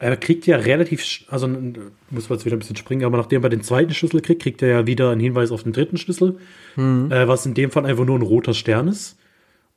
er 0.00 0.16
kriegt 0.16 0.46
ja 0.46 0.56
relativ, 0.56 1.24
also 1.28 1.46
muss 1.46 2.30
man 2.30 2.38
jetzt 2.38 2.46
wieder 2.46 2.56
ein 2.56 2.58
bisschen 2.58 2.76
springen, 2.76 3.04
aber 3.04 3.18
nachdem 3.18 3.42
er 3.42 3.50
den 3.50 3.62
zweiten 3.62 3.92
Schlüssel 3.92 4.22
kriegt, 4.22 4.42
kriegt 4.42 4.62
er 4.62 4.68
ja 4.68 4.86
wieder 4.86 5.10
einen 5.10 5.20
Hinweis 5.20 5.50
auf 5.50 5.62
den 5.62 5.74
dritten 5.74 5.98
Schlüssel, 5.98 6.38
mhm. 6.76 7.12
äh, 7.12 7.28
was 7.28 7.44
in 7.44 7.52
dem 7.52 7.70
Fall 7.70 7.84
einfach 7.84 8.06
nur 8.06 8.18
ein 8.18 8.22
roter 8.22 8.54
Stern 8.54 8.88
ist. 8.88 9.18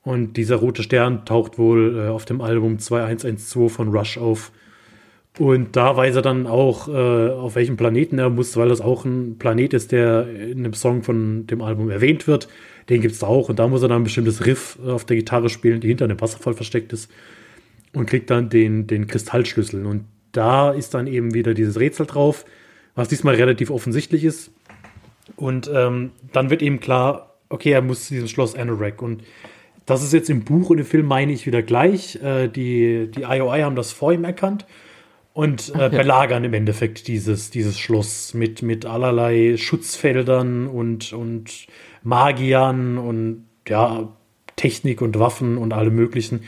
Und 0.03 0.35
dieser 0.35 0.57
rote 0.57 0.83
Stern 0.83 1.25
taucht 1.25 1.57
wohl 1.57 1.97
äh, 1.97 2.07
auf 2.09 2.25
dem 2.25 2.41
Album 2.41 2.77
2112 2.77 3.71
von 3.71 3.89
Rush 3.89 4.17
auf. 4.17 4.51
Und 5.39 5.75
da 5.75 5.97
weiß 5.97 6.15
er 6.15 6.21
dann 6.21 6.45
auch, 6.45 6.87
äh, 6.87 6.91
auf 6.91 7.55
welchem 7.55 7.77
Planeten 7.77 8.19
er 8.19 8.29
muss, 8.29 8.55
weil 8.55 8.69
das 8.69 8.81
auch 8.81 9.05
ein 9.05 9.37
Planet 9.39 9.73
ist, 9.73 9.91
der 9.91 10.27
in 10.27 10.59
einem 10.59 10.73
Song 10.73 11.01
von 11.01 11.47
dem 11.47 11.61
Album 11.61 11.89
erwähnt 11.89 12.27
wird. 12.27 12.49
Den 12.89 13.01
gibt 13.01 13.15
es 13.15 13.23
auch. 13.23 13.49
Und 13.49 13.59
da 13.59 13.67
muss 13.67 13.81
er 13.81 13.87
dann 13.87 14.01
ein 14.01 14.03
bestimmtes 14.03 14.45
Riff 14.45 14.77
auf 14.85 15.05
der 15.05 15.15
Gitarre 15.15 15.49
spielen, 15.49 15.79
die 15.79 15.87
hinter 15.87 16.05
einem 16.05 16.21
Wasserfall 16.21 16.53
versteckt 16.53 16.93
ist. 16.93 17.09
Und 17.93 18.07
kriegt 18.07 18.29
dann 18.29 18.49
den, 18.49 18.87
den 18.87 19.07
Kristallschlüssel. 19.07 19.85
Und 19.85 20.05
da 20.33 20.71
ist 20.71 20.93
dann 20.93 21.07
eben 21.07 21.33
wieder 21.33 21.53
dieses 21.53 21.79
Rätsel 21.79 22.05
drauf, 22.05 22.45
was 22.93 23.07
diesmal 23.07 23.35
relativ 23.35 23.71
offensichtlich 23.71 24.23
ist. 24.23 24.51
Und 25.35 25.69
ähm, 25.73 26.11
dann 26.31 26.49
wird 26.49 26.61
eben 26.61 26.79
klar, 26.79 27.37
okay, 27.49 27.71
er 27.71 27.81
muss 27.81 28.07
dieses 28.07 28.29
Schloss 28.29 28.55
Anorak. 28.55 29.01
Und 29.01 29.23
das 29.85 30.03
ist 30.03 30.13
jetzt 30.13 30.29
im 30.29 30.43
Buch 30.43 30.69
und 30.69 30.77
im 30.79 30.85
Film, 30.85 31.05
meine 31.05 31.31
ich, 31.31 31.45
wieder 31.45 31.61
gleich. 31.61 32.15
Äh, 32.23 32.47
die, 32.47 33.09
die 33.11 33.21
IOI 33.23 33.61
haben 33.61 33.75
das 33.75 33.91
vor 33.91 34.13
ihm 34.13 34.23
erkannt 34.23 34.65
und 35.33 35.73
äh, 35.75 35.89
belagern 35.89 36.43
im 36.43 36.53
Endeffekt 36.53 37.07
dieses, 37.07 37.49
dieses 37.49 37.77
Schloss 37.79 38.33
mit, 38.33 38.61
mit 38.61 38.85
allerlei 38.85 39.57
Schutzfeldern 39.57 40.67
und, 40.67 41.11
und 41.13 41.67
Magiern 42.03 42.97
und 42.97 43.45
ja, 43.67 44.09
Technik 44.55 45.01
und 45.01 45.17
Waffen 45.19 45.57
und 45.57 45.73
allem 45.73 45.95
möglichen. 45.95 46.41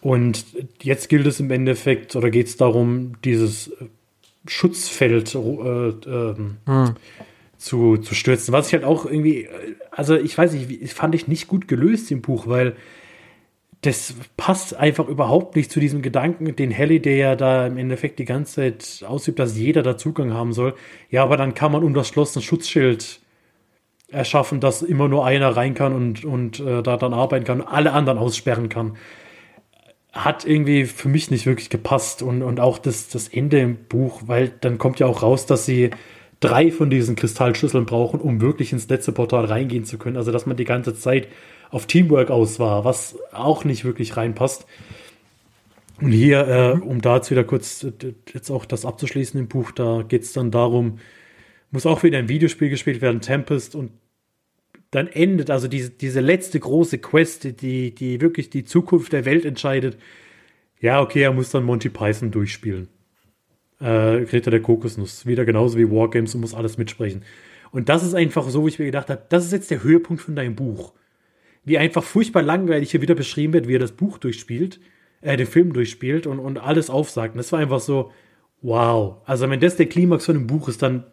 Und 0.00 0.44
jetzt 0.82 1.08
gilt 1.08 1.26
es 1.26 1.40
im 1.40 1.50
Endeffekt, 1.50 2.14
oder 2.16 2.30
geht 2.30 2.48
es 2.48 2.56
darum, 2.56 3.14
dieses 3.24 3.72
Schutzfeld 4.46 5.34
äh, 5.34 5.38
äh, 5.38 6.34
hm 6.66 6.96
zu, 7.64 7.96
zu 7.96 8.14
stürzen. 8.14 8.52
Was 8.52 8.68
ich 8.68 8.74
halt 8.74 8.84
auch 8.84 9.06
irgendwie, 9.06 9.48
also 9.90 10.14
ich 10.16 10.36
weiß 10.36 10.52
nicht, 10.52 10.92
fand 10.92 11.14
ich 11.14 11.28
nicht 11.28 11.48
gut 11.48 11.66
gelöst 11.66 12.10
im 12.10 12.20
Buch, 12.20 12.46
weil 12.46 12.76
das 13.80 14.14
passt 14.36 14.74
einfach 14.76 15.08
überhaupt 15.08 15.56
nicht 15.56 15.70
zu 15.70 15.80
diesem 15.80 16.02
Gedanken, 16.02 16.56
den 16.56 16.76
Halliday 16.76 17.18
ja 17.18 17.36
da 17.36 17.66
im 17.66 17.76
Endeffekt 17.76 18.18
die 18.18 18.24
ganze 18.24 18.54
Zeit 18.54 19.08
ausübt, 19.08 19.38
dass 19.38 19.56
jeder 19.56 19.82
da 19.82 19.96
Zugang 19.96 20.32
haben 20.32 20.52
soll. 20.52 20.74
Ja, 21.10 21.22
aber 21.22 21.36
dann 21.36 21.54
kann 21.54 21.72
man 21.72 21.82
um 21.82 21.94
das 21.94 22.08
Schloss 22.08 22.36
ein 22.36 22.42
Schutzschild 22.42 23.20
erschaffen, 24.08 24.60
dass 24.60 24.82
immer 24.82 25.08
nur 25.08 25.26
einer 25.26 25.56
rein 25.56 25.74
kann 25.74 25.94
und, 25.94 26.24
und 26.24 26.60
äh, 26.60 26.82
da 26.82 26.96
dann 26.96 27.12
arbeiten 27.12 27.44
kann 27.44 27.60
und 27.62 27.66
alle 27.66 27.92
anderen 27.92 28.18
aussperren 28.18 28.68
kann. 28.68 28.96
Hat 30.12 30.46
irgendwie 30.46 30.84
für 30.84 31.08
mich 31.08 31.30
nicht 31.30 31.44
wirklich 31.44 31.70
gepasst 31.70 32.22
und, 32.22 32.42
und 32.42 32.60
auch 32.60 32.78
das, 32.78 33.08
das 33.08 33.28
Ende 33.28 33.58
im 33.58 33.76
Buch, 33.76 34.22
weil 34.26 34.52
dann 34.60 34.78
kommt 34.78 35.00
ja 35.00 35.06
auch 35.06 35.22
raus, 35.22 35.46
dass 35.46 35.66
sie 35.66 35.90
drei 36.44 36.70
von 36.70 36.90
diesen 36.90 37.16
Kristallschüsseln 37.16 37.86
brauchen, 37.86 38.20
um 38.20 38.40
wirklich 38.40 38.72
ins 38.72 38.88
letzte 38.88 39.12
Portal 39.12 39.46
reingehen 39.46 39.84
zu 39.84 39.98
können. 39.98 40.16
Also, 40.16 40.32
dass 40.32 40.46
man 40.46 40.56
die 40.56 40.64
ganze 40.64 40.94
Zeit 40.94 41.28
auf 41.70 41.86
Teamwork 41.86 42.30
aus 42.30 42.58
war, 42.58 42.84
was 42.84 43.18
auch 43.32 43.64
nicht 43.64 43.84
wirklich 43.84 44.16
reinpasst. 44.16 44.66
Und 46.00 46.12
hier, 46.12 46.48
äh, 46.48 46.80
um 46.80 47.00
da 47.00 47.16
jetzt 47.16 47.30
wieder 47.30 47.44
kurz 47.44 47.86
jetzt 48.32 48.50
auch 48.50 48.64
das 48.64 48.84
abzuschließen 48.84 49.38
im 49.38 49.48
Buch, 49.48 49.70
da 49.70 50.02
geht 50.06 50.22
es 50.22 50.32
dann 50.32 50.50
darum, 50.50 50.98
muss 51.70 51.86
auch 51.86 52.02
wieder 52.02 52.18
ein 52.18 52.28
Videospiel 52.28 52.68
gespielt 52.68 53.00
werden, 53.00 53.20
Tempest, 53.20 53.74
und 53.74 53.90
dann 54.90 55.08
endet 55.08 55.50
also 55.50 55.66
diese, 55.66 55.90
diese 55.90 56.20
letzte 56.20 56.60
große 56.60 56.98
Quest, 56.98 57.60
die, 57.60 57.94
die 57.94 58.20
wirklich 58.20 58.50
die 58.50 58.64
Zukunft 58.64 59.12
der 59.12 59.24
Welt 59.24 59.44
entscheidet. 59.44 59.98
Ja, 60.80 61.00
okay, 61.00 61.22
er 61.22 61.32
muss 61.32 61.50
dann 61.50 61.64
Monty 61.64 61.88
Python 61.88 62.30
durchspielen. 62.30 62.88
Äh, 63.84 64.24
Greta 64.24 64.50
der 64.50 64.62
Kokosnuss. 64.62 65.26
Wieder 65.26 65.44
genauso 65.44 65.76
wie 65.76 65.90
Wargames 65.90 66.34
und 66.34 66.40
muss 66.40 66.54
alles 66.54 66.78
mitsprechen. 66.78 67.22
Und 67.70 67.90
das 67.90 68.02
ist 68.02 68.14
einfach 68.14 68.48
so, 68.48 68.62
wo 68.62 68.68
ich 68.68 68.78
mir 68.78 68.86
gedacht 68.86 69.10
habe, 69.10 69.22
das 69.28 69.44
ist 69.44 69.52
jetzt 69.52 69.70
der 69.70 69.82
Höhepunkt 69.82 70.22
von 70.22 70.34
deinem 70.34 70.54
Buch. 70.54 70.94
Wie 71.64 71.76
einfach 71.76 72.02
furchtbar 72.02 72.42
langweilig 72.42 72.90
hier 72.90 73.02
wieder 73.02 73.14
beschrieben 73.14 73.52
wird, 73.52 73.68
wie 73.68 73.74
er 73.74 73.80
das 73.80 73.92
Buch 73.92 74.16
durchspielt, 74.16 74.80
äh, 75.20 75.36
den 75.36 75.46
Film 75.46 75.74
durchspielt 75.74 76.26
und, 76.26 76.38
und 76.38 76.58
alles 76.58 76.88
aufsagt. 76.88 77.34
Und 77.34 77.38
das 77.38 77.52
war 77.52 77.58
einfach 77.58 77.80
so, 77.80 78.10
wow. 78.62 79.16
Also 79.26 79.50
wenn 79.50 79.60
das 79.60 79.76
der 79.76 79.86
Klimax 79.86 80.24
von 80.24 80.34
dem 80.34 80.46
Buch 80.46 80.68
ist, 80.68 80.80
dann 80.80 81.04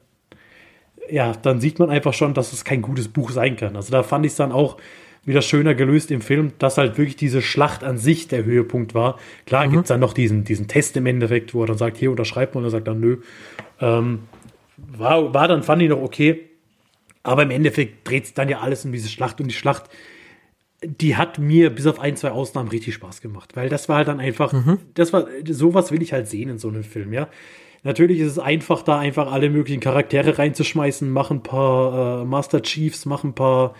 ja, 1.10 1.34
dann 1.34 1.60
sieht 1.60 1.77
man 1.77 1.89
einfach 1.89 2.14
schon, 2.14 2.34
dass 2.34 2.53
es 2.53 2.64
kein 2.64 2.81
gutes 2.81 3.10
Buch 3.10 3.31
sein 3.31 3.57
kann. 3.57 3.76
Also 3.76 3.91
da 3.91 4.02
fand 4.02 4.26
ich 4.26 4.31
es 4.31 4.38
dann 4.38 4.53
auch 4.53 4.77
wieder 5.23 5.41
schöner 5.41 5.76
gelöst 5.76 6.10
im 6.11 6.22
Film, 6.22 6.53
dass 6.57 6.77
halt 6.77 6.98
wirklich 6.98 7.15
diese 7.15 7.41
Schlacht 7.41 7.84
an 7.84 7.98
sich 7.98 8.27
der 8.27 8.43
Höhepunkt 8.43 8.93
war. 8.95 9.19
Klar 9.45 9.68
mhm. 9.68 9.72
gibt 9.72 9.84
es 9.84 9.88
dann 9.89 9.99
noch 9.99 10.14
diesen, 10.14 10.43
diesen 10.43 10.68
Test 10.68 10.98
im 10.98 11.06
Endeffekt, 11.06 11.53
wo 11.53 11.61
er 11.64 11.68
dann 11.68 11.77
sagt, 11.77 11.98
hier 11.98 12.10
unterschreibt 12.10 12.56
man 12.56 12.64
und 12.64 12.69
er 12.69 12.72
sagt 12.72 12.88
dann 12.88 12.99
nö. 12.99 13.18
Ähm, 13.80 14.19
war, 14.77 15.34
war 15.34 15.48
dann, 15.48 15.64
fand 15.64 15.81
ich 15.81 15.89
noch 15.89 16.02
okay. 16.02 16.48
Aber 17.23 17.43
im 17.43 17.52
Endeffekt 17.52 18.07
dreht 18.10 18.26
es 18.26 18.34
dann 18.34 18.49
ja 18.49 18.61
alles 18.61 18.84
um 18.84 18.91
diese 18.91 19.10
Schlacht 19.10 19.39
und 19.39 19.48
die 19.48 19.53
Schlacht, 19.53 19.84
die 20.84 21.15
hat 21.15 21.38
mir 21.38 21.69
bis 21.69 21.85
auf 21.85 21.99
ein, 21.99 22.15
zwei 22.15 22.31
Ausnahmen 22.31 22.69
richtig 22.69 22.95
Spaß 22.95 23.22
gemacht, 23.22 23.56
weil 23.56 23.69
das 23.69 23.88
war 23.88 23.98
halt 23.98 24.07
dann 24.07 24.19
einfach, 24.19 24.52
mhm. 24.52 24.80
das 24.95 25.14
war, 25.14 25.27
sowas 25.48 25.91
will 25.91 26.02
ich 26.02 26.14
halt 26.14 26.27
sehen 26.27 26.49
in 26.49 26.57
so 26.57 26.69
einem 26.69 26.84
Film, 26.84 27.14
ja. 27.14 27.27
Natürlich 27.84 28.19
ist 28.19 28.31
es 28.31 28.39
einfach, 28.39 28.84
da 28.84 28.99
einfach 28.99 29.31
alle 29.31 29.49
möglichen 29.49 29.80
Charaktere 29.80 30.38
reinzuschmeißen, 30.38 31.10
mach 31.10 31.31
ein 31.31 31.41
paar 31.41 32.22
äh, 32.22 32.26
Master 32.26 32.61
Chiefs, 32.61 33.06
mach 33.06 33.23
ein 33.23 33.34
paar, 33.34 33.76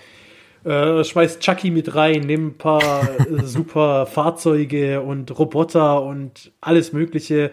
äh, 0.63 1.03
schmeiß 1.03 1.39
Chucky 1.39 1.71
mit 1.71 1.95
rein, 1.95 2.21
nimm 2.21 2.47
ein 2.47 2.57
paar 2.57 3.07
super 3.43 4.05
Fahrzeuge 4.05 5.01
und 5.01 5.38
Roboter 5.38 6.03
und 6.03 6.51
alles 6.61 6.93
Mögliche. 6.93 7.51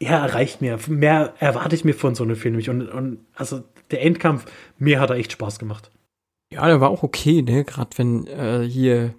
Ja, 0.00 0.24
reicht 0.26 0.60
mir. 0.60 0.78
Mehr 0.88 1.34
erwarte 1.38 1.74
ich 1.74 1.84
mir 1.84 1.94
von 1.94 2.14
so 2.14 2.24
einem 2.24 2.36
Film 2.36 2.56
nicht. 2.56 2.68
Und, 2.68 2.88
und 2.88 3.18
also 3.34 3.62
der 3.90 4.02
Endkampf, 4.02 4.46
mir 4.78 5.00
hat 5.00 5.10
er 5.10 5.16
echt 5.16 5.32
Spaß 5.32 5.58
gemacht. 5.58 5.90
Ja, 6.50 6.66
der 6.66 6.80
war 6.80 6.90
auch 6.90 7.02
okay, 7.02 7.42
ne? 7.42 7.64
Gerade 7.64 7.90
wenn 7.96 8.26
äh, 8.26 8.66
hier 8.68 9.14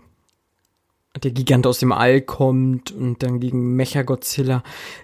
der 1.22 1.32
Gigant 1.32 1.68
aus 1.68 1.80
dem 1.80 1.92
All 1.92 2.22
kommt 2.22 2.92
und 2.92 3.24
dann 3.24 3.40
gegen 3.40 3.76
Mecha-Godzilla. 3.76 4.64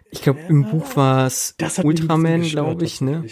Ich 0.10 0.22
glaube, 0.22 0.39
ja, 0.41 0.47
im 0.47 0.69
Buch 0.69 0.95
war 0.95 1.27
es 1.27 1.56
Ultraman, 1.84 2.41
glaube 2.41 2.84
ich, 2.85 3.01
ne? 3.01 3.26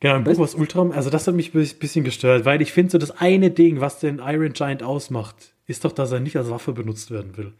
Genau, 0.00 0.16
im 0.16 0.24
Buch 0.24 0.38
war 0.38 0.46
es 0.46 0.54
Ultraman. 0.54 0.96
Also 0.96 1.10
das 1.10 1.26
hat 1.26 1.34
mich 1.34 1.54
ein 1.54 1.68
bisschen 1.78 2.04
gestört, 2.04 2.46
weil 2.46 2.62
ich 2.62 2.72
finde 2.72 2.92
so 2.92 2.98
das 2.98 3.10
eine 3.10 3.50
Ding, 3.50 3.80
was 3.80 4.00
den 4.00 4.18
Iron 4.18 4.54
Giant 4.54 4.82
ausmacht, 4.82 5.54
ist 5.66 5.84
doch, 5.84 5.92
dass 5.92 6.10
er 6.10 6.20
nicht 6.20 6.36
als 6.36 6.50
Waffe 6.50 6.72
benutzt 6.72 7.10
werden 7.10 7.36
will. 7.36 7.52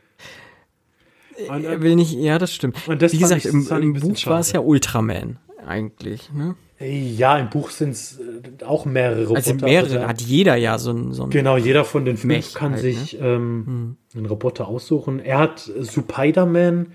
Und, 1.49 1.65
er 1.65 1.81
will 1.83 1.97
nicht, 1.97 2.13
ja, 2.13 2.39
das 2.39 2.55
stimmt. 2.55 2.77
Und 2.89 3.03
das 3.03 3.13
Wie 3.13 3.19
gesagt, 3.19 3.45
ich, 3.45 3.53
im, 3.53 3.67
im 3.69 3.95
Buch 3.95 4.27
war 4.27 4.41
es 4.41 4.53
ja 4.53 4.61
Ultraman 4.61 5.39
eigentlich, 5.67 6.33
ne? 6.33 6.57
Ja, 6.83 7.37
im 7.37 7.51
Buch 7.51 7.69
sind 7.69 7.91
es 7.91 8.19
äh, 8.19 8.65
auch 8.65 8.87
mehrere 8.87 9.27
Roboter. 9.27 9.37
Also 9.37 9.67
mehrere 9.67 9.97
also, 9.97 10.09
hat 10.09 10.23
jeder 10.23 10.57
ja 10.57 10.79
so 10.79 10.93
ein, 10.93 11.13
so 11.13 11.27
Genau, 11.27 11.59
jeder 11.59 11.85
von 11.85 12.07
den 12.07 12.17
fünf 12.17 12.25
Mech 12.25 12.55
kann 12.55 12.73
halt, 12.73 12.81
sich 12.81 13.21
ne? 13.21 13.27
ähm, 13.27 13.65
hm. 13.67 13.97
einen 14.15 14.27
Roboter 14.27 14.67
aussuchen. 14.67 15.21
Er 15.21 15.39
hat 15.39 15.71
Spider-Man 15.83 16.93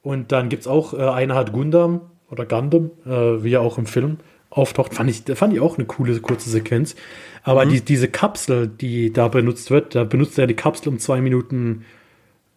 und 0.00 0.32
dann 0.32 0.48
gibt 0.48 0.62
es 0.62 0.66
auch, 0.66 0.94
äh, 0.94 1.02
einer 1.02 1.34
hat 1.34 1.52
Gundam 1.52 2.00
oder 2.30 2.46
Gundam, 2.46 2.90
äh, 3.04 3.42
wie 3.44 3.52
er 3.52 3.60
auch 3.60 3.76
im 3.76 3.84
Film 3.84 4.16
auftaucht. 4.50 4.94
Fand 4.94 5.10
ich, 5.10 5.22
fand 5.36 5.52
ich 5.52 5.60
auch 5.60 5.76
eine 5.76 5.86
coole 5.86 6.18
kurze 6.20 6.50
Sequenz. 6.50 6.96
Aber 7.42 7.64
mhm. 7.64 7.70
die, 7.70 7.80
diese 7.80 8.08
Kapsel, 8.08 8.68
die 8.68 9.12
da 9.12 9.28
benutzt 9.28 9.70
wird, 9.70 9.94
da 9.94 10.04
benutzt 10.04 10.38
er 10.38 10.46
die 10.46 10.54
Kapsel, 10.54 10.88
um 10.88 10.98
zwei 10.98 11.20
Minuten 11.20 11.84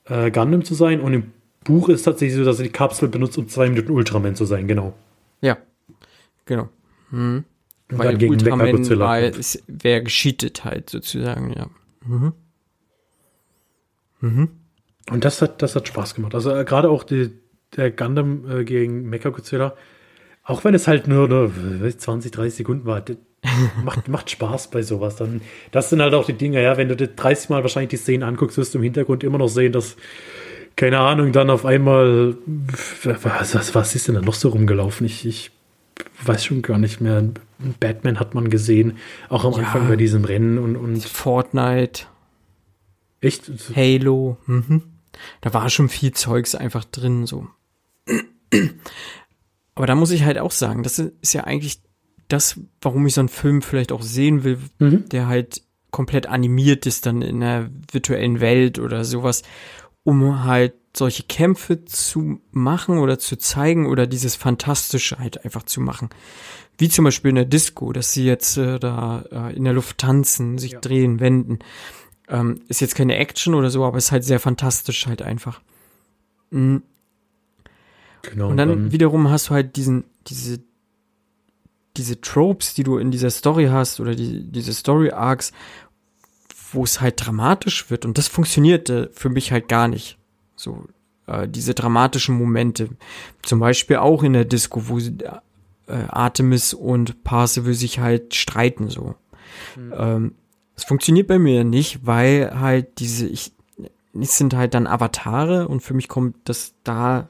äh, 0.06 0.32
Gundam 0.32 0.64
zu 0.64 0.74
sein. 0.74 1.02
Und 1.02 1.14
im 1.14 1.32
Buch 1.64 1.90
ist 1.90 2.04
tatsächlich 2.04 2.38
so, 2.38 2.44
dass 2.46 2.60
er 2.60 2.64
die 2.64 2.72
Kapsel 2.72 3.08
benutzt, 3.08 3.38
um 3.38 3.48
zwei 3.48 3.70
Minuten 3.70 3.92
Ultraman 3.92 4.36
zu 4.36 4.46
sein, 4.46 4.68
genau. 4.68 4.94
Ja, 5.42 5.58
Genau. 6.46 6.70
Hm. 7.12 7.46
Und 7.90 7.98
Weil 7.98 8.08
dann 8.08 8.18
gegen 8.18 8.34
Ultraman 8.34 8.88
wäre 9.68 10.04
gescheatet 10.04 10.64
halt 10.64 10.90
sozusagen, 10.90 11.54
ja. 11.54 11.68
Mhm. 12.06 12.34
Mhm. 14.22 14.50
Und 15.10 15.26
das 15.26 15.42
hat, 15.42 15.62
das 15.62 15.76
hat 15.76 15.88
Spaß 15.88 16.16
gemacht. 16.16 16.36
Also 16.36 16.54
äh, 16.54 16.64
gerade 16.64 16.90
auch 16.90 17.04
die, 17.04 17.32
der 17.76 17.92
Gundam 17.92 18.50
äh, 18.50 18.64
gegen 18.64 19.10
Mechagodzilla, 19.10 19.76
auch 20.52 20.66
wenn 20.66 20.76
es 20.76 20.88
halt 20.88 21.08
nur, 21.08 21.30
nur 21.30 21.50
20, 21.98 22.30
30 22.30 22.58
Sekunden 22.58 22.86
war, 22.86 23.04
macht, 23.86 24.10
macht 24.10 24.30
Spaß 24.30 24.70
bei 24.70 24.82
sowas. 24.82 25.16
Dann, 25.16 25.40
das 25.72 25.90
sind 25.90 26.02
halt 26.02 26.14
auch 26.14 26.26
die 26.26 26.34
Dinge, 26.34 26.62
ja, 26.62 26.76
wenn 26.76 26.90
du 26.90 26.96
dir 26.98 27.08
30 27.08 27.50
Mal 27.50 27.64
wahrscheinlich 27.64 27.92
die 27.92 27.98
Szenen 27.98 28.24
anguckst, 28.24 28.58
wirst 28.58 28.74
du 28.74 28.80
im 28.80 28.84
Hintergrund 28.84 29.24
immer 29.24 29.38
noch 29.38 29.48
sehen, 29.48 29.72
dass, 29.72 29.96
keine 30.76 31.00
Ahnung, 31.00 31.32
dann 31.32 31.50
auf 31.50 31.66
einmal, 31.66 32.36
was, 33.04 33.56
was, 33.56 33.74
was 33.74 33.96
ist 33.96 34.10
denn 34.10 34.16
da 34.16 34.22
noch 34.22 34.34
so 34.34 34.50
rumgelaufen? 34.50 35.06
Ich, 35.06 35.26
ich 35.26 35.52
weiß 36.26 36.44
schon 36.44 36.62
gar 36.62 36.78
nicht 36.78 37.00
mehr. 37.00 37.24
Batman 37.80 38.20
hat 38.20 38.36
man 38.36 38.50
gesehen, 38.50 38.98
auch 39.30 39.46
am 39.46 39.54
ja, 39.54 39.60
Anfang 39.60 39.88
bei 39.88 39.96
diesem 39.96 40.26
Rennen 40.26 40.58
und, 40.58 40.76
und 40.76 41.02
Fortnite. 41.02 42.04
Echt? 43.22 43.50
Halo. 43.74 44.38
Mhm. 44.48 44.84
Da 45.40 45.54
war 45.54 45.70
schon 45.70 45.88
viel 45.88 46.12
Zeugs 46.12 46.56
einfach 46.56 46.84
drin, 46.84 47.26
so. 47.26 47.48
Aber 49.76 49.88
da 49.88 49.96
muss 49.96 50.12
ich 50.12 50.24
halt 50.24 50.38
auch 50.38 50.52
sagen, 50.52 50.84
das 50.84 51.00
ist 51.00 51.34
ja 51.34 51.44
eigentlich 51.46 51.82
das, 52.28 52.60
warum 52.82 53.06
ich 53.08 53.14
so 53.14 53.22
einen 53.22 53.30
Film 53.30 53.62
vielleicht 53.62 53.92
auch 53.92 54.02
sehen 54.02 54.44
will, 54.44 54.58
mhm. 54.80 55.08
der 55.10 55.28
halt 55.28 55.64
komplett 55.92 56.28
animiert 56.28 56.86
ist 56.86 57.06
dann 57.06 57.22
in 57.22 57.42
der 57.42 57.70
virtuellen 57.92 58.40
Welt 58.40 58.80
oder 58.80 59.04
sowas, 59.04 59.44
um 60.04 60.44
halt 60.46 60.74
solche 60.96 61.24
Kämpfe 61.24 61.86
zu 61.86 62.42
machen 62.52 62.98
oder 62.98 63.20
zu 63.20 63.38
zeigen 63.38 63.88
oder 63.88 64.08
dieses 64.08 64.36
Fantastische 64.36 65.20
halt 65.20 65.44
einfach 65.44 65.64
zu 65.64 65.80
machen. 65.82 66.10
Wie 66.78 66.90
zum 66.90 67.06
Beispiel 67.06 67.30
in 67.30 67.36
der 67.36 67.46
Disco, 67.46 67.94
dass 67.94 68.14
sie 68.14 68.26
jetzt 68.26 68.58
äh, 68.58 68.80
da 68.80 69.24
äh, 69.32 69.56
in 69.56 69.64
der 69.64 69.74
Luft 69.74 70.00
tanzen, 70.00 70.58
sich 70.58 70.74
ja. 70.74 70.80
drehen, 70.80 71.20
wenden. 71.20 71.60
Ähm, 72.28 72.62
ist 72.68 72.82
jetzt 72.82 72.96
keine 72.96 73.18
Action 73.18 73.54
oder 73.54 73.70
so, 73.70 73.86
aber 73.86 73.98
ist 73.98 74.12
halt 74.12 74.24
sehr 74.24 74.40
fantastisch 74.40 75.06
halt 75.06 75.22
einfach. 75.22 75.62
Mhm. 76.50 76.84
Genau, 78.24 78.50
und 78.50 78.58
dann, 78.58 78.70
dann 78.70 78.92
wiederum 78.92 79.30
hast 79.30 79.50
du 79.50 79.54
halt 79.54 79.76
diesen, 79.76 80.04
diese, 80.28 80.60
diese 81.98 82.22
Tropes, 82.22 82.74
die 82.74 82.84
du 82.84 82.98
in 82.98 83.12
dieser 83.12 83.30
Story 83.30 83.68
hast 83.68 84.00
oder 84.00 84.16
die, 84.16 84.44
diese 84.44 84.74
Story 84.74 85.12
Arcs, 85.12 85.52
wo 86.72 86.84
es 86.84 87.02
halt 87.02 87.26
dramatisch 87.26 87.90
wird 87.90 88.06
und 88.06 88.18
das 88.18 88.28
funktionierte 88.28 89.10
für 89.14 89.30
mich 89.30 89.52
halt 89.52 89.68
gar 89.68 89.88
nicht. 89.88 90.18
So, 90.56 90.86
äh, 91.28 91.48
diese 91.48 91.74
dramatischen 91.74 92.38
Momente. 92.38 92.90
Zum 93.42 93.60
Beispiel 93.60 93.98
auch 93.98 94.24
in 94.24 94.34
der 94.34 94.46
Disco, 94.46 94.88
wo 94.88 95.00
äh, 95.00 95.30
Artemis 95.88 96.74
und 96.74 97.24
Parzival 97.24 97.74
sich 97.74 98.00
halt 98.00 98.36
streiten, 98.36 98.90
so. 98.90 99.16
Mhm. 99.76 99.94
Ähm, 99.98 100.36
es 100.76 100.84
funktioniert 100.84 101.28
bei 101.28 101.40
mir 101.40 101.64
nicht, 101.64 102.06
weil 102.06 102.60
halt 102.60 103.00
diese, 103.00 103.28
ich, 103.28 103.52
es 104.20 104.38
sind 104.38 104.56
halt 104.56 104.74
dann 104.74 104.88
Avatare 104.88 105.68
und 105.68 105.82
für 105.82 105.94
mich 105.94 106.08
kommt 106.08 106.36
das 106.46 106.74
da 106.84 107.28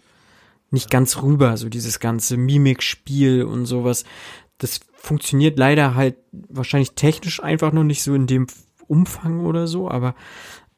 nicht 0.72 0.89
ganz 0.89 1.22
rüber, 1.22 1.57
so 1.57 1.69
dieses 1.69 1.99
ganze 1.99 2.38
Mimikspiel 2.38 3.43
und 3.43 3.65
sowas. 3.65 4.03
Das 4.57 4.80
funktioniert 4.93 5.57
leider 5.57 5.95
halt 5.95 6.15
wahrscheinlich 6.31 6.91
technisch 6.91 7.41
einfach 7.43 7.72
noch 7.72 7.84
nicht 7.84 8.03
so 8.03 8.14
in 8.14 8.27
dem 8.27 8.48
Umfang 8.88 9.45
oder 9.45 9.68
so, 9.68 9.89
aber 9.89 10.15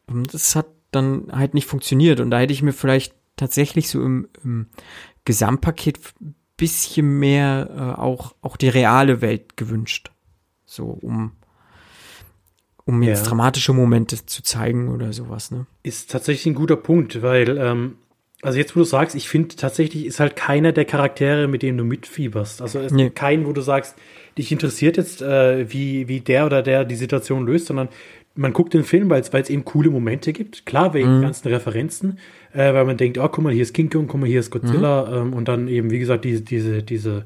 ähm, 0.09 0.23
das 0.25 0.55
hat 0.55 0.67
dann 0.91 1.31
halt 1.31 1.53
nicht 1.53 1.67
funktioniert. 1.67 2.19
Und 2.19 2.31
da 2.31 2.39
hätte 2.39 2.53
ich 2.53 2.61
mir 2.61 2.73
vielleicht 2.73 3.15
tatsächlich 3.35 3.89
so 3.89 4.03
im, 4.03 4.27
im 4.43 4.67
Gesamtpaket 5.25 5.99
bisschen 6.57 7.19
mehr 7.19 7.69
äh, 7.75 7.99
auch, 7.99 8.35
auch 8.41 8.57
die 8.57 8.69
reale 8.69 9.21
Welt 9.21 9.57
gewünscht. 9.57 10.11
So, 10.65 10.85
um, 10.85 11.33
um 12.85 13.01
jetzt 13.03 13.23
ja. 13.23 13.29
dramatische 13.29 13.73
Momente 13.73 14.25
zu 14.25 14.43
zeigen 14.43 14.89
oder 14.89 15.13
sowas, 15.13 15.51
ne? 15.51 15.65
Ist 15.81 16.11
tatsächlich 16.11 16.45
ein 16.47 16.55
guter 16.55 16.77
Punkt, 16.77 17.21
weil, 17.21 17.57
ähm, 17.57 17.95
also 18.43 18.57
jetzt, 18.57 18.75
wo 18.75 18.81
du 18.81 18.85
sagst, 18.85 19.15
ich 19.15 19.29
finde 19.29 19.55
tatsächlich 19.55 20.05
ist 20.05 20.19
halt 20.19 20.35
keiner 20.35 20.71
der 20.71 20.85
Charaktere, 20.85 21.47
mit 21.47 21.63
denen 21.63 21.77
du 21.77 21.83
mitfieberst. 21.83 22.61
Also 22.61 22.79
es 22.79 22.91
nee. 22.91 23.07
ist 23.07 23.15
kein, 23.15 23.45
wo 23.45 23.53
du 23.53 23.61
sagst, 23.61 23.95
dich 24.37 24.51
interessiert 24.51 24.97
jetzt, 24.97 25.21
äh, 25.21 25.71
wie, 25.71 26.07
wie 26.07 26.19
der 26.19 26.45
oder 26.45 26.61
der 26.61 26.85
die 26.85 26.95
Situation 26.95 27.45
löst, 27.45 27.67
sondern 27.67 27.89
man 28.35 28.51
guckt 28.51 28.73
den 28.73 28.83
Film, 28.83 29.09
weil 29.09 29.21
es 29.21 29.49
eben 29.49 29.63
coole 29.63 29.89
Momente 29.89 30.33
gibt. 30.33 30.65
Klar, 30.65 30.93
wegen 30.93 31.17
mhm. 31.17 31.21
ganzen 31.21 31.47
Referenzen, 31.47 32.19
äh, 32.53 32.73
weil 32.73 32.85
man 32.85 32.97
denkt, 32.97 33.17
oh, 33.17 33.27
guck 33.27 33.43
mal, 33.43 33.53
hier 33.53 33.61
ist 33.61 33.73
King 33.73 33.89
Kong, 33.89 34.07
guck 34.07 34.19
mal, 34.19 34.27
hier 34.27 34.39
ist 34.39 34.51
Godzilla. 34.51 35.07
Mhm. 35.07 35.27
Ähm, 35.27 35.33
und 35.33 35.47
dann 35.47 35.67
eben, 35.67 35.91
wie 35.91 35.99
gesagt, 35.99 36.25
diese, 36.25 36.41
diese, 36.41 36.83
diese 36.83 37.25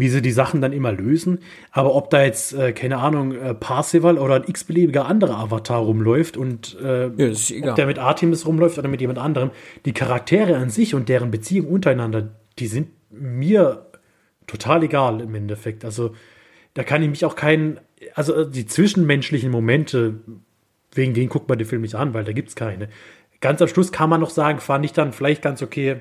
wie 0.00 0.08
sie 0.08 0.22
die 0.22 0.32
Sachen 0.32 0.60
dann 0.60 0.72
immer 0.72 0.92
lösen. 0.92 1.38
Aber 1.70 1.94
ob 1.94 2.10
da 2.10 2.24
jetzt, 2.24 2.52
äh, 2.54 2.72
keine 2.72 2.98
Ahnung, 2.98 3.32
äh, 3.32 3.54
Parsival 3.54 4.18
oder 4.18 4.36
ein 4.36 4.44
x-beliebiger 4.46 5.06
anderer 5.06 5.38
Avatar 5.38 5.80
rumläuft 5.80 6.36
und 6.36 6.76
äh, 6.82 7.08
ja, 7.08 7.70
ob 7.70 7.76
der 7.76 7.86
mit 7.86 7.98
Artemis 7.98 8.46
rumläuft 8.46 8.78
oder 8.78 8.88
mit 8.88 9.00
jemand 9.00 9.18
anderem, 9.18 9.50
die 9.84 9.92
Charaktere 9.92 10.56
an 10.56 10.70
sich 10.70 10.94
und 10.94 11.08
deren 11.08 11.30
Beziehung 11.30 11.68
untereinander, 11.68 12.30
die 12.58 12.66
sind 12.66 12.88
mir 13.10 13.86
total 14.46 14.82
egal 14.82 15.20
im 15.20 15.34
Endeffekt. 15.34 15.84
Also 15.84 16.14
da 16.74 16.82
kann 16.82 17.02
ich 17.02 17.10
mich 17.10 17.24
auch 17.24 17.36
keinen, 17.36 17.78
also 18.14 18.44
die 18.44 18.66
zwischenmenschlichen 18.66 19.50
Momente, 19.50 20.14
wegen 20.92 21.14
denen 21.14 21.28
guckt 21.28 21.48
man 21.48 21.58
den 21.58 21.66
Film 21.66 21.82
nicht 21.82 21.94
an, 21.94 22.14
weil 22.14 22.24
da 22.24 22.32
gibt 22.32 22.48
es 22.48 22.56
keine. 22.56 22.88
Ganz 23.40 23.62
am 23.62 23.68
Schluss 23.68 23.92
kann 23.92 24.10
man 24.10 24.20
noch 24.20 24.30
sagen, 24.30 24.60
fand 24.60 24.84
ich 24.84 24.92
dann 24.92 25.12
vielleicht 25.12 25.42
ganz 25.42 25.62
okay 25.62 25.96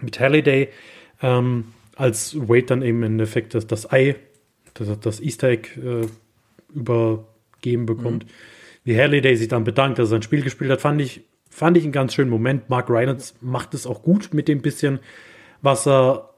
mit 0.00 0.18
Halliday, 0.20 0.68
ähm, 1.22 1.66
als 1.96 2.36
Wade 2.48 2.66
dann 2.66 2.82
eben 2.82 2.98
im 2.98 3.12
Endeffekt 3.12 3.54
das, 3.54 3.66
das 3.66 3.90
Ei, 3.92 4.16
das, 4.74 5.00
das 5.00 5.20
Easter 5.20 5.48
Egg 5.48 5.68
äh, 5.80 6.06
übergeben 6.74 7.86
bekommt. 7.86 8.24
Mhm. 8.24 8.30
Wie 8.84 8.98
Halliday 8.98 9.36
sich 9.36 9.48
dann 9.48 9.64
bedankt, 9.64 9.98
dass 9.98 10.08
er 10.08 10.10
sein 10.10 10.22
Spiel 10.22 10.42
gespielt 10.42 10.70
hat, 10.70 10.80
fand 10.80 11.00
ich, 11.00 11.22
fand 11.48 11.76
ich 11.76 11.84
einen 11.84 11.92
ganz 11.92 12.14
schönen 12.14 12.30
Moment. 12.30 12.68
Mark 12.68 12.88
Rylance 12.90 13.34
macht 13.40 13.74
es 13.74 13.86
auch 13.86 14.02
gut 14.02 14.34
mit 14.34 14.48
dem 14.48 14.62
bisschen, 14.62 14.98
was 15.60 15.86
er, 15.86 16.30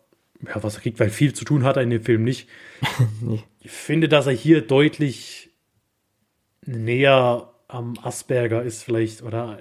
ja, 0.47 0.63
was 0.63 0.77
er 0.77 0.83
kriegt, 0.83 1.01
weil 1.01 1.11
viel 1.11 1.33
zu 1.33 1.45
tun 1.45 1.65
hat 1.65 1.77
er 1.77 1.83
in 1.83 1.91
dem 1.91 2.03
Film 2.03 2.25
nicht. 2.25 2.49
Ich 3.67 3.71
finde, 3.71 4.11
dass 4.11 4.27
er 4.27 4.35
hier 4.35 4.61
deutlich 4.61 5.49
näher 6.67 7.51
am 7.67 7.95
Asperger 8.03 8.63
ist, 8.63 8.83
vielleicht, 8.83 9.23
oder 9.23 9.59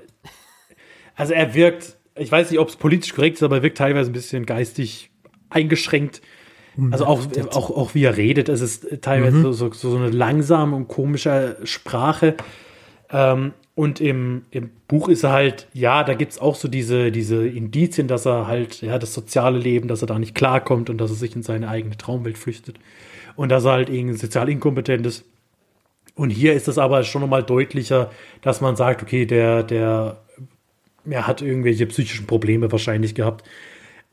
also 1.15 1.31
er 1.31 1.53
wirkt, 1.53 1.95
ich 2.17 2.29
weiß 2.29 2.51
nicht, 2.51 2.59
ob 2.59 2.67
es 2.67 2.75
politisch 2.75 3.13
korrekt 3.13 3.37
ist, 3.37 3.43
aber 3.43 3.57
er 3.57 3.63
wirkt 3.63 3.77
teilweise 3.77 4.09
ein 4.09 4.13
bisschen 4.13 4.45
geistig 4.45 5.12
eingeschränkt. 5.53 6.21
Also 6.89 7.05
auch, 7.05 7.21
auch, 7.51 7.69
auch 7.69 7.93
wie 7.93 8.03
er 8.03 8.17
redet, 8.17 8.49
es 8.49 8.61
ist 8.61 9.01
teilweise 9.01 9.37
mhm. 9.37 9.53
so, 9.53 9.71
so, 9.71 9.95
eine 9.95 10.09
langsame 10.09 10.75
und 10.75 10.87
komische 10.87 11.57
Sprache. 11.65 12.35
Ähm, 13.11 13.53
und 13.75 14.01
im, 14.01 14.45
im 14.49 14.71
Buch 14.87 15.07
ist 15.07 15.23
er 15.23 15.31
halt, 15.31 15.67
ja, 15.73 16.03
da 16.03 16.15
gibt 16.15 16.31
es 16.31 16.39
auch 16.39 16.55
so 16.55 16.67
diese, 16.67 17.11
diese 17.11 17.47
Indizien, 17.47 18.07
dass 18.07 18.25
er 18.25 18.47
halt, 18.47 18.81
ja, 18.81 18.97
das 18.97 19.13
soziale 19.13 19.59
Leben, 19.59 19.87
dass 19.87 20.01
er 20.01 20.07
da 20.07 20.17
nicht 20.17 20.33
klarkommt 20.33 20.89
und 20.89 20.97
dass 20.97 21.11
er 21.11 21.15
sich 21.15 21.35
in 21.35 21.43
seine 21.43 21.69
eigene 21.69 21.95
Traumwelt 21.95 22.39
flüchtet. 22.39 22.79
Und 23.35 23.49
dass 23.49 23.65
er 23.65 23.73
halt 23.73 23.89
irgendwie 23.89 24.17
sozial 24.17 24.49
inkompetent 24.49 25.05
ist. 25.05 25.25
Und 26.15 26.29
hier 26.31 26.53
ist 26.53 26.67
es 26.67 26.77
aber 26.77 27.03
schon 27.03 27.21
nochmal 27.21 27.43
deutlicher, 27.43 28.11
dass 28.41 28.61
man 28.61 28.75
sagt, 28.75 29.01
okay, 29.01 29.25
der, 29.25 29.63
der 29.63 30.17
er 31.09 31.27
hat 31.27 31.41
irgendwelche 31.41 31.85
psychischen 31.87 32.27
Probleme 32.27 32.71
wahrscheinlich 32.71 33.15
gehabt. 33.15 33.43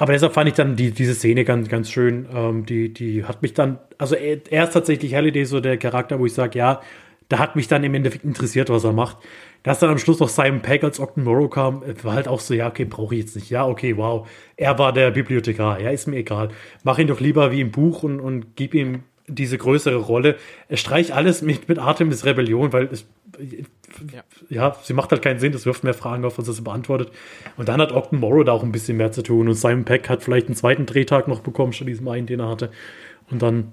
Aber 0.01 0.15
deshalb 0.15 0.33
fand 0.33 0.49
ich 0.49 0.55
dann 0.55 0.77
die, 0.77 0.93
diese 0.93 1.15
Szene 1.15 1.45
ganz, 1.45 1.69
ganz 1.69 1.91
schön. 1.91 2.27
Ähm, 2.35 2.65
die, 2.65 2.91
die 2.91 3.25
hat 3.27 3.43
mich 3.43 3.53
dann, 3.53 3.79
also 3.99 4.15
er, 4.15 4.65
ist 4.65 4.73
tatsächlich 4.73 5.15
Halliday 5.15 5.45
so 5.45 5.61
der 5.61 5.77
Charakter, 5.77 6.19
wo 6.19 6.25
ich 6.25 6.33
sage, 6.33 6.59
ja, 6.59 6.81
da 7.29 7.39
hat 7.39 7.55
mich 7.55 7.69
dann 7.69 7.85
im 7.85 7.93
Endeffekt 7.93 8.25
interessiert, 8.25 8.71
was 8.71 8.83
er 8.83 8.95
macht. 8.95 9.19
Dass 9.63 9.79
dann 9.79 9.91
am 9.91 9.99
Schluss 9.99 10.19
noch 10.19 10.31
Simon 10.31 10.63
Pegg 10.63 10.83
als 10.87 11.01
Octon 11.01 11.23
Morrow 11.23 11.51
kam, 11.51 11.83
war 12.03 12.15
halt 12.15 12.29
auch 12.29 12.41
so, 12.41 12.55
ja, 12.55 12.69
okay, 12.69 12.87
brauche 12.87 13.15
ich 13.15 13.21
jetzt 13.21 13.37
nicht. 13.37 13.51
Ja, 13.51 13.67
okay, 13.67 13.99
wow. 13.99 14.27
Er 14.57 14.79
war 14.79 14.95
der 14.95 15.11
Bibliothekar. 15.11 15.79
Ja, 15.83 15.91
ist 15.91 16.07
mir 16.07 16.17
egal. 16.17 16.49
Mach 16.83 16.99
ihn 16.99 17.07
doch 17.07 17.21
lieber 17.21 17.53
wie 17.53 17.61
im 17.61 17.71
Buch 17.71 18.03
und, 18.03 18.21
und 18.21 18.57
gib 18.57 18.73
ihm 18.73 19.03
diese 19.29 19.59
größere 19.59 19.97
Rolle. 19.97 20.37
Streich 20.73 21.13
alles 21.13 21.43
mit, 21.43 21.69
mit 21.69 21.79
Artemis 21.79 22.25
Rebellion, 22.25 22.73
weil 22.73 22.87
es, 22.87 23.05
ja. 24.13 24.23
ja. 24.49 24.77
sie 24.83 24.95
macht 24.95 25.11
halt 25.13 25.23
keinen 25.23 25.39
Sinn, 25.39 25.53
das 25.53 25.67
wirft 25.67 25.85
mehr 25.85 25.95
Fragen 25.95 26.25
auf, 26.25 26.39
als 26.39 26.47
das 26.49 26.63
beantwortet. 26.63 27.13
Und 27.57 27.69
dann 27.69 27.81
hat 27.81 27.93
Octon 27.93 28.21
Morrow 28.21 28.45
da 28.45 28.53
auch 28.53 28.63
ein 28.63 28.73
bisschen 28.73 28.97
mehr 28.97 29.13
zu 29.13 29.23
tun 29.23 29.49
und 29.49 29.55
Simon 29.55 29.85
Peck 29.85 30.09
hat 30.09 30.23
vielleicht 30.23 30.47
einen 30.47 30.57
zweiten 30.57 30.87
Drehtag 30.87 31.29
noch 31.29 31.41
bekommen, 31.41 31.73
statt 31.73 31.89
diesem 31.89 32.09
einen, 32.09 32.27
den 32.27 32.41
er 32.41 32.49
hatte. 32.49 32.71
Und 33.31 33.43
dann 33.43 33.73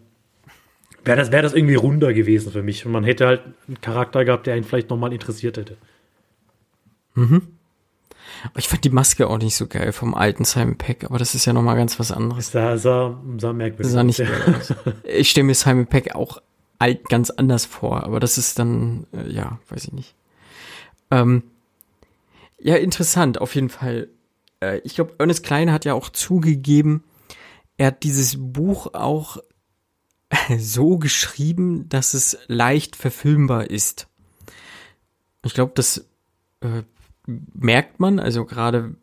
wäre 1.03 1.17
das, 1.17 1.31
wär 1.31 1.41
das 1.41 1.53
irgendwie 1.53 1.75
runder 1.75 2.13
gewesen 2.13 2.51
für 2.51 2.63
mich. 2.63 2.85
Und 2.85 2.91
man 2.91 3.03
hätte 3.03 3.25
halt 3.25 3.41
einen 3.67 3.81
Charakter 3.81 4.25
gehabt, 4.25 4.47
der 4.47 4.57
ihn 4.57 4.63
vielleicht 4.63 4.89
nochmal 4.89 5.13
interessiert 5.13 5.57
hätte. 5.57 5.77
Mhm. 7.15 7.41
Ich 8.55 8.67
fand 8.67 8.83
die 8.83 8.89
Maske 8.89 9.27
auch 9.27 9.39
nicht 9.39 9.55
so 9.55 9.67
geil 9.67 9.91
vom 9.91 10.13
alten 10.13 10.45
Simon 10.45 10.77
Peck, 10.77 11.05
aber 11.05 11.17
das 11.17 11.33
ist 11.33 11.45
ja 11.45 11.53
nochmal 11.53 11.75
ganz 11.75 11.99
was 11.99 12.11
anderes. 12.11 12.51
Das 12.51 12.83
sah, 12.83 13.17
sah 13.37 13.53
merkwürdig 13.53 13.91
sah 13.91 14.03
nicht 14.03 14.21
aus. 14.21 14.73
Ich 15.03 15.31
stelle 15.31 15.45
mir 15.45 15.55
Simon 15.55 15.87
Peck 15.87 16.13
auch 16.13 16.41
alt 16.79 17.09
ganz 17.09 17.29
anders 17.29 17.65
vor, 17.65 18.03
aber 18.03 18.19
das 18.19 18.37
ist 18.37 18.59
dann, 18.59 19.07
äh, 19.13 19.31
ja, 19.31 19.59
weiß 19.69 19.85
ich 19.85 19.93
nicht. 19.93 20.15
Ähm, 21.11 21.43
ja, 22.59 22.75
interessant, 22.75 23.39
auf 23.39 23.55
jeden 23.55 23.69
Fall. 23.69 24.09
Äh, 24.61 24.79
ich 24.79 24.95
glaube, 24.95 25.15
Ernest 25.17 25.43
Klein 25.43 25.71
hat 25.71 25.85
ja 25.85 25.93
auch 25.93 26.09
zugegeben, 26.09 27.03
er 27.77 27.87
hat 27.87 28.03
dieses 28.03 28.35
Buch 28.37 28.93
auch 28.93 29.37
so 30.57 30.97
geschrieben, 30.97 31.87
dass 31.89 32.13
es 32.13 32.37
leicht 32.47 32.95
verfilmbar 32.95 33.69
ist. 33.69 34.07
Ich 35.43 35.53
glaube, 35.53 35.73
das 35.75 36.05
äh, 36.61 36.83
merkt 37.25 37.99
man, 37.99 38.19
also 38.19 38.45
gerade 38.45 38.95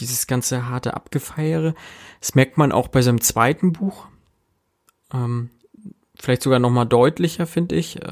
dieses 0.00 0.26
ganze 0.26 0.68
harte 0.68 0.94
Abgefeiere, 0.94 1.74
das 2.20 2.34
merkt 2.34 2.56
man 2.56 2.72
auch 2.72 2.88
bei 2.88 3.02
seinem 3.02 3.20
zweiten 3.20 3.72
Buch. 3.72 4.06
Ähm, 5.12 5.50
vielleicht 6.22 6.42
sogar 6.42 6.60
noch 6.60 6.70
mal 6.70 6.84
deutlicher, 6.84 7.46
finde 7.46 7.74
ich. 7.74 7.96
Äh, 8.00 8.06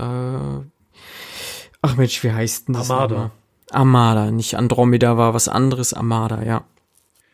ach 1.82 1.96
Mensch, 1.96 2.22
wie 2.24 2.32
heißt 2.32 2.68
denn 2.68 2.74
das? 2.74 2.90
Armada. 2.90 3.30
Armada, 3.70 4.32
nicht 4.32 4.56
Andromeda 4.56 5.16
war 5.16 5.32
was 5.32 5.48
anderes, 5.48 5.94
Armada, 5.94 6.42
ja. 6.42 6.64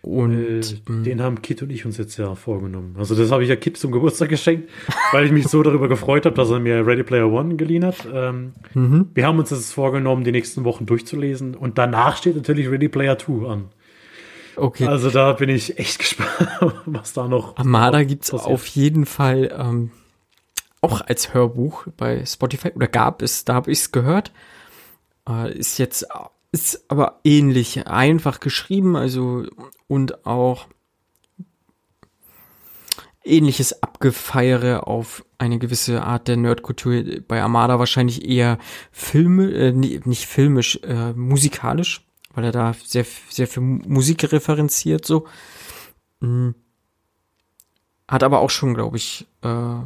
Und 0.02 0.60
äh, 0.60 0.62
hm. 0.86 1.02
den 1.02 1.22
haben 1.22 1.40
Kit 1.40 1.62
und 1.62 1.70
ich 1.70 1.86
uns 1.86 1.96
jetzt 1.96 2.18
ja 2.18 2.34
vorgenommen. 2.34 2.94
Also 2.98 3.14
das 3.14 3.32
habe 3.32 3.42
ich 3.42 3.48
ja 3.48 3.56
Kit 3.56 3.78
zum 3.78 3.90
Geburtstag 3.90 4.28
geschenkt, 4.28 4.68
weil 5.12 5.24
ich 5.24 5.32
mich 5.32 5.48
so 5.48 5.62
darüber 5.62 5.88
gefreut 5.88 6.26
habe, 6.26 6.36
dass 6.36 6.50
er 6.50 6.60
mir 6.60 6.86
Ready 6.86 7.02
Player 7.02 7.32
One 7.32 7.56
geliehen 7.56 7.84
hat. 7.84 8.06
Ähm, 8.12 8.52
mhm. 8.74 9.08
Wir 9.14 9.26
haben 9.26 9.38
uns 9.38 9.48
das 9.48 9.72
vorgenommen, 9.72 10.24
die 10.24 10.30
nächsten 10.30 10.64
Wochen 10.64 10.84
durchzulesen. 10.84 11.54
Und 11.54 11.78
danach 11.78 12.18
steht 12.18 12.36
natürlich 12.36 12.70
Ready 12.70 12.88
Player 12.88 13.16
Two 13.16 13.48
an. 13.48 13.70
Okay. 14.56 14.86
Also 14.86 15.10
da 15.10 15.32
bin 15.32 15.48
ich 15.48 15.78
echt 15.78 15.98
gespannt, 16.00 16.82
was 16.84 17.14
da 17.14 17.26
noch. 17.28 17.56
Armada 17.56 18.04
gibt's 18.04 18.30
passiert. 18.30 18.52
auf 18.52 18.66
jeden 18.66 19.06
Fall 19.06 19.52
ähm, 19.58 19.90
auch 20.80 21.00
als 21.00 21.34
Hörbuch 21.34 21.86
bei 21.96 22.24
Spotify 22.24 22.70
oder 22.74 22.88
gab 22.88 23.22
es, 23.22 23.44
da 23.44 23.54
habe 23.54 23.70
ich 23.70 23.80
es 23.80 23.92
gehört. 23.92 24.32
Äh, 25.28 25.56
ist 25.56 25.78
jetzt 25.78 26.06
ist 26.52 26.90
aber 26.90 27.20
ähnlich 27.24 27.86
einfach 27.86 28.40
geschrieben, 28.40 28.96
also 28.96 29.46
und 29.88 30.26
auch 30.26 30.68
ähnliches 33.24 33.82
Abgefeiere 33.82 34.86
auf 34.86 35.24
eine 35.38 35.58
gewisse 35.58 36.02
Art 36.02 36.28
der 36.28 36.36
Nerdkultur. 36.36 37.02
Bei 37.26 37.42
Armada 37.42 37.78
wahrscheinlich 37.78 38.26
eher 38.26 38.58
Filme, 38.92 39.50
äh, 39.50 39.72
nicht 39.72 40.26
filmisch, 40.26 40.80
äh, 40.84 41.12
musikalisch, 41.12 42.06
weil 42.34 42.44
er 42.44 42.52
da 42.52 42.74
sehr, 42.84 43.04
sehr 43.28 43.48
viel 43.48 43.62
Musik 43.62 44.32
referenziert, 44.32 45.04
so. 45.04 45.26
Mhm. 46.20 46.54
Hat 48.08 48.22
aber 48.22 48.38
auch 48.38 48.50
schon, 48.50 48.74
glaube 48.74 48.96
ich, 48.96 49.26
äh, 49.42 49.78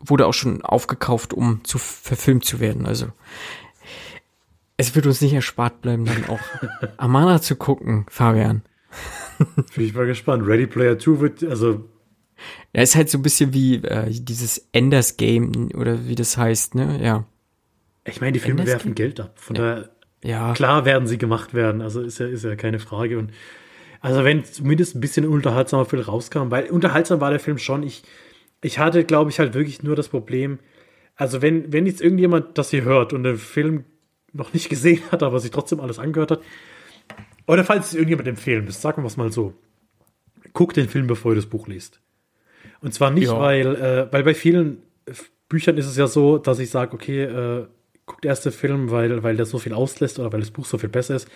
wurde 0.00 0.26
auch 0.26 0.34
schon 0.34 0.62
aufgekauft, 0.62 1.34
um 1.34 1.64
zu 1.64 1.78
verfilmt 1.78 2.44
zu 2.44 2.60
werden. 2.60 2.86
Also 2.86 3.12
es 4.76 4.94
wird 4.94 5.06
uns 5.06 5.20
nicht 5.20 5.34
erspart 5.34 5.82
bleiben, 5.82 6.04
dann 6.04 6.24
auch 6.28 6.40
Amana 6.96 7.42
zu 7.42 7.56
gucken, 7.56 8.06
Fabian. 8.08 8.62
Bin 9.74 9.84
ich 9.84 9.94
mal 9.94 10.06
gespannt. 10.06 10.46
Ready 10.46 10.66
Player 10.66 10.98
2 10.98 11.20
wird, 11.20 11.44
also. 11.44 11.84
Ja, 12.72 12.82
ist 12.82 12.94
halt 12.94 13.10
so 13.10 13.18
ein 13.18 13.22
bisschen 13.22 13.52
wie 13.52 13.76
äh, 13.76 14.10
dieses 14.10 14.68
Enders 14.72 15.16
Game 15.16 15.70
oder 15.74 16.06
wie 16.06 16.14
das 16.14 16.36
heißt, 16.36 16.76
ne? 16.76 17.00
Ja. 17.02 17.24
Ich 18.04 18.20
meine, 18.20 18.32
die 18.32 18.38
Filme 18.38 18.60
Enders 18.60 18.74
werfen 18.74 18.94
Game? 18.94 19.06
Geld 19.06 19.20
ab. 19.20 19.32
Von 19.36 19.56
ja. 19.56 19.62
daher, 19.62 19.90
ja. 20.22 20.52
klar 20.54 20.84
werden 20.84 21.08
sie 21.08 21.18
gemacht 21.18 21.54
werden. 21.54 21.82
Also 21.82 22.00
ist 22.00 22.18
ja, 22.18 22.26
ist 22.26 22.44
ja 22.44 22.54
keine 22.54 22.78
Frage. 22.78 23.18
Und 23.18 23.32
also 24.00 24.24
wenn 24.24 24.44
zumindest 24.44 24.94
ein 24.94 25.00
bisschen 25.00 25.26
unterhaltsamer 25.26 25.84
Film 25.84 26.02
rauskam, 26.02 26.50
weil 26.50 26.70
unterhaltsam 26.70 27.20
war 27.20 27.30
der 27.30 27.40
Film 27.40 27.58
schon. 27.58 27.82
Ich, 27.82 28.04
ich 28.60 28.78
hatte, 28.78 29.04
glaube 29.04 29.30
ich, 29.30 29.38
halt 29.38 29.54
wirklich 29.54 29.82
nur 29.82 29.96
das 29.96 30.08
Problem, 30.08 30.58
also 31.16 31.42
wenn, 31.42 31.72
wenn 31.72 31.86
jetzt 31.86 32.00
irgendjemand 32.00 32.58
das 32.58 32.70
hier 32.70 32.84
hört 32.84 33.12
und 33.12 33.24
den 33.24 33.36
Film 33.36 33.84
noch 34.32 34.52
nicht 34.52 34.68
gesehen 34.68 35.02
hat, 35.10 35.22
aber 35.22 35.40
sich 35.40 35.50
trotzdem 35.50 35.80
alles 35.80 35.98
angehört 35.98 36.30
hat. 36.30 36.40
Oder 37.46 37.64
falls 37.64 37.88
es 37.88 37.94
irgendjemand 37.94 38.28
empfehlen 38.28 38.64
müsst, 38.64 38.82
sagen 38.82 39.02
wir 39.02 39.06
es 39.06 39.16
mal 39.16 39.32
so. 39.32 39.54
Guckt 40.52 40.76
den 40.76 40.88
Film, 40.88 41.06
bevor 41.06 41.32
ihr 41.32 41.36
das 41.36 41.46
Buch 41.46 41.66
liest. 41.66 42.00
Und 42.80 42.94
zwar 42.94 43.10
nicht, 43.10 43.28
ja. 43.28 43.40
weil, 43.40 43.74
äh, 43.76 44.12
weil 44.12 44.22
bei 44.22 44.34
vielen 44.34 44.82
Büchern 45.48 45.78
ist 45.78 45.86
es 45.86 45.96
ja 45.96 46.06
so, 46.06 46.38
dass 46.38 46.58
ich 46.58 46.70
sage, 46.70 46.94
okay, 46.94 47.24
äh, 47.24 47.66
guckt 48.06 48.24
erst 48.24 48.44
den 48.44 48.52
Film, 48.52 48.90
weil, 48.90 49.22
weil 49.22 49.36
der 49.36 49.46
so 49.46 49.58
viel 49.58 49.72
auslässt 49.72 50.18
oder 50.18 50.32
weil 50.32 50.40
das 50.40 50.50
Buch 50.50 50.66
so 50.66 50.78
viel 50.78 50.88
besser 50.88 51.16
ist. 51.16 51.28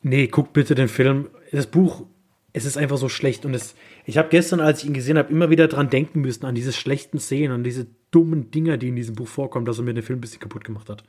Nee, 0.00 0.26
guckt 0.26 0.52
bitte 0.52 0.74
den 0.74 0.88
Film. 0.88 1.28
Das 1.50 1.66
Buch, 1.66 2.06
es 2.52 2.64
ist 2.64 2.76
einfach 2.76 2.98
so 2.98 3.08
schlecht. 3.08 3.44
Und 3.44 3.54
es, 3.54 3.74
ich 4.04 4.18
habe 4.18 4.28
gestern, 4.28 4.60
als 4.60 4.82
ich 4.82 4.88
ihn 4.88 4.94
gesehen 4.94 5.18
habe, 5.18 5.32
immer 5.32 5.50
wieder 5.50 5.68
dran 5.68 5.90
denken 5.90 6.20
müssen, 6.20 6.44
an 6.44 6.54
diese 6.54 6.72
schlechten 6.72 7.18
Szenen, 7.18 7.52
an 7.52 7.64
diese 7.64 7.86
dummen 8.10 8.50
Dinger, 8.50 8.76
die 8.76 8.88
in 8.88 8.96
diesem 8.96 9.14
Buch 9.14 9.28
vorkommen, 9.28 9.64
dass 9.64 9.78
er 9.78 9.84
mir 9.84 9.94
den 9.94 10.02
Film 10.02 10.18
ein 10.18 10.20
bisschen 10.20 10.40
kaputt 10.40 10.64
gemacht 10.64 10.88
hat. 10.88 11.04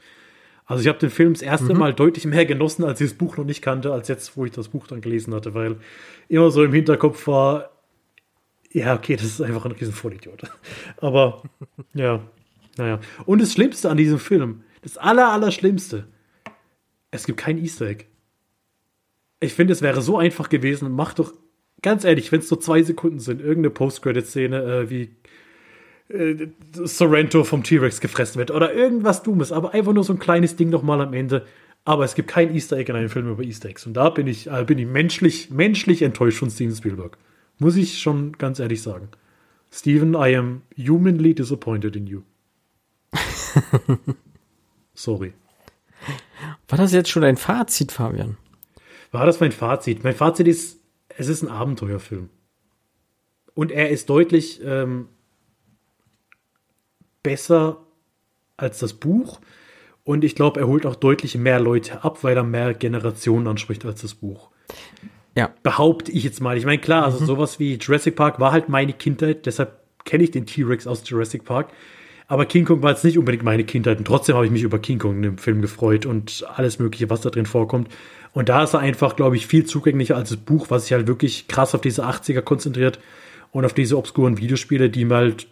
Also 0.66 0.82
ich 0.82 0.88
habe 0.88 1.00
den 1.00 1.10
Film 1.10 1.34
das 1.34 1.42
erste 1.42 1.74
mhm. 1.74 1.80
Mal 1.80 1.94
deutlich 1.94 2.26
mehr 2.26 2.46
genossen, 2.46 2.86
als 2.86 3.02
ich 3.02 3.10
das 3.10 3.18
Buch 3.18 3.36
noch 3.36 3.44
nicht 3.44 3.62
kannte, 3.62 3.92
als 3.92 4.08
jetzt, 4.08 4.38
wo 4.38 4.46
ich 4.46 4.52
das 4.52 4.70
Buch 4.70 4.88
dann 4.88 5.02
gelesen 5.02 5.34
hatte, 5.34 5.54
weil 5.54 5.78
immer 6.30 6.52
so 6.52 6.64
im 6.64 6.74
Hinterkopf 6.74 7.28
war, 7.28 7.72
Ja, 8.72 8.96
okay, 8.96 9.18
das 9.18 9.26
ist 9.26 9.42
einfach 9.42 9.66
ein 9.66 9.74
riesen 9.74 9.94
Vollidiot. 9.94 10.44
Aber, 10.98 11.44
ja, 11.94 12.22
naja. 12.78 13.02
Und 13.26 13.42
das 13.42 13.52
Schlimmste 13.52 13.90
an 13.90 13.98
diesem 13.98 14.20
Film, 14.20 14.64
das 14.82 14.98
aller, 14.98 15.30
aller 15.32 15.52
Schlimmste, 15.52 16.08
es 17.12 17.26
gibt 17.26 17.40
kein 17.40 17.58
Easter 17.58 17.88
Egg. 17.88 18.06
Ich 19.44 19.54
finde, 19.54 19.74
es 19.74 19.82
wäre 19.82 20.02
so 20.02 20.18
einfach 20.18 20.50
gewesen. 20.50 20.92
Mach 20.92 21.14
doch, 21.14 21.34
ganz 21.82 22.04
ehrlich, 22.04 22.32
wenn 22.32 22.40
es 22.40 22.48
so 22.48 22.56
zwei 22.56 22.82
Sekunden 22.82 23.20
sind, 23.20 23.42
irgendeine 23.42 23.70
Post-Credit-Szene, 23.72 24.64
äh, 24.64 24.90
wie 24.90 25.16
äh, 26.10 26.48
Sorrento 26.74 27.44
vom 27.44 27.64
T-Rex 27.64 28.00
gefressen 28.00 28.40
wird 28.40 28.52
oder 28.52 28.74
irgendwas 28.74 29.24
Dummes, 29.24 29.52
aber 29.52 29.74
einfach 29.74 29.94
nur 29.94 30.04
so 30.04 30.14
ein 30.14 30.20
kleines 30.20 30.56
Ding 30.56 30.70
nochmal 30.70 31.02
am 31.02 31.14
Ende. 31.14 31.46
Aber 31.86 32.06
es 32.06 32.16
gibt 32.16 32.30
kein 32.30 32.56
Easter 32.56 32.78
Egg 32.78 32.90
in 32.90 32.98
einem 32.98 33.10
Film 33.10 33.30
über 33.30 33.44
Easter 33.44 33.70
Eggs. 33.70 33.86
Und 33.86 33.94
da 33.94 34.10
bin 34.10 34.28
ich, 34.28 34.50
äh, 34.50 34.64
bin 34.64 34.80
ich 34.80 34.88
menschlich, 34.88 35.50
menschlich 35.50 36.02
enttäuscht 36.02 36.40
von 36.40 36.50
Steven 36.50 36.76
Spielberg. 36.76 37.18
Muss 37.60 37.76
ich 37.76 38.00
schon 38.00 38.34
ganz 38.38 38.60
ehrlich 38.60 38.82
sagen. 38.82 39.10
Steven, 39.72 40.14
I 40.14 40.36
am 40.36 40.62
humanly 40.78 41.34
disappointed 41.34 41.96
in 41.96 42.08
you. 42.08 42.22
Sorry. 44.94 45.34
War 46.68 46.78
das 46.78 46.94
jetzt 46.94 47.10
schon 47.10 47.24
ein 47.24 47.38
Fazit, 47.38 47.92
Fabian? 47.92 48.38
War 49.14 49.28
das 49.28 49.40
mein 49.40 49.52
Fazit? 49.52 50.04
Mein 50.04 50.16
Fazit 50.16 50.48
ist, 50.48 50.82
es 51.08 51.28
ist 51.28 51.44
ein 51.44 51.48
Abenteuerfilm. 51.48 52.30
Und 53.54 53.72
er 53.72 53.90
ist 53.90 54.10
deutlich 54.10 54.60
ähm, 54.66 55.08
besser 57.22 57.86
als 58.58 58.80
das 58.80 58.94
Buch. 58.94 59.40
Und 60.04 60.24
ich 60.24 60.36
glaube, 60.36 60.60
er 60.60 60.68
holt 60.68 60.88
auch 60.88 60.96
deutlich 60.96 61.38
mehr 61.38 61.60
Leute 61.60 62.04
ab, 62.04 62.24
weil 62.24 62.36
er 62.36 62.44
mehr 62.44 62.74
Generationen 62.74 63.48
anspricht 63.48 63.86
als 63.86 64.02
das 64.02 64.16
Buch. 64.16 64.50
Ja. 65.36 65.54
Behaupte 65.62 66.12
ich 66.12 66.24
jetzt 66.24 66.42
mal. 66.42 66.58
Ich 66.58 66.66
meine, 66.66 66.82
klar, 66.82 67.06
also 67.06 67.20
mhm. 67.20 67.26
sowas 67.26 67.60
wie 67.60 67.76
Jurassic 67.76 68.16
Park 68.16 68.40
war 68.40 68.52
halt 68.52 68.68
meine 68.68 68.94
Kindheit, 68.94 69.46
deshalb 69.46 69.80
kenne 70.06 70.24
ich 70.24 70.32
den 70.32 70.48
T-Rex 70.48 70.88
aus 70.88 71.08
Jurassic 71.08 71.46
Park. 71.46 71.72
Aber 72.28 72.46
King 72.46 72.66
Kong 72.66 72.82
war 72.82 72.92
jetzt 72.92 73.04
nicht 73.04 73.20
unbedingt 73.20 73.44
meine 73.44 73.64
Kindheit 73.64 74.00
und 74.00 74.06
trotzdem 74.06 74.36
habe 74.36 74.46
ich 74.46 74.52
mich 74.52 74.64
über 74.64 74.80
King 74.80 74.98
Kong 74.98 75.18
in 75.18 75.22
dem 75.22 75.38
Film 75.38 75.62
gefreut 75.62 76.06
und 76.06 76.46
alles 76.56 76.80
Mögliche, 76.80 77.10
was 77.10 77.22
da 77.22 77.30
drin 77.30 77.46
vorkommt. 77.46 77.90
Und 78.34 78.50
da 78.50 78.64
ist 78.64 78.74
er 78.74 78.80
einfach, 78.80 79.16
glaube 79.16 79.36
ich, 79.36 79.48
viel 79.48 79.66
zugänglicher 79.66 80.16
als 80.16 80.30
das 80.30 80.38
Buch, 80.38 80.68
was 80.70 80.84
sich 80.84 80.94
halt 80.94 81.08
wirklich 81.08 81.48
krass 81.48 81.76
auf 81.76 81.82
diese 81.82 82.06
80er 82.06 82.42
konzentriert 82.42 83.00
und 83.52 83.64
auf 83.64 83.74
diese 83.74 83.98
obskuren 83.98 84.38
Videospiele, 84.38 84.90
die 84.90 85.06
mir 85.06 85.16
halt 85.16 85.48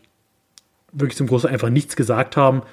wirklich 0.91 1.15
zum 1.15 1.27
Großen 1.27 1.49
einfach 1.49 1.69
nichts 1.69 1.95
gesagt 1.95 2.37
haben. 2.37 2.63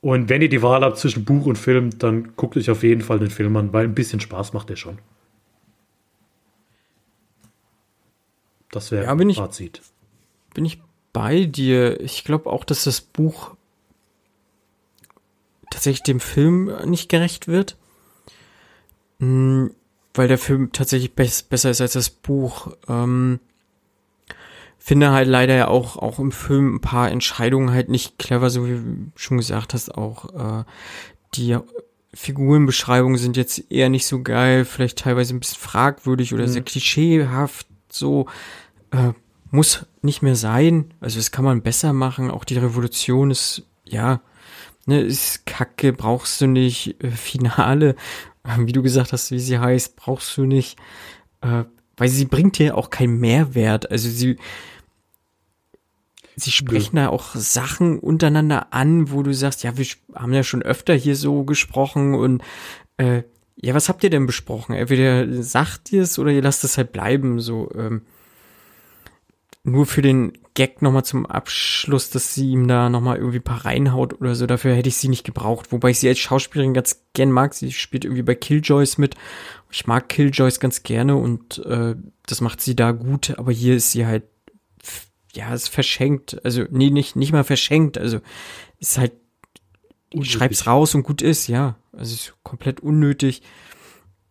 Und 0.00 0.28
wenn 0.28 0.42
ihr 0.42 0.48
die 0.48 0.62
Wahl 0.62 0.82
habt 0.82 0.98
zwischen 0.98 1.24
Buch 1.24 1.46
und 1.46 1.56
Film, 1.56 1.98
dann 1.98 2.36
guckt 2.36 2.56
euch 2.56 2.70
auf 2.70 2.82
jeden 2.82 3.00
Fall 3.00 3.18
den 3.18 3.30
Film 3.30 3.56
an, 3.56 3.72
weil 3.72 3.84
ein 3.84 3.94
bisschen 3.94 4.20
Spaß 4.20 4.52
macht 4.52 4.68
der 4.68 4.76
schon. 4.76 4.98
Das 8.70 8.92
wäre 8.92 9.04
ja, 9.04 9.14
bin 9.14 9.32
Fazit. 9.34 9.80
Ich, 9.82 10.54
bin 10.54 10.64
ich 10.66 10.80
bei 11.12 11.46
dir. 11.46 12.00
Ich 12.00 12.22
glaube 12.24 12.50
auch, 12.50 12.64
dass 12.64 12.84
das 12.84 13.00
Buch 13.00 13.56
tatsächlich 15.70 16.02
dem 16.02 16.20
Film 16.20 16.70
nicht 16.84 17.08
gerecht 17.08 17.48
wird. 17.48 17.76
Hm, 19.20 19.72
weil 20.14 20.28
der 20.28 20.38
Film 20.38 20.72
tatsächlich 20.72 21.14
besser 21.14 21.70
ist 21.70 21.80
als 21.80 21.92
das 21.92 22.10
Buch. 22.10 22.72
Ähm, 22.88 23.40
finde 24.78 25.10
halt 25.10 25.28
leider 25.28 25.54
ja 25.54 25.68
auch, 25.68 25.96
auch 25.96 26.18
im 26.18 26.32
Film 26.32 26.76
ein 26.76 26.80
paar 26.80 27.10
Entscheidungen 27.10 27.70
halt 27.72 27.88
nicht 27.88 28.18
clever, 28.18 28.48
so 28.48 28.66
wie 28.66 28.70
du 28.70 29.12
schon 29.16 29.36
gesagt 29.36 29.74
hast, 29.74 29.94
auch 29.94 30.60
äh, 30.60 30.64
die 31.34 31.58
Figurenbeschreibungen 32.14 33.18
sind 33.18 33.36
jetzt 33.36 33.70
eher 33.70 33.90
nicht 33.90 34.06
so 34.06 34.22
geil, 34.22 34.64
vielleicht 34.64 34.98
teilweise 34.98 35.34
ein 35.34 35.40
bisschen 35.40 35.60
fragwürdig 35.60 36.32
oder 36.32 36.44
mhm. 36.44 36.48
sehr 36.48 36.62
klischeehaft, 36.62 37.66
so 37.90 38.26
äh, 38.90 39.12
muss 39.50 39.86
nicht 40.02 40.22
mehr 40.22 40.36
sein. 40.36 40.94
Also 41.00 41.18
das 41.18 41.30
kann 41.30 41.44
man 41.44 41.62
besser 41.62 41.92
machen. 41.92 42.30
Auch 42.30 42.44
die 42.44 42.56
Revolution 42.56 43.30
ist, 43.30 43.62
ja, 43.84 44.20
ne, 44.86 45.00
ist 45.02 45.46
kacke, 45.46 45.92
brauchst 45.92 46.40
du 46.40 46.46
nicht. 46.46 47.02
Äh, 47.02 47.10
Finale, 47.10 47.94
wie 48.58 48.72
du 48.72 48.82
gesagt 48.82 49.12
hast, 49.12 49.30
wie 49.30 49.38
sie 49.38 49.58
heißt, 49.58 49.96
brauchst 49.96 50.36
du 50.36 50.44
nicht. 50.44 50.78
Äh, 51.40 51.64
weil 51.96 52.08
sie 52.08 52.26
bringt 52.26 52.58
dir 52.58 52.76
auch 52.76 52.90
keinen 52.90 53.18
Mehrwert. 53.18 53.90
Also 53.90 54.08
sie, 54.08 54.36
sie 56.36 56.52
sprechen 56.52 56.96
ja. 56.96 57.04
da 57.04 57.08
auch 57.10 57.34
Sachen 57.34 57.98
untereinander 57.98 58.72
an, 58.72 59.10
wo 59.10 59.22
du 59.22 59.34
sagst, 59.34 59.64
ja, 59.64 59.76
wir 59.76 59.86
haben 60.14 60.32
ja 60.32 60.44
schon 60.44 60.62
öfter 60.62 60.94
hier 60.94 61.16
so 61.16 61.44
gesprochen 61.44 62.14
und 62.14 62.42
äh, 62.96 63.24
ja, 63.60 63.74
was 63.74 63.88
habt 63.88 64.04
ihr 64.04 64.10
denn 64.10 64.26
besprochen? 64.26 64.76
Entweder 64.76 65.42
sagt 65.42 65.92
ihr 65.92 66.02
es 66.02 66.18
oder 66.18 66.30
ihr 66.30 66.42
lasst 66.42 66.62
es 66.62 66.78
halt 66.78 66.92
bleiben, 66.92 67.40
so, 67.40 67.68
ähm, 67.74 68.02
nur 69.64 69.86
für 69.86 70.02
den 70.02 70.38
Gag 70.58 70.82
nochmal 70.82 71.04
zum 71.04 71.24
Abschluss, 71.24 72.10
dass 72.10 72.34
sie 72.34 72.50
ihm 72.50 72.66
da 72.66 72.88
nochmal 72.88 73.18
irgendwie 73.18 73.38
ein 73.38 73.44
paar 73.44 73.64
reinhaut 73.64 74.20
oder 74.20 74.34
so. 74.34 74.44
Dafür 74.44 74.74
hätte 74.74 74.88
ich 74.88 74.96
sie 74.96 75.06
nicht 75.06 75.22
gebraucht. 75.22 75.70
Wobei 75.70 75.90
ich 75.90 76.00
sie 76.00 76.08
als 76.08 76.18
Schauspielerin 76.18 76.74
ganz 76.74 77.04
gern 77.12 77.30
mag. 77.30 77.54
Sie 77.54 77.70
spielt 77.70 78.04
irgendwie 78.04 78.24
bei 78.24 78.34
Killjoys 78.34 78.98
mit. 78.98 79.14
Ich 79.70 79.86
mag 79.86 80.08
Killjoys 80.08 80.58
ganz 80.58 80.82
gerne 80.82 81.14
und 81.14 81.64
äh, 81.64 81.94
das 82.26 82.40
macht 82.40 82.60
sie 82.60 82.74
da 82.74 82.90
gut. 82.90 83.38
Aber 83.38 83.52
hier 83.52 83.76
ist 83.76 83.92
sie 83.92 84.04
halt, 84.04 84.24
ja, 85.32 85.54
ist 85.54 85.68
verschenkt. 85.68 86.44
Also, 86.44 86.64
nee, 86.70 86.90
nicht, 86.90 87.14
nicht 87.14 87.30
mal 87.30 87.44
verschenkt. 87.44 87.96
Also, 87.96 88.18
ist 88.80 88.98
halt, 88.98 89.12
schreib's 90.22 90.66
raus 90.66 90.92
und 90.96 91.04
gut 91.04 91.22
ist, 91.22 91.46
ja. 91.46 91.76
Also, 91.92 92.14
ist 92.14 92.34
komplett 92.42 92.80
unnötig. 92.80 93.42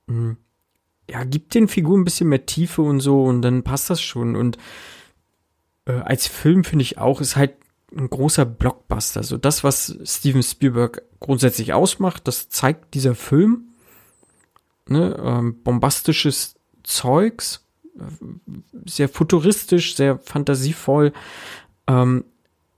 Hm. 0.10 0.36
Ja, 1.10 1.24
gibt 1.24 1.56
den 1.56 1.70
Figuren 1.70 2.02
ein 2.02 2.04
bisschen 2.04 2.28
mehr 2.28 2.46
Tiefe 2.46 2.82
und 2.82 3.00
so 3.00 3.24
und 3.24 3.42
dann 3.44 3.64
passt 3.64 3.90
das 3.90 4.02
schon. 4.02 4.36
Und 4.36 4.58
äh, 5.88 6.02
als 6.04 6.28
Film 6.28 6.64
finde 6.64 6.84
ich 6.84 6.98
auch, 6.98 7.22
ist 7.22 7.36
halt 7.36 7.54
ein 7.96 8.10
großer 8.10 8.46
Blockbuster. 8.46 9.24
So 9.24 9.38
das, 9.38 9.64
was 9.64 9.98
Steven 10.04 10.44
Spielberg 10.44 11.02
grundsätzlich 11.20 11.74
ausmacht, 11.74 12.28
das 12.28 12.50
zeigt 12.50 12.94
dieser 12.94 13.16
Film. 13.16 13.64
Ne, 14.90 15.18
ähm, 15.22 15.62
bombastisches 15.64 16.56
Zeugs, 16.84 17.66
äh, 17.98 18.02
sehr 18.86 19.10
futuristisch, 19.10 19.96
sehr 19.96 20.18
fantasievoll, 20.20 21.12
ähm, 21.88 22.24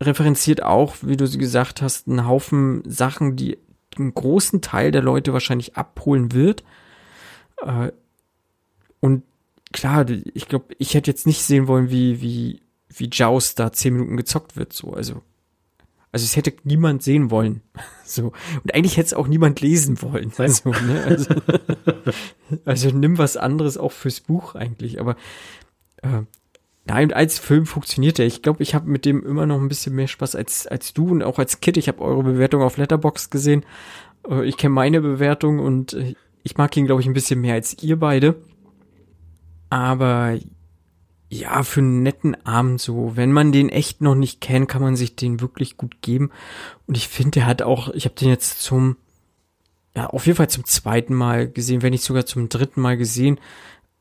referenziert 0.01 0.63
auch, 0.63 0.95
wie 1.01 1.17
du 1.17 1.29
gesagt 1.29 1.83
hast, 1.83 2.07
einen 2.07 2.25
Haufen 2.25 2.81
Sachen, 2.89 3.35
die 3.35 3.59
einen 3.97 4.13
großen 4.13 4.61
Teil 4.61 4.91
der 4.91 5.03
Leute 5.03 5.33
wahrscheinlich 5.33 5.75
abholen 5.75 6.31
wird. 6.31 6.63
Äh, 7.57 7.91
und 9.01 9.23
klar, 9.71 10.09
ich 10.09 10.47
glaube, 10.47 10.73
ich 10.79 10.95
hätte 10.95 11.11
jetzt 11.11 11.27
nicht 11.27 11.43
sehen 11.43 11.67
wollen, 11.67 11.91
wie, 11.91 12.21
wie 12.21 12.61
wie 12.89 13.09
Jaws 13.11 13.55
da 13.55 13.71
zehn 13.71 13.93
Minuten 13.93 14.17
gezockt 14.17 14.55
wird, 14.55 14.73
so, 14.73 14.93
also. 14.93 15.21
Also 16.11 16.25
es 16.25 16.35
hätte 16.35 16.53
niemand 16.63 17.03
sehen 17.03 17.31
wollen. 17.31 17.61
So. 18.09 18.33
Und 18.63 18.73
eigentlich 18.73 18.97
hätte 18.97 19.05
es 19.05 19.13
auch 19.13 19.27
niemand 19.27 19.61
lesen 19.61 20.01
wollen. 20.01 20.31
Also, 20.39 20.71
ne? 20.71 21.03
also, 21.03 21.35
also 22.65 22.89
nimm 22.89 23.19
was 23.19 23.37
anderes 23.37 23.77
auch 23.77 23.91
fürs 23.91 24.19
Buch 24.19 24.55
eigentlich. 24.55 24.99
Aber 24.99 25.15
äh, 26.01 26.23
nein, 26.85 27.13
als 27.13 27.37
Film 27.37 27.67
funktioniert 27.67 28.17
er. 28.17 28.25
Ich 28.25 28.41
glaube, 28.41 28.63
ich 28.63 28.73
habe 28.73 28.89
mit 28.89 29.05
dem 29.05 29.23
immer 29.23 29.45
noch 29.45 29.61
ein 29.61 29.67
bisschen 29.67 29.93
mehr 29.93 30.07
Spaß 30.07 30.33
als, 30.33 30.65
als 30.65 30.95
du 30.95 31.09
und 31.09 31.21
auch 31.21 31.37
als 31.37 31.61
Kid. 31.61 31.77
Ich 31.77 31.87
habe 31.87 32.01
eure 32.01 32.23
Bewertung 32.23 32.63
auf 32.63 32.77
Letterbox 32.77 33.29
gesehen. 33.29 33.63
Äh, 34.27 34.43
ich 34.43 34.57
kenne 34.57 34.73
meine 34.73 35.01
Bewertung 35.01 35.59
und 35.59 35.93
äh, 35.93 36.15
ich 36.41 36.57
mag 36.57 36.75
ihn, 36.75 36.87
glaube 36.87 37.01
ich, 37.01 37.07
ein 37.07 37.13
bisschen 37.13 37.41
mehr 37.41 37.53
als 37.53 37.77
ihr 37.83 37.99
beide. 37.99 38.41
Aber 39.69 40.39
ja, 41.29 41.61
für 41.61 41.81
einen 41.81 42.01
netten 42.01 42.45
Abend 42.45 42.81
so. 42.81 43.15
Wenn 43.15 43.31
man 43.31 43.51
den 43.51 43.69
echt 43.69 44.01
noch 44.01 44.15
nicht 44.15 44.41
kennt, 44.41 44.67
kann 44.67 44.81
man 44.81 44.95
sich 44.95 45.15
den 45.15 45.41
wirklich 45.41 45.77
gut 45.77 46.01
geben. 46.01 46.31
Und 46.87 46.97
ich 46.97 47.07
finde, 47.07 47.31
der 47.31 47.45
hat 47.45 47.61
auch, 47.61 47.89
ich 47.89 48.05
habe 48.05 48.15
den 48.15 48.29
jetzt 48.29 48.61
zum, 48.61 48.97
ja, 49.95 50.07
auf 50.07 50.25
jeden 50.25 50.37
Fall 50.37 50.49
zum 50.49 50.65
zweiten 50.65 51.13
Mal 51.13 51.47
gesehen, 51.47 51.83
wenn 51.83 51.91
nicht 51.91 52.03
sogar 52.03 52.25
zum 52.25 52.49
dritten 52.49 52.81
Mal 52.81 52.97
gesehen. 52.97 53.39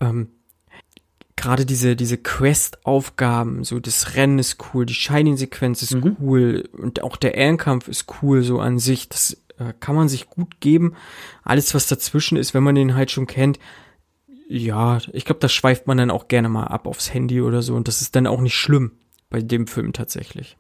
Ähm, 0.00 0.28
Gerade 1.36 1.64
diese, 1.64 1.94
diese 1.94 2.18
Quest-Aufgaben, 2.18 3.62
so 3.62 3.78
das 3.78 4.16
Rennen 4.16 4.40
ist 4.40 4.56
cool, 4.74 4.86
die 4.86 4.94
Shining-Sequenz 4.94 5.82
ist 5.82 5.94
mhm. 5.94 6.16
cool 6.20 6.68
und 6.72 7.05
auch 7.05 7.16
der 7.16 7.36
Ehrenkampf 7.36 7.86
ist 7.86 8.06
cool 8.22 8.42
so 8.42 8.59
an 8.59 8.80
sich. 8.80 9.09
Das 9.09 9.36
äh, 9.59 9.72
kann 9.78 9.94
man 9.94 10.09
sich 10.09 10.30
gut 10.30 10.60
geben. 10.60 10.94
Alles, 11.44 11.74
was 11.74 11.86
dazwischen 11.86 12.36
ist, 12.38 12.55
wenn 12.55 12.64
man 12.64 12.74
den 12.74 12.96
halt 12.96 13.12
schon 13.12 13.28
kennt, 13.28 13.60
ja, 14.49 14.99
ich 15.12 15.27
glaube, 15.27 15.41
das 15.41 15.53
schweift 15.53 15.87
man 15.87 15.99
dann 15.99 16.11
auch 16.11 16.27
gerne 16.27 16.49
mal 16.49 16.65
ab 16.65 16.87
aufs 16.87 17.12
Handy 17.12 17.43
oder 17.43 17.61
so 17.61 17.75
und 17.75 17.87
das 17.87 18.01
ist 18.01 18.16
dann 18.16 18.27
auch 18.27 18.41
nicht 18.41 18.55
schlimm 18.55 18.93
bei 19.29 19.43
dem 19.43 19.66
Film 19.66 19.93
tatsächlich. 19.93 20.57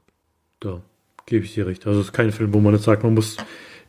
Da 0.60 0.82
gebe 1.24 1.44
ich 1.46 1.54
dir 1.54 1.66
recht. 1.66 1.86
Also 1.86 2.00
es 2.00 2.08
ist 2.08 2.12
kein 2.12 2.30
Film, 2.30 2.52
wo 2.52 2.60
man 2.60 2.74
jetzt 2.74 2.84
sagt, 2.84 3.02
man 3.02 3.14
muss 3.14 3.38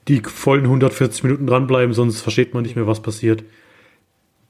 die 0.08 0.22
vollen 0.22 0.64
140 0.64 1.24
Minuten 1.24 1.48
dranbleiben, 1.48 1.94
sonst 1.94 2.22
versteht 2.22 2.54
man 2.54 2.64
nicht 2.64 2.78
mehr, 2.78 2.88
was 2.88 3.02
passiert. 3.02 3.44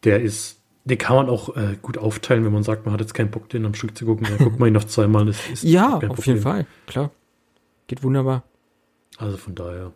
Der 0.03 0.21
ist, 0.21 0.61
den 0.85 0.99
kann 0.99 1.15
man 1.15 1.29
auch 1.29 1.57
äh, 1.57 1.77
gut 1.81 1.97
aufteilen, 1.97 2.45
wenn 2.45 2.53
man 2.53 2.63
sagt, 2.63 2.85
man 2.85 2.93
hat 2.93 3.01
jetzt 3.01 3.15
keinen 3.15 3.31
Bock, 3.31 3.49
den 3.49 3.65
am 3.65 3.73
Stück 3.73 3.97
zu 3.97 4.05
gucken. 4.05 4.27
Dann 4.29 4.37
guckt 4.37 4.59
man 4.59 4.67
ihn 4.67 4.73
noch 4.73 4.83
zweimal. 4.83 5.25
Das 5.25 5.49
ist 5.49 5.63
ja, 5.63 5.97
auf 5.97 6.25
jeden 6.27 6.41
Fall, 6.41 6.67
klar. 6.85 7.11
Geht 7.87 8.03
wunderbar. 8.03 8.43
Also 9.17 9.37
von 9.37 9.55
daher 9.55 9.93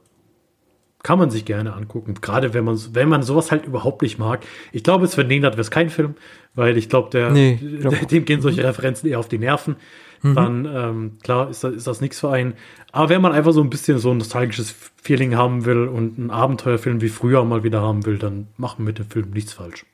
kann 1.04 1.20
man 1.20 1.30
sich 1.30 1.46
gerne 1.46 1.74
angucken. 1.74 2.16
Gerade 2.22 2.54
wenn 2.54 2.64
man, 2.64 2.80
wenn 2.94 3.10
man 3.10 3.24
sowas 3.24 3.52
halt 3.52 3.66
überhaupt 3.66 4.02
nicht 4.02 4.18
mag. 4.18 4.46
Ich 4.72 4.84
glaube, 4.84 5.06
es 5.06 5.16
für 5.16 5.24
Nenad 5.24 5.54
wäre 5.54 5.62
es 5.62 5.70
kein 5.72 5.90
Film, 5.90 6.16
weil 6.56 6.78
ich 6.78 6.90
glaube, 6.90 7.10
der, 7.12 7.30
Nee, 7.32 7.60
glaub- 7.82 8.08
dem 8.08 8.26
gehen 8.26 8.42
solche 8.42 8.64
Referenzen 8.64 9.10
eher 9.10 9.20
auf 9.20 9.28
die 9.28 9.38
Nerven. 9.38 9.76
Mhm. 10.22 10.36
Dann, 10.36 10.66
ähm, 10.66 11.18
klar, 11.22 11.50
ist 11.50 11.64
das, 11.66 11.74
ist 11.76 11.88
das 11.88 12.00
nichts 12.00 12.22
für 12.22 12.30
einen. 12.32 12.54
Aber 12.94 13.10
wenn 13.10 13.22
man 13.22 13.34
einfach 13.34 13.52
so 13.52 13.62
ein 13.62 13.70
bisschen 13.70 14.00
so 14.00 14.12
ein 14.12 14.18
nostalgisches 14.18 14.74
Feeling 14.96 15.36
haben 15.36 15.66
will 15.66 15.88
und 15.90 16.18
einen 16.18 16.32
Abenteuerfilm 16.32 17.02
wie 17.02 17.10
früher 17.10 17.44
mal 17.44 17.64
wieder 17.64 17.82
haben 17.82 18.06
will, 18.06 18.18
dann 18.18 18.48
machen 18.56 18.86
mit 18.86 19.00
dem 19.00 19.10
Film 19.10 19.32
nichts 19.32 19.52
falsch. 19.52 19.86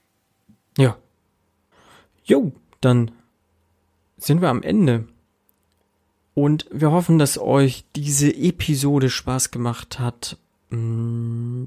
Ja. 0.77 0.95
Jo, 2.23 2.51
dann 2.81 3.09
sind 4.17 4.41
wir 4.41 4.49
am 4.49 4.61
Ende. 4.61 5.05
Und 6.35 6.67
wir 6.71 6.91
hoffen, 6.91 7.17
dass 7.17 7.39
euch 7.39 7.83
diese 7.95 8.29
Episode 8.33 9.09
Spaß 9.09 9.49
gemacht 9.49 9.97
hat. 9.99 10.37
Mm, 10.69 11.65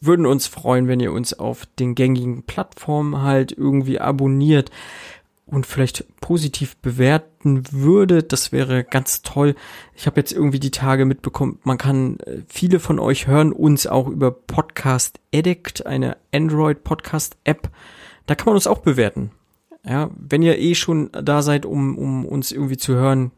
Würden 0.00 0.26
uns 0.26 0.46
freuen, 0.46 0.86
wenn 0.86 1.00
ihr 1.00 1.12
uns 1.12 1.34
auf 1.34 1.66
den 1.78 1.96
gängigen 1.96 2.44
Plattformen 2.44 3.20
halt 3.22 3.50
irgendwie 3.50 4.00
abonniert 4.00 4.70
und 5.44 5.66
vielleicht 5.66 6.04
positiv 6.20 6.76
bewerten 6.76 7.64
würdet. 7.72 8.32
Das 8.32 8.52
wäre 8.52 8.84
ganz 8.84 9.22
toll. 9.22 9.56
Ich 9.96 10.06
habe 10.06 10.20
jetzt 10.20 10.32
irgendwie 10.32 10.60
die 10.60 10.70
Tage 10.70 11.04
mitbekommen, 11.04 11.58
man 11.64 11.78
kann, 11.78 12.20
äh, 12.20 12.42
viele 12.48 12.78
von 12.78 13.00
euch 13.00 13.26
hören 13.26 13.52
uns 13.52 13.86
auch 13.86 14.08
über 14.08 14.30
Podcast 14.30 15.18
Addict, 15.34 15.84
eine 15.86 16.16
Android 16.32 16.84
Podcast 16.84 17.36
App. 17.42 17.68
Da 18.26 18.36
kann 18.36 18.46
man 18.46 18.54
uns 18.54 18.66
auch 18.68 18.78
bewerten. 18.78 19.32
Ja, 19.84 20.10
wenn 20.16 20.42
ihr 20.42 20.58
eh 20.58 20.74
schon 20.74 21.10
da 21.12 21.42
seid, 21.42 21.64
um, 21.64 21.96
um 21.96 22.24
uns 22.26 22.52
irgendwie 22.52 22.76
zu 22.76 22.94
hören, 22.94 23.30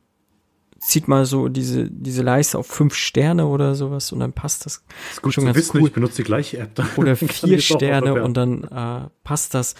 zieht 0.81 1.09
mal 1.09 1.27
so 1.27 1.49
diese, 1.49 1.91
diese 1.91 2.23
Leiste 2.23 2.59
auf 2.59 2.67
fünf 2.67 2.95
Sterne 2.95 3.47
oder 3.47 3.75
sowas 3.75 4.13
und 4.13 4.21
dann 4.21 4.33
passt 4.33 4.65
das. 4.67 4.83
Ist 5.11 5.23
gut 5.23 5.35
Schon 5.35 5.43
zu 5.43 5.47
ganz 5.47 5.57
wissen, 5.59 5.79
cool. 5.81 5.89
ich 5.89 5.93
benutze 5.93 6.17
die 6.17 6.25
gleiche 6.25 6.59
App. 6.59 6.75
dann 6.75 6.89
Oder 6.97 7.17
vier 7.17 7.61
Sterne 7.61 8.23
und 8.23 8.35
dann 8.35 8.65
äh, 8.65 9.09
passt 9.23 9.55
das. 9.55 9.75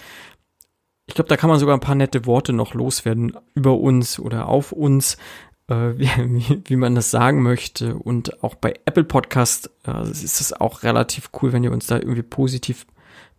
Ich 1.07 1.15
glaube, 1.15 1.27
da 1.27 1.35
kann 1.37 1.49
man 1.49 1.59
sogar 1.59 1.75
ein 1.75 1.81
paar 1.81 1.95
nette 1.95 2.25
Worte 2.25 2.53
noch 2.53 2.73
loswerden 2.73 3.35
über 3.55 3.77
uns 3.79 4.19
oder 4.19 4.47
auf 4.47 4.71
uns, 4.71 5.17
äh, 5.67 5.73
wie, 5.97 6.07
wie, 6.17 6.61
wie 6.65 6.75
man 6.75 6.93
das 6.95 7.09
sagen 7.11 7.41
möchte. 7.41 7.95
Und 7.95 8.43
auch 8.43 8.53
bei 8.55 8.75
Apple 8.85 9.03
Podcast 9.03 9.71
äh, 9.87 10.09
ist 10.09 10.39
es 10.39 10.53
auch 10.53 10.83
relativ 10.83 11.31
cool, 11.41 11.51
wenn 11.51 11.63
ihr 11.63 11.71
uns 11.71 11.87
da 11.87 11.97
irgendwie 11.97 12.21
positiv 12.23 12.85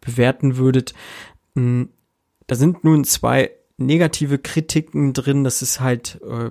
bewerten 0.01 0.56
würdet. 0.56 0.94
Mm, 1.55 1.84
Da 2.48 2.56
sind 2.56 2.82
nun 2.82 3.05
zwei 3.05 3.52
negative 3.78 4.39
Kritiken 4.39 5.12
drin. 5.12 5.44
Das 5.44 5.62
ist 5.62 5.80
halt 5.80 6.20
äh, 6.28 6.51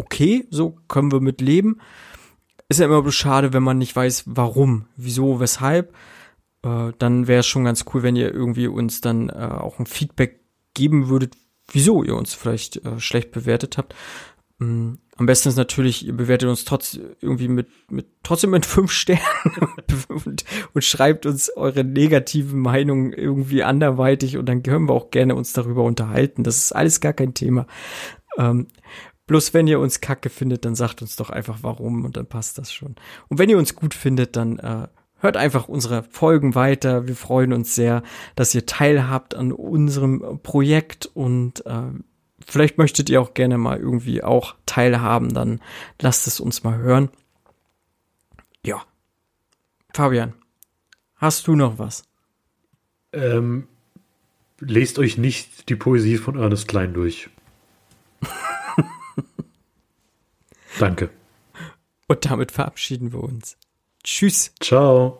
okay, 0.00 0.46
so 0.50 0.76
können 0.88 1.12
wir 1.12 1.20
mit 1.20 1.40
leben. 1.40 1.80
Ist 2.68 2.80
ja 2.80 2.86
immer 2.86 3.02
bloß 3.02 3.14
schade, 3.14 3.52
wenn 3.52 3.62
man 3.62 3.78
nicht 3.78 3.94
weiß, 3.94 4.24
warum, 4.26 4.86
wieso, 4.96 5.40
weshalb. 5.40 5.92
Äh, 6.62 6.92
dann 6.98 7.26
wäre 7.26 7.40
es 7.40 7.46
schon 7.46 7.64
ganz 7.64 7.84
cool, 7.92 8.02
wenn 8.02 8.16
ihr 8.16 8.32
irgendwie 8.32 8.66
uns 8.66 9.00
dann 9.00 9.28
äh, 9.28 9.32
auch 9.32 9.78
ein 9.78 9.86
Feedback 9.86 10.40
geben 10.74 11.08
würdet, 11.08 11.34
wieso 11.70 12.02
ihr 12.02 12.16
uns 12.16 12.34
vielleicht 12.34 12.84
äh, 12.84 13.00
schlecht 13.00 13.32
bewertet 13.32 13.76
habt. 13.76 13.94
Mm, 14.58 14.94
Am 15.16 15.26
besten 15.26 15.48
ist 15.48 15.56
natürlich, 15.56 16.06
ihr 16.06 16.12
bewertet 16.12 16.48
uns 16.48 16.64
trotz 16.64 16.98
irgendwie 17.20 17.48
mit, 17.48 17.68
mit 17.90 18.06
trotzdem 18.22 18.50
mit 18.50 18.66
fünf 18.66 18.92
Sternen 18.92 19.22
und, 20.08 20.44
und 20.72 20.84
schreibt 20.84 21.26
uns 21.26 21.50
eure 21.56 21.84
negativen 21.84 22.60
Meinungen 22.60 23.12
irgendwie 23.12 23.62
anderweitig 23.62 24.36
und 24.36 24.46
dann 24.46 24.62
können 24.62 24.88
wir 24.88 24.94
auch 24.94 25.10
gerne 25.10 25.34
uns 25.34 25.52
darüber 25.52 25.82
unterhalten. 25.82 26.44
Das 26.44 26.56
ist 26.56 26.72
alles 26.72 27.00
gar 27.00 27.12
kein 27.12 27.34
Thema. 27.34 27.66
Ähm, 28.38 28.68
bloß 29.30 29.54
wenn 29.54 29.68
ihr 29.68 29.78
uns 29.78 30.00
kacke 30.00 30.28
findet, 30.28 30.64
dann 30.64 30.74
sagt 30.74 31.02
uns 31.02 31.14
doch 31.14 31.30
einfach 31.30 31.58
warum 31.62 32.04
und 32.04 32.16
dann 32.16 32.26
passt 32.26 32.58
das 32.58 32.72
schon. 32.72 32.96
Und 33.28 33.38
wenn 33.38 33.48
ihr 33.48 33.58
uns 33.58 33.76
gut 33.76 33.94
findet, 33.94 34.34
dann 34.34 34.58
äh, 34.58 34.88
hört 35.20 35.36
einfach 35.36 35.68
unsere 35.68 36.02
Folgen 36.02 36.56
weiter. 36.56 37.06
Wir 37.06 37.14
freuen 37.14 37.52
uns 37.52 37.76
sehr, 37.76 38.02
dass 38.34 38.52
ihr 38.56 38.66
teilhabt 38.66 39.36
an 39.36 39.52
unserem 39.52 40.40
Projekt 40.42 41.06
und 41.06 41.64
äh, 41.64 41.92
vielleicht 42.44 42.76
möchtet 42.76 43.08
ihr 43.08 43.22
auch 43.22 43.32
gerne 43.32 43.56
mal 43.56 43.78
irgendwie 43.78 44.24
auch 44.24 44.56
teilhaben, 44.66 45.32
dann 45.32 45.60
lasst 46.00 46.26
es 46.26 46.40
uns 46.40 46.64
mal 46.64 46.78
hören. 46.78 47.08
Ja. 48.66 48.82
Fabian, 49.94 50.32
hast 51.14 51.46
du 51.46 51.54
noch 51.54 51.78
was? 51.78 52.02
Ähm, 53.12 53.68
lest 54.58 54.98
euch 54.98 55.18
nicht 55.18 55.68
die 55.68 55.76
Poesie 55.76 56.16
von 56.16 56.36
Ernest 56.36 56.66
Klein 56.66 56.94
durch. 56.94 57.30
Danke. 60.80 61.10
Und 62.08 62.24
damit 62.24 62.52
verabschieden 62.52 63.12
wir 63.12 63.22
uns. 63.22 63.58
Tschüss. 64.02 64.54
Ciao. 64.60 65.19